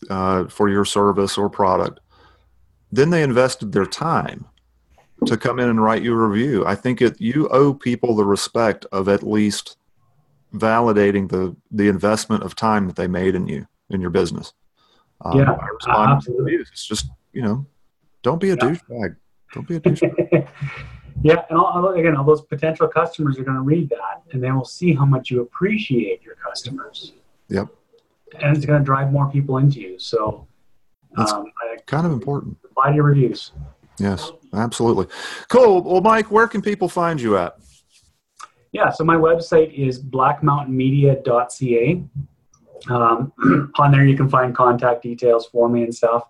uh, 0.09 0.47
for 0.47 0.69
your 0.69 0.85
service 0.85 1.37
or 1.37 1.51
product. 1.51 2.01
Then 2.93 3.11
they 3.11 3.23
invested 3.23 3.73
their 3.73 3.87
time 3.87 4.45
to 5.27 5.37
come 5.37 5.59
in 5.59 5.69
and 5.69 5.83
write 5.83 6.03
you 6.03 6.13
a 6.13 6.29
review. 6.29 6.65
I 6.67 6.75
think 6.75 7.01
it 7.01 7.21
you 7.21 7.49
owe 7.49 7.73
people 7.73 8.15
the 8.15 8.25
respect 8.25 8.85
of 8.93 9.09
at 9.09 9.23
least 9.23 9.77
validating 10.55 11.29
the 11.31 11.57
the 11.71 11.89
investment 11.89 12.43
of 12.43 12.55
time 12.55 12.87
that 12.87 12.97
they 12.97 13.09
made 13.09 13.35
in 13.35 13.47
you 13.49 13.67
in 13.91 14.01
your 14.01 14.11
business. 14.11 14.53
Um, 15.25 15.39
Yeah, 15.39 15.45
by 15.55 15.67
responding 15.67 16.07
to 16.09 16.17
absolutely. 16.17 16.45
reviews. 16.53 16.69
It's 16.73 16.87
just 16.87 17.07
you 17.33 17.43
know, 17.43 17.67
don't 18.23 18.41
be 18.41 18.51
a 18.51 18.57
Yeah. 18.57 18.57
douchebag. 18.75 19.17
Don't 19.55 19.67
be 19.69 19.77
a 19.77 19.81
douchebag. 19.81 20.49
yeah, 21.23 21.45
and 21.49 21.59
all, 21.59 21.65
all- 21.67 21.95
again, 21.95 22.15
all 22.17 22.25
those 22.25 22.43
potential 22.43 22.89
customers 22.89 23.39
are 23.39 23.45
going 23.45 23.57
to 23.57 23.63
read 23.63 23.89
that, 23.89 24.23
and 24.33 24.43
they 24.43 24.51
will 24.51 24.65
see 24.67 24.93
how 24.93 25.07
much 25.07 25.31
you 25.31 25.41
appreciate 25.41 26.23
your 26.23 26.35
customers. 26.35 27.15
Yep. 27.49 27.69
And 28.41 28.57
it's 28.57 28.67
going 28.67 28.79
to 28.81 28.85
drive 28.85 29.13
more 29.13 29.31
people 29.31 29.59
into 29.59 29.81
you. 29.81 29.99
So, 29.99 30.47
That's- 31.17 31.33
um, 31.33 31.47
kind 31.87 32.07
of 32.07 32.13
important. 32.13 32.57
to 32.63 32.95
your 32.95 33.05
reviews. 33.05 33.53
Yes, 33.99 34.33
absolutely. 34.55 35.07
Cool. 35.49 35.83
Well, 35.83 36.01
Mike, 36.01 36.31
where 36.31 36.49
can 36.49 36.63
people 36.63 36.89
find 36.89 37.21
you 37.21 37.37
at? 37.37 37.57
Yeah, 38.73 38.91
so 38.91 39.05
my 39.05 39.17
website 39.17 39.73
is 39.75 40.03
blackmountainmedia.ca. 40.03 42.05
Um, 42.91 43.33
on 43.79 43.93
there, 43.93 44.07
you 44.07 44.17
can 44.17 44.29
find 44.29 44.57
contact 44.57 45.03
details 45.03 45.47
for 45.47 45.69
me 45.69 45.85
and 45.85 45.95
stuff. 45.95 46.29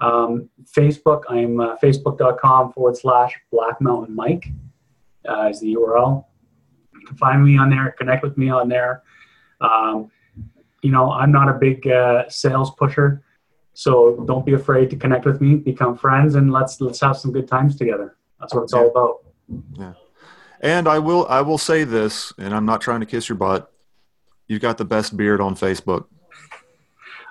Um, 0.00 0.48
Facebook, 0.64 1.22
I'm 1.28 1.60
uh, 1.60 1.76
facebook.com 1.76 2.72
forward 2.72 2.96
slash 2.96 3.38
Black 3.52 3.80
Mountain 3.80 4.14
Mike 4.14 4.48
uh, 5.28 5.48
is 5.48 5.60
the 5.60 5.74
URL. 5.74 6.24
You 6.94 7.06
can 7.06 7.16
find 7.16 7.44
me 7.44 7.58
on 7.58 7.70
there, 7.70 7.94
connect 7.98 8.22
with 8.22 8.38
me 8.38 8.48
on 8.48 8.68
there. 8.68 9.02
Um, 9.60 10.10
you 10.82 10.90
know, 10.90 11.10
I'm 11.10 11.32
not 11.32 11.48
a 11.48 11.54
big 11.54 11.86
uh, 11.86 12.28
sales 12.28 12.70
pusher, 12.78 13.22
so 13.74 14.24
don't 14.26 14.44
be 14.44 14.54
afraid 14.54 14.90
to 14.90 14.96
connect 14.96 15.24
with 15.24 15.40
me, 15.40 15.56
become 15.56 15.96
friends, 15.96 16.34
and 16.34 16.52
let's 16.52 16.80
let's 16.80 17.00
have 17.00 17.16
some 17.16 17.32
good 17.32 17.48
times 17.48 17.76
together. 17.76 18.16
That's 18.38 18.54
what 18.54 18.64
it's 18.64 18.72
all 18.72 18.88
about. 18.88 19.16
Yeah. 19.78 19.92
And 20.60 20.86
I 20.88 20.98
will 20.98 21.26
I 21.28 21.40
will 21.40 21.58
say 21.58 21.84
this, 21.84 22.32
and 22.38 22.54
I'm 22.54 22.66
not 22.66 22.80
trying 22.80 23.00
to 23.00 23.06
kiss 23.06 23.28
your 23.28 23.36
butt. 23.36 23.72
You've 24.48 24.60
got 24.60 24.78
the 24.78 24.84
best 24.84 25.16
beard 25.16 25.40
on 25.40 25.54
Facebook. 25.54 26.06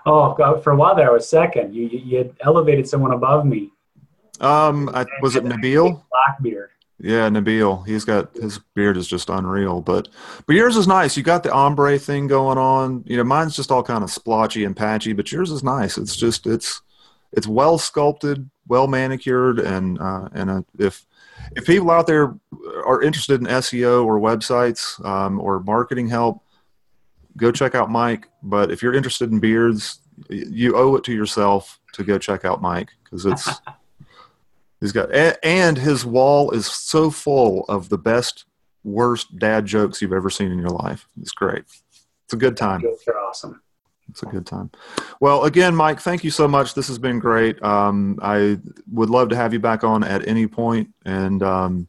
Oh, 0.06 0.34
God, 0.34 0.64
for 0.64 0.72
a 0.72 0.76
while 0.76 0.96
there, 0.96 1.10
I 1.10 1.14
was 1.14 1.28
second. 1.28 1.76
You, 1.76 1.86
you, 1.88 2.00
you 2.00 2.18
had 2.18 2.34
elevated 2.40 2.88
someone 2.88 3.12
above 3.12 3.46
me, 3.46 3.72
Um, 4.40 4.90
I, 4.94 5.06
was 5.22 5.36
it 5.36 5.44
Nabil? 5.44 6.02
Blackbeard. 6.10 6.70
Yeah, 7.02 7.30
Nabil. 7.30 7.88
He's 7.88 8.04
got 8.04 8.34
his 8.36 8.60
beard 8.76 8.98
is 8.98 9.08
just 9.08 9.30
unreal, 9.30 9.82
but 9.82 10.10
but 10.46 10.56
yours 10.56 10.76
is 10.76 10.88
nice. 10.88 11.16
You 11.16 11.24
got 11.24 11.44
the 11.44 11.54
ombre 11.54 11.98
thing 11.98 12.28
going 12.28 12.58
on. 12.58 13.04
You 13.06 13.18
know, 13.18 13.24
mine's 13.24 13.56
just 13.56 13.72
all 13.72 13.84
kind 13.84 14.04
of 14.04 14.12
splotchy 14.12 14.66
and 14.66 14.76
patchy, 14.76 15.14
but 15.14 15.32
yours 15.32 15.50
is 15.50 15.64
nice. 15.64 15.98
It's 15.98 16.16
just 16.16 16.46
it's 16.46 16.82
it's 17.32 17.48
well 17.48 17.78
sculpted, 17.78 18.50
well 18.68 18.88
manicured, 18.88 19.60
and 19.60 19.98
uh, 20.00 20.28
and 20.34 20.50
uh, 20.50 20.62
if 20.78 21.06
if 21.56 21.66
people 21.66 21.90
out 21.90 22.06
there 22.06 22.36
are 22.86 23.02
interested 23.02 23.40
in 23.40 23.48
SEO 23.48 24.06
or 24.06 24.20
websites 24.20 25.04
um, 25.06 25.40
or 25.40 25.62
marketing 25.62 26.10
help, 26.10 26.44
go 27.38 27.50
check 27.52 27.76
out 27.76 27.90
Mike. 27.90 28.28
But 28.44 28.72
if 28.72 28.84
you're 28.84 28.94
interested 28.94 29.32
in 29.32 29.40
beards, 29.40 30.02
you 30.30 30.76
owe 30.76 30.96
it 30.96 31.06
to 31.06 31.14
yourself 31.14 31.80
to 31.94 32.04
go 32.04 32.18
check 32.18 32.44
out 32.44 32.62
Mike 32.62 32.90
because 33.04 33.26
it's 33.26 33.50
he's 34.82 34.92
got 34.92 35.12
a- 35.14 35.44
and 35.46 35.78
his 35.78 36.06
wall 36.06 36.52
is 36.52 36.66
so 36.66 37.10
full 37.12 37.66
of 37.70 37.90
the 37.90 37.98
best, 37.98 38.46
worst 38.84 39.38
dad 39.38 39.66
jokes 39.66 40.02
you've 40.02 40.14
ever 40.14 40.30
seen 40.30 40.52
in 40.52 40.60
your 40.60 40.70
life. 40.70 41.08
It's 41.22 41.32
great. 41.32 41.64
It's 42.26 42.34
a 42.34 42.38
good 42.38 42.58
time. 42.58 42.82
Jokes 42.82 43.08
are 43.08 43.18
awesome. 43.20 43.62
It's 44.10 44.24
a 44.24 44.26
good 44.26 44.46
time. 44.46 44.72
Well, 45.20 45.44
again, 45.46 45.76
Mike, 45.76 46.00
thank 46.00 46.24
you 46.24 46.32
so 46.32 46.48
much. 46.48 46.74
This 46.74 46.88
has 46.88 46.98
been 46.98 47.20
great. 47.20 47.62
Um, 47.62 48.18
I 48.24 48.60
would 48.92 49.10
love 49.10 49.30
to 49.30 49.36
have 49.36 49.54
you 49.54 49.60
back 49.60 49.84
on 49.84 50.04
at 50.04 50.28
any 50.28 50.48
point, 50.48 50.90
and 51.06 51.44
um, 51.44 51.88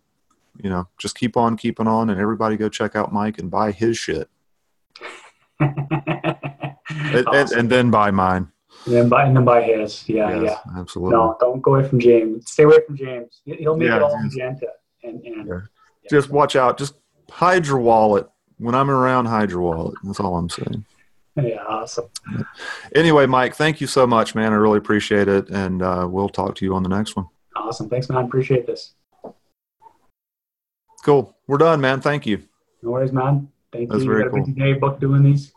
you 0.62 0.68
know, 0.68 0.86
just 0.98 1.16
keep 1.16 1.38
on 1.38 1.56
keeping 1.56 1.86
on, 1.86 2.10
and 2.10 2.20
everybody 2.20 2.58
go 2.58 2.68
check 2.68 2.94
out 2.94 3.10
Mike 3.12 3.38
and 3.38 3.50
buy 3.50 3.72
his 3.72 3.96
shit, 3.96 4.28
and, 5.60 7.26
and, 7.26 7.52
and 7.52 7.70
then 7.70 7.90
buy 7.90 8.10
mine. 8.10 8.48
And 8.86 8.94
then 8.94 9.08
buy 9.08 9.24
and 9.24 9.36
then 9.36 9.44
buy 9.44 9.62
his. 9.62 10.08
Yeah, 10.08 10.40
Yes, 10.40 10.56
yeah. 10.66 10.78
absolutely. 10.80 11.16
No, 11.16 11.36
don't 11.40 11.60
go 11.60 11.74
away 11.74 11.88
from 11.88 11.98
James. 12.00 12.50
Stay 12.50 12.62
away 12.64 12.78
from 12.86 12.96
James. 12.96 13.42
He- 13.44 13.56
He'll 13.56 13.76
make 13.76 13.88
Yeah, 13.88 13.96
it 13.96 14.02
all 14.02 14.16
James. 14.18 14.34
magenta. 14.36 14.66
And, 15.02 15.22
and 15.24 15.46
Yeah. 15.48 15.60
Just 16.10 16.30
watch 16.30 16.56
out. 16.56 16.78
Just 16.78 16.94
hide 17.30 17.66
your 17.66 17.78
wallet 17.78 18.28
when 18.58 18.74
I'm 18.74 18.90
around. 18.90 19.26
Hide 19.26 19.50
your 19.50 19.60
wallet. 19.60 19.94
That's 20.04 20.18
all 20.20 20.36
I'm 20.36 20.48
saying. 20.48 20.84
Yeah, 21.36 21.62
awesome. 21.68 22.06
Anyway, 22.94 23.24
Mike, 23.26 23.54
thank 23.54 23.80
you 23.80 23.86
so 23.86 24.06
much, 24.06 24.34
man. 24.34 24.52
I 24.52 24.56
really 24.56 24.78
appreciate 24.78 25.28
it, 25.28 25.48
and 25.48 25.80
uh, 25.80 26.06
we'll 26.10 26.28
talk 26.28 26.54
to 26.56 26.64
you 26.64 26.74
on 26.74 26.82
the 26.82 26.88
next 26.88 27.16
one. 27.16 27.26
Awesome. 27.54 27.88
Thanks, 27.88 28.08
man. 28.10 28.24
Appreciate 28.24 28.66
this. 28.66 28.94
Cool. 31.04 31.34
We're 31.46 31.58
done, 31.58 31.80
man. 31.80 32.00
Thank 32.00 32.26
you. 32.26 32.42
No 32.82 32.90
worries, 32.90 33.12
man. 33.12 33.48
Thank 33.72 33.90
That's 33.90 34.02
you. 34.02 34.08
very 34.10 34.24
you 34.24 34.28
got 34.28 34.30
cool. 34.32 34.42
a 34.42 34.46
busy 34.46 34.58
day 34.60 34.72
book 34.74 35.00
doing 35.00 35.22
these. 35.22 35.52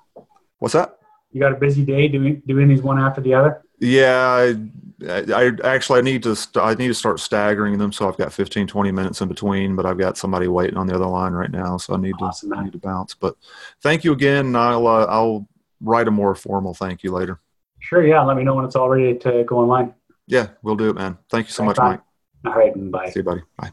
What's 0.60 0.74
that? 0.74 0.98
You 1.34 1.40
got 1.40 1.52
a 1.52 1.56
busy 1.56 1.84
day 1.84 2.08
doing 2.08 2.42
doing 2.46 2.68
these 2.68 2.82
one 2.84 3.00
after 3.00 3.20
the 3.20 3.34
other. 3.34 3.64
Yeah, 3.80 4.20
I, 4.22 4.56
I, 5.10 5.52
I 5.64 5.76
actually 5.76 6.00
I 6.00 6.02
need 6.04 6.24
to 6.24 6.36
st- 6.36 6.64
I 6.64 6.76
need 6.76 6.88
to 6.88 6.94
start 6.94 7.20
staggering 7.20 7.78
them 7.80 7.92
so 7.92 8.08
I've 8.08 8.18
got 8.18 8.32
15 8.32 8.68
20 8.68 8.92
minutes 8.92 9.20
in 9.20 9.28
between 9.28 9.76
but 9.76 9.86
I've 9.86 9.98
got 9.98 10.16
somebody 10.16 10.48
waiting 10.48 10.78
on 10.78 10.88
the 10.88 10.96
other 10.96 11.08
line 11.08 11.34
right 11.34 11.52
now 11.52 11.78
so 11.78 11.96
I 11.96 11.98
need 11.98 12.14
to 12.20 12.32
I 12.56 12.64
need 12.64 12.72
to 12.74 12.78
bounce 12.78 13.16
but 13.16 13.36
thank 13.82 14.04
you 14.04 14.14
again 14.14 14.46
and 14.46 14.58
I'll 14.58 14.86
uh, 14.88 15.06
I'll 15.06 15.48
write 15.82 16.08
a 16.08 16.12
more 16.12 16.36
formal 16.36 16.74
thank 16.74 17.04
you 17.04 17.12
later. 17.12 17.42
Sure. 17.80 18.06
Yeah. 18.06 18.24
Let 18.24 18.38
me 18.38 18.44
know 18.44 18.54
when 18.54 18.64
it's 18.64 18.76
all 18.76 18.88
ready 18.88 19.18
to 19.18 19.44
go 19.44 19.58
online. 19.58 19.94
Yeah, 20.28 20.50
we'll 20.62 20.78
do 20.78 20.90
it 20.90 20.96
man. 20.96 21.18
Thank 21.30 21.48
you 21.48 21.52
so 21.52 21.64
Thanks, 21.66 21.80
much 21.80 21.84
man. 21.84 22.02
Mike. 22.44 22.54
All 22.54 22.60
right. 22.60 22.92
Bye. 22.92 23.10
See 23.10 23.20
you 23.20 23.24
buddy. 23.24 23.42
Bye. 23.58 23.72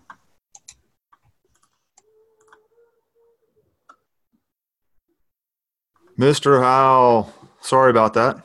Mr. 6.18 6.60
Howle, 6.60 7.32
sorry 7.60 7.90
about 7.90 8.14
that. 8.14 8.42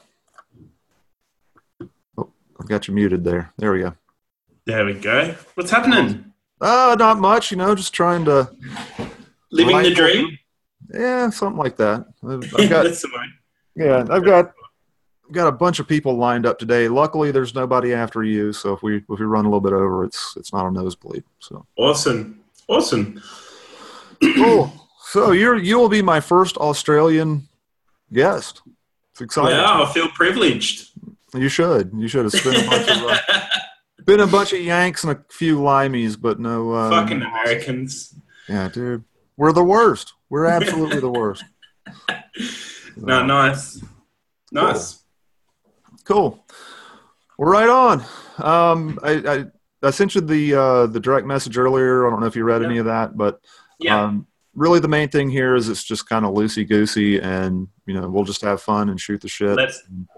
Oh, 2.17 2.31
I've 2.59 2.67
got 2.67 2.87
you 2.87 2.93
muted 2.93 3.23
there. 3.23 3.51
There 3.57 3.71
we 3.71 3.79
go. 3.81 3.93
There 4.65 4.85
we 4.85 4.93
go. 4.93 5.35
What's 5.55 5.71
happening? 5.71 6.33
Uh, 6.59 6.95
not 6.97 7.19
much, 7.19 7.51
you 7.51 7.57
know, 7.57 7.75
just 7.75 7.93
trying 7.93 8.25
to, 8.25 8.49
Living 9.51 9.83
the 9.83 9.93
dream? 9.93 10.37
yeah, 10.93 11.29
something 11.29 11.57
like 11.57 11.77
that. 11.77 12.05
I've 12.27 12.51
got, 12.69 12.87
yeah, 13.75 14.05
I've 14.09 14.23
got, 14.25 14.53
got 15.31 15.47
a 15.47 15.51
bunch 15.51 15.79
of 15.79 15.87
people 15.87 16.15
lined 16.15 16.45
up 16.45 16.57
today. 16.57 16.87
Luckily, 16.87 17.31
there's 17.31 17.53
nobody 17.53 17.93
after 17.93 18.23
you, 18.23 18.53
so 18.53 18.73
if 18.73 18.81
we 18.83 18.97
if 18.97 19.03
we 19.07 19.25
run 19.25 19.45
a 19.45 19.49
little 19.49 19.61
bit 19.61 19.73
over, 19.73 20.03
it's 20.03 20.33
it's 20.37 20.53
not 20.53 20.65
a 20.65 20.71
nosebleed. 20.71 21.23
So 21.39 21.65
Awesome. 21.77 22.39
Awesome. 22.67 23.21
cool. 24.35 24.71
So 25.07 25.31
you're 25.31 25.57
you 25.57 25.77
will 25.77 25.89
be 25.89 26.01
my 26.01 26.19
first 26.19 26.57
Australian 26.57 27.47
guest. 28.13 28.61
It's 29.15 29.21
exciting. 29.21 29.57
Wow, 29.57 29.83
I 29.85 29.93
feel 29.93 30.09
privileged. 30.09 30.89
You 31.33 31.47
should. 31.47 31.91
You 31.95 32.09
should. 32.09 32.25
It's 32.25 32.43
been 32.43 32.65
a 32.65 32.69
bunch 32.69 32.89
of 32.89 32.97
uh, 32.97 33.17
been 34.05 34.19
a 34.19 34.27
bunch 34.27 34.51
of 34.51 34.59
Yanks 34.59 35.05
and 35.05 35.13
a 35.13 35.23
few 35.31 35.57
Limeys, 35.59 36.19
but 36.19 36.37
no. 36.37 36.73
Uh, 36.73 36.89
Fucking 36.89 37.21
Americans. 37.21 38.13
Yeah, 38.49 38.67
dude. 38.67 39.05
We're 39.37 39.53
the 39.53 39.63
worst. 39.63 40.11
We're 40.29 40.47
absolutely 40.47 40.99
the 40.99 41.09
worst. 41.11 41.43
No, 42.97 43.25
nice. 43.25 43.81
Nice. 44.53 45.03
Cool. 46.05 46.45
Well, 47.37 47.49
right 47.49 47.67
on. 47.69 48.01
Um, 48.37 48.97
I, 49.03 49.11
I 49.11 49.45
I 49.87 49.91
sent 49.91 50.15
you 50.15 50.21
the 50.21 50.55
uh, 50.55 50.85
the 50.87 50.99
direct 51.01 51.27
message 51.27 51.57
earlier. 51.57 52.05
I 52.07 52.09
don't 52.09 52.21
know 52.21 52.25
if 52.27 52.35
you 52.37 52.43
read 52.45 52.63
any 52.63 52.77
of 52.77 52.85
that, 52.85 53.17
but 53.17 53.41
Yeah. 53.79 54.01
um, 54.01 54.27
really 54.53 54.79
the 54.79 54.87
main 54.87 55.09
thing 55.09 55.29
here 55.29 55.55
is 55.55 55.67
it's 55.67 55.83
just 55.83 56.07
kind 56.07 56.25
of 56.25 56.33
loosey 56.33 56.67
goosey, 56.67 57.19
and 57.19 57.67
you 57.85 57.93
know 57.93 58.09
we'll 58.09 58.23
just 58.23 58.41
have 58.41 58.61
fun 58.61 58.89
and 58.89 58.99
shoot 58.99 59.21
the 59.21 59.27
shit. 59.27 59.55
that 59.57 59.71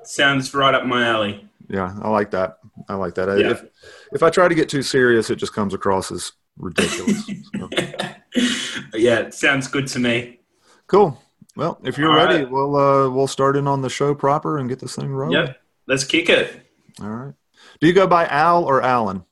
sounds 0.03 0.53
right 0.53 0.73
up 0.73 0.85
my 0.85 1.05
alley. 1.07 1.47
Yeah, 1.69 1.93
I 2.01 2.09
like 2.09 2.31
that. 2.31 2.59
I 2.87 2.95
like 2.95 3.15
that. 3.15 3.27
Yeah. 3.39 3.51
If 3.51 3.65
if 4.13 4.23
I 4.23 4.29
try 4.29 4.47
to 4.47 4.55
get 4.55 4.69
too 4.69 4.81
serious, 4.81 5.29
it 5.29 5.35
just 5.35 5.53
comes 5.53 5.73
across 5.73 6.11
as 6.11 6.31
ridiculous. 6.57 7.25
So, 7.57 7.69
yeah, 8.93 9.19
it 9.19 9.33
sounds 9.33 9.67
good 9.67 9.87
to 9.87 9.99
me. 9.99 10.39
cool. 10.87 11.21
Well, 11.55 11.79
if 11.83 11.97
you're 11.97 12.11
All 12.11 12.15
ready, 12.15 12.43
right. 12.43 12.51
we'll 12.51 12.75
uh, 12.75 13.09
we'll 13.09 13.27
start 13.27 13.57
in 13.57 13.67
on 13.67 13.81
the 13.81 13.89
show 13.89 14.13
proper 14.13 14.59
and 14.59 14.69
get 14.69 14.79
this 14.79 14.95
thing 14.95 15.09
rolling. 15.09 15.33
Yep. 15.33 15.59
Let's 15.87 16.03
kick 16.03 16.29
it. 16.29 16.61
All 17.01 17.09
right. 17.09 17.33
Do 17.81 17.87
you 17.87 17.93
go 17.93 18.05
by 18.07 18.27
Al 18.27 18.63
or 18.63 18.81
Alan? 18.81 19.23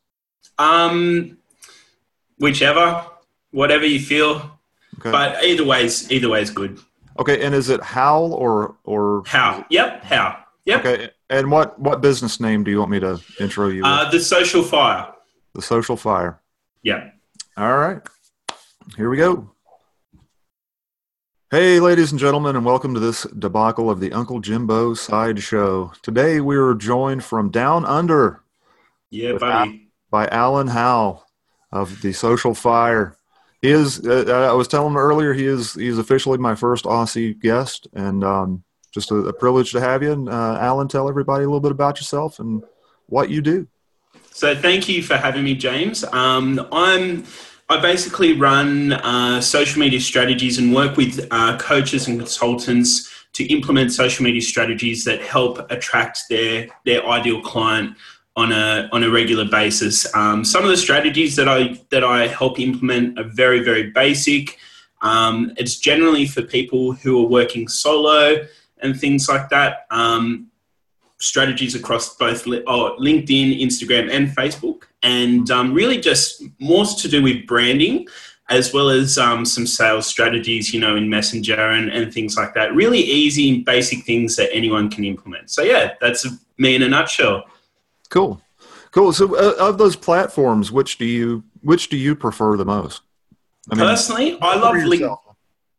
Um, 0.57 1.37
whichever, 2.39 3.05
whatever 3.51 3.85
you 3.85 3.99
feel. 3.99 4.57
Okay. 4.99 5.11
But 5.11 5.43
either 5.43 5.63
way's 5.65 6.11
either 6.11 6.29
way's 6.29 6.49
good. 6.49 6.79
Okay. 7.19 7.43
And 7.43 7.55
is 7.55 7.69
it 7.69 7.81
Hal 7.83 8.33
or 8.33 8.75
or 8.83 9.23
How? 9.25 9.65
Yep. 9.69 10.03
How? 10.03 10.37
Yep. 10.65 10.85
Okay. 10.85 11.09
And 11.29 11.49
what 11.51 11.79
what 11.79 12.01
business 12.01 12.39
name 12.39 12.63
do 12.63 12.71
you 12.71 12.79
want 12.79 12.91
me 12.91 12.99
to 12.99 13.19
intro 13.39 13.69
you? 13.69 13.83
Uh, 13.85 14.09
the 14.11 14.19
social 14.19 14.63
fire. 14.63 15.11
the 15.53 15.61
Social 15.61 15.95
Fire. 15.97 16.41
Yep. 16.83 17.13
All 17.57 17.77
right. 17.77 18.01
Here 18.97 19.09
we 19.09 19.17
go. 19.17 19.49
Hey, 21.51 21.79
ladies 21.79 22.11
and 22.11 22.19
gentlemen, 22.19 22.55
and 22.55 22.65
welcome 22.65 22.93
to 22.93 22.99
this 22.99 23.23
debacle 23.39 23.89
of 23.89 23.99
the 23.99 24.11
Uncle 24.11 24.39
Jimbo 24.41 24.93
Sideshow. 24.93 25.93
Today 26.01 26.41
we 26.41 26.57
are 26.57 26.73
joined 26.73 27.23
from 27.23 27.49
down 27.49 27.85
under 27.85 28.41
Yeah, 29.09 29.33
buddy. 29.37 29.87
by 30.09 30.27
Alan 30.27 30.67
Howle 30.67 31.25
of 31.71 32.01
the 32.01 32.11
Social 32.13 32.53
Fire. 32.53 33.15
He 33.61 33.71
is. 33.71 34.05
Uh, 34.05 34.49
I 34.49 34.53
was 34.53 34.67
telling 34.67 34.91
him 34.91 34.97
earlier. 34.97 35.33
He 35.33 35.45
is. 35.45 35.73
He 35.73 35.87
is 35.87 35.97
officially 35.97 36.37
my 36.37 36.55
first 36.55 36.85
Aussie 36.85 37.39
guest, 37.39 37.87
and 37.93 38.23
um, 38.23 38.63
just 38.91 39.11
a, 39.11 39.15
a 39.15 39.33
privilege 39.33 39.71
to 39.71 39.81
have 39.81 40.03
you. 40.03 40.11
And 40.11 40.29
uh, 40.29 40.57
Alan, 40.59 40.87
tell 40.87 41.09
everybody 41.09 41.43
a 41.43 41.47
little 41.47 41.61
bit 41.61 41.71
about 41.71 41.97
yourself 41.97 42.39
and 42.39 42.63
what 43.07 43.29
you 43.29 43.41
do. 43.41 43.67
So 44.31 44.55
thank 44.55 44.89
you 44.89 45.01
for 45.01 45.17
having 45.17 45.43
me, 45.43 45.55
James. 45.55 46.03
Um, 46.03 46.67
I'm 46.71 47.25
I 47.67 47.79
basically 47.81 48.33
run 48.33 48.93
uh, 48.93 49.41
social 49.41 49.79
media 49.79 49.99
strategies 49.99 50.59
and 50.59 50.73
work 50.73 50.97
with 50.97 51.27
uh, 51.31 51.57
coaches 51.57 52.07
and 52.07 52.19
consultants 52.19 53.11
to 53.33 53.43
implement 53.45 53.91
social 53.91 54.23
media 54.23 54.41
strategies 54.41 55.03
that 55.05 55.21
help 55.21 55.71
attract 55.71 56.19
their 56.29 56.67
their 56.85 57.05
ideal 57.07 57.41
client 57.41 57.97
on 58.35 58.51
a 58.51 58.89
on 58.91 59.03
a 59.03 59.09
regular 59.09 59.45
basis. 59.45 60.13
Um, 60.15 60.43
some 60.43 60.63
of 60.63 60.69
the 60.69 60.77
strategies 60.77 61.35
that 61.35 61.47
I 61.47 61.79
that 61.89 62.03
I 62.03 62.27
help 62.27 62.59
implement 62.59 63.17
are 63.19 63.23
very 63.23 63.63
very 63.63 63.91
basic. 63.91 64.57
Um, 65.01 65.53
it's 65.57 65.77
generally 65.77 66.25
for 66.25 66.41
people 66.41 66.93
who 66.93 67.23
are 67.23 67.27
working 67.27 67.67
solo 67.67 68.45
and 68.81 68.99
things 68.99 69.29
like 69.29 69.49
that. 69.49 69.85
Um, 69.91 70.47
strategies 71.17 71.75
across 71.75 72.15
both 72.17 72.45
oh, 72.47 72.97
LinkedIn, 72.99 73.61
Instagram, 73.61 74.11
and 74.11 74.29
Facebook, 74.35 74.83
and 75.01 75.49
um, 75.49 75.73
really 75.73 75.99
just 75.99 76.43
more 76.59 76.85
to 76.85 77.07
do 77.07 77.23
with 77.23 77.47
branding 77.47 78.07
as 78.49 78.73
well 78.73 78.89
as 78.89 79.17
um, 79.17 79.43
some 79.43 79.65
sales 79.65 80.05
strategies, 80.05 80.73
you 80.73 80.79
know, 80.79 80.95
in 80.95 81.09
Messenger 81.09 81.59
and, 81.59 81.89
and 81.89 82.13
things 82.13 82.37
like 82.37 82.53
that. 82.53 82.75
Really 82.75 82.99
easy, 82.99 83.61
basic 83.61 84.03
things 84.03 84.35
that 84.35 84.53
anyone 84.53 84.89
can 84.89 85.03
implement. 85.03 85.49
So, 85.49 85.63
yeah, 85.63 85.93
that's 85.99 86.27
me 86.57 86.75
in 86.75 86.83
a 86.83 86.87
nutshell. 86.87 87.45
Cool, 88.09 88.41
cool. 88.91 89.13
So, 89.13 89.35
uh, 89.35 89.55
of 89.59 89.77
those 89.77 89.95
platforms, 89.95 90.71
which 90.71 90.97
do 90.97 91.05
you 91.05 91.43
which 91.61 91.89
do 91.89 91.97
you 91.97 92.15
prefer 92.15 92.57
the 92.57 92.65
most? 92.65 93.01
I 93.71 93.75
Personally, 93.75 94.37
I 94.41 94.55
love 94.55 94.75
LinkedIn. 94.75 95.17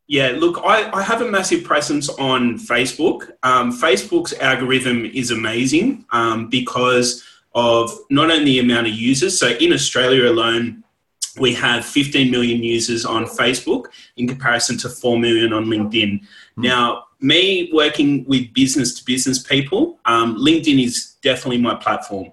Yeah, 0.08 0.34
look, 0.36 0.60
I, 0.64 0.90
I 0.92 1.02
have 1.02 1.20
a 1.20 1.28
massive 1.28 1.64
presence 1.64 2.08
on 2.08 2.58
Facebook. 2.58 3.30
Um, 3.42 3.72
Facebook's 3.72 4.32
algorithm 4.34 5.04
is 5.04 5.32
amazing 5.32 6.04
um, 6.12 6.48
because 6.48 7.24
of 7.56 7.90
not 8.08 8.30
only 8.30 8.44
the 8.44 8.58
amount 8.60 8.86
of 8.86 8.92
users, 8.92 9.38
so 9.38 9.48
in 9.48 9.72
Australia 9.72 10.30
alone, 10.30 10.84
we 11.38 11.54
have 11.54 11.84
15 11.84 12.30
million 12.30 12.62
users 12.62 13.04
on 13.04 13.24
Facebook 13.24 13.86
in 14.16 14.28
comparison 14.28 14.78
to 14.78 14.88
4 14.88 15.18
million 15.18 15.52
on 15.52 15.66
LinkedIn. 15.66 16.24
Now, 16.56 17.04
me 17.20 17.70
working 17.72 18.24
with 18.26 18.52
business 18.54 18.94
to 18.98 19.04
business 19.04 19.42
people, 19.42 19.98
um, 20.04 20.36
LinkedIn 20.36 20.84
is 20.84 21.15
definitely 21.26 21.60
my 21.60 21.74
platform. 21.74 22.28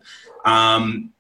Um, 0.46 1.14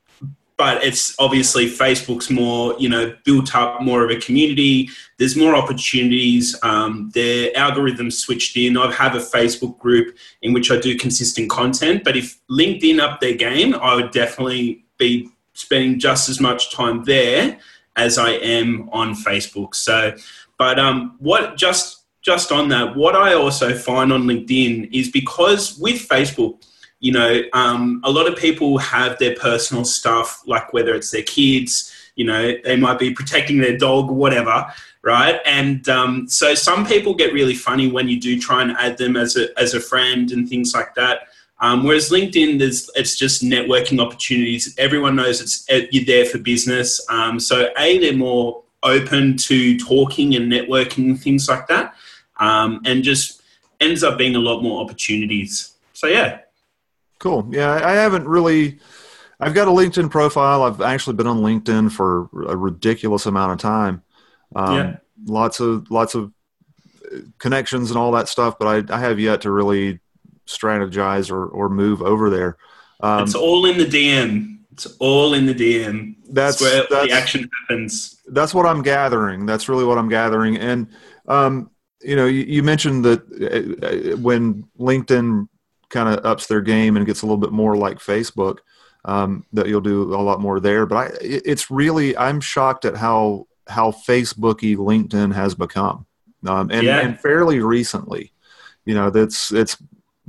but 0.57 0.83
it's 0.83 1.15
obviously 1.17 1.65
Facebook's 1.65 2.29
more, 2.29 2.75
you 2.77 2.87
know, 2.87 3.15
built 3.25 3.55
up 3.55 3.81
more 3.81 4.05
of 4.05 4.11
a 4.11 4.19
community. 4.19 4.87
There's 5.17 5.35
more 5.35 5.55
opportunities. 5.55 6.55
Um, 6.61 7.09
their 7.15 7.51
algorithms 7.53 8.13
switched 8.13 8.55
in. 8.55 8.77
I 8.77 8.91
have 8.91 9.15
a 9.15 9.19
Facebook 9.35 9.79
group 9.79 10.15
in 10.43 10.53
which 10.53 10.69
I 10.69 10.77
do 10.79 10.95
consistent 10.95 11.49
content. 11.49 12.03
But 12.03 12.15
if 12.15 12.39
LinkedIn 12.49 12.99
up 12.99 13.19
their 13.19 13.33
game, 13.33 13.73
I 13.73 13.95
would 13.95 14.11
definitely 14.11 14.85
be 14.99 15.29
spending 15.53 15.99
just 15.99 16.29
as 16.29 16.39
much 16.39 16.71
time 16.71 17.03
there 17.03 17.57
as 17.95 18.17
I 18.17 18.31
am 18.57 18.89
on 18.91 19.15
Facebook. 19.15 19.73
So, 19.73 20.15
but 20.59 20.77
um, 20.79 21.15
what 21.17 21.57
just 21.57 22.03
just 22.21 22.51
on 22.51 22.69
that, 22.69 22.95
what 22.95 23.15
I 23.15 23.33
also 23.33 23.75
find 23.75 24.13
on 24.13 24.23
LinkedIn 24.23 24.93
is 24.93 25.09
because 25.11 25.77
with 25.77 26.07
Facebook, 26.07 26.63
you 27.03 27.11
know, 27.11 27.41
um, 27.51 27.99
a 28.05 28.09
lot 28.09 28.29
of 28.29 28.37
people 28.37 28.77
have 28.77 29.19
their 29.19 29.35
personal 29.35 29.83
stuff, 29.83 30.41
like 30.45 30.71
whether 30.71 30.95
it's 30.95 31.11
their 31.11 31.23
kids, 31.23 31.93
you 32.15 32.23
know, 32.23 32.53
they 32.63 32.77
might 32.77 32.97
be 32.97 33.13
protecting 33.13 33.57
their 33.57 33.77
dog, 33.77 34.09
whatever, 34.09 34.65
right? 35.01 35.41
And 35.45 35.87
um, 35.89 36.29
so 36.29 36.55
some 36.55 36.85
people 36.85 37.13
get 37.13 37.33
really 37.33 37.55
funny 37.55 37.91
when 37.91 38.07
you 38.07 38.21
do 38.21 38.39
try 38.39 38.61
and 38.61 38.71
add 38.79 38.97
them 38.97 39.17
as 39.17 39.35
a 39.35 39.47
as 39.59 39.73
a 39.73 39.81
friend 39.81 40.31
and 40.31 40.47
things 40.47 40.73
like 40.73 40.95
that. 40.95 41.27
Um, 41.59 41.83
whereas 41.83 42.09
LinkedIn, 42.09 42.57
there's 42.57 42.89
it's 42.95 43.17
just 43.17 43.43
networking 43.43 43.99
opportunities. 43.99 44.73
Everyone 44.77 45.17
knows 45.17 45.41
it's 45.41 45.65
you're 45.91 46.05
there 46.05 46.23
for 46.25 46.37
business. 46.37 47.05
Um, 47.09 47.37
so 47.37 47.67
a 47.77 47.97
they're 47.97 48.13
more 48.13 48.63
open 48.81 49.35
to 49.49 49.77
talking 49.77 50.35
and 50.35 50.49
networking 50.49 51.09
and 51.09 51.21
things 51.21 51.49
like 51.49 51.67
that, 51.67 51.95
um, 52.37 52.79
and 52.85 53.03
just 53.03 53.41
ends 53.81 54.05
up 54.05 54.17
being 54.17 54.37
a 54.37 54.39
lot 54.39 54.61
more 54.61 54.81
opportunities. 54.81 55.73
So 55.91 56.07
yeah, 56.07 56.39
cool. 57.23 57.47
Yeah, 57.49 57.71
I 57.71 57.93
haven't 57.93 58.27
really. 58.27 58.79
I've 59.39 59.53
got 59.53 59.67
a 59.67 59.71
LinkedIn 59.71 60.11
profile. 60.11 60.63
I've 60.63 60.81
actually 60.81 61.15
been 61.15 61.27
on 61.27 61.41
LinkedIn 61.41 61.91
for 61.91 62.29
a 62.47 62.55
ridiculous 62.55 63.25
amount 63.25 63.53
of 63.53 63.57
time. 63.57 64.03
Um, 64.55 64.75
yeah. 64.75 64.97
Lots 65.25 65.59
of 65.59 65.89
lots 65.89 66.15
of 66.15 66.31
connections 67.39 67.89
and 67.89 67.97
all 67.97 68.11
that 68.11 68.27
stuff, 68.27 68.57
but 68.59 68.67
I, 68.67 68.95
I 68.95 68.99
have 68.99 69.19
yet 69.19 69.41
to 69.41 69.51
really 69.51 69.99
strategize 70.45 71.31
or, 71.31 71.47
or 71.47 71.69
move 71.69 72.01
over 72.01 72.29
there. 72.29 72.57
Um, 72.99 73.23
it's 73.23 73.35
all 73.35 73.65
in 73.65 73.77
the 73.77 73.85
DM. 73.85 74.59
It's 74.73 74.87
all 74.99 75.33
in 75.33 75.45
the 75.45 75.53
DM. 75.53 76.15
That's, 76.29 76.59
that's 76.59 76.61
where 76.61 76.85
that's, 76.89 77.07
the 77.07 77.13
action 77.13 77.49
happens. 77.61 78.21
That's 78.27 78.53
what 78.53 78.65
I'm 78.65 78.81
gathering. 78.81 79.45
That's 79.45 79.69
really 79.69 79.85
what 79.85 79.97
I'm 79.97 80.09
gathering. 80.09 80.57
And 80.57 80.87
um, 81.27 81.69
you 82.01 82.15
know, 82.15 82.25
you, 82.25 82.43
you 82.43 82.63
mentioned 82.63 83.05
that 83.05 83.21
uh, 83.31 84.13
uh, 84.13 84.17
when 84.17 84.63
LinkedIn 84.79 85.47
kind 85.93 86.09
of 86.09 86.25
ups 86.25 86.47
their 86.47 86.61
game 86.61 86.97
and 86.97 87.05
gets 87.05 87.21
a 87.21 87.25
little 87.25 87.37
bit 87.37 87.51
more 87.51 87.77
like 87.77 87.99
Facebook, 87.99 88.57
um, 89.05 89.45
that 89.53 89.67
you'll 89.67 89.81
do 89.81 90.13
a 90.13 90.17
lot 90.17 90.41
more 90.41 90.59
there. 90.59 90.85
But 90.85 90.95
I, 90.97 91.11
it's 91.21 91.71
really, 91.71 92.17
I'm 92.17 92.41
shocked 92.41 92.83
at 92.83 92.97
how 92.97 93.47
how 93.67 93.91
Facebooky 93.91 94.75
LinkedIn 94.75 95.33
has 95.33 95.55
become, 95.55 96.05
um, 96.45 96.69
and, 96.71 96.83
yeah. 96.83 96.99
and 96.99 97.19
fairly 97.19 97.59
recently. 97.59 98.33
You 98.85 98.95
know, 98.95 99.09
that's 99.09 99.53
it's 99.53 99.77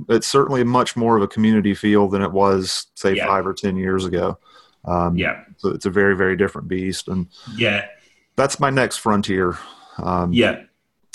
it's 0.07 0.27
certainly 0.27 0.63
much 0.63 0.95
more 0.95 1.17
of 1.17 1.23
a 1.23 1.27
community 1.27 1.73
feel 1.73 2.07
than 2.07 2.21
it 2.21 2.31
was, 2.31 2.87
say, 2.95 3.15
yeah. 3.15 3.27
five 3.27 3.45
or 3.45 3.53
ten 3.53 3.75
years 3.75 4.05
ago. 4.05 4.37
Um, 4.85 5.17
yeah, 5.17 5.43
so 5.57 5.69
it's 5.69 5.85
a 5.85 5.89
very 5.89 6.15
very 6.15 6.37
different 6.37 6.67
beast, 6.67 7.07
and 7.07 7.27
yeah, 7.55 7.87
that's 8.35 8.59
my 8.59 8.69
next 8.69 8.97
frontier. 8.97 9.57
Um, 9.97 10.31
yeah, 10.31 10.63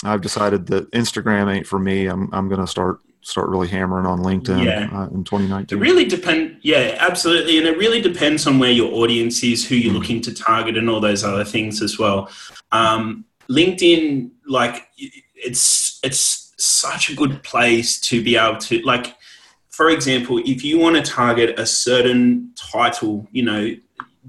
I've 0.03 0.21
decided 0.21 0.67
that 0.67 0.91
Instagram 0.91 1.51
ain't 1.53 1.67
for 1.67 1.79
me. 1.79 2.07
I'm 2.07 2.29
I'm 2.33 2.47
going 2.49 2.61
to 2.61 2.67
start 2.67 2.99
start 3.21 3.49
really 3.49 3.67
hammering 3.67 4.05
on 4.05 4.19
LinkedIn 4.19 4.63
yeah. 4.63 4.89
uh, 4.91 5.07
in 5.07 5.23
2019. 5.23 5.77
It 5.77 5.81
really 5.81 6.05
depend, 6.05 6.57
yeah, 6.61 6.95
absolutely, 6.99 7.57
and 7.57 7.67
it 7.67 7.77
really 7.77 8.01
depends 8.01 8.47
on 8.47 8.59
where 8.59 8.71
your 8.71 8.91
audience 8.93 9.43
is, 9.43 9.67
who 9.67 9.75
you're 9.75 9.93
mm. 9.93 9.97
looking 9.99 10.21
to 10.21 10.33
target, 10.33 10.77
and 10.77 10.89
all 10.89 10.99
those 10.99 11.23
other 11.23 11.45
things 11.45 11.81
as 11.81 11.99
well. 11.99 12.29
Um, 12.71 13.25
LinkedIn, 13.49 14.31
like 14.47 14.87
it's 15.35 15.99
it's 16.03 16.53
such 16.57 17.09
a 17.09 17.15
good 17.15 17.43
place 17.43 17.99
to 18.01 18.23
be 18.23 18.35
able 18.35 18.57
to 18.57 18.81
like. 18.81 19.15
For 19.69 19.89
example, 19.89 20.39
if 20.45 20.65
you 20.65 20.77
want 20.77 20.97
to 20.97 21.01
target 21.01 21.57
a 21.57 21.65
certain 21.65 22.53
title, 22.55 23.25
you 23.31 23.43
know, 23.43 23.73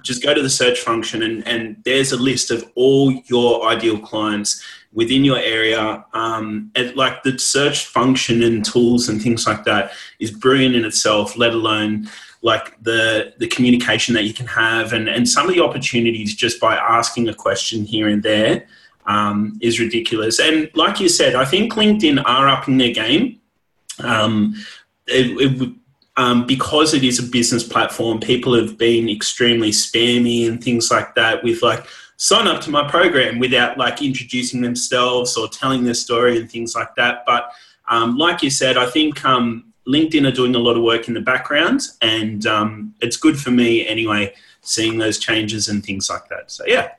just 0.01 0.23
go 0.23 0.33
to 0.33 0.41
the 0.41 0.49
search 0.49 0.79
function 0.79 1.23
and, 1.23 1.47
and 1.47 1.77
there's 1.85 2.13
a 2.13 2.17
list 2.17 2.51
of 2.51 2.65
all 2.75 3.13
your 3.27 3.67
ideal 3.67 3.99
clients 3.99 4.63
within 4.93 5.25
your 5.25 5.39
area. 5.39 6.05
Um, 6.13 6.71
and 6.75 6.95
like 6.97 7.23
the 7.23 7.39
search 7.39 7.87
function 7.87 8.43
and 8.43 8.65
tools 8.65 9.09
and 9.09 9.21
things 9.21 9.47
like 9.47 9.65
that 9.65 9.93
is 10.19 10.31
brilliant 10.31 10.75
in 10.75 10.85
itself, 10.85 11.37
let 11.37 11.53
alone 11.53 12.09
like 12.43 12.83
the 12.83 13.33
the 13.39 13.47
communication 13.47 14.15
that 14.15 14.25
you 14.25 14.35
can 14.35 14.47
have 14.47 14.93
and, 14.93 15.09
and 15.09 15.29
some 15.29 15.49
of 15.49 15.55
the 15.55 15.63
opportunities 15.63 16.35
just 16.35 16.61
by 16.61 16.75
asking 16.77 17.29
a 17.29 17.35
question 17.35 17.85
here 17.85 18.09
and 18.09 18.23
there 18.23 18.67
um, 19.07 19.59
is 19.61 19.81
ridiculous. 19.81 20.39
And 20.41 20.71
like 20.75 21.01
you 21.01 21.09
said, 21.09 21.35
I 21.35 21.45
think 21.45 21.75
LinkedIn 21.75 22.23
are 22.25 22.49
upping 22.49 22.79
their 22.79 22.93
game. 22.93 23.41
Um, 23.99 24.55
it, 25.07 25.27
it, 25.41 25.73
um, 26.17 26.47
because 26.47 26.95
it 26.95 27.05
is 27.05 27.19
a 27.19 27.23
business 27.23 27.65
platform, 27.65 28.21
people 28.21 28.55
have 28.55 28.77
been 28.77 29.09
extremely 29.09 29.71
spammy 29.71 30.47
and 30.47 30.63
things 30.63 30.91
like 30.91 31.15
that 31.15 31.43
with 31.43 31.63
like 31.63 31.87
sign 32.17 32.47
up 32.47 32.61
to 32.63 32.71
my 32.71 32.89
program 32.89 33.39
without 33.39 33.79
like 33.79 34.03
introducing 34.03 34.61
themselves 34.61 35.37
or 35.37 35.49
telling 35.49 35.85
their 35.85 35.95
story 35.95 36.39
and 36.39 36.51
things 36.51 36.75
like 36.75 36.95
that. 36.95 37.25
But 37.27 37.53
um, 37.89 38.17
like 38.17 38.43
you 38.43 38.51
said, 38.51 38.77
I 38.77 38.87
think 38.87 39.25
um, 39.25 39.73
LinkedIn 39.87 40.27
are 40.27 40.33
doing 40.35 40.55
a 40.55 40.59
lot 40.59 40.77
of 40.77 40.83
work 40.83 41.09
in 41.09 41.15
the 41.15 41.21
background, 41.21 41.83
and 42.01 42.47
um, 42.47 42.95
it's 43.01 43.17
good 43.17 43.39
for 43.39 43.51
me 43.51 43.87
anyway, 43.87 44.35
seeing 44.61 44.99
those 44.99 45.19
changes 45.19 45.69
and 45.69 45.85
things 45.85 46.09
like 46.09 46.29
that. 46.29 46.51
So 46.51 46.65
yeah. 46.67 46.93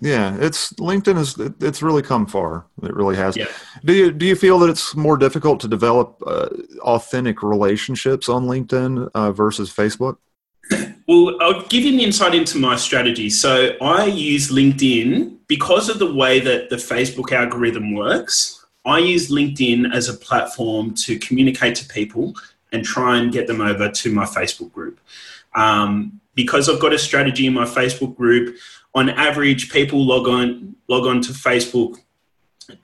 Yeah, 0.00 0.36
it's 0.38 0.72
LinkedIn 0.74 1.18
is 1.18 1.36
it's 1.60 1.82
really 1.82 2.02
come 2.02 2.24
far. 2.26 2.66
It 2.84 2.94
really 2.94 3.16
has. 3.16 3.36
Yeah. 3.36 3.48
Do 3.84 3.92
you 3.92 4.12
do 4.12 4.26
you 4.26 4.36
feel 4.36 4.60
that 4.60 4.70
it's 4.70 4.94
more 4.94 5.16
difficult 5.16 5.58
to 5.60 5.68
develop 5.68 6.22
uh, 6.24 6.50
authentic 6.82 7.42
relationships 7.42 8.28
on 8.28 8.46
LinkedIn 8.46 9.10
uh, 9.12 9.32
versus 9.32 9.72
Facebook? 9.74 10.18
Well, 11.06 11.38
I'll 11.40 11.62
give 11.68 11.84
you 11.84 11.94
an 11.94 12.00
insight 12.00 12.34
into 12.34 12.58
my 12.58 12.76
strategy. 12.76 13.30
So 13.30 13.76
I 13.80 14.06
use 14.06 14.50
LinkedIn 14.50 15.38
because 15.46 15.88
of 15.88 15.98
the 15.98 16.12
way 16.12 16.38
that 16.40 16.68
the 16.68 16.76
Facebook 16.76 17.32
algorithm 17.32 17.94
works. 17.94 18.66
I 18.84 18.98
use 18.98 19.30
LinkedIn 19.30 19.94
as 19.94 20.08
a 20.08 20.14
platform 20.14 20.94
to 20.96 21.18
communicate 21.18 21.74
to 21.76 21.86
people 21.86 22.34
and 22.72 22.84
try 22.84 23.18
and 23.18 23.32
get 23.32 23.46
them 23.46 23.60
over 23.62 23.90
to 23.90 24.12
my 24.12 24.24
Facebook 24.24 24.72
group. 24.72 25.00
Um, 25.54 26.20
because 26.34 26.68
I've 26.68 26.80
got 26.80 26.92
a 26.92 26.98
strategy 26.98 27.46
in 27.46 27.54
my 27.54 27.64
Facebook 27.64 28.14
group, 28.14 28.56
on 28.94 29.08
average, 29.10 29.70
people 29.70 30.04
log 30.04 30.28
on 30.28 30.76
log 30.88 31.06
on 31.06 31.20
to 31.22 31.32
Facebook 31.32 31.98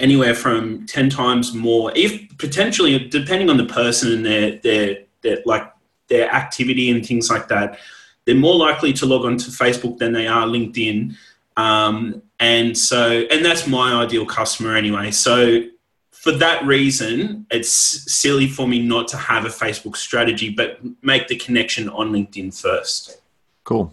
anywhere 0.01 0.35
from 0.35 0.87
ten 0.87 1.11
times 1.11 1.55
more, 1.55 1.93
if 1.95 2.37
potentially 2.39 2.99
depending 3.09 3.51
on 3.51 3.57
the 3.57 3.67
person 3.67 4.13
and 4.13 4.27
their 4.27 4.57
their 4.59 4.99
their 5.23 5.39
like 5.45 5.71
their 6.09 6.31
activity 6.31 6.91
and 6.91 7.05
things 7.05 7.31
like 7.31 7.49
that 7.49 7.79
they're 8.25 8.35
more 8.35 8.57
likely 8.57 8.93
to 8.95 9.07
log 9.07 9.25
on 9.25 9.37
to 9.37 9.51
Facebook 9.51 9.99
than 9.99 10.13
they 10.13 10.27
are 10.27 10.47
LinkedIn. 10.47 11.15
Um, 11.57 12.23
and 12.41 12.77
so, 12.77 13.25
and 13.31 13.45
that's 13.45 13.67
my 13.67 14.03
ideal 14.03 14.27
customer 14.27 14.75
anyway. 14.75 15.11
So, 15.11 15.63
for 16.11 16.33
that 16.33 16.65
reason, 16.65 17.47
it's 17.51 17.71
silly 17.71 18.49
for 18.49 18.67
me 18.67 18.81
not 18.81 19.09
to 19.09 19.17
have 19.19 19.45
a 19.45 19.49
Facebook 19.49 19.95
strategy, 19.95 20.49
but 20.49 20.81
make 21.03 21.29
the 21.29 21.37
connection 21.37 21.89
on 21.91 22.13
LinkedIn 22.13 22.59
first. 22.59 23.21
Cool. 23.65 23.93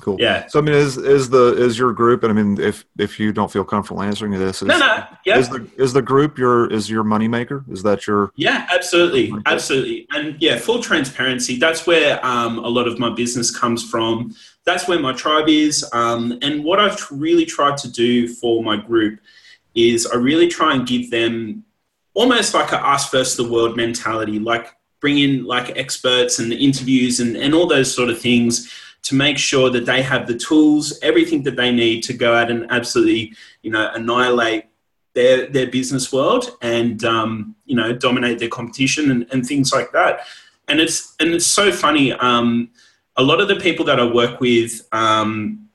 Cool. 0.00 0.16
Yeah. 0.18 0.46
So 0.46 0.58
I 0.58 0.62
mean, 0.62 0.74
is 0.74 0.96
is 0.96 1.30
the 1.30 1.54
is 1.56 1.78
your 1.78 1.92
group? 1.92 2.22
And 2.22 2.32
I 2.32 2.42
mean, 2.42 2.60
if 2.60 2.84
if 2.98 3.20
you 3.20 3.32
don't 3.32 3.50
feel 3.50 3.64
comfortable 3.64 4.02
answering 4.02 4.32
this, 4.32 4.62
is, 4.62 4.68
no, 4.68 4.78
no, 4.78 5.04
yeah. 5.24 5.38
Is 5.38 5.48
the 5.48 5.68
is 5.76 5.92
the 5.92 6.02
group 6.02 6.38
your 6.38 6.70
is 6.72 6.90
your 6.90 7.04
moneymaker? 7.04 7.70
Is 7.70 7.82
that 7.82 8.06
your? 8.06 8.32
Yeah, 8.36 8.66
absolutely, 8.72 9.32
absolutely, 9.46 10.06
and 10.12 10.36
yeah, 10.40 10.58
full 10.58 10.82
transparency. 10.82 11.58
That's 11.58 11.86
where 11.86 12.24
um, 12.24 12.58
a 12.58 12.68
lot 12.68 12.88
of 12.88 12.98
my 12.98 13.10
business 13.10 13.56
comes 13.56 13.88
from. 13.88 14.34
That's 14.64 14.88
where 14.88 14.98
my 14.98 15.12
tribe 15.12 15.48
is, 15.48 15.88
um, 15.92 16.38
and 16.42 16.64
what 16.64 16.80
I've 16.80 17.06
really 17.10 17.44
tried 17.44 17.76
to 17.78 17.90
do 17.90 18.28
for 18.28 18.62
my 18.62 18.76
group 18.76 19.20
is 19.74 20.06
I 20.06 20.16
really 20.16 20.48
try 20.48 20.74
and 20.74 20.86
give 20.86 21.10
them 21.10 21.64
almost 22.14 22.54
like 22.54 22.72
a 22.72 22.84
us 22.84 23.10
versus 23.10 23.36
the 23.36 23.50
world 23.50 23.76
mentality, 23.76 24.38
like 24.38 24.74
bring 25.00 25.18
in 25.18 25.44
like 25.44 25.76
experts 25.76 26.38
and 26.38 26.52
interviews 26.52 27.20
and 27.20 27.36
and 27.36 27.54
all 27.54 27.66
those 27.66 27.94
sort 27.94 28.10
of 28.10 28.20
things 28.20 28.72
to 29.02 29.14
make 29.14 29.38
sure 29.38 29.70
that 29.70 29.86
they 29.86 30.02
have 30.02 30.26
the 30.26 30.36
tools, 30.36 30.98
everything 31.02 31.42
that 31.44 31.56
they 31.56 31.72
need 31.72 32.02
to 32.02 32.12
go 32.12 32.34
out 32.34 32.50
and 32.50 32.66
absolutely, 32.70 33.34
you 33.62 33.70
know, 33.70 33.90
annihilate 33.94 34.66
their 35.14 35.46
their 35.46 35.66
business 35.66 36.12
world 36.12 36.56
and 36.62 37.04
um, 37.04 37.56
you 37.66 37.74
know 37.74 37.92
dominate 37.92 38.38
their 38.38 38.48
competition 38.48 39.10
and, 39.10 39.26
and 39.32 39.46
things 39.46 39.72
like 39.72 39.92
that. 39.92 40.20
And 40.68 40.80
it's 40.80 41.16
and 41.20 41.30
it's 41.34 41.46
so 41.46 41.72
funny. 41.72 42.12
Um, 42.12 42.70
a 43.16 43.22
lot 43.22 43.40
of 43.40 43.48
the 43.48 43.56
people 43.56 43.84
that 43.86 43.98
I 43.98 44.04
work 44.04 44.40
with 44.40 44.86
um, 44.92 45.68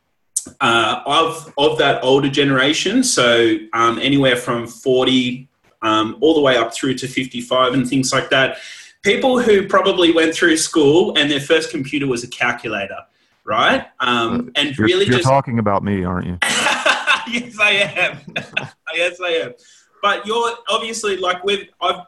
uh, 0.61 1.01
of 1.05 1.53
of 1.57 1.77
that 1.79 2.03
older 2.03 2.29
generation, 2.29 3.03
so 3.03 3.57
um, 3.73 3.99
anywhere 3.99 4.35
from 4.35 4.67
forty 4.67 5.49
um, 5.81 6.17
all 6.21 6.33
the 6.33 6.41
way 6.41 6.57
up 6.57 6.73
through 6.73 6.95
to 6.95 7.07
fifty 7.07 7.41
five 7.41 7.73
and 7.73 7.87
things 7.87 8.13
like 8.13 8.29
that. 8.29 8.57
People 9.03 9.39
who 9.39 9.67
probably 9.67 10.11
went 10.11 10.33
through 10.33 10.57
school 10.57 11.15
and 11.15 11.29
their 11.29 11.39
first 11.39 11.69
computer 11.69 12.07
was 12.07 12.23
a 12.23 12.27
calculator 12.27 12.97
right? 13.45 13.87
Um, 13.99 14.51
and 14.55 14.77
you're, 14.77 14.87
really, 14.87 15.05
you're 15.05 15.17
just 15.17 15.27
talking 15.27 15.59
about 15.59 15.83
me, 15.83 16.03
aren't 16.03 16.27
you? 16.27 16.37
yes, 16.41 17.57
I 17.59 17.91
am. 17.95 18.19
yes, 18.93 19.19
I 19.21 19.29
am. 19.43 19.53
But 20.01 20.25
you're 20.25 20.53
obviously 20.69 21.17
like 21.17 21.43
we've 21.43 21.69
I've 21.81 22.01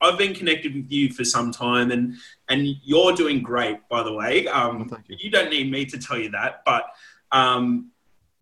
I've 0.00 0.18
been 0.18 0.34
connected 0.34 0.74
with 0.74 0.90
you 0.90 1.12
for 1.12 1.24
some 1.24 1.52
time, 1.52 1.90
and 1.90 2.16
and 2.48 2.66
you're 2.82 3.12
doing 3.12 3.42
great, 3.42 3.86
by 3.88 4.02
the 4.02 4.12
way. 4.12 4.46
Um, 4.48 4.88
well, 4.88 5.00
you. 5.06 5.16
you. 5.20 5.30
don't 5.30 5.50
need 5.50 5.70
me 5.70 5.84
to 5.86 5.98
tell 5.98 6.18
you 6.18 6.30
that, 6.30 6.62
but 6.64 6.84
um, 7.32 7.90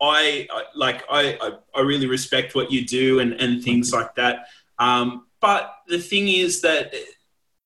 I, 0.01 0.47
I 0.51 0.65
like 0.75 1.05
I, 1.11 1.37
I, 1.41 1.51
I 1.75 1.81
really 1.81 2.07
respect 2.07 2.55
what 2.55 2.71
you 2.71 2.85
do 2.87 3.21
and 3.21 3.33
and 3.35 3.63
things 3.63 3.93
like 3.93 4.15
that. 4.15 4.47
Um, 4.79 5.27
but 5.41 5.75
the 5.89 5.99
thing 5.99 6.29
is 6.29 6.61
that 6.63 6.93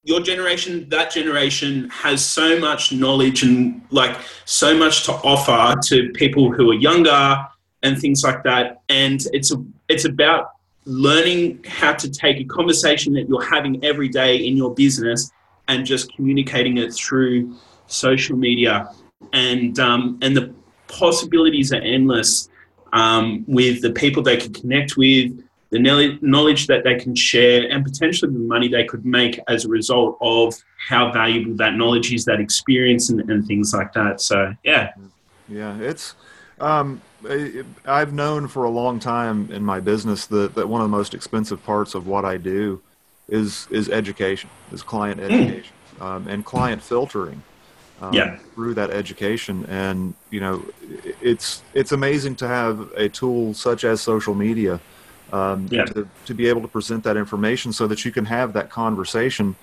your 0.05 0.21
generation, 0.21 0.89
that 0.89 1.13
generation 1.13 1.89
has 1.91 2.25
so 2.25 2.59
much 2.59 2.93
knowledge 2.93 3.43
and 3.45 3.83
like 3.91 4.17
so 4.45 4.77
much 4.77 5.05
to 5.05 5.13
offer 5.13 5.79
to 5.81 6.11
people 6.15 6.51
who 6.51 6.71
are 6.71 6.75
younger 6.75 7.47
and 7.83 7.99
things 7.99 8.25
like 8.25 8.43
that. 8.43 8.83
And 8.89 9.25
it's 9.33 9.53
a, 9.53 9.65
it's 9.89 10.05
about 10.05 10.51
learning 10.85 11.65
how 11.69 11.93
to 11.93 12.11
take 12.11 12.39
a 12.39 12.45
conversation 12.45 13.13
that 13.15 13.29
you're 13.29 13.45
having 13.45 13.85
every 13.85 14.09
day 14.09 14.37
in 14.37 14.57
your 14.57 14.75
business 14.75 15.31
and 15.69 15.87
just 15.87 16.13
communicating 16.17 16.79
it 16.79 16.93
through 16.93 17.57
social 17.87 18.37
media. 18.37 18.89
And 19.33 19.79
um, 19.79 20.19
and 20.21 20.37
the 20.37 20.53
possibilities 20.89 21.73
are 21.73 21.81
endless. 21.81 22.49
um, 22.93 23.45
with 23.49 23.81
the 23.83 23.91
people 23.91 24.23
they 24.23 24.37
can 24.37 24.53
connect 24.53 24.97
with, 24.97 25.42
the 25.73 26.19
knowledge 26.21 26.67
that 26.67 26.85
they 26.85 26.97
can 26.97 27.15
share, 27.15 27.67
and 27.71 27.83
potentially 27.83 28.31
the 28.31 28.39
money 28.39 28.69
they 28.69 28.85
could 28.85 29.07
make 29.07 29.41
as 29.49 29.65
a 29.65 29.69
result 29.69 30.19
of 30.21 30.55
how 30.77 31.11
valuable 31.11 31.57
that 31.57 31.77
knowledge 31.77 32.13
is, 32.13 32.27
that 32.27 32.41
experience, 32.41 33.09
and, 33.09 33.29
and 33.31 33.47
things 33.47 33.73
like 33.73 33.91
that. 33.95 34.21
So, 34.21 34.55
yeah. 34.63 34.93
Yeah, 35.49 35.77
it's. 35.81 36.15
Um, 36.61 37.01
I've 37.87 38.13
known 38.13 38.49
for 38.49 38.65
a 38.65 38.71
long 38.71 39.01
time 39.01 39.51
in 39.51 39.65
my 39.65 39.81
business 39.81 40.27
that, 40.27 40.55
that 40.55 40.69
one 40.69 40.83
of 40.83 40.91
the 40.91 40.97
most 40.97 41.15
expensive 41.15 41.65
parts 41.65 41.95
of 41.95 42.07
what 42.07 42.25
I 42.25 42.37
do 42.37 42.83
is 43.29 43.67
is 43.71 43.89
education, 43.89 44.51
is 44.73 44.83
client 44.83 45.21
hmm. 45.21 45.27
education, 45.27 45.75
mm. 45.97 46.03
um, 46.05 46.29
and 46.29 46.45
client 46.45 46.83
filtering. 46.83 47.43
Um, 48.01 48.13
yeah. 48.13 48.37
through 48.57 48.75
that 48.75 48.91
education, 48.91 49.65
and 49.67 50.15
you 50.31 50.41
know, 50.41 50.65
it's 51.21 51.63
it's 51.73 51.93
amazing 51.93 52.35
to 52.37 52.49
have 52.49 52.91
a 52.97 53.09
tool 53.09 53.55
such 53.55 53.85
as 53.85 54.01
social 54.01 54.35
media 54.35 54.81
um, 55.33 55.69
yeah. 55.71 55.85
to, 55.87 56.09
to 56.27 56.35
be 56.35 56.47
able 56.47 56.61
to 56.61 56.69
present 56.69 57.03
that 57.05 57.17
information 57.17 57.73
so 57.73 57.87
that 57.87 58.05
you 58.05 58.13
can 58.13 58.25
have 58.25 58.53
that 58.53 58.71
conversation 58.71 59.57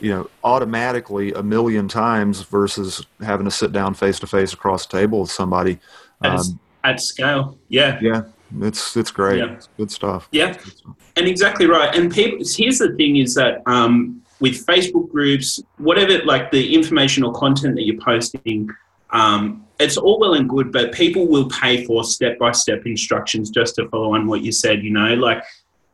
you 0.00 0.10
know 0.10 0.28
automatically 0.42 1.32
a 1.32 1.42
million 1.42 1.88
times 1.88 2.42
versus 2.42 3.06
having 3.20 3.44
to 3.44 3.50
sit 3.50 3.72
down 3.72 3.94
face 3.94 4.18
to 4.18 4.26
face 4.26 4.52
across 4.52 4.86
the 4.86 4.98
table 4.98 5.20
with 5.20 5.30
somebody 5.30 5.78
um, 6.22 6.60
at 6.84 7.00
scale. 7.00 7.58
Yeah. 7.68 7.98
Yeah. 8.00 8.22
It's 8.60 8.96
it's 8.96 9.10
great. 9.10 9.38
Yeah. 9.38 9.52
It's 9.54 9.68
good 9.76 9.90
stuff. 9.90 10.28
Yeah. 10.30 10.52
Good 10.52 10.76
stuff. 10.76 10.94
and 11.16 11.26
exactly 11.26 11.66
right. 11.66 11.94
And 11.94 12.12
people 12.12 12.38
here's 12.38 12.78
the 12.78 12.94
thing 12.94 13.16
is 13.16 13.34
that 13.34 13.62
um, 13.66 14.22
with 14.40 14.66
facebook 14.66 15.10
groups 15.10 15.62
whatever 15.78 16.24
like 16.24 16.50
the 16.50 16.74
information 16.74 17.22
or 17.22 17.32
content 17.32 17.76
that 17.76 17.84
you're 17.84 18.00
posting 18.00 18.68
um, 19.10 19.63
it's 19.78 19.96
all 19.96 20.20
well 20.20 20.34
and 20.34 20.48
good, 20.48 20.72
but 20.72 20.92
people 20.92 21.26
will 21.26 21.48
pay 21.48 21.84
for 21.84 22.04
step 22.04 22.38
by 22.38 22.52
step 22.52 22.86
instructions 22.86 23.50
just 23.50 23.74
to 23.76 23.88
follow 23.88 24.14
on 24.14 24.26
what 24.26 24.42
you 24.42 24.52
said. 24.52 24.82
You 24.82 24.90
know, 24.90 25.14
like 25.14 25.42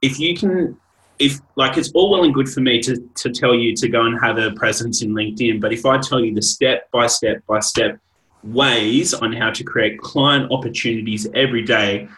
if 0.03 0.21
you 0.21 0.37
can, 0.37 0.77
if 1.19 1.41
like 1.57 1.79
it's 1.79 1.91
all 1.93 2.11
well 2.11 2.25
and 2.25 2.35
good 2.35 2.49
for 2.49 2.61
me 2.61 2.81
to 2.83 2.97
to 3.15 3.31
tell 3.31 3.55
you 3.55 3.75
to 3.77 3.89
go 3.89 4.07
and 4.07 4.21
have 4.21 4.39
a 4.39 4.53
presence 4.53 5.03
in 5.03 5.11
LinkedIn, 5.13 5.61
but 5.61 5.73
if 5.73 5.87
I 5.87 5.99
tell 5.99 6.21
you 6.21 6.35
the 6.35 6.43
step 6.43 6.91
by 6.91 7.07
step 7.07 7.45
by 7.47 7.61
step 7.61 7.99
ways 8.43 9.13
on 9.15 9.33
how 9.33 9.51
to 9.51 9.65
create 9.65 9.99
client 10.01 10.51
opportunities 10.51 11.27
every 11.35 11.63
day, 11.63 12.09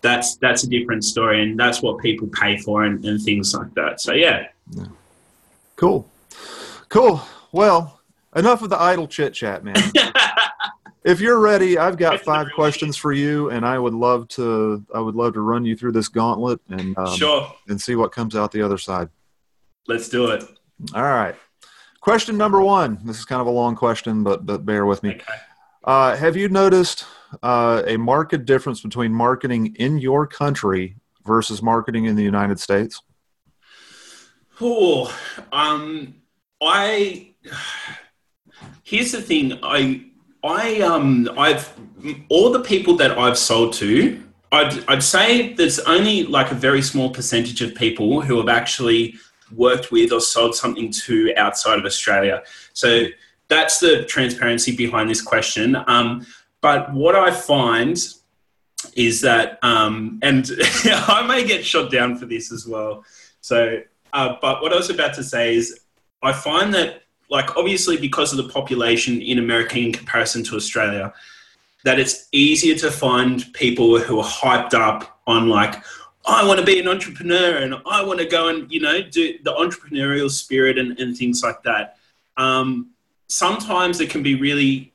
that's 0.00 0.36
that's 0.36 0.64
a 0.64 0.68
different 0.68 1.04
story, 1.04 1.42
and 1.42 1.58
that's 1.58 1.80
what 1.80 1.98
people 1.98 2.28
pay 2.28 2.56
for 2.58 2.84
and, 2.84 3.04
and 3.04 3.22
things 3.22 3.54
like 3.54 3.72
that. 3.74 4.00
So 4.00 4.12
yeah. 4.12 4.48
yeah. 4.70 4.86
Cool. 5.76 6.08
Cool. 6.88 7.22
Well, 7.52 8.00
enough 8.34 8.62
of 8.62 8.70
the 8.70 8.80
idle 8.80 9.06
chit 9.06 9.32
chat, 9.34 9.64
man. 9.64 9.76
if 11.08 11.20
you're 11.20 11.40
ready, 11.40 11.78
I've 11.78 11.96
got 11.96 12.20
five 12.20 12.48
questions 12.54 12.94
for 12.96 13.12
you, 13.12 13.48
and 13.48 13.64
I 13.64 13.78
would 13.78 13.94
love 13.94 14.28
to. 14.28 14.84
I 14.94 15.00
would 15.00 15.14
love 15.14 15.32
to 15.34 15.40
run 15.40 15.64
you 15.64 15.74
through 15.74 15.92
this 15.92 16.08
gauntlet 16.08 16.60
and 16.68 16.96
um, 16.98 17.16
sure, 17.16 17.50
and 17.66 17.80
see 17.80 17.96
what 17.96 18.12
comes 18.12 18.36
out 18.36 18.52
the 18.52 18.60
other 18.60 18.76
side. 18.76 19.08
Let's 19.86 20.10
do 20.10 20.30
it. 20.30 20.44
All 20.94 21.02
right. 21.02 21.34
Question 22.02 22.36
number 22.36 22.60
one. 22.60 22.98
This 23.04 23.18
is 23.18 23.24
kind 23.24 23.40
of 23.40 23.46
a 23.46 23.50
long 23.50 23.74
question, 23.74 24.22
but 24.22 24.44
but 24.44 24.66
bear 24.66 24.84
with 24.84 25.02
me. 25.02 25.12
Okay. 25.12 25.24
Uh, 25.82 26.14
have 26.14 26.36
you 26.36 26.50
noticed 26.50 27.06
uh, 27.42 27.82
a 27.86 27.96
marked 27.96 28.44
difference 28.44 28.82
between 28.82 29.12
marketing 29.12 29.74
in 29.76 29.98
your 29.98 30.26
country 30.26 30.96
versus 31.24 31.62
marketing 31.62 32.04
in 32.04 32.16
the 32.16 32.22
United 32.22 32.60
States? 32.60 33.00
Oh, 34.60 35.10
um, 35.52 36.16
I. 36.60 37.32
Here's 38.82 39.12
the 39.12 39.20
thing. 39.20 39.58
I 39.62 40.07
I 40.44 40.80
um 40.80 41.28
I've 41.36 41.72
all 42.28 42.50
the 42.50 42.60
people 42.60 42.96
that 42.96 43.18
I've 43.18 43.38
sold 43.38 43.72
to, 43.74 44.22
I'd 44.52 44.84
I'd 44.88 45.02
say 45.02 45.52
there's 45.54 45.80
only 45.80 46.24
like 46.24 46.50
a 46.50 46.54
very 46.54 46.82
small 46.82 47.10
percentage 47.10 47.60
of 47.60 47.74
people 47.74 48.20
who 48.20 48.36
have 48.38 48.48
actually 48.48 49.16
worked 49.54 49.90
with 49.90 50.12
or 50.12 50.20
sold 50.20 50.54
something 50.54 50.90
to 50.90 51.32
outside 51.36 51.78
of 51.78 51.84
Australia. 51.84 52.42
So 52.72 53.06
that's 53.48 53.80
the 53.80 54.04
transparency 54.04 54.76
behind 54.76 55.08
this 55.10 55.22
question. 55.22 55.76
Um, 55.86 56.26
but 56.60 56.92
what 56.92 57.16
I 57.16 57.30
find 57.30 57.96
is 58.94 59.20
that, 59.22 59.58
um, 59.62 60.18
and 60.22 60.50
I 60.84 61.26
may 61.26 61.46
get 61.46 61.64
shot 61.64 61.90
down 61.90 62.16
for 62.16 62.26
this 62.26 62.52
as 62.52 62.66
well. 62.66 63.04
So, 63.40 63.80
uh, 64.12 64.36
but 64.40 64.62
what 64.62 64.72
I 64.72 64.76
was 64.76 64.90
about 64.90 65.14
to 65.14 65.24
say 65.24 65.56
is, 65.56 65.80
I 66.22 66.32
find 66.32 66.74
that 66.74 67.04
like 67.30 67.56
obviously 67.56 67.96
because 67.96 68.32
of 68.32 68.38
the 68.38 68.52
population 68.52 69.20
in 69.20 69.38
America 69.38 69.78
in 69.78 69.92
comparison 69.92 70.42
to 70.44 70.56
Australia, 70.56 71.12
that 71.84 71.98
it's 71.98 72.28
easier 72.32 72.74
to 72.76 72.90
find 72.90 73.52
people 73.54 73.98
who 73.98 74.18
are 74.18 74.26
hyped 74.26 74.74
up 74.74 75.20
on 75.26 75.48
like, 75.48 75.82
I 76.26 76.46
want 76.46 76.60
to 76.60 76.66
be 76.66 76.78
an 76.78 76.88
entrepreneur 76.88 77.58
and 77.58 77.74
I 77.86 78.02
want 78.02 78.18
to 78.18 78.26
go 78.26 78.48
and, 78.48 78.70
you 78.70 78.80
know, 78.80 79.02
do 79.02 79.38
the 79.42 79.52
entrepreneurial 79.52 80.30
spirit 80.30 80.78
and, 80.78 80.98
and 80.98 81.16
things 81.16 81.42
like 81.42 81.62
that. 81.62 81.96
Um, 82.36 82.90
sometimes 83.28 84.00
it 84.00 84.10
can 84.10 84.22
be 84.22 84.34
really, 84.34 84.92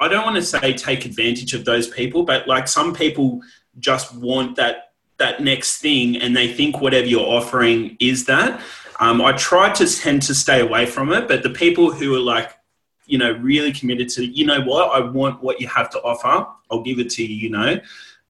I 0.00 0.08
don't 0.08 0.24
want 0.24 0.36
to 0.36 0.42
say 0.42 0.72
take 0.74 1.06
advantage 1.06 1.54
of 1.54 1.64
those 1.64 1.88
people, 1.88 2.24
but 2.24 2.46
like 2.48 2.68
some 2.68 2.94
people 2.94 3.40
just 3.78 4.14
want 4.14 4.56
that 4.56 4.92
that 5.16 5.40
next 5.40 5.78
thing 5.78 6.16
and 6.16 6.36
they 6.36 6.52
think 6.52 6.80
whatever 6.80 7.06
you're 7.06 7.20
offering 7.20 7.96
is 8.00 8.24
that 8.24 8.60
um, 9.04 9.20
I 9.20 9.32
try 9.32 9.70
to 9.70 9.86
tend 9.86 10.22
to 10.22 10.34
stay 10.34 10.60
away 10.60 10.86
from 10.86 11.12
it, 11.12 11.28
but 11.28 11.42
the 11.42 11.50
people 11.50 11.92
who 11.92 12.14
are 12.14 12.20
like, 12.20 12.52
you 13.04 13.18
know, 13.18 13.32
really 13.32 13.70
committed 13.70 14.08
to, 14.10 14.24
you 14.24 14.46
know 14.46 14.62
what, 14.62 14.96
I 14.96 15.00
want 15.00 15.42
what 15.42 15.60
you 15.60 15.68
have 15.68 15.90
to 15.90 16.00
offer. 16.00 16.46
I'll 16.70 16.82
give 16.82 16.98
it 16.98 17.10
to 17.10 17.22
you, 17.22 17.34
you 17.34 17.50
know. 17.50 17.78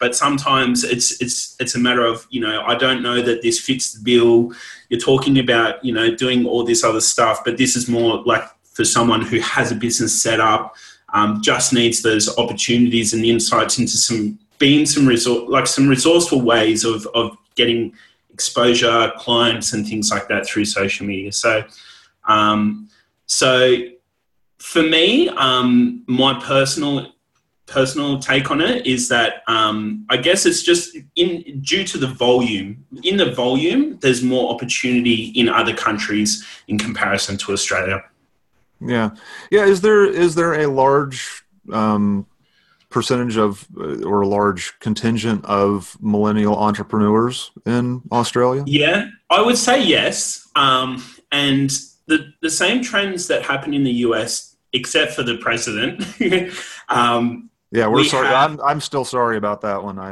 But 0.01 0.17
sometimes 0.17 0.83
it's 0.83 1.23
it's 1.23 1.55
it's 1.61 1.77
a 1.77 1.79
matter 1.79 2.05
of 2.05 2.27
you 2.29 2.41
know 2.41 2.63
I 2.63 2.75
don't 2.75 3.01
know 3.01 3.23
that 3.23 3.41
this 3.43 3.61
fits 3.61 3.93
the 3.93 4.03
bill. 4.03 4.53
You're 4.89 4.99
talking 5.01 5.39
about 5.39 5.83
you 5.85 5.95
know 5.95 6.13
doing 6.13 6.45
all 6.45 6.65
this 6.65 6.83
other 6.83 7.01
stuff, 7.01 7.45
but 7.45 7.57
this 7.57 7.77
is 7.77 7.89
more 7.89 8.25
like 8.25 8.43
for 8.65 8.85
someone 8.85 9.23
who 9.23 9.39
has 9.39 9.71
a 9.71 9.77
business 9.77 10.21
set 10.21 10.41
up, 10.41 10.75
um, 11.13 11.41
just 11.41 11.73
needs 11.73 12.03
those 12.03 12.37
opportunities 12.37 13.15
and 13.15 13.25
insights 13.25 13.79
into 13.79 13.97
some 13.97 14.41
being 14.59 14.87
some 14.87 15.07
resort 15.07 15.49
like 15.49 15.69
some 15.69 15.87
resourceful 15.89 16.41
ways 16.41 16.85
of 16.85 17.07
of 17.15 17.37
getting 17.55 17.95
exposure, 18.35 19.13
clients, 19.17 19.73
and 19.73 19.87
things 19.87 20.11
like 20.11 20.29
that 20.29 20.47
through 20.47 20.67
social 20.67 21.07
media. 21.07 21.33
So, 21.33 21.65
um, 22.29 22.89
so 23.27 23.77
for 24.59 24.83
me, 24.83 25.29
um, 25.31 26.05
my 26.07 26.39
personal 26.41 27.15
personal 27.67 28.19
take 28.19 28.51
on 28.51 28.61
it 28.61 28.87
is 28.87 29.09
that 29.09 29.43
um, 29.49 30.05
I 30.11 30.19
guess 30.19 30.45
it's 30.45 30.63
just 30.63 30.97
in 31.17 31.61
due 31.63 31.85
to 31.85 31.97
the 31.97 32.09
volume. 32.09 32.85
In 33.03 33.17
the 33.17 33.33
volume, 33.33 33.99
there's 34.01 34.23
more 34.23 34.53
opportunity 34.53 35.33
in 35.35 35.49
other 35.49 35.75
countries 35.75 36.45
in 36.69 36.79
comparison 36.79 37.39
to 37.39 37.53
Australia. 37.53 38.03
Yeah, 38.81 39.11
yeah. 39.51 39.65
Is 39.65 39.81
there 39.81 40.05
is 40.05 40.35
there 40.35 40.55
a 40.61 40.67
large 40.67 41.45
um, 41.73 42.27
percentage 42.95 43.37
of 43.37 43.67
uh, 43.77 44.05
or 44.05 44.23
a 44.23 44.29
large 44.29 44.79
contingent 44.79 45.45
of 45.45 45.99
millennial 46.01 46.57
entrepreneurs 46.57 47.51
in 47.67 48.01
Australia? 48.13 48.63
Yeah, 48.67 49.09
I 49.29 49.43
would 49.43 49.59
say 49.59 49.83
yes. 49.83 50.49
Um, 50.55 51.05
and 51.33 51.71
the 52.07 52.33
the 52.41 52.49
same 52.49 52.83
trends 52.83 53.27
that 53.27 53.43
happen 53.43 53.75
in 53.75 53.83
the 53.83 53.91
US, 54.07 54.57
except 54.73 55.13
for 55.13 55.25
the 55.25 55.37
president. 55.39 56.05
um, 56.89 57.51
yeah, 57.73 57.89
we're 57.89 57.97
we 57.97 58.09
sorry. 58.09 58.29
Have... 58.29 58.53
I'm 58.53 58.61
I'm 58.61 58.81
still 58.81 59.05
sorry 59.05 59.37
about 59.37 59.61
that 59.63 59.83
one. 59.83 59.99
I 59.99 60.11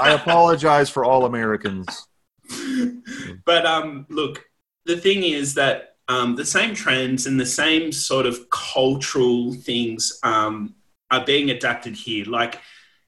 I 0.00 0.10
apologize 0.12 0.90
for 0.90 1.04
all 1.04 1.24
Americans. 1.24 2.06
But 3.44 3.64
um, 3.64 4.06
look, 4.08 4.44
the 4.84 4.96
thing 4.96 5.22
is 5.22 5.54
that 5.54 5.96
um, 6.08 6.36
the 6.36 6.44
same 6.44 6.74
trends 6.74 7.26
and 7.26 7.38
the 7.38 7.46
same 7.46 7.90
sort 7.92 8.26
of 8.26 8.50
cultural 8.50 9.54
things 9.54 10.18
um, 10.22 10.74
are 11.10 11.24
being 11.24 11.50
adapted 11.50 11.94
here. 11.94 12.24
Like 12.24 12.60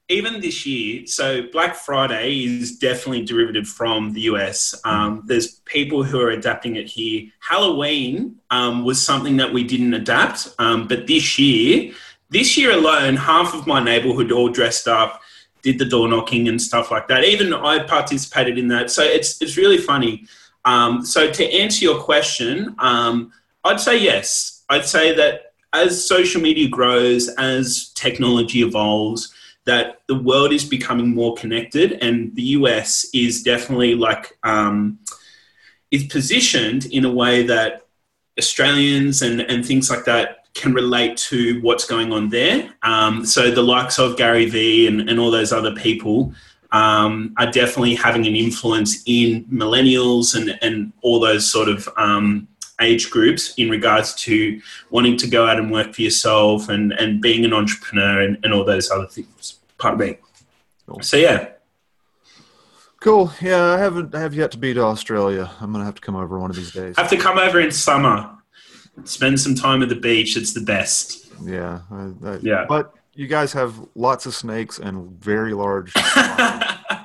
even 0.09 0.41
this 0.41 0.65
year, 0.65 1.07
so 1.07 1.43
Black 1.51 1.75
Friday 1.75 2.43
is 2.43 2.77
definitely 2.77 3.23
derivative 3.23 3.67
from 3.67 4.13
the 4.13 4.21
US. 4.21 4.79
Um, 4.83 5.23
there's 5.25 5.59
people 5.65 6.03
who 6.03 6.19
are 6.19 6.31
adapting 6.31 6.75
it 6.75 6.87
here. 6.87 7.29
Halloween 7.39 8.35
um, 8.51 8.83
was 8.83 9.03
something 9.03 9.37
that 9.37 9.53
we 9.53 9.63
didn't 9.63 9.93
adapt, 9.93 10.53
um, 10.59 10.87
but 10.87 11.07
this 11.07 11.39
year, 11.39 11.93
this 12.29 12.57
year 12.57 12.71
alone, 12.71 13.15
half 13.15 13.53
of 13.53 13.65
my 13.65 13.81
neighborhood 13.81 14.31
all 14.31 14.49
dressed 14.49 14.87
up, 14.87 15.21
did 15.61 15.79
the 15.79 15.85
door 15.85 16.09
knocking 16.09 16.49
and 16.49 16.61
stuff 16.61 16.91
like 16.91 17.07
that. 17.07 17.23
Even 17.23 17.53
I 17.53 17.79
participated 17.83 18.57
in 18.57 18.67
that. 18.67 18.91
So 18.91 19.01
it's 19.03 19.41
it's 19.41 19.55
really 19.55 19.77
funny. 19.77 20.27
Um, 20.65 21.05
so 21.05 21.31
to 21.31 21.53
answer 21.53 21.85
your 21.85 21.99
question, 22.01 22.75
um, 22.79 23.31
I'd 23.63 23.79
say 23.79 23.97
yes. 23.97 24.63
I'd 24.69 24.85
say 24.85 25.15
that 25.15 25.52
as 25.73 26.07
social 26.07 26.41
media 26.41 26.69
grows, 26.69 27.29
as 27.29 27.89
technology 27.89 28.61
evolves, 28.61 29.33
that 29.65 30.01
the 30.07 30.15
world 30.15 30.53
is 30.53 30.65
becoming 30.65 31.13
more 31.13 31.35
connected, 31.35 31.93
and 31.93 32.35
the 32.35 32.43
US 32.57 33.05
is 33.13 33.43
definitely 33.43 33.95
like 33.95 34.37
um, 34.43 34.99
is 35.91 36.03
positioned 36.05 36.85
in 36.87 37.05
a 37.05 37.11
way 37.11 37.43
that 37.43 37.85
Australians 38.37 39.21
and, 39.21 39.41
and 39.41 39.65
things 39.65 39.89
like 39.89 40.05
that 40.05 40.47
can 40.53 40.73
relate 40.73 41.17
to 41.17 41.59
what's 41.61 41.85
going 41.85 42.11
on 42.11 42.29
there. 42.29 42.73
Um, 42.83 43.25
so 43.25 43.51
the 43.51 43.61
likes 43.61 43.99
of 43.99 44.17
Gary 44.17 44.47
Vee 44.47 44.87
and, 44.87 45.09
and 45.09 45.19
all 45.19 45.31
those 45.31 45.51
other 45.51 45.73
people 45.75 46.33
um, 46.71 47.33
are 47.37 47.49
definitely 47.49 47.95
having 47.95 48.25
an 48.25 48.35
influence 48.35 49.03
in 49.05 49.45
millennials 49.45 50.35
and, 50.35 50.57
and 50.61 50.91
all 51.01 51.19
those 51.19 51.49
sort 51.49 51.69
of 51.69 51.87
um, 51.97 52.47
age 52.83 53.09
groups 53.09 53.53
in 53.57 53.69
regards 53.69 54.13
to 54.15 54.61
wanting 54.89 55.17
to 55.17 55.27
go 55.27 55.47
out 55.47 55.57
and 55.57 55.71
work 55.71 55.93
for 55.93 56.01
yourself 56.01 56.69
and, 56.69 56.91
and 56.93 57.21
being 57.21 57.45
an 57.45 57.53
entrepreneur 57.53 58.21
and, 58.21 58.37
and 58.43 58.53
all 58.53 58.63
those 58.63 58.91
other 58.91 59.07
things. 59.07 59.59
Pardon 59.77 60.07
me. 60.07 60.17
Cool. 60.87 61.01
So 61.01 61.17
yeah. 61.17 61.49
Cool. 62.99 63.33
Yeah, 63.41 63.63
I 63.63 63.77
haven't 63.79 64.13
I 64.15 64.19
have 64.19 64.33
yet 64.33 64.51
to 64.51 64.57
be 64.57 64.73
to 64.73 64.81
Australia. 64.81 65.49
I'm 65.59 65.71
gonna 65.71 65.85
have 65.85 65.95
to 65.95 66.01
come 66.01 66.15
over 66.15 66.39
one 66.39 66.49
of 66.49 66.55
these 66.55 66.71
days. 66.71 66.95
I 66.97 67.01
Have 67.01 67.09
to 67.11 67.17
come 67.17 67.37
over 67.37 67.59
in 67.59 67.71
summer. 67.71 68.29
Spend 69.03 69.39
some 69.39 69.55
time 69.55 69.81
at 69.81 69.89
the 69.89 69.95
beach. 69.95 70.37
It's 70.37 70.53
the 70.53 70.61
best. 70.61 71.31
Yeah. 71.43 71.79
I, 71.91 72.11
I, 72.23 72.37
yeah. 72.41 72.65
But 72.69 72.93
you 73.13 73.27
guys 73.27 73.53
have 73.53 73.75
lots 73.95 74.25
of 74.25 74.33
snakes 74.33 74.79
and 74.79 75.11
very 75.19 75.53
large. 75.53 75.93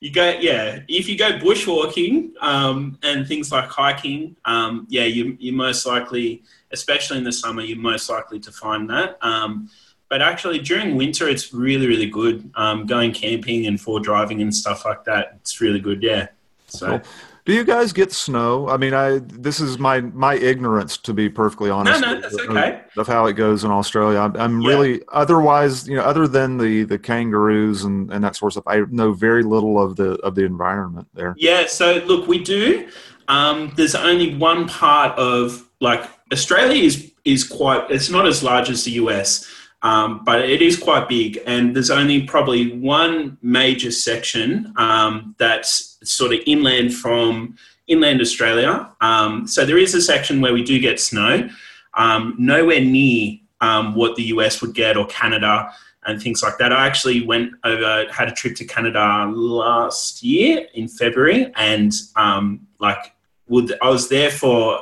you 0.00 0.10
go, 0.10 0.36
yeah. 0.40 0.80
If 0.88 1.08
you 1.08 1.16
go 1.16 1.38
bushwalking 1.38 2.30
um, 2.40 2.98
and 3.02 3.26
things 3.26 3.50
like 3.50 3.68
hiking, 3.68 4.36
um, 4.44 4.86
yeah, 4.88 5.04
you 5.04 5.36
you 5.38 5.52
most 5.52 5.86
likely, 5.86 6.42
especially 6.70 7.18
in 7.18 7.24
the 7.24 7.32
summer, 7.32 7.62
you're 7.62 7.78
most 7.78 8.08
likely 8.08 8.40
to 8.40 8.52
find 8.52 8.88
that. 8.90 9.18
Um, 9.22 9.70
but 10.08 10.22
actually, 10.22 10.60
during 10.60 10.96
winter, 10.96 11.28
it's 11.28 11.52
really 11.52 11.86
really 11.86 12.10
good. 12.10 12.50
Um, 12.54 12.86
going 12.86 13.12
camping 13.12 13.66
and 13.66 13.80
for 13.80 14.00
driving 14.00 14.42
and 14.42 14.54
stuff 14.54 14.84
like 14.84 15.04
that, 15.04 15.38
it's 15.40 15.60
really 15.60 15.80
good. 15.80 16.02
Yeah. 16.02 16.28
So. 16.66 16.98
Cool. 16.98 17.02
Do 17.46 17.54
you 17.54 17.62
guys 17.62 17.92
get 17.92 18.12
snow? 18.12 18.68
I 18.68 18.76
mean, 18.76 18.92
I 18.92 19.18
this 19.18 19.60
is 19.60 19.78
my 19.78 20.00
my 20.00 20.34
ignorance 20.34 20.96
to 20.98 21.14
be 21.14 21.28
perfectly 21.28 21.70
honest. 21.70 22.00
No, 22.00 22.14
no, 22.14 22.20
that's 22.20 22.34
okay. 22.34 22.82
Of, 22.96 22.98
of 23.02 23.06
how 23.06 23.26
it 23.26 23.34
goes 23.34 23.62
in 23.62 23.70
Australia, 23.70 24.18
I'm, 24.18 24.36
I'm 24.36 24.60
yeah. 24.60 24.68
really 24.68 25.02
otherwise, 25.12 25.88
you 25.88 25.94
know, 25.94 26.02
other 26.02 26.26
than 26.26 26.58
the 26.58 26.82
the 26.82 26.98
kangaroos 26.98 27.84
and 27.84 28.12
and 28.12 28.24
that 28.24 28.34
sort 28.34 28.50
of 28.50 28.54
stuff, 28.54 28.64
I 28.66 28.80
know 28.90 29.12
very 29.12 29.44
little 29.44 29.80
of 29.80 29.94
the 29.94 30.14
of 30.24 30.34
the 30.34 30.44
environment 30.44 31.06
there. 31.14 31.36
Yeah, 31.38 31.66
so 31.68 32.02
look, 32.06 32.26
we 32.26 32.42
do. 32.42 32.88
Um, 33.28 33.72
there's 33.76 33.94
only 33.94 34.34
one 34.34 34.66
part 34.66 35.16
of 35.16 35.68
like 35.80 36.10
Australia 36.32 36.82
is 36.82 37.12
is 37.24 37.44
quite. 37.44 37.88
It's 37.92 38.10
not 38.10 38.26
as 38.26 38.42
large 38.42 38.70
as 38.70 38.82
the 38.82 38.92
US. 38.92 39.48
Um, 39.86 40.24
but 40.24 40.40
it 40.50 40.62
is 40.62 40.76
quite 40.76 41.08
big, 41.08 41.38
and 41.46 41.72
there's 41.72 41.92
only 41.92 42.22
probably 42.22 42.76
one 42.76 43.38
major 43.40 43.92
section 43.92 44.74
um, 44.76 45.36
that's 45.38 45.98
sort 46.02 46.34
of 46.34 46.40
inland 46.44 46.92
from 46.92 47.56
inland 47.86 48.20
Australia. 48.20 48.90
Um, 49.00 49.46
so 49.46 49.64
there 49.64 49.78
is 49.78 49.94
a 49.94 50.02
section 50.02 50.40
where 50.40 50.52
we 50.52 50.64
do 50.64 50.80
get 50.80 50.98
snow, 50.98 51.48
um, 51.94 52.34
nowhere 52.36 52.80
near 52.80 53.38
um, 53.60 53.94
what 53.94 54.16
the 54.16 54.24
US 54.34 54.60
would 54.60 54.74
get 54.74 54.96
or 54.96 55.06
Canada 55.06 55.72
and 56.04 56.20
things 56.20 56.42
like 56.42 56.58
that. 56.58 56.72
I 56.72 56.84
actually 56.84 57.24
went 57.24 57.52
over, 57.62 58.06
had 58.10 58.26
a 58.26 58.32
trip 58.32 58.56
to 58.56 58.64
Canada 58.64 59.30
last 59.32 60.20
year 60.20 60.66
in 60.74 60.88
February, 60.88 61.52
and 61.54 61.92
um, 62.16 62.66
like 62.80 63.14
would 63.46 63.72
I 63.80 63.88
was 63.88 64.08
there 64.08 64.32
for 64.32 64.80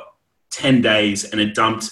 ten 0.49 0.81
days, 0.81 1.25
and 1.25 1.39
it 1.39 1.53
dumped 1.53 1.91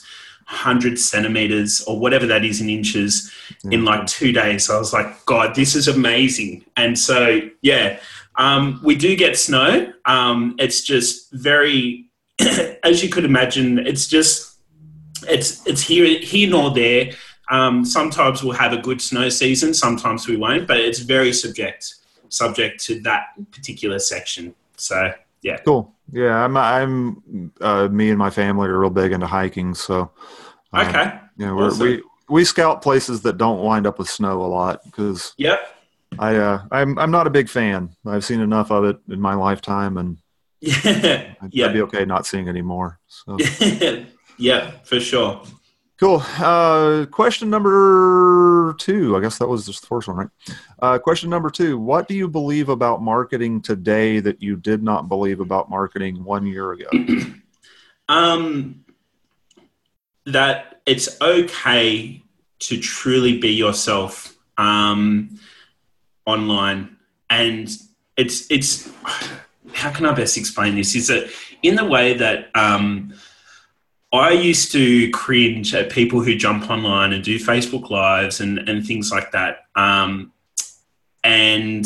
100 0.54 1.00
centimeters 1.00 1.82
or 1.82 2.00
whatever 2.00 2.26
that 2.28 2.46
is 2.46 2.62
in 2.62 2.70
inches 2.70 3.32
mm-hmm. 3.50 3.74
in 3.74 3.86
like 3.86 4.06
two 4.06 4.32
days. 4.32 4.66
So 4.66 4.76
I 4.76 4.80
was 4.80 4.94
like, 4.94 5.26
God, 5.26 5.56
this 5.56 5.76
is 5.76 5.88
amazing. 5.88 6.64
And 6.78 6.98
so, 6.98 7.42
yeah, 7.62 8.00
um, 8.36 8.80
we 8.84 8.96
do 8.96 9.16
get 9.16 9.38
snow. 9.38 9.92
Um, 10.06 10.56
it's 10.60 10.84
just 10.84 11.32
very, 11.34 12.10
as 12.84 13.04
you 13.04 13.10
could 13.10 13.26
imagine, 13.26 13.80
it's 13.80 14.08
just, 14.08 14.58
it's, 15.28 15.66
it's 15.68 15.82
here, 15.82 16.20
here 16.20 16.50
nor 16.50 16.72
there. 16.72 17.12
Um, 17.50 17.84
sometimes 17.84 18.44
we'll 18.44 18.54
have 18.54 18.74
a 18.74 18.78
good 18.78 19.02
snow 19.02 19.30
season, 19.30 19.74
sometimes 19.74 20.28
we 20.28 20.38
won't, 20.38 20.68
but 20.68 20.78
it's 20.78 21.00
very 21.00 21.34
subject, 21.34 21.96
subject 22.30 22.84
to 22.86 23.02
that 23.02 23.26
particular 23.52 24.00
section. 24.00 24.56
So, 24.78 25.14
yeah. 25.42 25.58
Cool. 25.58 25.94
Yeah, 26.12 26.44
I'm. 26.44 26.58
I'm. 26.58 27.52
Uh, 27.60 27.88
me 27.88 28.10
and 28.10 28.18
my 28.20 28.30
family 28.30 28.68
are 28.68 28.80
real 28.80 28.90
big 28.90 29.12
into 29.12 29.28
hiking, 29.28 29.74
so. 29.74 30.12
Um, 30.74 30.88
okay. 30.88 31.20
Yeah, 31.38 31.52
awesome. 31.52 31.88
we 31.88 32.04
we 32.30 32.46
scout 32.46 32.82
places 32.82 33.22
that 33.22 33.38
don't 33.38 33.64
wind 33.64 33.88
up 33.88 34.00
with 34.00 34.10
snow 34.10 34.42
a 34.42 34.48
lot 34.48 34.84
because. 34.86 35.34
Yep. 35.38 35.60
I 36.20 36.36
uh, 36.36 36.62
I'm 36.72 37.00
I'm 37.00 37.10
not 37.10 37.26
a 37.26 37.32
big 37.32 37.50
fan. 37.50 37.90
I've 38.06 38.24
seen 38.24 38.40
enough 38.40 38.70
of 38.70 38.84
it 38.84 38.98
in 39.10 39.20
my 39.20 39.34
lifetime, 39.34 39.98
and 39.98 40.18
yeah, 40.62 41.34
I'd, 41.42 41.52
yeah. 41.52 41.66
I'd 41.66 41.74
be 41.74 41.82
okay 41.82 42.06
not 42.06 42.28
seeing 42.28 42.48
anymore. 42.48 43.00
So. 43.08 43.38
yeah, 44.38 44.72
for 44.84 45.00
sure. 45.00 45.42
Cool. 46.00 46.22
Uh, 46.38 47.06
question 47.12 47.50
number 47.50 48.76
two. 48.78 49.16
I 49.16 49.22
guess 49.22 49.38
that 49.38 49.48
was 49.48 49.66
the 49.66 49.74
first 49.74 50.08
one, 50.08 50.18
right? 50.18 50.30
Uh, 50.82 51.00
question 51.00 51.30
number 51.30 51.50
two. 51.50 51.78
What 51.78 52.08
do 52.08 52.14
you 52.14 52.28
believe 52.28 52.70
about 52.70 53.02
marketing 53.02 53.62
today 53.62 54.20
that 54.20 54.42
you 54.42 54.56
did 54.56 54.84
not 54.84 55.08
believe 55.08 55.40
about 55.40 55.70
marketing 55.70 56.24
one 56.24 56.46
year 56.46 56.74
ago? 56.74 56.90
um, 58.10 58.83
that 60.26 60.82
it's 60.86 61.20
okay 61.22 62.22
to 62.60 62.80
truly 62.80 63.38
be 63.38 63.50
yourself 63.50 64.36
um, 64.58 65.40
online, 66.26 66.98
and 67.30 67.70
it's 68.18 68.50
it's. 68.52 68.92
How 69.74 69.92
can 69.92 70.06
I 70.06 70.14
best 70.14 70.38
explain 70.38 70.76
this? 70.76 70.96
Is 70.96 71.08
that 71.08 71.32
in 71.64 71.76
the 71.76 71.86
way 71.86 72.14
that 72.14 72.50
um, 72.56 73.14
I 74.14 74.32
used 74.32 74.72
to 74.74 75.10
cringe 75.10 75.74
at 75.74 75.90
people 75.90 76.22
who 76.22 76.36
jump 76.36 76.70
online 76.70 77.14
and 77.14 77.24
do 77.24 77.40
Facebook 77.40 77.90
Lives 77.90 78.42
and, 78.42 78.60
and 78.70 78.86
things 78.86 79.12
like 79.12 79.32
that. 79.32 79.66
Um, 79.76 80.32
and 81.24 81.86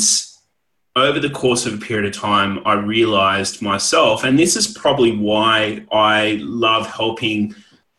over 0.94 1.20
the 1.20 1.30
course 1.30 1.64
of 1.64 1.72
a 1.72 1.78
period 1.78 2.04
of 2.04 2.20
time, 2.20 2.60
I 2.66 2.74
realized 2.74 3.62
myself, 3.62 4.24
and 4.24 4.38
this 4.38 4.56
is 4.56 4.68
probably 4.68 5.16
why 5.16 5.86
I 5.90 6.38
love 6.42 6.86
helping 6.86 7.54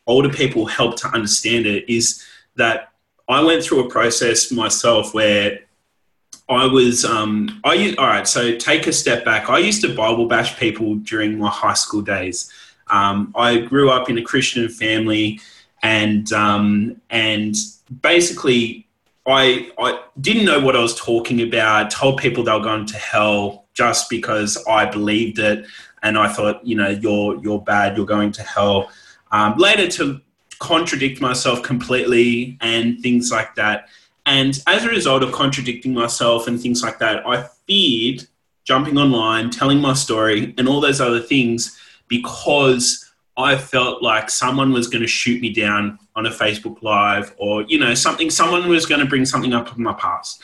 older 0.09 0.29
people 0.29 0.65
help 0.65 0.97
to 0.97 1.07
understand 1.07 1.65
it, 1.65 1.87
is 1.87 2.25
that 2.55 2.91
I 3.29 3.41
went 3.41 3.63
through 3.63 3.85
a 3.85 3.89
process 3.89 4.51
myself 4.51 5.13
where 5.13 5.59
I 6.49 6.65
was, 6.65 7.05
um, 7.05 7.61
I 7.63 7.95
all 7.97 8.07
right. 8.07 8.27
So 8.27 8.55
take 8.57 8.87
a 8.87 8.91
step 8.91 9.23
back. 9.23 9.49
I 9.49 9.59
used 9.59 9.81
to 9.83 9.93
Bible 9.93 10.27
bash 10.27 10.57
people 10.57 10.95
during 10.95 11.37
my 11.37 11.49
high 11.49 11.75
school 11.75 12.01
days. 12.01 12.51
Um, 12.87 13.31
I 13.35 13.59
grew 13.59 13.91
up 13.91 14.09
in 14.09 14.17
a 14.17 14.23
Christian 14.23 14.67
family, 14.67 15.39
and 15.83 16.33
um, 16.33 16.99
and 17.11 17.55
basically, 18.01 18.87
I 19.27 19.69
I 19.77 20.01
didn't 20.19 20.45
know 20.45 20.59
what 20.59 20.75
I 20.75 20.81
was 20.81 20.95
talking 20.95 21.39
about. 21.41 21.91
Told 21.91 22.19
people 22.19 22.43
they 22.43 22.51
were 22.51 22.59
going 22.59 22.87
to 22.87 22.97
hell 22.97 23.65
just 23.75 24.09
because 24.09 24.57
I 24.67 24.85
believed 24.85 25.37
it, 25.37 25.67
and 26.01 26.17
I 26.17 26.29
thought, 26.29 26.65
you 26.65 26.75
know, 26.75 26.89
you're 26.89 27.39
you're 27.43 27.61
bad, 27.61 27.95
you're 27.95 28.07
going 28.07 28.31
to 28.31 28.43
hell. 28.43 28.89
Um, 29.31 29.55
later 29.57 29.87
to 29.91 30.21
contradict 30.59 31.21
myself 31.21 31.63
completely 31.63 32.57
and 32.61 32.99
things 32.99 33.31
like 33.31 33.55
that. 33.55 33.89
And 34.25 34.61
as 34.67 34.85
a 34.85 34.89
result 34.89 35.23
of 35.23 35.31
contradicting 35.31 35.93
myself 35.93 36.47
and 36.47 36.59
things 36.59 36.83
like 36.83 36.99
that, 36.99 37.25
I 37.27 37.47
feared 37.65 38.27
jumping 38.63 38.97
online, 38.97 39.49
telling 39.49 39.79
my 39.79 39.93
story, 39.93 40.53
and 40.57 40.67
all 40.67 40.79
those 40.79 41.01
other 41.01 41.19
things 41.19 41.79
because 42.07 43.09
I 43.37 43.57
felt 43.57 44.03
like 44.03 44.29
someone 44.29 44.73
was 44.73 44.87
going 44.87 45.01
to 45.01 45.07
shoot 45.07 45.41
me 45.41 45.51
down 45.51 45.97
on 46.15 46.25
a 46.25 46.29
Facebook 46.29 46.83
Live 46.83 47.33
or, 47.37 47.63
you 47.63 47.79
know, 47.79 47.93
something, 47.93 48.29
someone 48.29 48.67
was 48.67 48.85
going 48.85 48.99
to 48.99 49.07
bring 49.07 49.25
something 49.25 49.53
up 49.53 49.69
from 49.69 49.83
my 49.83 49.93
past. 49.93 50.43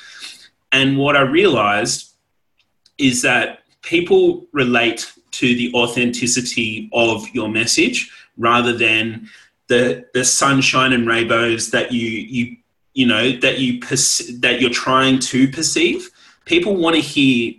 And 0.72 0.98
what 0.98 1.16
I 1.16 1.22
realized 1.22 2.14
is 2.98 3.22
that 3.24 3.60
people 3.82 4.46
relate 4.54 5.12
to 5.32 5.54
the 5.56 5.74
authenticity 5.74 6.90
of 6.94 7.28
your 7.34 7.50
message 7.50 8.10
rather 8.38 8.74
than 8.74 9.30
the, 9.68 10.06
the 10.14 10.24
sunshine 10.24 10.94
and 10.94 11.08
rainbows 11.08 11.72
that 11.72 11.92
you, 11.92 12.08
you, 12.08 12.58
you 12.94 13.06
know, 13.06 13.32
that 13.40 13.60
you, 13.60 13.80
perce- 13.80 14.40
that 14.42 14.62
you're 14.62 14.70
trying 14.70 15.20
to 15.20 15.48
perceive. 15.50 16.10
People 16.46 16.76
want 16.76 16.96
to 16.96 17.02
hear 17.02 17.54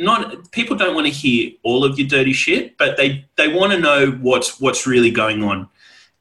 not 0.00 0.50
people 0.50 0.76
don't 0.76 0.94
want 0.94 1.06
to 1.06 1.12
hear 1.12 1.52
all 1.62 1.84
of 1.84 1.98
your 1.98 2.08
dirty 2.08 2.32
shit, 2.32 2.76
but 2.78 2.96
they 2.96 3.24
they 3.36 3.48
want 3.48 3.72
to 3.72 3.78
know 3.78 4.12
what's 4.22 4.60
what's 4.60 4.86
really 4.86 5.10
going 5.10 5.44
on, 5.44 5.68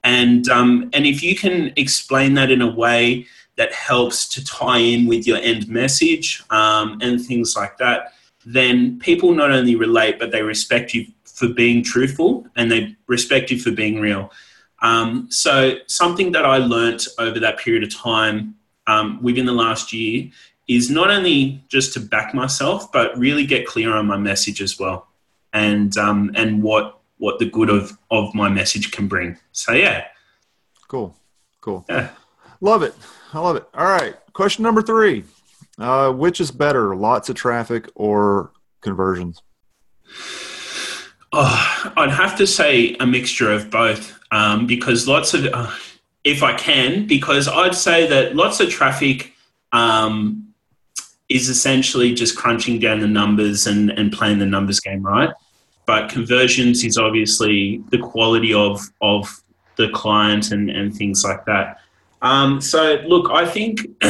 and 0.04 0.48
um, 0.50 0.90
and 0.94 1.06
if 1.06 1.24
you 1.24 1.36
can 1.36 1.72
explain 1.78 2.34
that 2.34 2.52
in 2.52 2.62
a 2.62 2.70
way 2.70 3.26
that 3.56 3.74
helps 3.74 4.28
to 4.30 4.44
tie 4.44 4.78
in 4.80 5.08
with 5.08 5.26
your 5.26 5.38
end 5.38 5.68
message 5.68 6.44
um, 6.50 6.98
and 7.02 7.24
things 7.26 7.56
like 7.56 7.78
that, 7.78 8.14
then 8.46 9.00
people 9.00 9.34
not 9.34 9.52
only 9.52 9.76
relate 9.76 10.20
but 10.20 10.32
they 10.32 10.42
respect 10.42 10.94
you 10.94 11.06
for 11.40 11.48
being 11.48 11.82
truthful 11.82 12.46
and 12.58 12.70
they 12.70 12.98
respect 13.08 13.50
you 13.50 13.58
for 13.58 13.72
being 13.72 14.02
real. 14.02 14.30
Um, 14.82 15.28
so 15.32 15.76
something 15.88 16.34
that 16.34 16.46
I 16.46 16.58
learnt 16.58 17.08
over 17.18 17.40
that 17.40 17.60
period 17.60 17.84
of 17.84 17.96
time 17.96 18.56
um, 18.88 19.24
within 19.24 19.46
the 19.46 19.54
last 19.54 19.94
year 19.94 20.30
is 20.68 20.90
not 20.90 21.10
only 21.10 21.64
just 21.70 21.94
to 21.94 22.02
back 22.02 22.34
myself, 22.34 22.92
but 22.92 23.18
really 23.18 23.46
get 23.46 23.66
clear 23.66 23.96
on 23.96 24.06
my 24.06 24.18
message 24.18 24.62
as 24.62 24.78
well, 24.78 25.08
and 25.54 25.98
um, 25.98 26.32
and 26.36 26.62
what 26.62 27.00
what 27.18 27.40
the 27.40 27.46
good 27.46 27.70
of 27.70 27.98
of 28.12 28.36
my 28.36 28.50
message 28.50 28.92
can 28.92 29.08
bring. 29.08 29.38
So 29.52 29.72
yeah, 29.72 30.06
cool. 30.88 31.16
Cool. 31.62 31.86
Yeah. 31.90 32.10
Love 32.62 32.84
it. 32.84 32.94
I 33.34 33.40
love 33.40 33.56
it. 33.56 33.68
All 33.74 33.86
right. 33.86 34.16
Question 34.34 34.64
number 34.64 34.82
three. 34.82 35.24
Uh, 35.78 36.12
which 36.12 36.42
is 36.42 36.52
better, 36.52 36.94
lots 36.94 37.30
of 37.30 37.36
traffic 37.36 37.90
or 37.96 38.52
conversions? 38.82 39.42
Oh, 41.32 41.92
I'd 41.96 42.10
have 42.10 42.36
to 42.38 42.48
say 42.48 42.96
a 43.00 43.06
mixture 43.06 43.52
of 43.52 43.70
both 43.70 44.18
um, 44.32 44.66
because 44.66 45.08
lots 45.08 45.34
of, 45.34 45.46
uh, 45.46 45.72
if 46.24 46.42
I 46.42 46.56
can, 46.56 47.06
because 47.06 47.48
I'd 47.48 47.76
say 47.76 48.08
that 48.08 48.36
lots 48.36 48.60
of 48.60 48.70
traffic 48.70 49.34
um, 49.72 50.54
is 51.30 51.48
essentially 51.48 52.14
just 52.14 52.36
crunching 52.36 52.80
down 52.80 53.00
the 53.00 53.08
numbers 53.08 53.68
and, 53.68 53.92
and 53.92 54.12
playing 54.12 54.40
the 54.40 54.46
numbers 54.46 54.80
game 54.80 55.04
right. 55.04 55.30
But 55.86 56.10
conversions 56.10 56.84
is 56.84 56.98
obviously 56.98 57.84
the 57.90 58.00
quality 58.00 58.54
of, 58.54 58.82
of 59.02 59.44
the 59.76 59.90
client 59.90 60.52
and, 60.52 60.70
and 60.70 60.96
things 60.96 61.24
like 61.24 61.46
that. 61.46 61.80
Um, 62.22 62.60
so 62.60 63.02
look, 63.08 63.32
I 63.32 63.46
think 63.46 63.82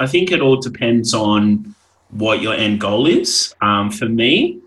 I 0.00 0.06
think 0.06 0.30
it 0.30 0.40
all 0.40 0.56
depends 0.56 1.14
on 1.14 1.74
what 2.10 2.40
your 2.40 2.54
end 2.54 2.80
goal 2.80 3.06
is. 3.06 3.54
Um, 3.60 3.90
for 3.90 4.08
me, 4.08 4.60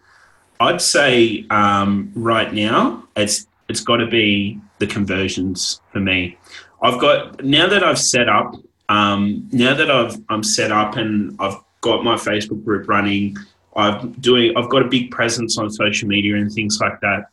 I'd 0.62 0.82
say 0.82 1.46
um, 1.50 2.12
right 2.16 2.54
now 2.54 3.04
it's 3.16 3.48
it's 3.68 3.82
got 3.82 3.98
to 3.98 4.08
be 4.08 4.60
the 4.78 4.86
conversions 4.86 5.82
for 5.92 6.00
me. 6.00 6.38
I've 6.84 7.00
got 7.00 7.44
now 7.44 7.68
that 7.68 7.84
I've 7.84 7.98
set 7.98 8.30
up 8.30 8.54
um, 8.88 9.48
now 9.52 9.74
that 9.74 9.90
I've 9.90 10.18
I'm 10.30 10.44
set 10.44 10.72
up 10.72 10.98
and 10.98 11.36
I've 11.40 11.58
got 11.82 12.04
my 12.04 12.16
Facebook 12.16 12.64
group 12.64 12.88
running. 12.88 13.38
I'm 13.76 14.12
doing. 14.14 14.56
I've 14.56 14.70
got 14.70 14.84
a 14.84 14.88
big 14.88 15.10
presence 15.10 15.58
on 15.58 15.72
social 15.72 16.08
media 16.08 16.36
and 16.36 16.52
things 16.52 16.80
like 16.80 17.00
that. 17.02 17.30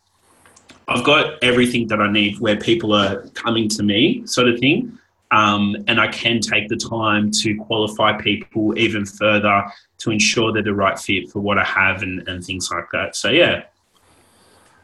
I've 0.86 1.04
got 1.04 1.42
everything 1.42 1.88
that 1.88 2.00
I 2.00 2.10
need 2.10 2.38
where 2.40 2.56
people 2.56 2.94
are 2.94 3.26
coming 3.34 3.68
to 3.70 3.82
me, 3.82 4.26
sort 4.26 4.48
of 4.48 4.58
thing. 4.58 4.98
Um, 5.30 5.76
and 5.88 6.00
I 6.00 6.08
can 6.08 6.40
take 6.40 6.68
the 6.68 6.76
time 6.76 7.30
to 7.42 7.56
qualify 7.56 8.18
people 8.20 8.76
even 8.78 9.04
further 9.04 9.64
to 9.98 10.10
ensure 10.10 10.52
they're 10.52 10.62
the 10.62 10.74
right 10.74 10.98
fit 10.98 11.30
for 11.30 11.40
what 11.40 11.58
I 11.58 11.64
have 11.64 12.02
and, 12.02 12.26
and 12.28 12.42
things 12.42 12.70
like 12.70 12.86
that. 12.92 13.14
So 13.14 13.28
yeah, 13.30 13.64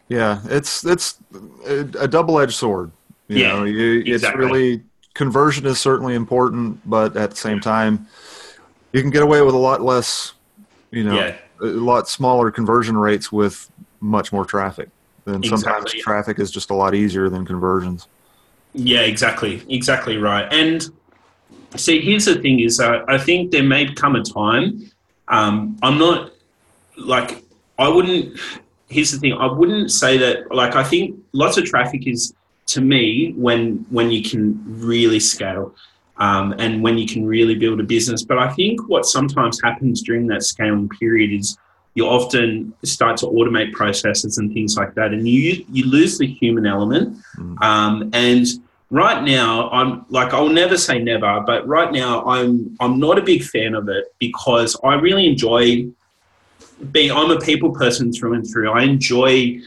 yeah, 0.08 0.40
it's 0.46 0.84
it's 0.84 1.18
a 1.66 2.06
double 2.08 2.38
edged 2.40 2.54
sword. 2.54 2.90
You 3.28 3.38
Yeah, 3.38 3.52
know, 3.58 3.64
you, 3.64 4.02
it's 4.06 4.34
really 4.34 4.82
conversion 5.14 5.66
is 5.66 5.80
certainly 5.80 6.14
important, 6.14 6.80
but 6.88 7.16
at 7.16 7.30
the 7.30 7.36
same 7.36 7.60
time, 7.60 8.06
you 8.92 9.00
can 9.02 9.10
get 9.10 9.22
away 9.22 9.42
with 9.42 9.54
a 9.54 9.58
lot 9.58 9.80
less. 9.82 10.34
You 10.90 11.04
know, 11.04 11.16
Yeah. 11.18 11.36
a 11.60 11.66
lot 11.66 12.08
smaller 12.08 12.50
conversion 12.50 12.96
rates 12.96 13.32
with 13.32 13.70
much 14.00 14.32
more 14.32 14.44
traffic. 14.44 14.90
And 15.26 15.44
sometimes 15.46 15.92
traffic 15.94 16.38
is 16.38 16.50
just 16.50 16.70
a 16.70 16.74
lot 16.74 16.94
easier 16.94 17.28
than 17.30 17.46
conversions. 17.46 18.08
Yeah, 18.74 19.02
exactly, 19.02 19.62
exactly 19.68 20.18
right. 20.18 20.52
And 20.52 20.84
see, 21.76 22.00
here's 22.00 22.26
the 22.26 22.34
thing: 22.36 22.60
is 22.60 22.80
uh, 22.80 23.04
I 23.08 23.18
think 23.18 23.52
there 23.52 23.62
may 23.62 23.92
come 23.94 24.16
a 24.16 24.22
time. 24.22 24.90
Um, 25.28 25.78
I'm 25.82 25.96
not 25.96 26.32
like 26.96 27.44
I 27.78 27.88
wouldn't. 27.88 28.38
Here's 28.88 29.12
the 29.12 29.18
thing: 29.18 29.32
I 29.32 29.46
wouldn't 29.46 29.92
say 29.92 30.18
that. 30.18 30.52
Like 30.52 30.74
I 30.74 30.82
think 30.82 31.18
lots 31.32 31.56
of 31.56 31.64
traffic 31.64 32.06
is 32.06 32.34
to 32.66 32.80
me 32.80 33.32
when 33.36 33.86
when 33.90 34.10
you 34.10 34.22
can 34.22 34.60
really 34.66 35.20
scale. 35.20 35.74
Um, 36.16 36.54
and 36.60 36.80
when 36.80 36.96
you 36.96 37.08
can 37.08 37.26
really 37.26 37.56
build 37.56 37.80
a 37.80 37.82
business. 37.82 38.22
But 38.22 38.38
I 38.38 38.48
think 38.52 38.88
what 38.88 39.04
sometimes 39.04 39.60
happens 39.60 40.00
during 40.00 40.28
that 40.28 40.44
scaling 40.44 40.88
period 40.88 41.32
is 41.32 41.58
you 41.94 42.06
often 42.06 42.72
start 42.84 43.16
to 43.16 43.26
automate 43.26 43.72
processes 43.72 44.38
and 44.38 44.52
things 44.54 44.76
like 44.76 44.94
that, 44.94 45.12
and 45.12 45.26
you 45.26 45.64
you 45.72 45.86
lose 45.86 46.18
the 46.18 46.26
human 46.26 46.66
element. 46.66 47.18
Um, 47.62 48.10
and 48.12 48.46
right 48.90 49.22
now, 49.22 49.70
I'm 49.70 50.06
like 50.08 50.32
I'll 50.32 50.48
never 50.48 50.76
say 50.76 50.98
never, 50.98 51.40
but 51.46 51.66
right 51.66 51.92
now 51.92 52.24
I'm 52.24 52.76
I'm 52.80 52.98
not 52.98 53.18
a 53.18 53.22
big 53.22 53.42
fan 53.42 53.74
of 53.74 53.88
it 53.88 54.06
because 54.18 54.76
I 54.84 54.94
really 54.94 55.26
enjoy 55.26 55.86
being. 56.92 57.12
I'm 57.12 57.30
a 57.30 57.40
people 57.40 57.72
person 57.72 58.12
through 58.12 58.34
and 58.34 58.46
through. 58.50 58.70
I 58.70 58.82
enjoy. 58.82 59.60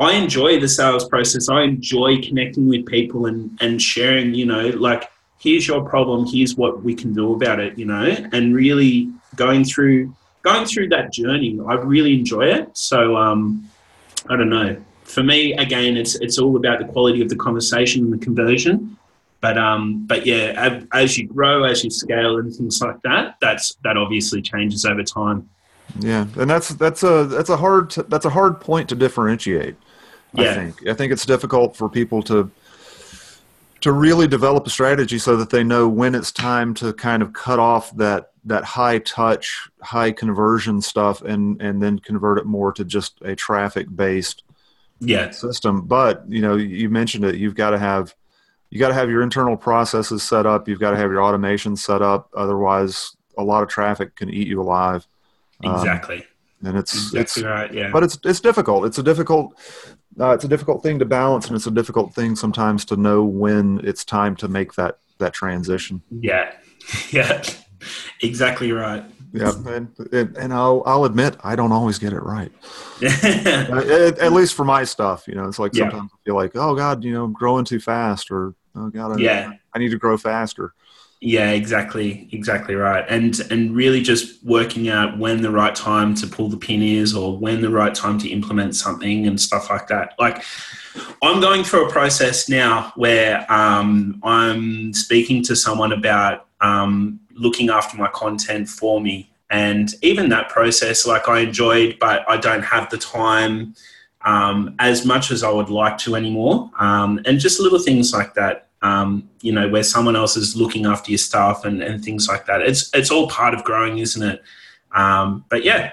I 0.00 0.14
enjoy 0.14 0.58
the 0.58 0.68
sales 0.68 1.06
process. 1.06 1.48
I 1.48 1.62
enjoy 1.62 2.20
connecting 2.22 2.66
with 2.66 2.86
people 2.86 3.26
and, 3.26 3.56
and 3.60 3.80
sharing, 3.80 4.34
you 4.34 4.46
know, 4.46 4.68
like, 4.70 5.08
here's 5.38 5.68
your 5.68 5.88
problem, 5.88 6.26
here's 6.26 6.56
what 6.56 6.82
we 6.82 6.94
can 6.94 7.12
do 7.12 7.34
about 7.34 7.60
it, 7.60 7.78
you 7.78 7.84
know, 7.84 8.04
and 8.32 8.54
really 8.54 9.12
going 9.36 9.64
through 9.64 10.14
going 10.42 10.66
through 10.66 10.88
that 10.88 11.12
journey. 11.12 11.58
I 11.66 11.74
really 11.74 12.14
enjoy 12.14 12.46
it. 12.46 12.76
So 12.76 13.16
um, 13.16 13.68
I 14.28 14.36
don't 14.36 14.50
know. 14.50 14.76
For 15.04 15.22
me, 15.22 15.52
again, 15.54 15.96
it's 15.96 16.14
it's 16.16 16.38
all 16.38 16.56
about 16.56 16.78
the 16.78 16.86
quality 16.86 17.20
of 17.22 17.28
the 17.28 17.36
conversation 17.36 18.04
and 18.04 18.12
the 18.12 18.24
conversion. 18.24 18.96
But 19.40 19.58
um, 19.58 20.06
but 20.06 20.24
yeah, 20.24 20.52
ab- 20.56 20.88
as 20.92 21.18
you 21.18 21.26
grow, 21.26 21.64
as 21.64 21.82
you 21.82 21.90
scale, 21.90 22.38
and 22.38 22.54
things 22.54 22.80
like 22.80 23.02
that, 23.02 23.36
that's 23.40 23.74
that 23.84 23.96
obviously 23.96 24.40
changes 24.40 24.84
over 24.84 25.02
time. 25.02 25.48
Yeah, 25.98 26.26
and 26.38 26.48
that's 26.48 26.68
that's 26.70 27.02
a 27.02 27.24
that's 27.26 27.50
a 27.50 27.56
hard 27.56 27.90
that's 28.08 28.24
a 28.24 28.30
hard 28.30 28.60
point 28.60 28.88
to 28.90 28.94
differentiate. 28.94 29.74
I 30.36 30.44
Yeah. 30.44 30.54
think 30.54 30.88
I 30.88 30.94
think 30.94 31.12
it's 31.12 31.26
difficult 31.26 31.76
for 31.76 31.88
people 31.88 32.22
to 32.24 32.50
to 33.80 33.90
really 33.92 34.28
develop 34.28 34.64
a 34.66 34.70
strategy 34.70 35.18
so 35.18 35.36
that 35.36 35.50
they 35.50 35.64
know 35.64 35.88
when 35.88 36.14
it's 36.14 36.30
time 36.30 36.72
to 36.74 36.92
kind 36.92 37.20
of 37.22 37.32
cut 37.32 37.58
off 37.58 37.94
that 37.96 38.30
that 38.44 38.64
high 38.64 38.98
touch, 38.98 39.68
high 39.82 40.12
conversion 40.12 40.80
stuff 40.80 41.20
and 41.22 41.60
and 41.60 41.82
then 41.82 41.98
convert 41.98 42.38
it 42.38 42.46
more 42.46 42.72
to 42.72 42.84
just 42.84 43.20
a 43.22 43.34
traffic 43.34 43.86
based 43.94 44.44
Yeah, 45.04 45.30
system. 45.30 45.82
But 45.82 46.24
you 46.28 46.40
know, 46.40 46.56
you 46.56 46.88
mentioned 46.88 47.24
it. 47.24 47.36
You've 47.36 47.54
got 47.54 47.70
to 47.70 47.78
have 47.78 48.14
you 48.70 48.78
got 48.78 48.88
to 48.88 48.94
have 48.94 49.10
your 49.10 49.22
internal 49.22 49.56
processes 49.56 50.22
set 50.22 50.46
up. 50.46 50.68
You've 50.68 50.80
got 50.80 50.92
to 50.92 50.96
have 50.96 51.10
your 51.10 51.22
automation 51.22 51.76
set 51.76 52.00
up. 52.00 52.30
Otherwise, 52.34 53.16
a 53.36 53.42
lot 53.42 53.62
of 53.62 53.68
traffic 53.68 54.16
can 54.16 54.30
eat 54.30 54.48
you 54.48 54.60
alive. 54.62 55.06
Um, 55.64 55.74
exactly, 55.74 56.24
and 56.64 56.76
it's 56.78 57.14
it's 57.14 57.40
right. 57.42 57.72
Yeah, 57.72 57.90
but 57.92 58.02
it's 58.02 58.18
it's 58.24 58.40
difficult. 58.40 58.86
It's 58.86 58.98
a 58.98 59.02
difficult 59.02 59.58
uh, 60.18 60.30
it's 60.30 60.44
a 60.44 60.48
difficult 60.48 60.82
thing 60.82 60.98
to 60.98 61.04
balance, 61.04 61.46
and 61.46 61.56
it's 61.56 61.66
a 61.66 61.70
difficult 61.70 62.14
thing 62.14 62.36
sometimes 62.36 62.84
to 62.86 62.96
know 62.96 63.24
when 63.24 63.80
it's 63.84 64.04
time 64.04 64.36
to 64.36 64.48
make 64.48 64.74
that 64.74 64.98
that 65.18 65.32
transition. 65.32 66.02
yeah, 66.10 66.52
yeah, 67.10 67.42
exactly 68.20 68.72
right. 68.72 69.04
Yeah, 69.32 69.52
and 69.66 69.88
and, 70.36 70.52
I'll 70.52 70.82
I'll 70.84 71.04
admit 71.04 71.36
I 71.42 71.56
don't 71.56 71.72
always 71.72 71.98
get 71.98 72.12
it 72.12 72.22
right. 72.22 72.52
Uh, 73.02 73.78
at, 73.78 74.18
at 74.18 74.32
least 74.32 74.54
for 74.54 74.64
my 74.64 74.84
stuff, 74.84 75.26
you 75.26 75.34
know, 75.34 75.48
it's 75.48 75.58
like 75.58 75.74
Yeah. 75.74 75.90
sometimes 75.90 76.10
I 76.14 76.18
feel 76.24 76.34
like, 76.34 76.52
oh 76.54 76.74
God, 76.74 77.02
you 77.02 77.12
know, 77.12 77.24
I'm 77.24 77.32
growing 77.32 77.64
too 77.64 77.80
fast, 77.80 78.30
or 78.30 78.54
oh 78.76 78.90
God, 78.90 79.12
I, 79.12 79.16
Yeah. 79.18 79.52
I 79.74 79.78
need 79.78 79.90
to 79.90 79.98
grow 79.98 80.16
faster. 80.16 80.74
Yeah, 81.20 81.50
exactly, 81.50 82.28
exactly 82.32 82.74
right. 82.74 83.04
And 83.08 83.40
and 83.50 83.74
really 83.74 84.02
just 84.02 84.44
working 84.44 84.88
out 84.88 85.18
when 85.18 85.40
the 85.40 85.50
right 85.50 85.74
time 85.74 86.14
to 86.16 86.26
pull 86.26 86.48
the 86.48 86.56
pin 86.56 86.82
is, 86.82 87.14
or 87.14 87.38
when 87.38 87.62
the 87.62 87.70
right 87.70 87.94
time 87.94 88.18
to 88.18 88.28
implement 88.28 88.74
something 88.76 89.26
and 89.26 89.40
stuff 89.40 89.70
like 89.70 89.86
that. 89.88 90.14
Like 90.18 90.42
I'm 91.22 91.40
going 91.40 91.62
through 91.64 91.88
a 91.88 91.90
process 91.92 92.48
now 92.48 92.92
where 92.96 93.50
um, 93.50 94.20
I'm 94.24 94.92
speaking 94.92 95.42
to 95.44 95.54
someone 95.56 95.92
about 95.92 96.48
um, 96.60 97.20
looking 97.42 97.68
after 97.68 97.96
my 97.96 98.08
content 98.08 98.68
for 98.68 99.00
me, 99.00 99.30
and 99.50 99.94
even 100.00 100.30
that 100.30 100.48
process, 100.48 101.06
like 101.06 101.28
I 101.28 101.40
enjoyed, 101.40 101.98
but 101.98 102.24
I 102.28 102.36
don't 102.36 102.62
have 102.62 102.88
the 102.90 102.98
time 102.98 103.74
um, 104.24 104.74
as 104.78 105.04
much 105.04 105.30
as 105.30 105.42
I 105.42 105.50
would 105.50 105.68
like 105.68 105.98
to 105.98 106.14
anymore, 106.14 106.70
um, 106.78 107.20
and 107.26 107.38
just 107.38 107.60
little 107.60 107.78
things 107.78 108.12
like 108.12 108.34
that 108.34 108.68
um, 108.82 109.28
you 109.40 109.52
know, 109.52 109.68
where 109.68 109.84
someone 109.84 110.16
else 110.16 110.36
is 110.36 110.56
looking 110.56 110.86
after 110.86 111.10
your 111.10 111.18
stuff 111.18 111.64
and, 111.64 111.82
and 111.82 112.04
things 112.04 112.28
like 112.28 112.46
that. 112.46 112.62
It's 112.62 112.90
it's 112.94 113.10
all 113.10 113.28
part 113.28 113.54
of 113.54 113.64
growing, 113.64 113.98
isn't 113.98 114.22
it? 114.22 114.42
Um, 114.92 115.44
but 115.48 115.64
yeah, 115.64 115.92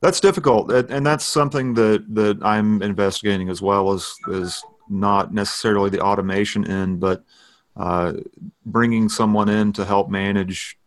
That's 0.00 0.20
difficult, 0.20 0.72
and 0.72 1.04
that's 1.04 1.24
something 1.24 1.74
that 1.74 2.14
that 2.14 2.38
I'm 2.42 2.82
investigating 2.82 3.50
as 3.50 3.60
well 3.60 3.92
as 3.92 4.14
is 4.28 4.64
not 4.88 5.32
necessarily 5.32 5.90
the 5.90 6.00
automation 6.00 6.66
end, 6.66 7.00
but 7.00 7.22
uh, 7.76 8.12
bringing 8.66 9.08
someone 9.08 9.48
in 9.48 9.72
to 9.74 9.84
help 9.84 10.10
manage, 10.10 10.78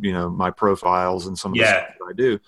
you 0.00 0.12
know, 0.12 0.28
my 0.30 0.50
profiles 0.50 1.26
and 1.26 1.38
some 1.38 1.52
of 1.52 1.58
the 1.58 1.64
stuff 1.66 1.94
that 1.98 2.06
I 2.08 2.12
do. 2.14 2.40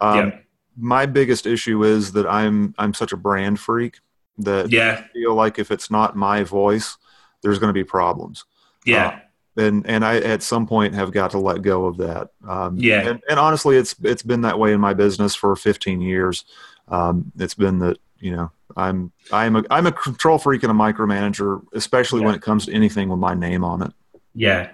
Um, 0.00 0.28
Yeah. 0.28 0.38
My 0.80 1.06
biggest 1.06 1.44
issue 1.44 1.82
is 1.82 2.12
that 2.12 2.24
I'm 2.28 2.72
I'm 2.78 2.94
such 2.94 3.10
a 3.12 3.16
brand 3.16 3.58
freak 3.58 3.98
that 4.38 4.70
yeah, 4.70 5.02
I 5.04 5.12
feel 5.12 5.34
like 5.34 5.58
if 5.58 5.72
it's 5.72 5.90
not 5.90 6.14
my 6.14 6.44
voice, 6.44 6.96
there's 7.42 7.58
going 7.58 7.70
to 7.70 7.74
be 7.74 7.82
problems. 7.82 8.44
yeah, 8.86 9.18
and 9.56 9.84
and 9.88 10.04
I 10.04 10.18
at 10.18 10.40
some 10.40 10.68
point 10.68 10.94
have 10.94 11.10
got 11.10 11.32
to 11.32 11.38
let 11.40 11.62
go 11.62 11.86
of 11.86 11.96
that. 11.96 12.28
Um, 12.46 12.76
Yeah. 12.76 13.08
and, 13.08 13.20
and 13.28 13.40
honestly, 13.40 13.76
it's 13.76 13.96
it's 14.04 14.22
been 14.22 14.42
that 14.42 14.56
way 14.60 14.72
in 14.72 14.80
my 14.80 14.94
business 14.94 15.34
for 15.34 15.56
15 15.56 16.00
years. 16.00 16.44
Um, 16.86 17.32
it's 17.36 17.54
been 17.54 17.80
that 17.80 17.98
you 18.20 18.34
know 18.34 18.50
I'm 18.76 19.12
I'm 19.32 19.56
a 19.56 19.64
I'm 19.70 19.86
a 19.86 19.92
control 19.92 20.38
freak 20.38 20.62
and 20.62 20.70
a 20.70 20.74
micromanager, 20.74 21.62
especially 21.72 22.20
when 22.20 22.34
it 22.34 22.42
comes 22.42 22.66
to 22.66 22.72
anything 22.72 23.08
with 23.08 23.18
my 23.18 23.34
name 23.34 23.64
on 23.64 23.82
it. 23.82 23.92
yeah. 24.34 24.70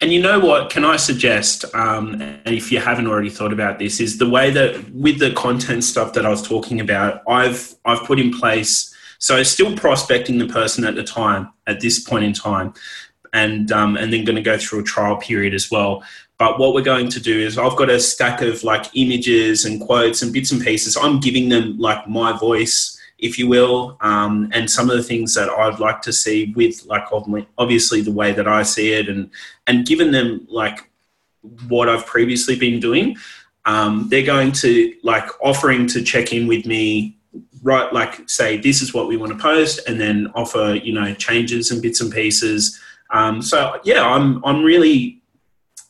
And 0.00 0.12
you 0.12 0.20
know 0.20 0.38
what? 0.38 0.70
Can 0.70 0.84
I 0.84 0.96
suggest, 0.96 1.64
um, 1.74 2.20
and 2.20 2.54
if 2.54 2.70
you 2.70 2.78
haven't 2.78 3.06
already 3.06 3.30
thought 3.30 3.52
about 3.52 3.78
this, 3.78 4.00
is 4.00 4.18
the 4.18 4.28
way 4.28 4.50
that 4.50 4.90
with 4.92 5.18
the 5.18 5.32
content 5.32 5.82
stuff 5.84 6.12
that 6.12 6.24
I 6.24 6.28
was 6.28 6.42
talking 6.42 6.80
about, 6.80 7.22
I've 7.28 7.74
I've 7.84 8.06
put 8.06 8.20
in 8.20 8.32
place. 8.32 8.94
So 9.18 9.42
still 9.42 9.76
prospecting 9.76 10.38
the 10.38 10.46
person 10.46 10.84
at 10.84 10.94
the 10.94 11.02
time 11.02 11.52
at 11.66 11.80
this 11.80 11.98
point 11.98 12.24
in 12.24 12.32
time. 12.32 12.74
and 13.32 13.72
um, 13.72 13.96
and 13.96 14.12
then 14.12 14.24
going 14.24 14.36
to 14.36 14.42
go 14.42 14.58
through 14.58 14.80
a 14.80 14.84
trial 14.84 15.16
period 15.16 15.54
as 15.54 15.70
well. 15.70 16.02
But 16.38 16.60
what 16.60 16.72
we're 16.72 16.82
going 16.82 17.08
to 17.08 17.20
do 17.20 17.38
is 17.40 17.58
I've 17.58 17.76
got 17.76 17.90
a 17.90 17.98
stack 17.98 18.42
of 18.42 18.62
like 18.62 18.86
images 18.94 19.64
and 19.64 19.80
quotes 19.80 20.22
and 20.22 20.32
bits 20.32 20.52
and 20.52 20.62
pieces. 20.62 20.96
I'm 20.96 21.18
giving 21.18 21.48
them 21.48 21.76
like 21.78 22.08
my 22.08 22.32
voice, 22.38 22.96
if 23.18 23.38
you 23.38 23.48
will, 23.48 23.96
um, 24.00 24.48
and 24.52 24.70
some 24.70 24.88
of 24.88 24.96
the 24.96 25.02
things 25.02 25.34
that 25.34 25.50
I'd 25.50 25.80
like 25.80 26.00
to 26.02 26.12
see 26.12 26.52
with 26.54 26.86
like 26.86 27.04
obviously 27.58 28.02
the 28.02 28.12
way 28.12 28.32
that 28.32 28.46
I 28.46 28.62
see 28.62 28.92
it, 28.92 29.08
and 29.08 29.30
and 29.66 29.84
given 29.84 30.12
them 30.12 30.46
like 30.48 30.88
what 31.66 31.88
I've 31.88 32.06
previously 32.06 32.56
been 32.56 32.78
doing. 32.78 33.16
Um, 33.64 34.08
they're 34.08 34.24
going 34.24 34.52
to 34.52 34.94
like 35.02 35.28
offering 35.42 35.86
to 35.88 36.02
check 36.02 36.32
in 36.32 36.46
with 36.46 36.64
me 36.64 37.18
right 37.62 37.92
like 37.92 38.28
say 38.28 38.56
this 38.56 38.80
is 38.80 38.94
what 38.94 39.08
we 39.08 39.16
want 39.16 39.32
to 39.32 39.38
post 39.38 39.80
and 39.88 40.00
then 40.00 40.30
offer 40.34 40.78
you 40.82 40.92
know 40.92 41.12
changes 41.14 41.70
and 41.70 41.82
bits 41.82 42.00
and 42.00 42.12
pieces 42.12 42.80
um, 43.10 43.42
so 43.42 43.78
yeah 43.84 44.06
i'm 44.06 44.42
i'm 44.44 44.62
really 44.62 45.17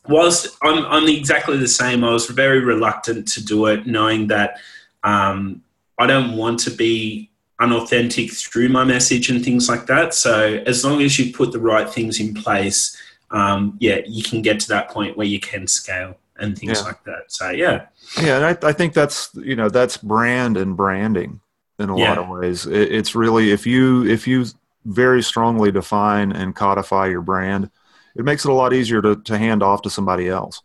whilst 0.09 0.57
I'm, 0.61 0.85
I'm 0.85 1.07
exactly 1.07 1.57
the 1.57 1.67
same 1.67 2.03
i 2.03 2.11
was 2.11 2.27
very 2.27 2.59
reluctant 2.59 3.27
to 3.29 3.43
do 3.43 3.67
it 3.67 3.85
knowing 3.85 4.27
that 4.27 4.59
um, 5.03 5.61
i 5.97 6.05
don't 6.05 6.35
want 6.35 6.59
to 6.61 6.71
be 6.71 7.29
unauthentic 7.59 8.31
through 8.31 8.69
my 8.69 8.83
message 8.83 9.29
and 9.29 9.43
things 9.43 9.69
like 9.69 9.85
that 9.85 10.13
so 10.13 10.61
as 10.65 10.83
long 10.83 11.01
as 11.01 11.17
you 11.19 11.33
put 11.33 11.51
the 11.51 11.59
right 11.59 11.89
things 11.89 12.19
in 12.19 12.33
place 12.33 12.97
um, 13.31 13.77
yeah 13.79 13.99
you 14.05 14.23
can 14.23 14.41
get 14.41 14.59
to 14.59 14.67
that 14.69 14.89
point 14.89 15.15
where 15.17 15.27
you 15.27 15.39
can 15.39 15.67
scale 15.67 16.17
and 16.37 16.57
things 16.57 16.79
yeah. 16.79 16.85
like 16.85 17.03
that 17.03 17.23
so 17.27 17.49
yeah 17.49 17.85
yeah 18.21 18.37
and 18.37 18.45
I, 18.45 18.69
I 18.69 18.73
think 18.73 18.93
that's 18.93 19.29
you 19.35 19.55
know 19.55 19.69
that's 19.69 19.97
brand 19.97 20.57
and 20.57 20.75
branding 20.75 21.41
in 21.79 21.89
a 21.89 21.97
yeah. 21.97 22.09
lot 22.09 22.17
of 22.17 22.29
ways. 22.29 22.65
It, 22.65 22.91
it's 22.91 23.15
really 23.15 23.51
if 23.51 23.65
you 23.65 24.05
if 24.05 24.27
you 24.27 24.45
very 24.85 25.23
strongly 25.23 25.71
define 25.71 26.31
and 26.31 26.55
codify 26.55 27.07
your 27.07 27.21
brand, 27.21 27.71
it 28.15 28.25
makes 28.25 28.45
it 28.45 28.51
a 28.51 28.53
lot 28.53 28.73
easier 28.73 29.01
to 29.01 29.15
to 29.15 29.37
hand 29.37 29.63
off 29.63 29.81
to 29.83 29.89
somebody 29.89 30.27
else. 30.27 30.61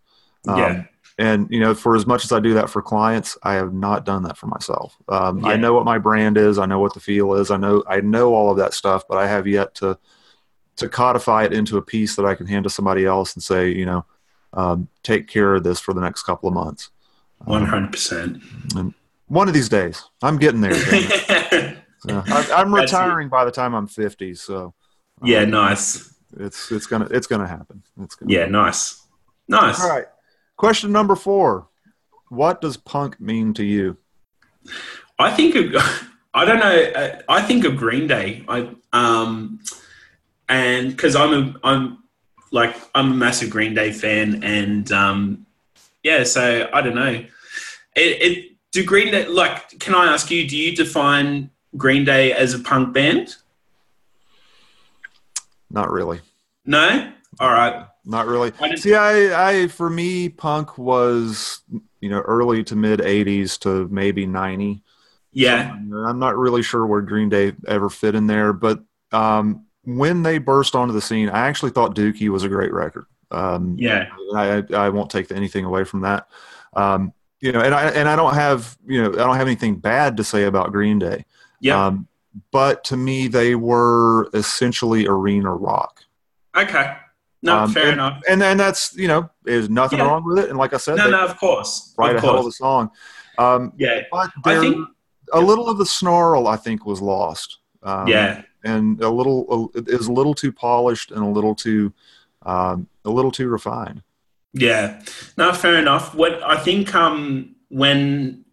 Um, 0.47 0.59
yeah. 0.59 0.85
And 1.17 1.47
you 1.51 1.61
know, 1.61 1.75
for 1.75 1.95
as 1.95 2.07
much 2.07 2.25
as 2.25 2.33
I 2.33 2.41
do 2.41 2.55
that 2.55 2.69
for 2.69 2.83
clients, 2.83 3.39
I 3.43 3.55
have 3.55 3.73
not 3.73 4.05
done 4.05 4.25
that 4.25 4.37
for 4.37 4.47
myself. 4.47 4.97
Um, 5.09 5.41
yeah. 5.41 5.49
I 5.49 5.57
know 5.57 5.73
what 5.73 5.85
my 5.85 5.99
brand 5.99 6.37
is. 6.37 6.59
I 6.59 6.67
know 6.67 6.81
what 6.81 6.95
the 6.95 7.01
feel 7.01 7.35
is. 7.35 7.51
I 7.51 7.57
know 7.57 7.85
I 7.89 8.01
know 8.01 8.35
all 8.35 8.51
of 8.51 8.57
that 8.57 8.75
stuff, 8.75 9.05
but 9.09 9.19
I 9.19 9.27
have 9.29 9.47
yet 9.47 9.75
to 9.77 9.99
to 10.77 10.89
codify 10.89 11.45
it 11.45 11.53
into 11.53 11.77
a 11.77 11.83
piece 11.83 12.17
that 12.17 12.25
I 12.25 12.35
can 12.35 12.47
hand 12.47 12.65
to 12.65 12.71
somebody 12.71 13.05
else 13.05 13.35
and 13.35 13.43
say, 13.43 13.71
you 13.71 13.87
know, 13.87 14.05
um, 14.55 14.89
take 15.05 15.29
care 15.29 15.55
of 15.55 15.63
this 15.63 15.79
for 15.79 15.95
the 15.95 16.01
next 16.01 16.25
couple 16.25 16.49
of 16.49 16.55
months. 16.55 16.91
One 17.45 17.65
hundred 17.65 17.93
percent. 17.93 18.43
One 19.29 19.49
of 19.49 19.55
these 19.55 19.69
days, 19.69 20.03
I'm 20.23 20.37
getting 20.37 20.61
there. 20.61 20.75
so, 21.99 22.23
I, 22.27 22.61
am 22.61 22.75
retiring 22.75 23.29
by 23.29 23.45
the 23.45 23.51
time 23.51 23.75
I'm 23.75 23.87
50, 23.87 24.35
so 24.35 24.75
um, 25.23 25.29
yeah, 25.29 25.45
nice. 25.45 26.14
It's 26.39 26.71
it's 26.73 26.87
gonna 26.87 27.09
it's 27.11 27.27
gonna 27.27 27.47
happen. 27.47 27.83
It's 28.01 28.15
gonna 28.15 28.33
yeah, 28.33 28.41
happen. 28.41 28.53
nice, 28.53 29.07
nice. 29.49 29.81
All 29.81 29.91
right. 29.91 30.07
Question 30.57 30.93
number 30.93 31.17
four: 31.17 31.69
What 32.29 32.61
does 32.61 32.77
punk 32.77 33.21
mean 33.21 33.55
to 33.55 33.65
you? 33.65 33.97
I 35.19 35.31
think 35.31 35.55
of, 35.55 35.83
I 36.35 36.45
don't 36.45 36.59
know. 36.59 37.21
I 37.29 37.43
think 37.43 37.65
of 37.65 37.77
Green 37.77 38.07
Day. 38.07 38.45
I 38.49 38.71
um, 38.93 39.61
and 40.49 40.91
because 40.91 41.17
I'm 41.17 41.33
a 41.33 41.55
I'm 41.63 41.99
like 42.51 42.77
I'm 42.95 43.13
a 43.13 43.15
massive 43.15 43.51
Green 43.51 43.75
Day 43.75 43.93
fan, 43.93 44.43
and 44.43 44.91
um, 44.93 45.47
yeah, 46.03 46.25
so 46.25 46.69
I 46.73 46.81
don't 46.81 46.95
know. 46.95 47.25
It, 47.97 48.01
it 48.23 48.51
do 48.73 48.85
Green 48.85 49.13
Day 49.13 49.27
like? 49.27 49.79
Can 49.81 49.95
I 49.95 50.07
ask 50.07 50.31
you? 50.31 50.49
Do 50.49 50.57
you 50.57 50.75
define 50.75 51.51
Green 51.77 52.05
Day 52.05 52.33
as 52.33 52.55
a 52.55 52.59
punk 52.59 52.93
band? 52.93 53.37
Not 55.75 55.91
really. 55.91 56.21
No. 56.65 57.13
All 57.41 57.51
right. 57.51 57.87
Not 58.05 58.27
really. 58.27 58.53
I 58.61 58.77
See, 58.77 58.95
I, 58.95 59.63
I, 59.63 59.69
for 59.69 59.91
me, 59.91 60.29
punk 60.29 60.79
was, 60.79 61.63
you 62.01 62.09
know, 62.09 62.21
early 62.21 62.63
to 62.65 62.77
mid 62.77 63.01
'80s 63.01 63.59
to 63.61 63.89
maybe 63.89 64.25
'90. 64.25 64.83
Yeah. 65.33 65.73
I'm 65.73 66.19
not 66.21 66.37
really 66.37 66.63
sure 66.63 66.87
where 66.87 67.01
Green 67.01 67.29
Day 67.29 67.55
ever 67.67 67.91
fit 67.91 68.15
in 68.15 68.29
there, 68.29 68.53
but 68.53 68.81
um, 69.11 69.67
when 69.83 70.23
they 70.23 70.39
burst 70.39 70.77
onto 70.77 70.95
the 70.95 71.01
scene, 71.01 71.29
I 71.29 71.49
actually 71.49 71.73
thought 71.73 71.97
Dookie 71.97 72.29
was 72.29 72.45
a 72.45 72.49
great 72.49 72.73
record. 72.73 73.07
Um, 73.33 73.75
yeah. 73.77 74.11
I, 74.37 74.63
I 74.73 74.91
won't 74.91 75.11
take 75.11 75.33
anything 75.33 75.65
away 75.65 75.83
from 75.83 76.03
that. 76.03 76.29
Um, 76.75 77.13
you 77.41 77.51
know, 77.51 77.61
and 77.61 77.75
I 77.75 77.91
and 77.91 78.09
I 78.09 78.15
don't 78.17 78.35
have 78.35 78.79
you 78.87 79.03
know 79.03 79.13
I 79.13 79.17
don't 79.25 79.37
have 79.37 79.49
anything 79.49 79.77
bad 79.77 80.17
to 80.19 80.25
say 80.25 80.45
about 80.45 80.71
Green 80.71 81.01
Day. 81.01 81.25
Yeah. 81.61 81.87
Um, 81.87 82.07
but 82.51 82.85
to 82.85 82.97
me, 82.97 83.29
they 83.29 83.55
were 83.55 84.29
essentially 84.35 85.07
arena 85.07 85.53
rock. 85.53 86.05
Okay. 86.57 86.97
No, 87.43 87.59
um, 87.59 87.73
fair 87.73 87.85
and, 87.85 87.93
enough. 87.93 88.23
And 88.29 88.41
then 88.41 88.57
that's 88.57 88.97
you 88.97 89.07
know, 89.07 89.29
there's 89.43 89.69
nothing 89.69 89.99
yeah. 89.99 90.07
wrong 90.07 90.25
with 90.25 90.39
it. 90.39 90.49
And 90.49 90.59
like 90.59 90.73
I 90.73 90.79
said, 90.79 90.97
no, 90.97 91.11
no, 91.11 91.25
of 91.25 91.37
course, 91.39 91.95
right 91.99 92.17
of 92.17 92.25
a 92.25 92.27
course. 92.27 92.41
of 92.41 92.47
a 92.47 92.53
song. 92.53 92.91
Um, 93.37 93.73
yeah, 93.77 94.03
but 94.11 94.31
I 94.45 94.61
think 94.61 94.89
a 95.33 95.41
little 95.41 95.69
of 95.69 95.77
the 95.79 95.87
snarl 95.87 96.49
I 96.49 96.57
think 96.57 96.87
was 96.87 97.03
lost. 97.03 97.59
Um, 97.83 98.09
yeah, 98.09 98.43
and 98.65 99.01
a 99.03 99.11
little 99.11 99.71
is 99.75 100.07
a 100.07 100.13
little 100.13 100.35
too 100.35 100.53
polished 100.53 101.11
and 101.11 101.23
a 101.23 101.29
little 101.29 101.55
too 101.55 101.93
um, 102.45 102.89
a 103.05 103.11
little 103.11 103.31
too 103.31 103.49
refined. 103.49 104.03
Yeah, 104.55 105.03
no, 105.37 105.53
fair 105.53 105.77
enough. 105.77 106.15
What 106.15 106.43
I 106.43 106.57
think 106.57 106.95
um, 106.95 107.57
when 107.69 108.44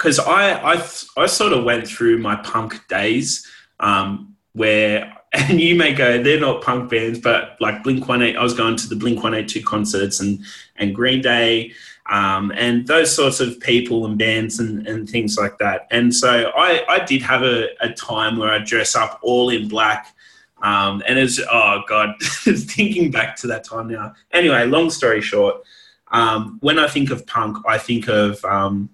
because 0.00 0.18
I, 0.18 0.52
I 0.54 0.82
I 1.18 1.26
sort 1.26 1.52
of 1.52 1.64
went 1.64 1.86
through 1.86 2.18
my 2.18 2.36
punk 2.36 2.88
days 2.88 3.46
um, 3.80 4.34
where 4.54 5.14
and 5.32 5.60
you 5.60 5.74
may 5.74 5.92
go 5.92 6.22
they're 6.22 6.40
not 6.40 6.62
punk 6.62 6.90
bands 6.90 7.18
but 7.18 7.56
like 7.60 7.82
Blink 7.82 8.08
One 8.08 8.22
Eight 8.22 8.36
I 8.36 8.42
was 8.42 8.54
going 8.54 8.76
to 8.76 8.88
the 8.88 8.96
Blink 8.96 9.22
One 9.22 9.34
Eight 9.34 9.48
Two 9.48 9.62
concerts 9.62 10.20
and 10.20 10.40
and 10.76 10.94
Green 10.94 11.20
Day 11.20 11.72
um, 12.06 12.50
and 12.56 12.86
those 12.86 13.14
sorts 13.14 13.38
of 13.40 13.60
people 13.60 14.06
and 14.06 14.18
bands 14.18 14.58
and, 14.58 14.86
and 14.88 15.08
things 15.08 15.36
like 15.36 15.58
that 15.58 15.86
and 15.90 16.14
so 16.14 16.50
I 16.56 16.82
I 16.88 17.04
did 17.04 17.20
have 17.22 17.42
a, 17.42 17.68
a 17.82 17.92
time 17.92 18.38
where 18.38 18.50
I 18.50 18.58
dress 18.58 18.96
up 18.96 19.20
all 19.22 19.50
in 19.50 19.68
black 19.68 20.14
um, 20.62 21.02
and 21.06 21.18
it's 21.18 21.40
oh 21.50 21.82
god, 21.88 22.14
thinking 22.20 23.10
back 23.10 23.34
to 23.36 23.46
that 23.46 23.64
time 23.64 23.88
now. 23.88 24.12
Anyway, 24.30 24.66
long 24.66 24.90
story 24.90 25.22
short, 25.22 25.62
um, 26.08 26.58
when 26.60 26.78
I 26.78 26.86
think 26.86 27.10
of 27.10 27.26
punk, 27.26 27.56
I 27.66 27.78
think 27.78 28.08
of 28.08 28.44
um, 28.44 28.90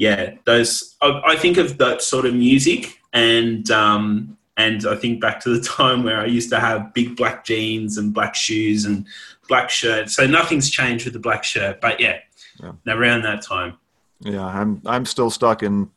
yeah, 0.00 0.36
those. 0.46 0.96
I, 1.02 1.20
I, 1.26 1.36
think 1.36 1.58
of 1.58 1.76
that 1.76 2.00
sort 2.00 2.24
of 2.24 2.34
music, 2.34 2.98
and 3.12 3.70
um, 3.70 4.38
and 4.56 4.86
I 4.86 4.96
think 4.96 5.20
back 5.20 5.40
to 5.40 5.50
the 5.50 5.60
time 5.76 6.04
where 6.04 6.18
I 6.18 6.24
used 6.24 6.48
to 6.50 6.58
have 6.58 6.94
big 6.94 7.16
black 7.16 7.44
jeans 7.44 7.98
and 7.98 8.14
black 8.14 8.34
shoes 8.34 8.86
and 8.86 9.06
black 9.46 9.68
shirt. 9.68 10.08
So 10.08 10.26
nothing's 10.26 10.70
changed 10.70 11.04
with 11.04 11.12
the 11.12 11.20
black 11.20 11.44
shirt, 11.44 11.82
but 11.82 12.00
yeah, 12.00 12.16
yeah. 12.62 12.72
around 12.88 13.22
that 13.24 13.42
time. 13.42 13.76
Yeah, 14.20 14.46
I'm 14.46 14.80
I'm 14.86 15.04
still 15.04 15.28
stuck 15.28 15.62
in 15.62 15.90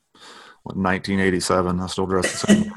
what, 0.64 0.76
1987. 0.76 1.80
I 1.80 1.88
still 1.88 2.06
dress 2.06 2.30
the 2.42 2.48
same. 2.48 2.74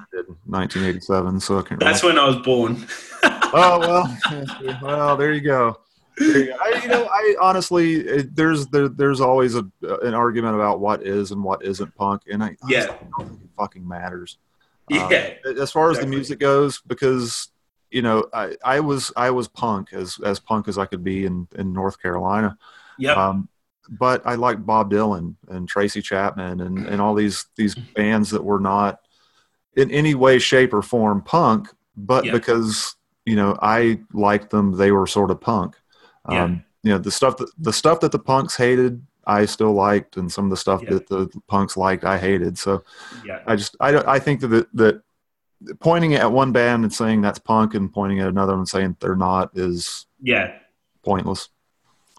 1987. 0.46 1.40
So 1.40 1.58
I 1.58 1.62
can. 1.62 1.78
That's 1.80 2.04
when 2.04 2.20
I 2.20 2.28
was 2.28 2.36
born. 2.36 2.86
oh 3.24 3.80
well, 4.32 4.78
well 4.82 5.16
there 5.16 5.32
you 5.32 5.40
go. 5.40 5.80
You. 6.18 6.54
I, 6.60 6.80
you 6.82 6.88
know, 6.88 7.06
I 7.10 7.34
honestly, 7.40 7.96
it, 7.96 8.34
there's 8.34 8.66
there, 8.68 8.88
there's 8.88 9.20
always 9.20 9.54
a 9.54 9.66
an 10.02 10.14
argument 10.14 10.54
about 10.54 10.80
what 10.80 11.06
is 11.06 11.30
and 11.30 11.42
what 11.42 11.64
isn't 11.64 11.94
punk, 11.94 12.22
and 12.30 12.42
I 12.42 12.56
yeah, 12.68 12.86
don't 12.86 12.98
think 13.18 13.30
it 13.42 13.48
fucking 13.56 13.86
matters. 13.86 14.38
Yeah. 14.88 15.32
Um, 15.44 15.58
as 15.58 15.72
far 15.72 15.90
as 15.90 15.98
the 15.98 16.06
music 16.06 16.38
goes, 16.38 16.80
because 16.86 17.48
you 17.90 18.02
know, 18.02 18.26
I, 18.32 18.56
I 18.64 18.78
was 18.78 19.12
I 19.16 19.30
was 19.30 19.48
punk 19.48 19.92
as 19.92 20.20
as 20.24 20.38
punk 20.38 20.68
as 20.68 20.78
I 20.78 20.86
could 20.86 21.02
be 21.02 21.26
in 21.26 21.48
in 21.56 21.72
North 21.72 22.00
Carolina. 22.00 22.56
Yeah. 22.98 23.14
Um, 23.14 23.48
but 23.88 24.26
I 24.26 24.34
like 24.34 24.64
Bob 24.64 24.90
Dylan 24.90 25.36
and 25.48 25.68
Tracy 25.68 26.02
Chapman 26.02 26.60
and, 26.60 26.86
and 26.86 27.00
all 27.00 27.14
these 27.14 27.46
these 27.56 27.74
bands 27.74 28.30
that 28.30 28.44
were 28.44 28.60
not 28.60 29.00
in 29.76 29.90
any 29.90 30.14
way, 30.14 30.38
shape, 30.38 30.72
or 30.72 30.82
form 30.82 31.22
punk, 31.22 31.68
but 31.96 32.24
because 32.24 32.96
you 33.24 33.36
know 33.36 33.56
I 33.60 34.00
liked 34.12 34.50
them, 34.50 34.76
they 34.76 34.90
were 34.90 35.06
sort 35.06 35.30
of 35.30 35.40
punk. 35.40 35.76
Yeah. 36.30 36.44
Um, 36.44 36.64
you 36.82 36.92
know 36.92 36.98
the 36.98 37.10
stuff 37.10 37.36
that 37.38 37.50
the 37.58 37.72
stuff 37.72 38.00
that 38.00 38.12
the 38.12 38.18
punks 38.18 38.56
hated, 38.56 39.04
I 39.26 39.44
still 39.46 39.72
liked, 39.72 40.16
and 40.16 40.30
some 40.30 40.44
of 40.44 40.50
the 40.50 40.56
stuff 40.56 40.82
yeah. 40.82 40.90
that 40.90 41.08
the 41.08 41.28
punks 41.48 41.76
liked, 41.76 42.04
I 42.04 42.16
hated. 42.16 42.56
So 42.58 42.84
yeah. 43.24 43.40
I 43.46 43.56
just 43.56 43.76
I 43.80 43.90
don't 43.90 44.06
I 44.06 44.18
think 44.18 44.40
that 44.40 44.66
that 44.74 45.02
pointing 45.80 46.14
at 46.14 46.30
one 46.30 46.52
band 46.52 46.84
and 46.84 46.92
saying 46.92 47.22
that's 47.22 47.38
punk 47.38 47.74
and 47.74 47.92
pointing 47.92 48.20
at 48.20 48.28
another 48.28 48.54
and 48.54 48.68
saying 48.68 48.96
they're 49.00 49.16
not 49.16 49.50
is 49.56 50.06
yeah 50.22 50.58
pointless. 51.04 51.48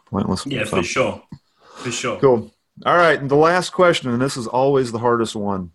Pointless. 0.07 0.45
Yeah, 0.45 0.63
so. 0.63 0.77
for 0.77 0.83
sure. 0.83 1.23
For 1.75 1.91
sure. 1.91 2.19
Cool. 2.19 2.51
All 2.85 2.97
right, 2.97 3.19
and 3.19 3.29
the 3.29 3.35
last 3.35 3.71
question, 3.71 4.11
and 4.11 4.21
this 4.21 4.37
is 4.37 4.47
always 4.47 4.91
the 4.91 4.99
hardest 4.99 5.35
one. 5.35 5.71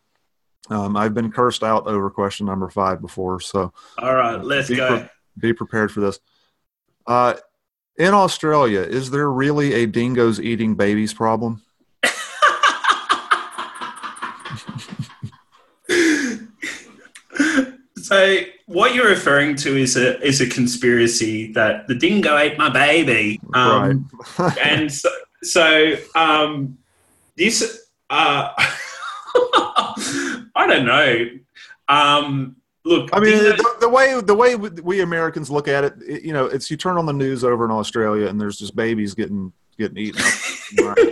Um, 0.71 0.97
I've 0.97 1.15
been 1.15 1.33
cursed 1.33 1.65
out 1.65 1.87
over 1.87 2.11
question 2.11 2.47
number 2.47 2.69
five 2.71 3.01
before, 3.01 3.41
so 3.41 3.73
all 3.99 4.15
right, 4.15 4.37
let's 4.43 4.69
be 4.69 4.77
go. 4.77 4.99
Pre- 4.99 5.09
be 5.39 5.53
prepared 5.53 5.91
for 5.91 6.01
this. 6.01 6.21
Uh, 7.07 7.35
in 7.97 8.15
Australia, 8.15 8.81
is 8.81 9.11
there 9.11 9.31
really 9.31 9.75
a 9.75 9.87
dingoes 9.87 10.41
eating 10.41 10.75
babies 10.75 11.13
problem? 11.13 11.63
so 17.97 18.39
what 18.67 18.95
you're 18.95 19.09
referring 19.09 19.57
to 19.57 19.77
is 19.77 19.97
a 19.97 20.21
is 20.27 20.41
a 20.41 20.49
conspiracy 20.49 21.53
that 21.53 21.87
the 21.89 21.95
dingo 21.95 22.37
ate 22.37 22.57
my 22.59 22.71
baby, 22.71 23.41
um, 23.55 24.09
right. 24.39 24.59
and 24.65 24.93
so, 24.93 25.11
so 25.43 25.97
um, 26.15 26.79
this 27.37 27.89
uh, 28.11 28.53
I 30.55 30.67
don't 30.67 30.87
know. 30.87 31.27
Um, 31.89 32.57
look, 32.85 33.11
I 33.13 33.21
mean, 33.21 33.39
the, 33.39 33.77
the 33.81 33.89
way 33.89 34.21
the 34.21 34.35
way 34.35 34.55
we 34.57 35.01
Americans 35.01 35.51
look 35.51 35.69
at 35.69 35.85
it, 35.85 35.95
it, 36.07 36.23
you 36.23 36.33
know, 36.33 36.47
it's 36.47 36.71
you 36.71 36.77
turn 36.77 36.97
on 36.97 37.07
the 37.07 37.13
news 37.13 37.45
over 37.45 37.65
in 37.65 37.71
Australia 37.71 38.27
and 38.27 38.41
there's 38.41 38.59
just 38.59 38.75
babies 38.75 39.15
getting 39.15 39.53
getting 39.79 39.99
eaten 39.99 40.21
up. 40.21 40.99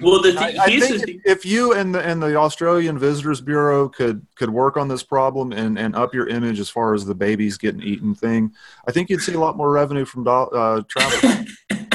well, 0.00 0.22
the 0.22 0.36
I, 0.38 0.52
thing, 0.52 0.60
I 0.60 0.80
think 0.80 1.04
the 1.04 1.20
if, 1.24 1.38
if 1.38 1.46
you 1.46 1.72
and 1.72 1.94
the 1.94 2.00
and 2.00 2.22
the 2.22 2.36
Australian 2.36 2.98
Visitors 2.98 3.40
Bureau 3.40 3.88
could 3.88 4.26
could 4.36 4.50
work 4.50 4.76
on 4.76 4.88
this 4.88 5.02
problem 5.02 5.52
and, 5.52 5.78
and 5.78 5.94
up 5.96 6.14
your 6.14 6.28
image 6.28 6.60
as 6.60 6.68
far 6.68 6.94
as 6.94 7.04
the 7.04 7.14
babies 7.14 7.56
getting 7.58 7.82
eaten 7.82 8.14
thing, 8.14 8.52
I 8.86 8.92
think 8.92 9.10
you'd 9.10 9.22
see 9.22 9.34
a 9.34 9.40
lot 9.40 9.56
more 9.56 9.70
revenue 9.70 10.04
from 10.04 10.24
do, 10.24 10.30
uh, 10.30 10.82
travel. 10.88 11.44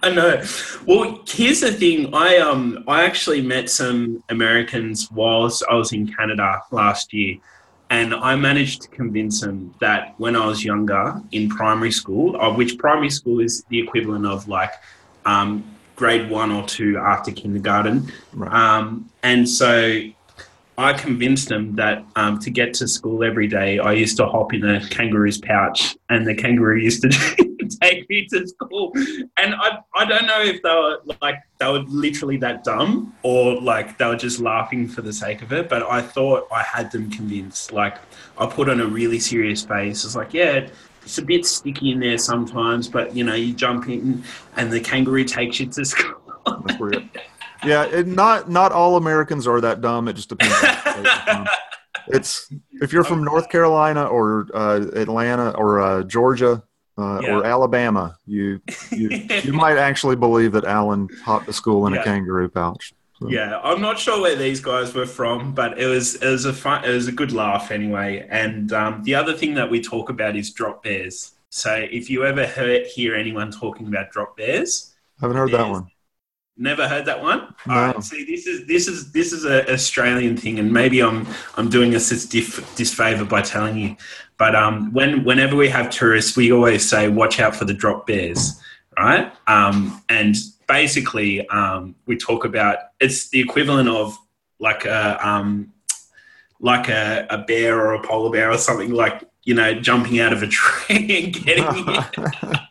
I 0.02 0.10
know. 0.10 0.42
Well, 0.86 1.20
here's 1.26 1.60
the 1.60 1.72
thing. 1.72 2.14
I 2.14 2.38
um 2.38 2.84
I 2.88 3.04
actually 3.04 3.42
met 3.42 3.68
some 3.68 4.22
Americans 4.30 5.10
whilst 5.10 5.62
I 5.70 5.74
was 5.74 5.92
in 5.92 6.10
Canada 6.12 6.62
last 6.70 7.12
year, 7.12 7.36
and 7.90 8.14
I 8.14 8.34
managed 8.36 8.82
to 8.82 8.88
convince 8.88 9.42
them 9.42 9.74
that 9.80 10.14
when 10.18 10.36
I 10.36 10.46
was 10.46 10.64
younger 10.64 11.20
in 11.32 11.48
primary 11.50 11.92
school, 11.92 12.40
uh, 12.40 12.52
which 12.54 12.78
primary 12.78 13.10
school 13.10 13.40
is 13.40 13.64
the 13.68 13.78
equivalent 13.78 14.24
of 14.26 14.48
like 14.48 14.72
um, 15.26 15.64
grade 15.96 16.30
one 16.30 16.50
or 16.50 16.64
two 16.66 16.96
after 16.96 17.30
kindergarten, 17.30 18.10
Right. 18.32 18.52
um, 18.52 19.10
and 19.22 19.46
so 19.46 20.00
I 20.78 20.94
convinced 20.94 21.50
them 21.50 21.74
that 21.76 22.04
um, 22.16 22.38
to 22.38 22.50
get 22.50 22.72
to 22.74 22.88
school 22.88 23.22
every 23.22 23.48
day, 23.48 23.78
I 23.80 23.92
used 23.92 24.16
to 24.16 24.24
hop 24.26 24.54
in 24.54 24.64
a 24.64 24.80
kangaroo's 24.88 25.36
pouch, 25.36 25.94
and 26.08 26.26
the 26.26 26.34
kangaroo 26.34 26.78
used 26.80 27.02
to 27.02 27.10
take 27.80 28.08
me 28.08 28.26
to 28.26 28.46
school. 28.46 28.92
And 29.36 29.54
I, 29.54 29.78
I 29.94 30.04
don't 30.04 30.26
know 30.26 30.40
if 30.40 30.62
they 30.62 30.70
were 30.70 31.00
like 31.20 31.36
they 31.58 31.70
were 31.70 31.80
literally 31.80 32.36
that 32.38 32.64
dumb 32.64 33.14
or 33.22 33.60
like 33.60 33.98
they 33.98 34.06
were 34.06 34.16
just 34.16 34.40
laughing 34.40 34.88
for 34.88 35.02
the 35.02 35.12
sake 35.12 35.42
of 35.42 35.52
it. 35.52 35.68
But 35.68 35.82
I 35.82 36.02
thought 36.02 36.48
I 36.52 36.62
had 36.62 36.90
them 36.90 37.10
convinced. 37.10 37.72
Like 37.72 37.98
I 38.38 38.46
put 38.46 38.68
on 38.68 38.80
a 38.80 38.86
really 38.86 39.18
serious 39.18 39.64
face. 39.64 40.04
It's 40.04 40.16
like, 40.16 40.34
yeah, 40.34 40.68
it's 41.02 41.18
a 41.18 41.22
bit 41.22 41.46
sticky 41.46 41.92
in 41.92 42.00
there 42.00 42.18
sometimes, 42.18 42.88
but 42.88 43.14
you 43.14 43.24
know, 43.24 43.34
you 43.34 43.52
jump 43.52 43.88
in 43.88 44.22
and 44.56 44.72
the 44.72 44.80
kangaroo 44.80 45.24
takes 45.24 45.60
you 45.60 45.66
to 45.66 45.84
school. 45.84 46.14
Yeah, 47.64 47.84
it, 47.84 48.06
not 48.06 48.48
not 48.48 48.72
all 48.72 48.96
Americans 48.96 49.46
are 49.46 49.60
that 49.60 49.80
dumb. 49.80 50.08
It 50.08 50.14
just 50.14 50.30
depends. 50.30 50.54
On 50.54 50.62
the 50.62 50.80
state 50.80 51.04
you're 51.04 51.34
from. 51.34 51.46
it's 52.08 52.52
if 52.80 52.92
you're 52.92 53.04
from 53.04 53.22
North 53.22 53.50
Carolina 53.50 54.04
or 54.04 54.46
uh, 54.54 54.86
Atlanta 54.94 55.50
or 55.50 55.80
uh, 55.80 56.02
Georgia 56.04 56.62
uh, 57.00 57.20
or 57.30 57.44
Alabama, 57.44 58.16
you 58.26 58.60
you 58.90 59.08
you 59.42 59.52
might 59.52 59.76
actually 59.78 60.16
believe 60.16 60.52
that 60.52 60.64
Alan 60.64 61.08
hopped 61.24 61.46
to 61.46 61.52
school 61.52 61.86
in 61.86 61.94
Yeah. 61.94 62.00
a 62.00 62.04
kangaroo 62.04 62.48
pouch. 62.48 62.92
So, 63.18 63.28
Yeah, 63.28 63.60
I'm 63.62 63.80
not 63.80 63.98
sure 63.98 64.20
where 64.20 64.36
these 64.36 64.60
guys 64.60 64.94
were 64.94 65.06
from, 65.06 65.52
but 65.52 65.78
it 65.78 65.86
was 65.86 66.14
it 66.16 66.28
was 66.28 66.44
a 66.46 66.52
fun, 66.52 66.84
it 66.84 66.90
was 66.92 67.06
a 67.08 67.12
good 67.12 67.32
laugh 67.32 67.70
anyway. 67.70 68.26
And 68.30 68.72
um, 68.72 69.02
the 69.04 69.14
other 69.14 69.34
thing 69.34 69.54
that 69.54 69.70
we 69.70 69.80
talk 69.80 70.08
about 70.10 70.36
is 70.36 70.50
drop 70.50 70.82
bears. 70.84 71.32
So 71.50 71.74
if 71.90 72.08
you 72.08 72.24
ever 72.24 72.46
heard, 72.46 72.86
hear 72.86 73.14
anyone 73.14 73.50
talking 73.50 73.86
about 73.88 74.10
drop 74.12 74.36
bears, 74.36 74.94
I 75.20 75.24
haven't 75.26 75.36
heard 75.36 75.50
that 75.52 75.68
one. 75.68 75.88
never 76.56 76.86
heard 76.88 77.04
that 77.06 77.20
one. 77.22 77.54
No. 77.66 77.74
All 77.74 77.86
right, 77.92 78.02
see, 78.04 78.24
this 78.24 78.46
is 78.46 78.66
this 78.66 78.86
is 78.88 79.12
this 79.12 79.32
is 79.32 79.44
a 79.44 79.70
Australian 79.72 80.36
thing, 80.36 80.58
and 80.58 80.72
maybe 80.72 81.00
I'm 81.02 81.26
I'm 81.56 81.68
doing 81.68 81.94
us 81.94 82.08
this 82.08 82.24
dif- 82.26 82.74
disfavor 82.76 83.24
by 83.24 83.42
telling 83.42 83.76
you. 83.78 83.96
But 84.40 84.56
um, 84.56 84.90
when 84.94 85.24
whenever 85.24 85.54
we 85.54 85.68
have 85.68 85.90
tourists, 85.90 86.34
we 86.34 86.50
always 86.50 86.88
say, 86.88 87.08
"Watch 87.08 87.38
out 87.40 87.54
for 87.54 87.66
the 87.66 87.74
drop 87.74 88.06
bears," 88.06 88.58
right? 88.98 89.30
Um, 89.46 90.02
and 90.08 90.34
basically, 90.66 91.46
um, 91.50 91.94
we 92.06 92.16
talk 92.16 92.46
about 92.46 92.78
it's 93.00 93.28
the 93.28 93.38
equivalent 93.38 93.90
of 93.90 94.16
like 94.58 94.86
a 94.86 95.18
um, 95.28 95.74
like 96.58 96.88
a, 96.88 97.26
a 97.28 97.36
bear 97.36 97.78
or 97.78 97.92
a 97.92 98.02
polar 98.02 98.30
bear 98.30 98.50
or 98.50 98.56
something 98.56 98.92
like 98.92 99.24
you 99.44 99.52
know 99.52 99.74
jumping 99.74 100.20
out 100.20 100.32
of 100.32 100.42
a 100.42 100.46
tree 100.46 101.22
and 101.22 101.34
getting 101.34 101.98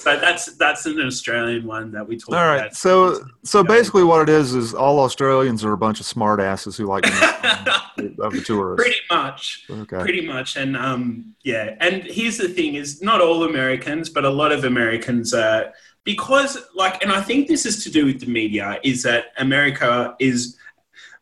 so 0.00 0.16
that's 0.18 0.56
that's 0.56 0.86
an 0.86 0.98
Australian 1.00 1.66
one 1.66 1.92
that 1.92 2.06
we 2.08 2.16
talk 2.16 2.34
All 2.34 2.46
right. 2.46 2.74
So 2.74 3.22
so 3.44 3.62
basically, 3.62 4.02
what 4.04 4.22
it 4.22 4.28
is 4.28 4.54
is 4.54 4.74
all 4.74 4.98
Australians 5.00 5.64
are 5.64 5.72
a 5.72 5.76
bunch 5.78 6.00
of 6.00 6.06
smartasses 6.06 6.76
who 6.78 6.86
like 6.86 7.04
to 7.04 8.12
of 8.20 8.32
the 8.32 8.40
tourists. 8.40 8.82
pretty 8.84 9.00
much 9.10 9.66
Okay. 9.70 9.98
pretty 10.00 10.26
much 10.26 10.56
and 10.56 10.76
um 10.76 11.34
yeah 11.44 11.76
and 11.80 12.02
here's 12.04 12.38
the 12.38 12.48
thing 12.48 12.74
is 12.74 13.02
not 13.02 13.20
all 13.20 13.44
americans 13.44 14.08
but 14.08 14.24
a 14.24 14.30
lot 14.30 14.52
of 14.52 14.64
americans 14.64 15.34
are 15.34 15.72
because 16.04 16.56
like 16.74 17.02
and 17.02 17.12
i 17.12 17.20
think 17.20 17.46
this 17.46 17.66
is 17.66 17.84
to 17.84 17.90
do 17.90 18.06
with 18.06 18.20
the 18.20 18.26
media 18.26 18.78
is 18.82 19.02
that 19.02 19.26
america 19.38 20.14
is 20.18 20.56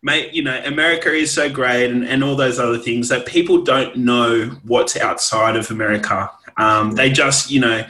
mate 0.03 0.33
you 0.33 0.43
know 0.43 0.61
america 0.65 1.13
is 1.13 1.33
so 1.33 1.49
great 1.51 1.91
and, 1.91 2.05
and 2.05 2.23
all 2.23 2.37
those 2.37 2.59
other 2.61 2.79
things 2.79 3.09
that 3.09 3.27
people 3.27 3.63
don't 3.63 3.97
know 3.97 4.47
what's 4.65 4.97
outside 4.97 5.57
of 5.57 5.71
america 5.71 6.31
um, 6.57 6.93
they 6.93 7.09
just 7.11 7.51
you 7.51 7.61
know 7.61 7.85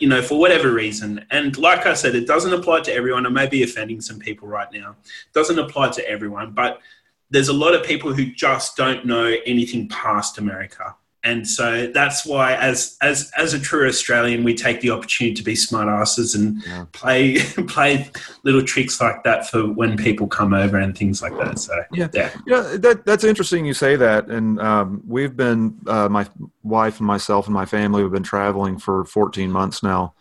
you 0.00 0.08
know 0.08 0.22
for 0.22 0.38
whatever 0.38 0.72
reason. 0.72 1.24
And 1.30 1.56
like 1.58 1.86
i 1.86 1.94
said 1.94 2.14
it 2.14 2.26
doesn't 2.26 2.52
apply 2.52 2.80
to 2.82 2.92
everyone. 2.92 3.26
I 3.26 3.30
may 3.30 3.46
be 3.46 3.62
offending 3.62 4.00
some 4.00 4.18
people 4.18 4.48
right 4.48 4.70
now. 4.72 4.96
Doesn't 5.32 5.58
apply 5.58 5.90
to 5.90 6.08
everyone 6.08 6.52
but 6.52 6.80
there's 7.30 7.48
a 7.48 7.52
lot 7.52 7.74
of 7.74 7.84
people 7.84 8.12
who 8.12 8.26
just 8.26 8.76
don't 8.76 9.04
know 9.04 9.34
anything 9.46 9.88
past 9.88 10.38
America. 10.38 10.94
And 11.26 11.46
so 11.46 11.88
that's 11.92 12.24
why, 12.24 12.54
as 12.54 12.96
as 13.02 13.32
as 13.36 13.52
a 13.52 13.58
true 13.58 13.88
Australian, 13.88 14.44
we 14.44 14.54
take 14.54 14.80
the 14.80 14.90
opportunity 14.90 15.34
to 15.34 15.42
be 15.42 15.56
smart 15.56 15.88
asses 15.88 16.36
and 16.36 16.62
Yeah. 16.64 16.84
play 16.92 17.38
play 17.66 18.08
little 18.44 18.62
tricks 18.62 19.00
like 19.00 19.24
that 19.24 19.50
for 19.50 19.66
when 19.66 19.96
people 19.96 20.28
come 20.28 20.54
over 20.54 20.78
and 20.78 20.96
things 20.96 21.20
like 21.22 21.36
that. 21.38 21.58
So 21.58 21.74
Yeah. 21.92 22.08
yeah, 22.14 22.30
Yeah, 22.46 22.76
that, 22.78 23.04
that's 23.04 23.24
interesting 23.24 23.66
you 23.66 23.74
say 23.74 23.96
that. 23.96 24.28
And 24.28 24.60
um, 24.60 25.02
we've 25.06 25.36
been, 25.36 25.74
uh, 25.88 26.08
my 26.08 26.26
wife 26.62 26.98
and 27.00 27.06
myself 27.08 27.46
and 27.46 27.54
my 27.54 27.66
family 27.66 28.02
have 28.02 28.12
been 28.12 28.22
traveling 28.22 28.78
for 28.78 29.04
14 29.04 29.50
months 29.50 29.82
now 29.82 30.14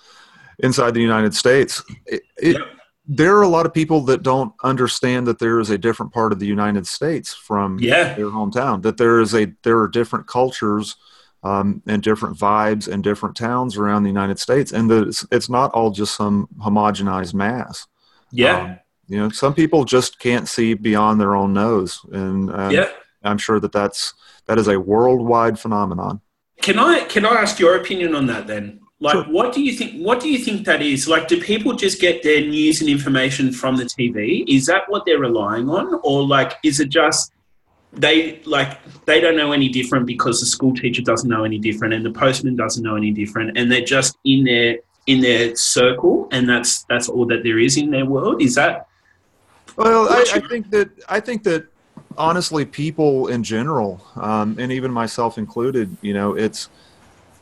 inside 0.60 0.96
the 0.96 1.02
United 1.02 1.36
States. 1.36 1.84
It, 2.08 2.24
it, 2.38 2.54
Yep. 2.58 2.68
There 3.08 3.36
are 3.38 3.44
a 3.44 3.48
lot 3.48 3.66
of 3.66 3.74
people 3.74 4.02
that 4.02 4.24
don't 4.24 4.54
understand 4.64 5.28
that 5.28 5.40
there 5.40 5.60
is 5.60 5.70
a 5.70 5.78
different 5.78 6.12
part 6.12 6.32
of 6.32 6.40
the 6.40 6.48
United 6.48 6.88
States 6.88 7.34
from 7.34 7.78
yeah, 7.80 8.14
their 8.16 8.28
hometown, 8.28 8.82
that 8.82 8.98
there 8.98 9.20
is 9.20 9.36
a, 9.36 9.54
there 9.64 9.80
are 9.80 9.88
different 9.88 10.28
cultures 10.28 10.96
um, 11.44 11.84
and 11.86 12.02
different 12.02 12.38
vibes 12.38 12.88
and 12.88 13.04
different 13.04 13.36
towns 13.36 13.78
around 13.78 14.04
the 14.04 14.10
United 14.10 14.40
States. 14.40 14.72
And 14.72 14.90
that 14.90 15.08
it's, 15.08 15.26
it's 15.32 15.50
not 15.50 15.72
all 15.74 15.92
just 15.92 16.16
some 16.16 16.48
homogenized 16.60 17.36
mass. 17.36 17.86
yeah, 18.32 18.58
Um, 18.58 18.80
you 19.08 19.20
know, 19.20 19.30
some 19.30 19.54
people 19.54 19.86
just 19.86 20.20
can't 20.20 20.48
see 20.48 20.74
beyond 20.74 21.22
their 21.22 21.36
own 21.36 21.54
nose, 21.54 22.02
and 22.12 22.52
um, 22.52 22.72
yeah. 22.72 22.90
I'm 23.24 23.38
sure 23.38 23.60
that 23.60 23.72
that's 23.72 24.14
that 24.48 24.58
is 24.58 24.68
a 24.68 24.80
worldwide 24.80 25.60
phenomenon. 25.60 26.22
Can 26.62 26.80
I 26.80 27.02
can 27.02 27.26
I 27.26 27.36
ask 27.36 27.60
your 27.60 27.76
opinion 27.76 28.16
on 28.16 28.26
that 28.28 28.48
then? 28.48 28.80
Like, 29.06 29.14
Sure. 29.14 29.24
what 29.26 29.54
do 29.54 29.62
you 29.62 29.72
think? 29.74 30.02
What 30.04 30.20
do 30.20 30.28
you 30.34 30.40
think 30.40 30.66
that 30.66 30.82
is? 30.82 31.08
Like, 31.08 31.28
do 31.28 31.40
people 31.40 31.74
just 31.76 32.02
get 32.02 32.24
their 32.24 32.42
news 32.42 32.82
and 32.82 32.90
information 32.90 33.52
from 33.52 33.78
the 33.78 33.84
TV? 33.84 34.44
Is 34.48 34.66
that 34.66 34.82
what 34.88 35.06
they're 35.06 35.20
relying 35.20 35.70
on, 35.70 36.00
or 36.04 36.26
like, 36.26 36.54
is 36.64 36.80
it 36.80 36.90
just 36.90 37.32
they 37.94 38.42
like 38.46 38.72
they 39.06 39.22
don't 39.22 39.38
know 39.38 39.52
any 39.52 39.70
different 39.70 40.08
because 40.08 40.40
the 40.40 40.48
school 40.48 40.74
teacher 40.74 41.04
doesn't 41.04 41.30
know 41.30 41.44
any 41.44 41.60
different 41.60 41.94
and 41.94 42.04
the 42.04 42.10
postman 42.10 42.56
doesn't 42.56 42.84
know 42.84 42.96
any 42.96 43.12
different, 43.12 43.56
and 43.56 43.72
they're 43.72 43.90
just 43.98 44.18
in 44.26 44.44
their 44.44 44.80
in 45.06 45.22
their 45.22 45.56
circle, 45.56 46.28
and 46.32 46.50
that's 46.50 46.84
that's 46.90 47.08
all 47.08 47.28
that 47.28 47.44
there 47.44 47.60
is 47.60 47.78
in 47.78 47.92
their 47.92 48.08
world. 48.08 48.42
Is 48.42 48.56
that 48.56 48.88
Well, 49.76 50.10
I, 50.10 50.26
I 50.34 50.40
think 50.50 50.72
that 50.72 50.90
I 51.08 51.20
think 51.20 51.44
that 51.44 51.68
honestly, 52.18 52.66
people 52.66 53.28
in 53.28 53.44
general, 53.44 54.02
um, 54.16 54.56
and 54.58 54.72
even 54.72 54.92
myself 54.92 55.38
included, 55.38 55.96
you 56.02 56.16
know, 56.16 56.34
it's 56.34 56.70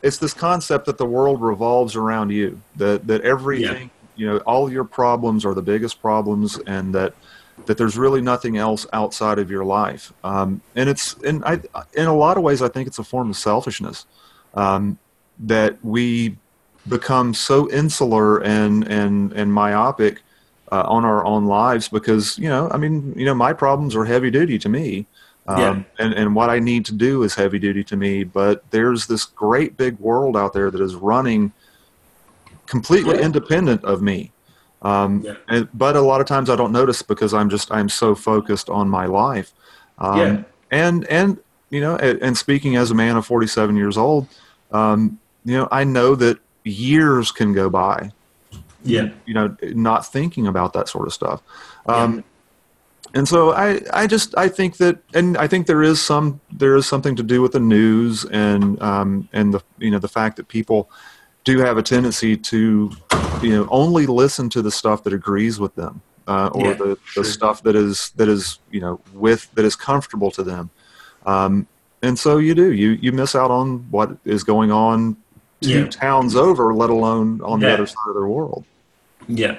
it's 0.04 0.18
this 0.18 0.34
concept 0.34 0.84
that 0.84 0.98
the 0.98 1.06
world 1.06 1.40
revolves 1.40 1.96
around 1.96 2.30
you. 2.30 2.60
That 2.76 3.06
that 3.06 3.22
everything, 3.22 3.90
you 4.16 4.26
know, 4.26 4.38
all 4.40 4.70
your 4.70 4.84
problems 4.84 5.44
are 5.46 5.54
the 5.54 5.62
biggest 5.62 6.00
problems, 6.00 6.58
and 6.66 6.94
that 6.94 7.14
that 7.64 7.78
there's 7.78 7.96
really 7.96 8.20
nothing 8.20 8.58
else 8.58 8.86
outside 8.92 9.38
of 9.38 9.50
your 9.50 9.64
life. 9.64 10.12
Um, 10.22 10.60
and 10.76 10.90
it's 10.90 11.14
and 11.22 11.42
I 11.44 11.60
in 11.94 12.06
a 12.06 12.14
lot 12.14 12.36
of 12.36 12.42
ways, 12.42 12.60
I 12.60 12.68
think 12.68 12.86
it's 12.86 12.98
a 12.98 13.04
form 13.04 13.30
of 13.30 13.36
selfishness 13.36 14.04
um, 14.52 14.98
that 15.38 15.82
we 15.82 16.36
become 16.86 17.32
so 17.32 17.70
insular 17.70 18.42
and 18.44 18.86
and 18.86 19.32
and 19.32 19.54
myopic 19.54 20.20
uh, 20.70 20.84
on 20.86 21.06
our 21.06 21.24
own 21.24 21.46
lives 21.46 21.88
because 21.88 22.38
you 22.38 22.50
know 22.50 22.68
I 22.70 22.76
mean 22.76 23.14
you 23.16 23.24
know 23.24 23.34
my 23.34 23.54
problems 23.54 23.96
are 23.96 24.04
heavy 24.04 24.30
duty 24.30 24.58
to 24.58 24.68
me 24.68 25.06
um, 25.46 25.58
Yeah. 25.60 25.82
and 25.98 26.14
and 26.14 26.34
what 26.34 26.50
I 26.50 26.58
need 26.58 26.84
to 26.86 26.92
do 26.92 27.22
is 27.22 27.34
heavy 27.34 27.58
duty 27.58 27.84
to 27.84 27.96
me 27.96 28.24
but 28.24 28.64
there's 28.70 29.06
this 29.06 29.24
great 29.24 29.76
big 29.76 29.98
world 29.98 30.36
out 30.36 30.52
there 30.52 30.70
that 30.70 30.80
is 30.80 30.94
running 30.94 31.52
completely 32.66 33.16
Yeah. 33.16 33.22
independent 33.26 33.84
of 33.84 34.02
me 34.02 34.30
um, 34.82 35.22
Yeah. 35.24 35.34
and, 35.48 35.68
but 35.74 35.96
a 35.96 36.00
lot 36.00 36.20
of 36.20 36.26
times 36.26 36.50
I 36.50 36.56
don't 36.56 36.72
notice 36.72 37.02
because 37.02 37.32
I'm 37.34 37.48
just 37.50 37.70
I'm 37.72 37.88
so 37.88 38.14
focused 38.14 38.68
on 38.70 38.88
my 38.88 39.06
life 39.06 39.52
um, 39.98 40.18
Yeah. 40.18 40.42
and 40.70 41.04
and 41.06 41.38
you 41.70 41.80
know, 41.80 41.96
and, 41.96 42.22
and 42.22 42.38
speaking 42.38 42.76
as 42.76 42.92
a 42.92 42.94
man 42.94 43.16
of 43.16 43.26
47 43.26 43.74
years 43.74 43.98
old, 43.98 44.28
um, 44.70 45.18
you 45.44 45.56
know, 45.56 45.66
I 45.72 45.82
know 45.82 46.14
that 46.14 46.38
years 46.62 47.32
can 47.32 47.52
go 47.52 47.68
by. 47.68 48.12
Yeah. 48.84 49.08
You 49.26 49.34
know, 49.34 49.56
not 49.62 50.06
thinking 50.06 50.46
about 50.46 50.72
that 50.74 50.88
sort 50.88 51.08
of 51.08 51.12
stuff. 51.12 51.40
Um, 51.86 52.22
and 53.14 53.28
so 53.28 53.52
I, 53.52 53.80
I 53.92 54.06
just 54.06 54.36
I 54.36 54.48
think 54.48 54.76
that 54.78 54.98
and 55.14 55.36
I 55.38 55.46
think 55.46 55.66
there 55.66 55.82
is 55.82 56.02
some 56.02 56.40
there 56.52 56.74
is 56.76 56.86
something 56.86 57.14
to 57.16 57.22
do 57.22 57.40
with 57.40 57.52
the 57.52 57.60
news 57.60 58.24
and 58.26 58.80
um, 58.82 59.28
and 59.32 59.54
the 59.54 59.62
you 59.78 59.90
know 59.90 59.98
the 60.00 60.08
fact 60.08 60.36
that 60.36 60.48
people 60.48 60.90
do 61.44 61.58
have 61.60 61.78
a 61.78 61.82
tendency 61.82 62.36
to 62.36 62.90
you 63.42 63.50
know 63.50 63.68
only 63.70 64.06
listen 64.06 64.48
to 64.50 64.62
the 64.62 64.70
stuff 64.70 65.02
that 65.04 65.12
agrees 65.12 65.60
with 65.60 65.74
them 65.74 66.02
uh, 66.26 66.48
or 66.52 66.68
Yeah, 66.68 66.74
the, 66.74 66.86
the 66.86 66.96
sure. 67.04 67.24
stuff 67.24 67.62
that 67.62 67.76
is 67.76 68.10
that 68.16 68.28
is 68.28 68.58
you 68.70 68.80
know 68.80 69.00
with 69.12 69.48
that 69.54 69.64
is 69.64 69.76
comfortable 69.76 70.30
to 70.32 70.42
them 70.42 70.70
um, 71.26 71.66
and 72.02 72.18
so 72.18 72.38
you 72.38 72.54
do 72.54 72.72
you 72.72 72.90
you 73.00 73.12
miss 73.12 73.34
out 73.34 73.50
on 73.50 73.86
what 73.90 74.16
is 74.24 74.42
going 74.42 74.70
on 74.72 75.16
two 75.60 75.80
Yeah. 75.82 75.86
towns 75.86 76.34
over 76.36 76.74
let 76.74 76.90
alone 76.90 77.40
on 77.42 77.60
the 77.60 77.72
other 77.72 77.86
side 77.86 78.08
of 78.08 78.14
the 78.14 78.26
world 78.26 78.64
Yeah, 79.28 79.56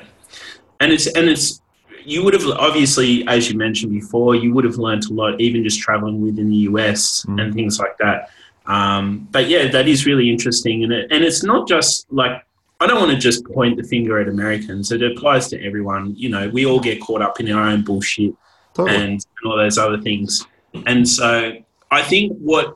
and 0.79 0.91
it's 0.91 1.07
and 1.07 1.29
it's 1.29 1.61
you 2.05 2.23
would 2.23 2.33
have 2.33 2.45
obviously, 2.47 3.27
as 3.27 3.49
you 3.49 3.57
mentioned 3.57 3.91
before, 3.91 4.35
you 4.35 4.53
would 4.53 4.63
have 4.63 4.77
learned 4.77 5.05
a 5.05 5.13
lot 5.13 5.39
even 5.41 5.63
just 5.63 5.79
traveling 5.79 6.21
within 6.21 6.49
the 6.49 6.61
US 6.71 7.25
Mhm. 7.27 7.41
and 7.41 7.53
things 7.53 7.79
like 7.79 7.97
that. 7.97 8.29
Um, 8.67 9.27
but 9.31 9.47
yeah, 9.49 9.67
that 9.71 9.87
is 9.87 10.05
really 10.05 10.29
interesting, 10.29 10.83
and 10.83 10.91
it, 10.93 11.07
and 11.11 11.23
it's 11.23 11.43
not 11.43 11.67
just 11.67 12.05
like 12.11 12.41
I 12.81 12.87
don't 12.87 12.99
want 12.99 13.11
to 13.11 13.17
just 13.17 13.45
point 13.45 13.77
the 13.77 13.83
finger 13.83 14.19
at 14.19 14.27
Americans. 14.27 14.91
It 14.91 15.01
applies 15.01 15.47
to 15.49 15.63
everyone. 15.63 16.13
You 16.17 16.29
know, 16.29 16.49
we 16.49 16.65
all 16.65 16.79
get 16.79 16.99
caught 16.99 17.21
up 17.21 17.39
in 17.39 17.49
our 17.51 17.67
own 17.67 17.83
bullshit 17.83 18.33
totally 18.73 18.95
and, 18.97 19.03
and 19.13 19.45
all 19.45 19.55
those 19.57 19.77
other 19.77 19.99
things. 20.01 20.45
And 20.85 21.07
so 21.07 21.53
I 21.89 22.01
think 22.01 22.37
what 22.39 22.75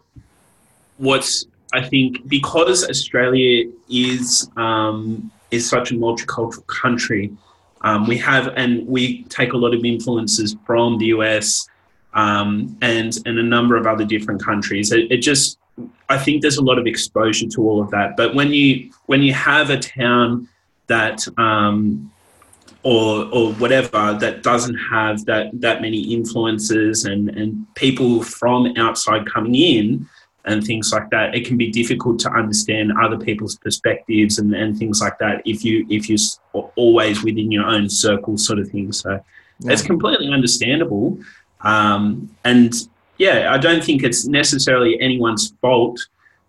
what's 0.98 1.46
I 1.74 1.82
think 1.82 2.28
because 2.28 2.88
Australia 2.90 3.70
is 3.90 4.50
um, 4.58 5.32
is 5.52 5.68
such 5.70 5.92
a 5.92 5.96
multicultural 5.96 6.66
country, 6.68 7.32
um, 7.82 8.08
we 8.08 8.18
have 8.18 8.54
and 8.56 8.86
we 8.88 9.24
take 9.24 9.54
a 9.54 9.58
lot 9.58 9.74
of 9.74 9.86
influences 9.86 10.56
from 10.66 10.98
the 10.98 11.08
US 11.08 11.68
um, 12.14 12.78
and 12.82 13.18
and 13.26 13.40
a 13.40 13.44
number 13.44 13.76
of 13.76 13.86
other 13.88 14.06
different 14.06 14.44
countries. 14.44 14.92
It, 14.92 15.12
it 15.12 15.18
just 15.18 15.58
I 16.10 16.18
think 16.18 16.42
there's 16.42 16.58
a 16.58 16.64
lot 16.64 16.78
of 16.78 16.88
exposure 16.88 17.48
to 17.48 17.62
all 17.62 17.82
of 17.82 17.90
that. 17.92 18.18
But 18.18 18.36
when 18.36 18.54
you 18.54 18.92
when 19.06 19.22
you 19.22 19.34
have 19.34 19.70
a 19.70 19.78
town 19.78 20.48
that 20.88 21.26
um, 21.38 22.12
or 22.84 23.26
or 23.32 23.54
whatever 23.54 24.18
that 24.20 24.44
doesn't 24.44 24.76
have 24.76 25.26
that 25.26 25.50
that 25.54 25.82
many 25.82 26.02
influences 26.14 27.06
and 27.06 27.30
and 27.30 27.66
people 27.76 28.24
from 28.24 28.74
outside 28.78 29.30
coming 29.32 29.56
in 29.56 30.08
and 30.46 30.64
things 30.64 30.92
like 30.94 31.10
that 31.10 31.36
it 31.36 31.46
can 31.46 31.58
be 31.58 31.70
difficult 31.70 32.18
to 32.20 32.30
understand 32.32 32.92
other 33.02 33.18
people's 33.18 33.58
perspectives 33.58 34.40
and, 34.40 34.54
and 34.56 34.78
things 34.78 35.02
like 35.02 35.18
that 35.20 35.42
if 35.46 35.66
you 35.66 35.86
if 35.90 36.10
you're 36.10 36.72
always 36.76 37.24
within 37.24 37.52
your 37.52 37.66
own 37.66 37.90
circle 37.90 38.38
sort 38.38 38.58
of 38.60 38.70
thing 38.70 38.92
so 38.92 39.20
Yeah. 39.60 39.74
it's 39.74 39.82
completely 39.82 40.32
understandable 40.32 41.18
um, 41.62 42.30
and 42.46 42.74
yeah 43.18 43.54
i 43.54 43.58
don't 43.58 43.84
think 43.84 44.04
it's 44.04 44.26
necessarily 44.26 45.00
anyone's 45.02 45.54
fault 45.62 46.00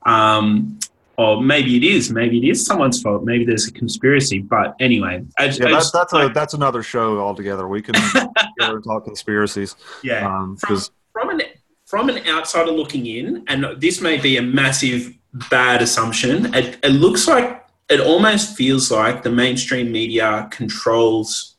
um, 0.06 0.78
or 1.18 1.42
maybe 1.42 1.76
it 1.76 1.82
is 1.82 2.10
maybe 2.10 2.38
it 2.38 2.48
is 2.50 2.64
someone's 2.64 3.02
fault 3.02 3.24
maybe 3.24 3.44
there's 3.44 3.66
a 3.66 3.72
conspiracy 3.72 4.38
but 4.38 4.74
anyway 4.80 5.22
I, 5.38 5.44
yeah, 5.46 5.66
I 5.66 5.70
that's 5.72 5.90
just- 5.90 5.92
that's 5.92 6.12
a 6.14 6.28
that's 6.32 6.54
another 6.54 6.82
show 6.82 7.18
altogether. 7.18 7.66
We 7.68 7.82
can 7.82 7.94
get 7.94 8.12
together 8.54 8.76
and 8.76 8.84
talk 8.84 9.04
conspiracies 9.04 9.74
yeah 10.02 10.22
from, 10.24 10.54
because 10.54 10.90
from 11.12 11.30
an 11.30 11.42
from 11.90 12.08
an 12.08 12.24
outsider 12.28 12.70
looking 12.70 13.04
in, 13.06 13.42
and 13.48 13.66
this 13.78 14.00
may 14.00 14.16
be 14.16 14.36
a 14.36 14.42
massive 14.42 15.12
bad 15.50 15.82
assumption. 15.82 16.54
It, 16.54 16.78
it 16.84 16.92
looks 16.92 17.26
like 17.26 17.66
it 17.88 18.00
almost 18.00 18.56
feels 18.56 18.92
like 18.92 19.24
the 19.24 19.30
mainstream 19.30 19.90
media 19.90 20.46
controls 20.52 21.56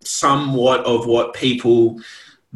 somewhat 0.00 0.80
of 0.80 1.06
what 1.06 1.32
people 1.34 2.00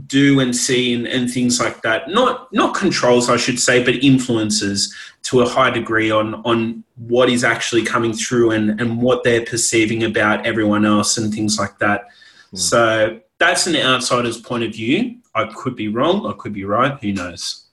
do 0.09 0.41
and 0.41 0.55
see 0.55 0.95
and, 0.95 1.07
and 1.07 1.31
things 1.31 1.61
like 1.61 1.81
that. 1.83 2.09
Not 2.09 2.53
not 2.53 2.75
controls, 2.75 3.31
I 3.31 3.37
should 3.37 3.61
say, 3.61 3.85
but 3.85 3.95
influences 4.03 4.93
to 5.23 5.43
a 5.43 5.49
high 5.49 5.71
degree 5.71 6.11
on 6.11 6.35
on 6.45 6.83
what 6.97 7.31
is 7.31 7.45
actually 7.45 7.85
coming 7.85 8.15
through 8.15 8.51
and, 8.51 8.81
and 8.81 9.01
what 9.01 9.23
they're 9.23 9.45
perceiving 9.45 10.03
about 10.03 10.45
everyone 10.45 10.85
else 10.85 11.19
and 11.19 11.33
things 11.33 11.57
like 11.57 11.79
that. 11.79 12.07
Yeah. 12.51 12.59
So 12.59 13.21
that's 13.39 13.69
an 13.69 13.77
outsider's 13.77 14.41
point 14.41 14.65
of 14.65 14.73
view. 14.73 15.19
I 15.37 15.45
could 15.55 15.77
be 15.77 15.89
wrong, 15.89 16.27
I 16.27 16.33
could 16.33 16.53
be 16.53 16.65
right, 16.65 16.99
who 17.01 17.13
knows? 17.13 17.67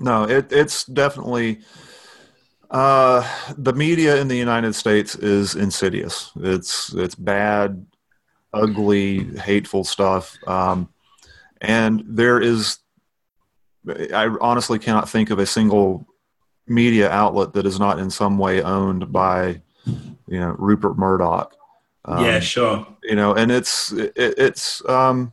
no, 0.00 0.24
it, 0.24 0.50
it's 0.50 0.84
definitely 0.84 1.60
uh, 2.70 3.26
the 3.56 3.72
media 3.72 4.20
in 4.20 4.28
the 4.28 4.36
United 4.36 4.74
States 4.74 5.14
is 5.14 5.54
insidious. 5.54 6.32
It's 6.36 6.92
it's 6.94 7.14
bad, 7.14 7.86
ugly, 8.52 9.24
hateful 9.38 9.84
stuff, 9.84 10.36
um, 10.46 10.88
and 11.60 12.02
there 12.06 12.40
is. 12.40 12.78
I 14.14 14.26
honestly 14.40 14.78
cannot 14.78 15.08
think 15.08 15.30
of 15.30 15.38
a 15.38 15.46
single 15.46 16.06
media 16.66 17.10
outlet 17.10 17.54
that 17.54 17.66
is 17.66 17.78
not 17.78 17.98
in 17.98 18.10
some 18.10 18.36
way 18.36 18.62
owned 18.62 19.10
by, 19.10 19.62
you 19.86 20.38
know, 20.38 20.54
Rupert 20.58 20.98
Murdoch. 20.98 21.56
Um, 22.04 22.24
yeah, 22.24 22.40
sure. 22.40 22.86
you 23.02 23.16
know, 23.16 23.34
and 23.34 23.50
it's 23.50 23.92
it, 23.92 24.12
it's 24.16 24.86
um, 24.88 25.32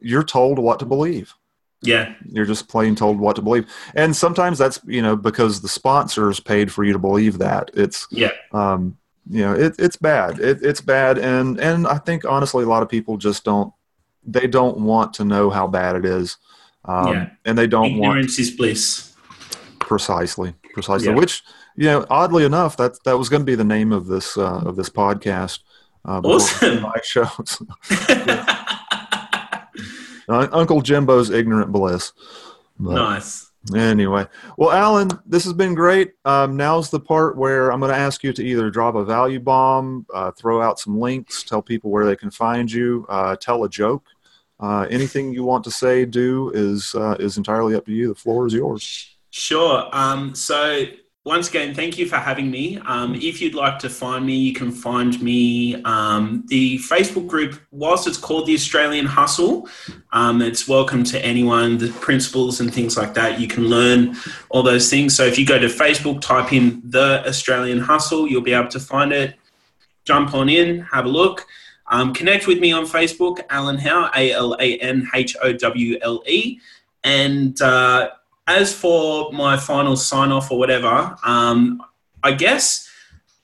you're 0.00 0.22
told 0.24 0.58
what 0.58 0.78
to 0.80 0.86
believe. 0.86 1.34
Yeah, 1.80 2.12
You're 2.28 2.44
just 2.44 2.66
plain 2.68 2.96
told 2.96 3.20
what 3.20 3.36
to 3.36 3.42
believe, 3.42 3.66
and 3.94 4.14
sometimes 4.16 4.58
that's 4.58 4.80
you 4.84 5.00
know 5.00 5.14
because 5.14 5.60
the 5.60 5.68
sponsors 5.68 6.40
paid 6.40 6.72
for 6.72 6.82
you 6.82 6.92
to 6.92 6.98
believe 6.98 7.38
that. 7.38 7.70
It's 7.72 8.08
yeah, 8.10 8.32
um, 8.52 8.96
you 9.30 9.42
know 9.42 9.54
it, 9.54 9.76
it's 9.78 9.96
bad. 9.96 10.40
It, 10.40 10.58
it's 10.62 10.80
bad, 10.80 11.18
and 11.18 11.60
and 11.60 11.86
I 11.86 11.98
think 11.98 12.24
honestly 12.24 12.64
a 12.64 12.68
lot 12.68 12.82
of 12.82 12.88
people 12.88 13.16
just 13.16 13.44
don't 13.44 13.72
they 14.26 14.48
don't 14.48 14.78
want 14.80 15.14
to 15.14 15.24
know 15.24 15.50
how 15.50 15.68
bad 15.68 15.94
it 15.94 16.04
is, 16.04 16.36
um, 16.84 17.12
Yeah. 17.12 17.30
and 17.44 17.56
they 17.56 17.68
don't 17.68 17.96
want 17.96 18.18
ignorance 18.18 18.40
is 18.40 18.50
bliss. 18.50 19.14
precisely 19.78 20.54
precisely 20.74 21.08
Yeah. 21.10 21.14
which 21.14 21.44
you 21.76 21.84
know 21.84 22.04
oddly 22.10 22.44
enough 22.44 22.76
that 22.78 23.02
that 23.04 23.16
was 23.16 23.28
going 23.28 23.42
to 23.42 23.46
be 23.46 23.54
the 23.54 23.62
name 23.62 23.92
of 23.92 24.06
this 24.08 24.36
uh, 24.36 24.62
of 24.66 24.74
this 24.74 24.90
podcast. 24.90 25.60
Uh, 26.04 26.20
Awesome. 26.24 26.82
My 26.88 26.94
shows. 27.04 27.62
Uh, 30.28 30.48
Uncle 30.52 30.80
Jimbo's 30.82 31.30
ignorant 31.30 31.72
bliss. 31.72 32.12
But 32.78 32.94
nice. 32.94 33.50
anyway, 33.74 34.26
well, 34.56 34.70
Alan, 34.70 35.10
this 35.26 35.44
has 35.44 35.52
been 35.52 35.74
great. 35.74 36.12
Um, 36.24 36.56
now's 36.56 36.90
the 36.90 37.00
part 37.00 37.36
where 37.36 37.72
I'm 37.72 37.80
going 37.80 37.92
to 37.92 37.98
ask 37.98 38.22
you 38.22 38.32
to 38.32 38.44
either 38.44 38.70
drop 38.70 38.94
a 38.94 39.04
value 39.04 39.40
bomb, 39.40 40.06
uh, 40.14 40.30
throw 40.32 40.62
out 40.62 40.78
some 40.78 40.98
links, 40.98 41.42
tell 41.42 41.62
people 41.62 41.90
where 41.90 42.06
they 42.06 42.16
can 42.16 42.30
find 42.30 42.70
you, 42.70 43.06
uh, 43.08 43.36
tell 43.36 43.64
a 43.64 43.68
joke. 43.68 44.04
Uh, 44.60 44.86
anything 44.90 45.32
you 45.32 45.44
want 45.44 45.64
to 45.64 45.70
say, 45.70 46.04
do 46.04 46.50
is 46.52 46.94
uh, 46.94 47.16
is 47.20 47.36
entirely 47.36 47.74
up 47.74 47.86
to 47.86 47.92
you. 47.92 48.08
The 48.08 48.14
floor 48.14 48.46
is 48.46 48.52
yours. 48.52 49.16
Sure. 49.30 49.88
Um, 49.92 50.34
so 50.34 50.84
once 51.28 51.50
again, 51.50 51.74
thank 51.74 51.98
you 51.98 52.06
for 52.06 52.16
having 52.16 52.50
me. 52.50 52.78
Um, 52.86 53.14
if 53.14 53.42
you'd 53.42 53.54
like 53.54 53.78
to 53.80 53.90
find 53.90 54.24
me, 54.24 54.34
you 54.34 54.54
can 54.54 54.72
find 54.72 55.20
me 55.20 55.74
um, 55.82 56.42
the 56.46 56.78
Facebook 56.78 57.26
group. 57.26 57.60
Whilst 57.70 58.06
it's 58.06 58.16
called 58.16 58.46
the 58.46 58.54
Australian 58.54 59.04
Hustle, 59.04 59.68
um, 60.12 60.40
it's 60.40 60.66
welcome 60.66 61.04
to 61.04 61.22
anyone. 61.22 61.76
The 61.76 61.90
principles 62.00 62.60
and 62.60 62.72
things 62.72 62.96
like 62.96 63.12
that, 63.12 63.38
you 63.38 63.46
can 63.46 63.64
learn 63.64 64.16
all 64.48 64.62
those 64.62 64.88
things. 64.88 65.14
So 65.14 65.26
if 65.26 65.38
you 65.38 65.44
go 65.44 65.58
to 65.58 65.66
Facebook, 65.66 66.22
type 66.22 66.54
in 66.54 66.80
the 66.82 67.22
Australian 67.28 67.80
Hustle, 67.80 68.26
you'll 68.26 68.40
be 68.40 68.54
able 68.54 68.68
to 68.68 68.80
find 68.80 69.12
it. 69.12 69.34
Jump 70.06 70.32
on 70.32 70.48
in, 70.48 70.80
have 70.80 71.04
a 71.04 71.10
look. 71.10 71.46
Um, 71.88 72.14
connect 72.14 72.46
with 72.46 72.58
me 72.58 72.72
on 72.72 72.86
Facebook, 72.86 73.40
Alan 73.50 73.76
Howle, 73.76 74.08
A 74.16 74.32
L 74.32 74.56
A 74.58 74.78
N 74.78 75.06
H 75.14 75.36
O 75.42 75.52
W 75.52 75.98
L 76.00 76.22
E. 76.26 76.58
And 77.04 77.60
uh, 77.60 78.12
as 78.48 78.74
for 78.74 79.30
my 79.30 79.56
final 79.56 79.94
sign 79.94 80.32
off 80.32 80.50
or 80.50 80.58
whatever, 80.58 81.16
um, 81.24 81.82
I 82.24 82.32
guess 82.32 82.90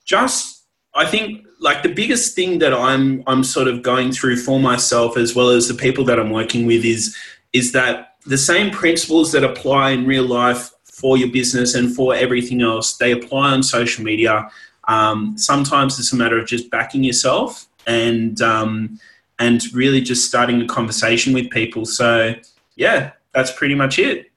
just 0.05 0.65
I 0.95 1.07
think 1.07 1.47
like 1.61 1.83
the 1.83 1.93
biggest 1.93 2.35
thing 2.35 2.59
that 2.59 2.73
I'm 2.75 3.23
I'm 3.27 3.45
sort 3.45 3.69
of 3.69 3.83
going 3.83 4.13
through 4.13 4.37
for 4.37 4.59
myself 4.59 5.17
as 5.17 5.35
well 5.35 5.51
as 5.51 5.69
the 5.69 5.75
people 5.75 6.05
that 6.07 6.19
I'm 6.19 6.31
working 6.31 6.67
with 6.67 6.85
is 6.85 7.17
is 7.53 7.73
that 7.73 8.17
the 8.27 8.39
same 8.39 8.71
principles 8.71 9.31
that 9.33 9.45
apply 9.45 9.91
in 9.91 10.07
real 10.07 10.25
life 10.25 10.71
for 10.85 11.17
your 11.19 11.31
business 11.31 11.75
and 11.75 11.95
for 11.95 12.15
everything 12.15 12.63
else 12.63 12.97
they 12.97 13.13
apply 13.13 13.51
on 13.51 13.63
social 13.63 14.03
media. 14.03 14.49
Um, 14.89 15.37
sometimes 15.37 15.99
it's 15.99 16.13
a 16.13 16.17
matter 16.17 16.39
of 16.39 16.47
just 16.47 16.71
backing 16.71 17.05
yourself 17.05 17.67
and 17.87 18.41
um, 18.41 18.99
and 19.39 19.63
really 19.75 20.01
just 20.01 20.27
starting 20.27 20.63
a 20.63 20.67
conversation 20.67 21.35
with 21.35 21.51
people. 21.51 21.85
So 21.85 22.35
yeah, 22.77 23.13
that's 23.35 23.53
pretty 23.53 23.75
much 23.75 23.99
it. 23.99 24.31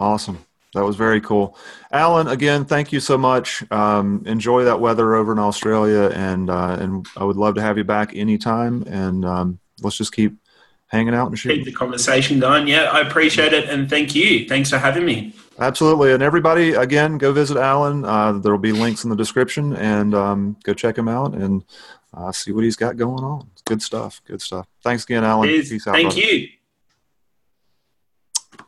Awesome. 0.00 0.44
That 0.74 0.84
was 0.84 0.96
very 0.96 1.20
cool. 1.20 1.58
Alan, 1.92 2.28
again, 2.28 2.64
thank 2.64 2.90
you 2.90 3.00
so 3.00 3.18
much. 3.18 3.62
Um, 3.70 4.22
enjoy 4.24 4.64
that 4.64 4.80
weather 4.80 5.14
over 5.14 5.32
in 5.32 5.38
Australia, 5.38 6.10
and 6.14 6.48
uh, 6.48 6.76
and 6.80 7.06
I 7.16 7.24
would 7.24 7.36
love 7.36 7.56
to 7.56 7.62
have 7.62 7.76
you 7.76 7.84
back 7.84 8.16
anytime. 8.16 8.82
And 8.86 9.24
um, 9.24 9.58
let's 9.82 9.96
just 9.96 10.12
keep 10.12 10.36
hanging 10.86 11.14
out 11.14 11.28
and 11.28 11.38
keep 11.38 11.64
the 11.64 11.72
conversation 11.72 12.40
going. 12.40 12.66
Yeah, 12.66 12.84
I 12.84 13.00
appreciate 13.00 13.52
it, 13.52 13.68
and 13.68 13.90
thank 13.90 14.14
you. 14.14 14.48
Thanks 14.48 14.70
for 14.70 14.78
having 14.78 15.04
me. 15.04 15.34
Absolutely. 15.58 16.12
And 16.12 16.22
everybody, 16.22 16.72
again, 16.72 17.18
go 17.18 17.32
visit 17.32 17.58
Alan. 17.58 18.04
Uh, 18.04 18.32
there 18.32 18.50
will 18.50 18.58
be 18.58 18.72
links 18.72 19.04
in 19.04 19.10
the 19.10 19.16
description 19.16 19.76
and 19.76 20.14
um, 20.14 20.56
go 20.64 20.72
check 20.72 20.96
him 20.96 21.06
out 21.06 21.34
and 21.34 21.62
uh, 22.14 22.32
see 22.32 22.50
what 22.50 22.64
he's 22.64 22.76
got 22.76 22.96
going 22.96 23.22
on. 23.22 23.50
Good 23.66 23.82
stuff. 23.82 24.22
Good 24.26 24.40
stuff. 24.40 24.66
Thanks 24.82 25.04
again, 25.04 25.22
Alan. 25.22 25.46
Peace 25.48 25.86
out. 25.86 25.92
Thank 25.92 26.14
brother. 26.14 26.20
you. 26.20 26.48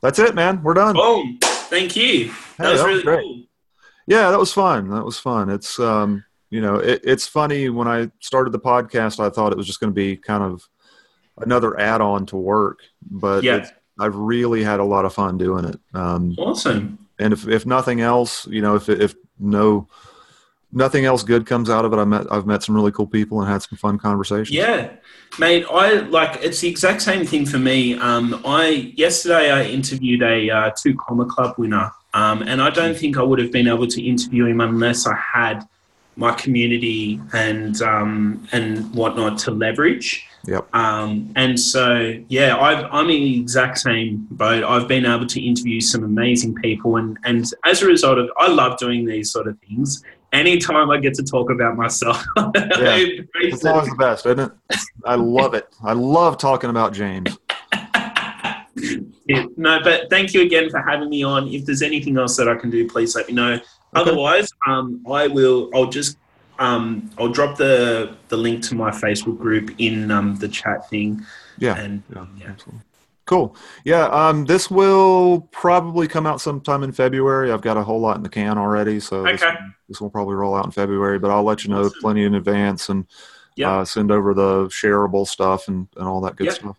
That's 0.02 0.18
it, 0.18 0.34
man. 0.34 0.62
We're 0.62 0.74
done. 0.74 0.94
Boom. 0.94 1.38
Thank 1.42 1.96
you. 1.96 2.26
That 2.58 2.66
Hey, 2.66 2.72
was 2.72 2.80
that 2.80 2.86
was 2.86 2.86
really 2.86 3.02
great. 3.02 3.20
cool. 3.22 3.42
Yeah, 4.06 4.30
that 4.30 4.38
was 4.38 4.52
fun. 4.52 4.90
That 4.90 5.04
was 5.04 5.18
fun. 5.18 5.48
It's 5.48 5.78
um, 5.78 6.24
you 6.50 6.60
know, 6.60 6.76
it, 6.76 7.00
it's 7.04 7.26
funny 7.26 7.68
when 7.70 7.88
I 7.88 8.10
started 8.20 8.50
the 8.50 8.58
podcast, 8.60 9.20
I 9.24 9.30
thought 9.30 9.52
it 9.52 9.56
was 9.58 9.66
just 9.66 9.80
going 9.80 9.90
to 9.90 9.94
be 9.94 10.16
kind 10.16 10.42
of 10.42 10.68
another 11.38 11.78
add-on 11.80 12.26
to 12.26 12.36
work, 12.36 12.80
but 13.10 13.42
Yeah. 13.42 13.66
I've 13.98 14.16
really 14.16 14.62
had 14.64 14.80
a 14.80 14.84
lot 14.84 15.04
of 15.04 15.14
fun 15.14 15.38
doing 15.38 15.64
it. 15.66 15.78
Um, 15.94 16.34
Awesome. 16.38 16.98
and 17.18 17.32
if 17.32 17.46
if 17.48 17.64
nothing 17.64 18.00
else, 18.00 18.46
you 18.48 18.60
know, 18.60 18.74
if 18.74 18.88
if 18.88 19.14
no 19.38 19.86
nothing 20.72 21.04
else 21.04 21.22
good 21.22 21.46
comes 21.46 21.70
out 21.70 21.84
of 21.84 21.92
it, 21.92 21.96
I 21.96 22.04
met 22.04 22.26
I've 22.30 22.46
met 22.46 22.62
some 22.62 22.74
really 22.74 22.92
cool 22.92 23.06
people 23.06 23.40
and 23.40 23.50
had 23.50 23.62
some 23.62 23.78
fun 23.78 23.98
conversations. 23.98 24.50
Yeah, 24.50 24.90
mate. 25.38 25.64
I 25.70 26.00
like 26.00 26.42
it's 26.42 26.60
the 26.60 26.68
exact 26.68 27.02
same 27.02 27.26
thing 27.26 27.46
for 27.46 27.58
me. 27.58 27.98
Um, 27.98 28.40
I 28.44 28.92
yesterday 28.96 29.50
I 29.50 29.64
interviewed 29.64 30.22
a 30.22 30.50
uh, 30.50 30.70
two 30.76 30.94
comma 30.96 31.26
club 31.26 31.54
winner, 31.58 31.90
um, 32.14 32.42
and 32.42 32.60
I 32.60 32.70
don't 32.70 32.96
think 32.96 33.16
I 33.16 33.22
would 33.22 33.38
have 33.38 33.52
been 33.52 33.68
able 33.68 33.86
to 33.86 34.02
interview 34.02 34.46
him 34.46 34.60
unless 34.60 35.06
I 35.06 35.14
had 35.14 35.66
my 36.16 36.32
community 36.34 37.20
and 37.32 37.80
um, 37.82 38.46
and 38.52 38.92
whatnot 38.94 39.38
to 39.38 39.50
leverage. 39.50 40.26
Yep. 40.44 40.74
Um, 40.74 41.32
and 41.36 41.58
so, 41.58 42.18
yeah, 42.28 42.56
I've, 42.56 42.84
I'm 42.90 43.08
in 43.10 43.22
the 43.22 43.40
exact 43.40 43.78
same 43.78 44.26
boat. 44.32 44.64
I've 44.64 44.88
been 44.88 45.06
able 45.06 45.26
to 45.26 45.40
interview 45.40 45.80
some 45.80 46.02
amazing 46.02 46.54
people, 46.56 46.96
and 46.96 47.16
and 47.24 47.44
as 47.64 47.82
a 47.82 47.86
result 47.86 48.18
of, 48.18 48.30
I 48.38 48.48
love 48.48 48.78
doing 48.78 49.06
these 49.06 49.30
sort 49.30 49.46
of 49.46 49.58
things. 49.60 50.02
Anytime 50.32 50.90
I 50.90 50.98
get 50.98 51.14
to 51.14 51.22
talk 51.22 51.50
about 51.50 51.76
myself, 51.76 52.24
makes 52.36 53.26
It's 53.34 53.64
always 53.64 53.88
the 53.88 53.96
best, 53.98 54.24
isn't 54.26 54.40
it? 54.40 54.52
I 55.04 55.14
love 55.14 55.54
it. 55.54 55.68
I 55.84 55.92
love 55.92 56.38
talking 56.38 56.70
about 56.70 56.94
James. 56.94 57.36
Yeah, 59.26 59.44
no, 59.56 59.80
but 59.82 60.10
thank 60.10 60.34
you 60.34 60.42
again 60.42 60.70
for 60.70 60.80
having 60.80 61.08
me 61.08 61.22
on. 61.22 61.48
If 61.48 61.66
there's 61.66 61.82
anything 61.82 62.18
else 62.18 62.36
that 62.36 62.48
I 62.48 62.54
can 62.54 62.70
do, 62.70 62.88
please 62.88 63.14
let 63.14 63.28
me 63.28 63.34
know. 63.34 63.60
Otherwise, 63.94 64.50
um, 64.66 65.04
I 65.08 65.28
will. 65.28 65.70
I'll 65.74 65.86
just. 65.86 66.16
Um, 66.58 67.10
I'll 67.18 67.28
drop 67.28 67.56
the 67.56 68.16
the 68.28 68.36
link 68.36 68.62
to 68.64 68.74
my 68.74 68.90
Facebook 68.90 69.38
group 69.38 69.74
in 69.78 70.10
um, 70.10 70.36
the 70.36 70.48
chat 70.48 70.88
thing. 70.88 71.24
Yeah. 71.58 71.76
And 71.76 72.02
Yeah, 72.14 72.26
yeah. 72.38 72.48
absolutely. 72.50 72.80
Cool. 73.24 73.56
Yeah, 73.84 74.06
um, 74.06 74.46
this 74.46 74.68
will 74.70 75.42
probably 75.52 76.08
come 76.08 76.26
out 76.26 76.40
sometime 76.40 76.82
in 76.82 76.90
February. 76.92 77.52
I've 77.52 77.62
got 77.62 77.76
a 77.76 77.84
whole 77.84 78.00
lot 78.00 78.16
in 78.16 78.22
the 78.24 78.28
can 78.28 78.58
already, 78.58 78.98
so 78.98 79.22
this, 79.22 79.42
Okay. 79.42 79.54
this 79.88 80.00
will 80.00 80.10
probably 80.10 80.34
roll 80.34 80.56
out 80.56 80.64
in 80.64 80.72
February. 80.72 81.18
But 81.20 81.30
I'll 81.30 81.44
let 81.44 81.62
you 81.64 81.70
know 81.70 81.82
Awesome. 81.84 82.00
plenty 82.00 82.24
in 82.24 82.34
advance 82.34 82.88
and 82.88 83.06
Yeah. 83.56 83.78
uh, 83.78 83.84
send 83.84 84.10
over 84.10 84.34
the 84.34 84.64
shareable 84.66 85.26
stuff 85.26 85.68
and, 85.68 85.86
and 85.96 86.08
all 86.08 86.20
that 86.22 86.34
good 86.36 86.46
Yeah. 86.48 86.52
stuff. 86.54 86.76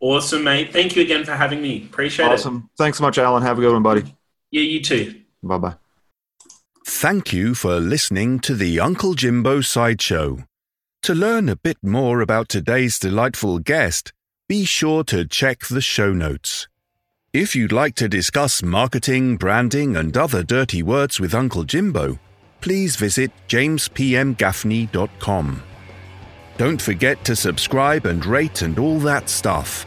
Awesome, 0.00 0.42
mate. 0.44 0.72
Thank 0.72 0.96
you 0.96 1.02
again 1.02 1.24
for 1.24 1.32
having 1.32 1.62
me. 1.62 1.84
Appreciate 1.90 2.26
it. 2.26 2.32
Awesome. 2.32 2.68
Thanks 2.76 2.98
so 2.98 3.04
much, 3.04 3.16
Alan. 3.16 3.42
Have 3.42 3.58
a 3.58 3.60
good 3.60 3.72
one, 3.72 3.82
buddy. 3.82 4.14
Yeah, 4.50 4.62
you 4.62 4.82
too. 4.82 5.20
Bye 5.42 5.58
bye. 5.58 5.74
Thank 6.84 7.32
you 7.32 7.54
for 7.54 7.80
listening 7.80 8.38
to 8.40 8.54
the 8.54 8.78
Uncle 8.80 9.14
Jimbo 9.14 9.60
Sideshow. 9.60 10.44
To 11.02 11.14
learn 11.14 11.48
a 11.48 11.56
bit 11.56 11.78
more 11.82 12.20
about 12.20 12.48
today's 12.48 12.98
delightful 12.98 13.58
guest, 13.58 14.12
be 14.48 14.64
sure 14.64 15.02
to 15.02 15.26
check 15.26 15.66
the 15.66 15.80
show 15.80 16.12
notes. 16.12 16.68
If 17.32 17.56
you'd 17.56 17.72
like 17.72 17.96
to 17.96 18.08
discuss 18.08 18.62
marketing, 18.62 19.38
branding, 19.38 19.96
and 19.96 20.16
other 20.16 20.44
dirty 20.44 20.84
words 20.84 21.18
with 21.18 21.34
Uncle 21.34 21.64
Jimbo, 21.64 22.20
please 22.60 22.94
visit 22.94 23.32
jamespmgaffney.com. 23.48 25.62
Don't 26.58 26.80
forget 26.80 27.24
to 27.24 27.34
subscribe 27.34 28.06
and 28.06 28.24
rate 28.24 28.62
and 28.62 28.78
all 28.78 29.00
that 29.00 29.28
stuff. 29.28 29.84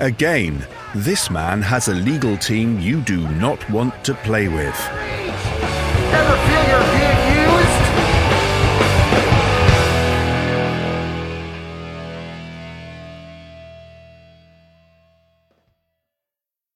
Again, 0.00 0.66
this 0.94 1.30
man 1.30 1.62
has 1.62 1.86
a 1.86 1.94
legal 1.94 2.36
team 2.36 2.80
you 2.80 3.02
do 3.02 3.28
not 3.28 3.70
want 3.70 4.04
to 4.04 4.14
play 4.14 4.48
with. 4.48 4.74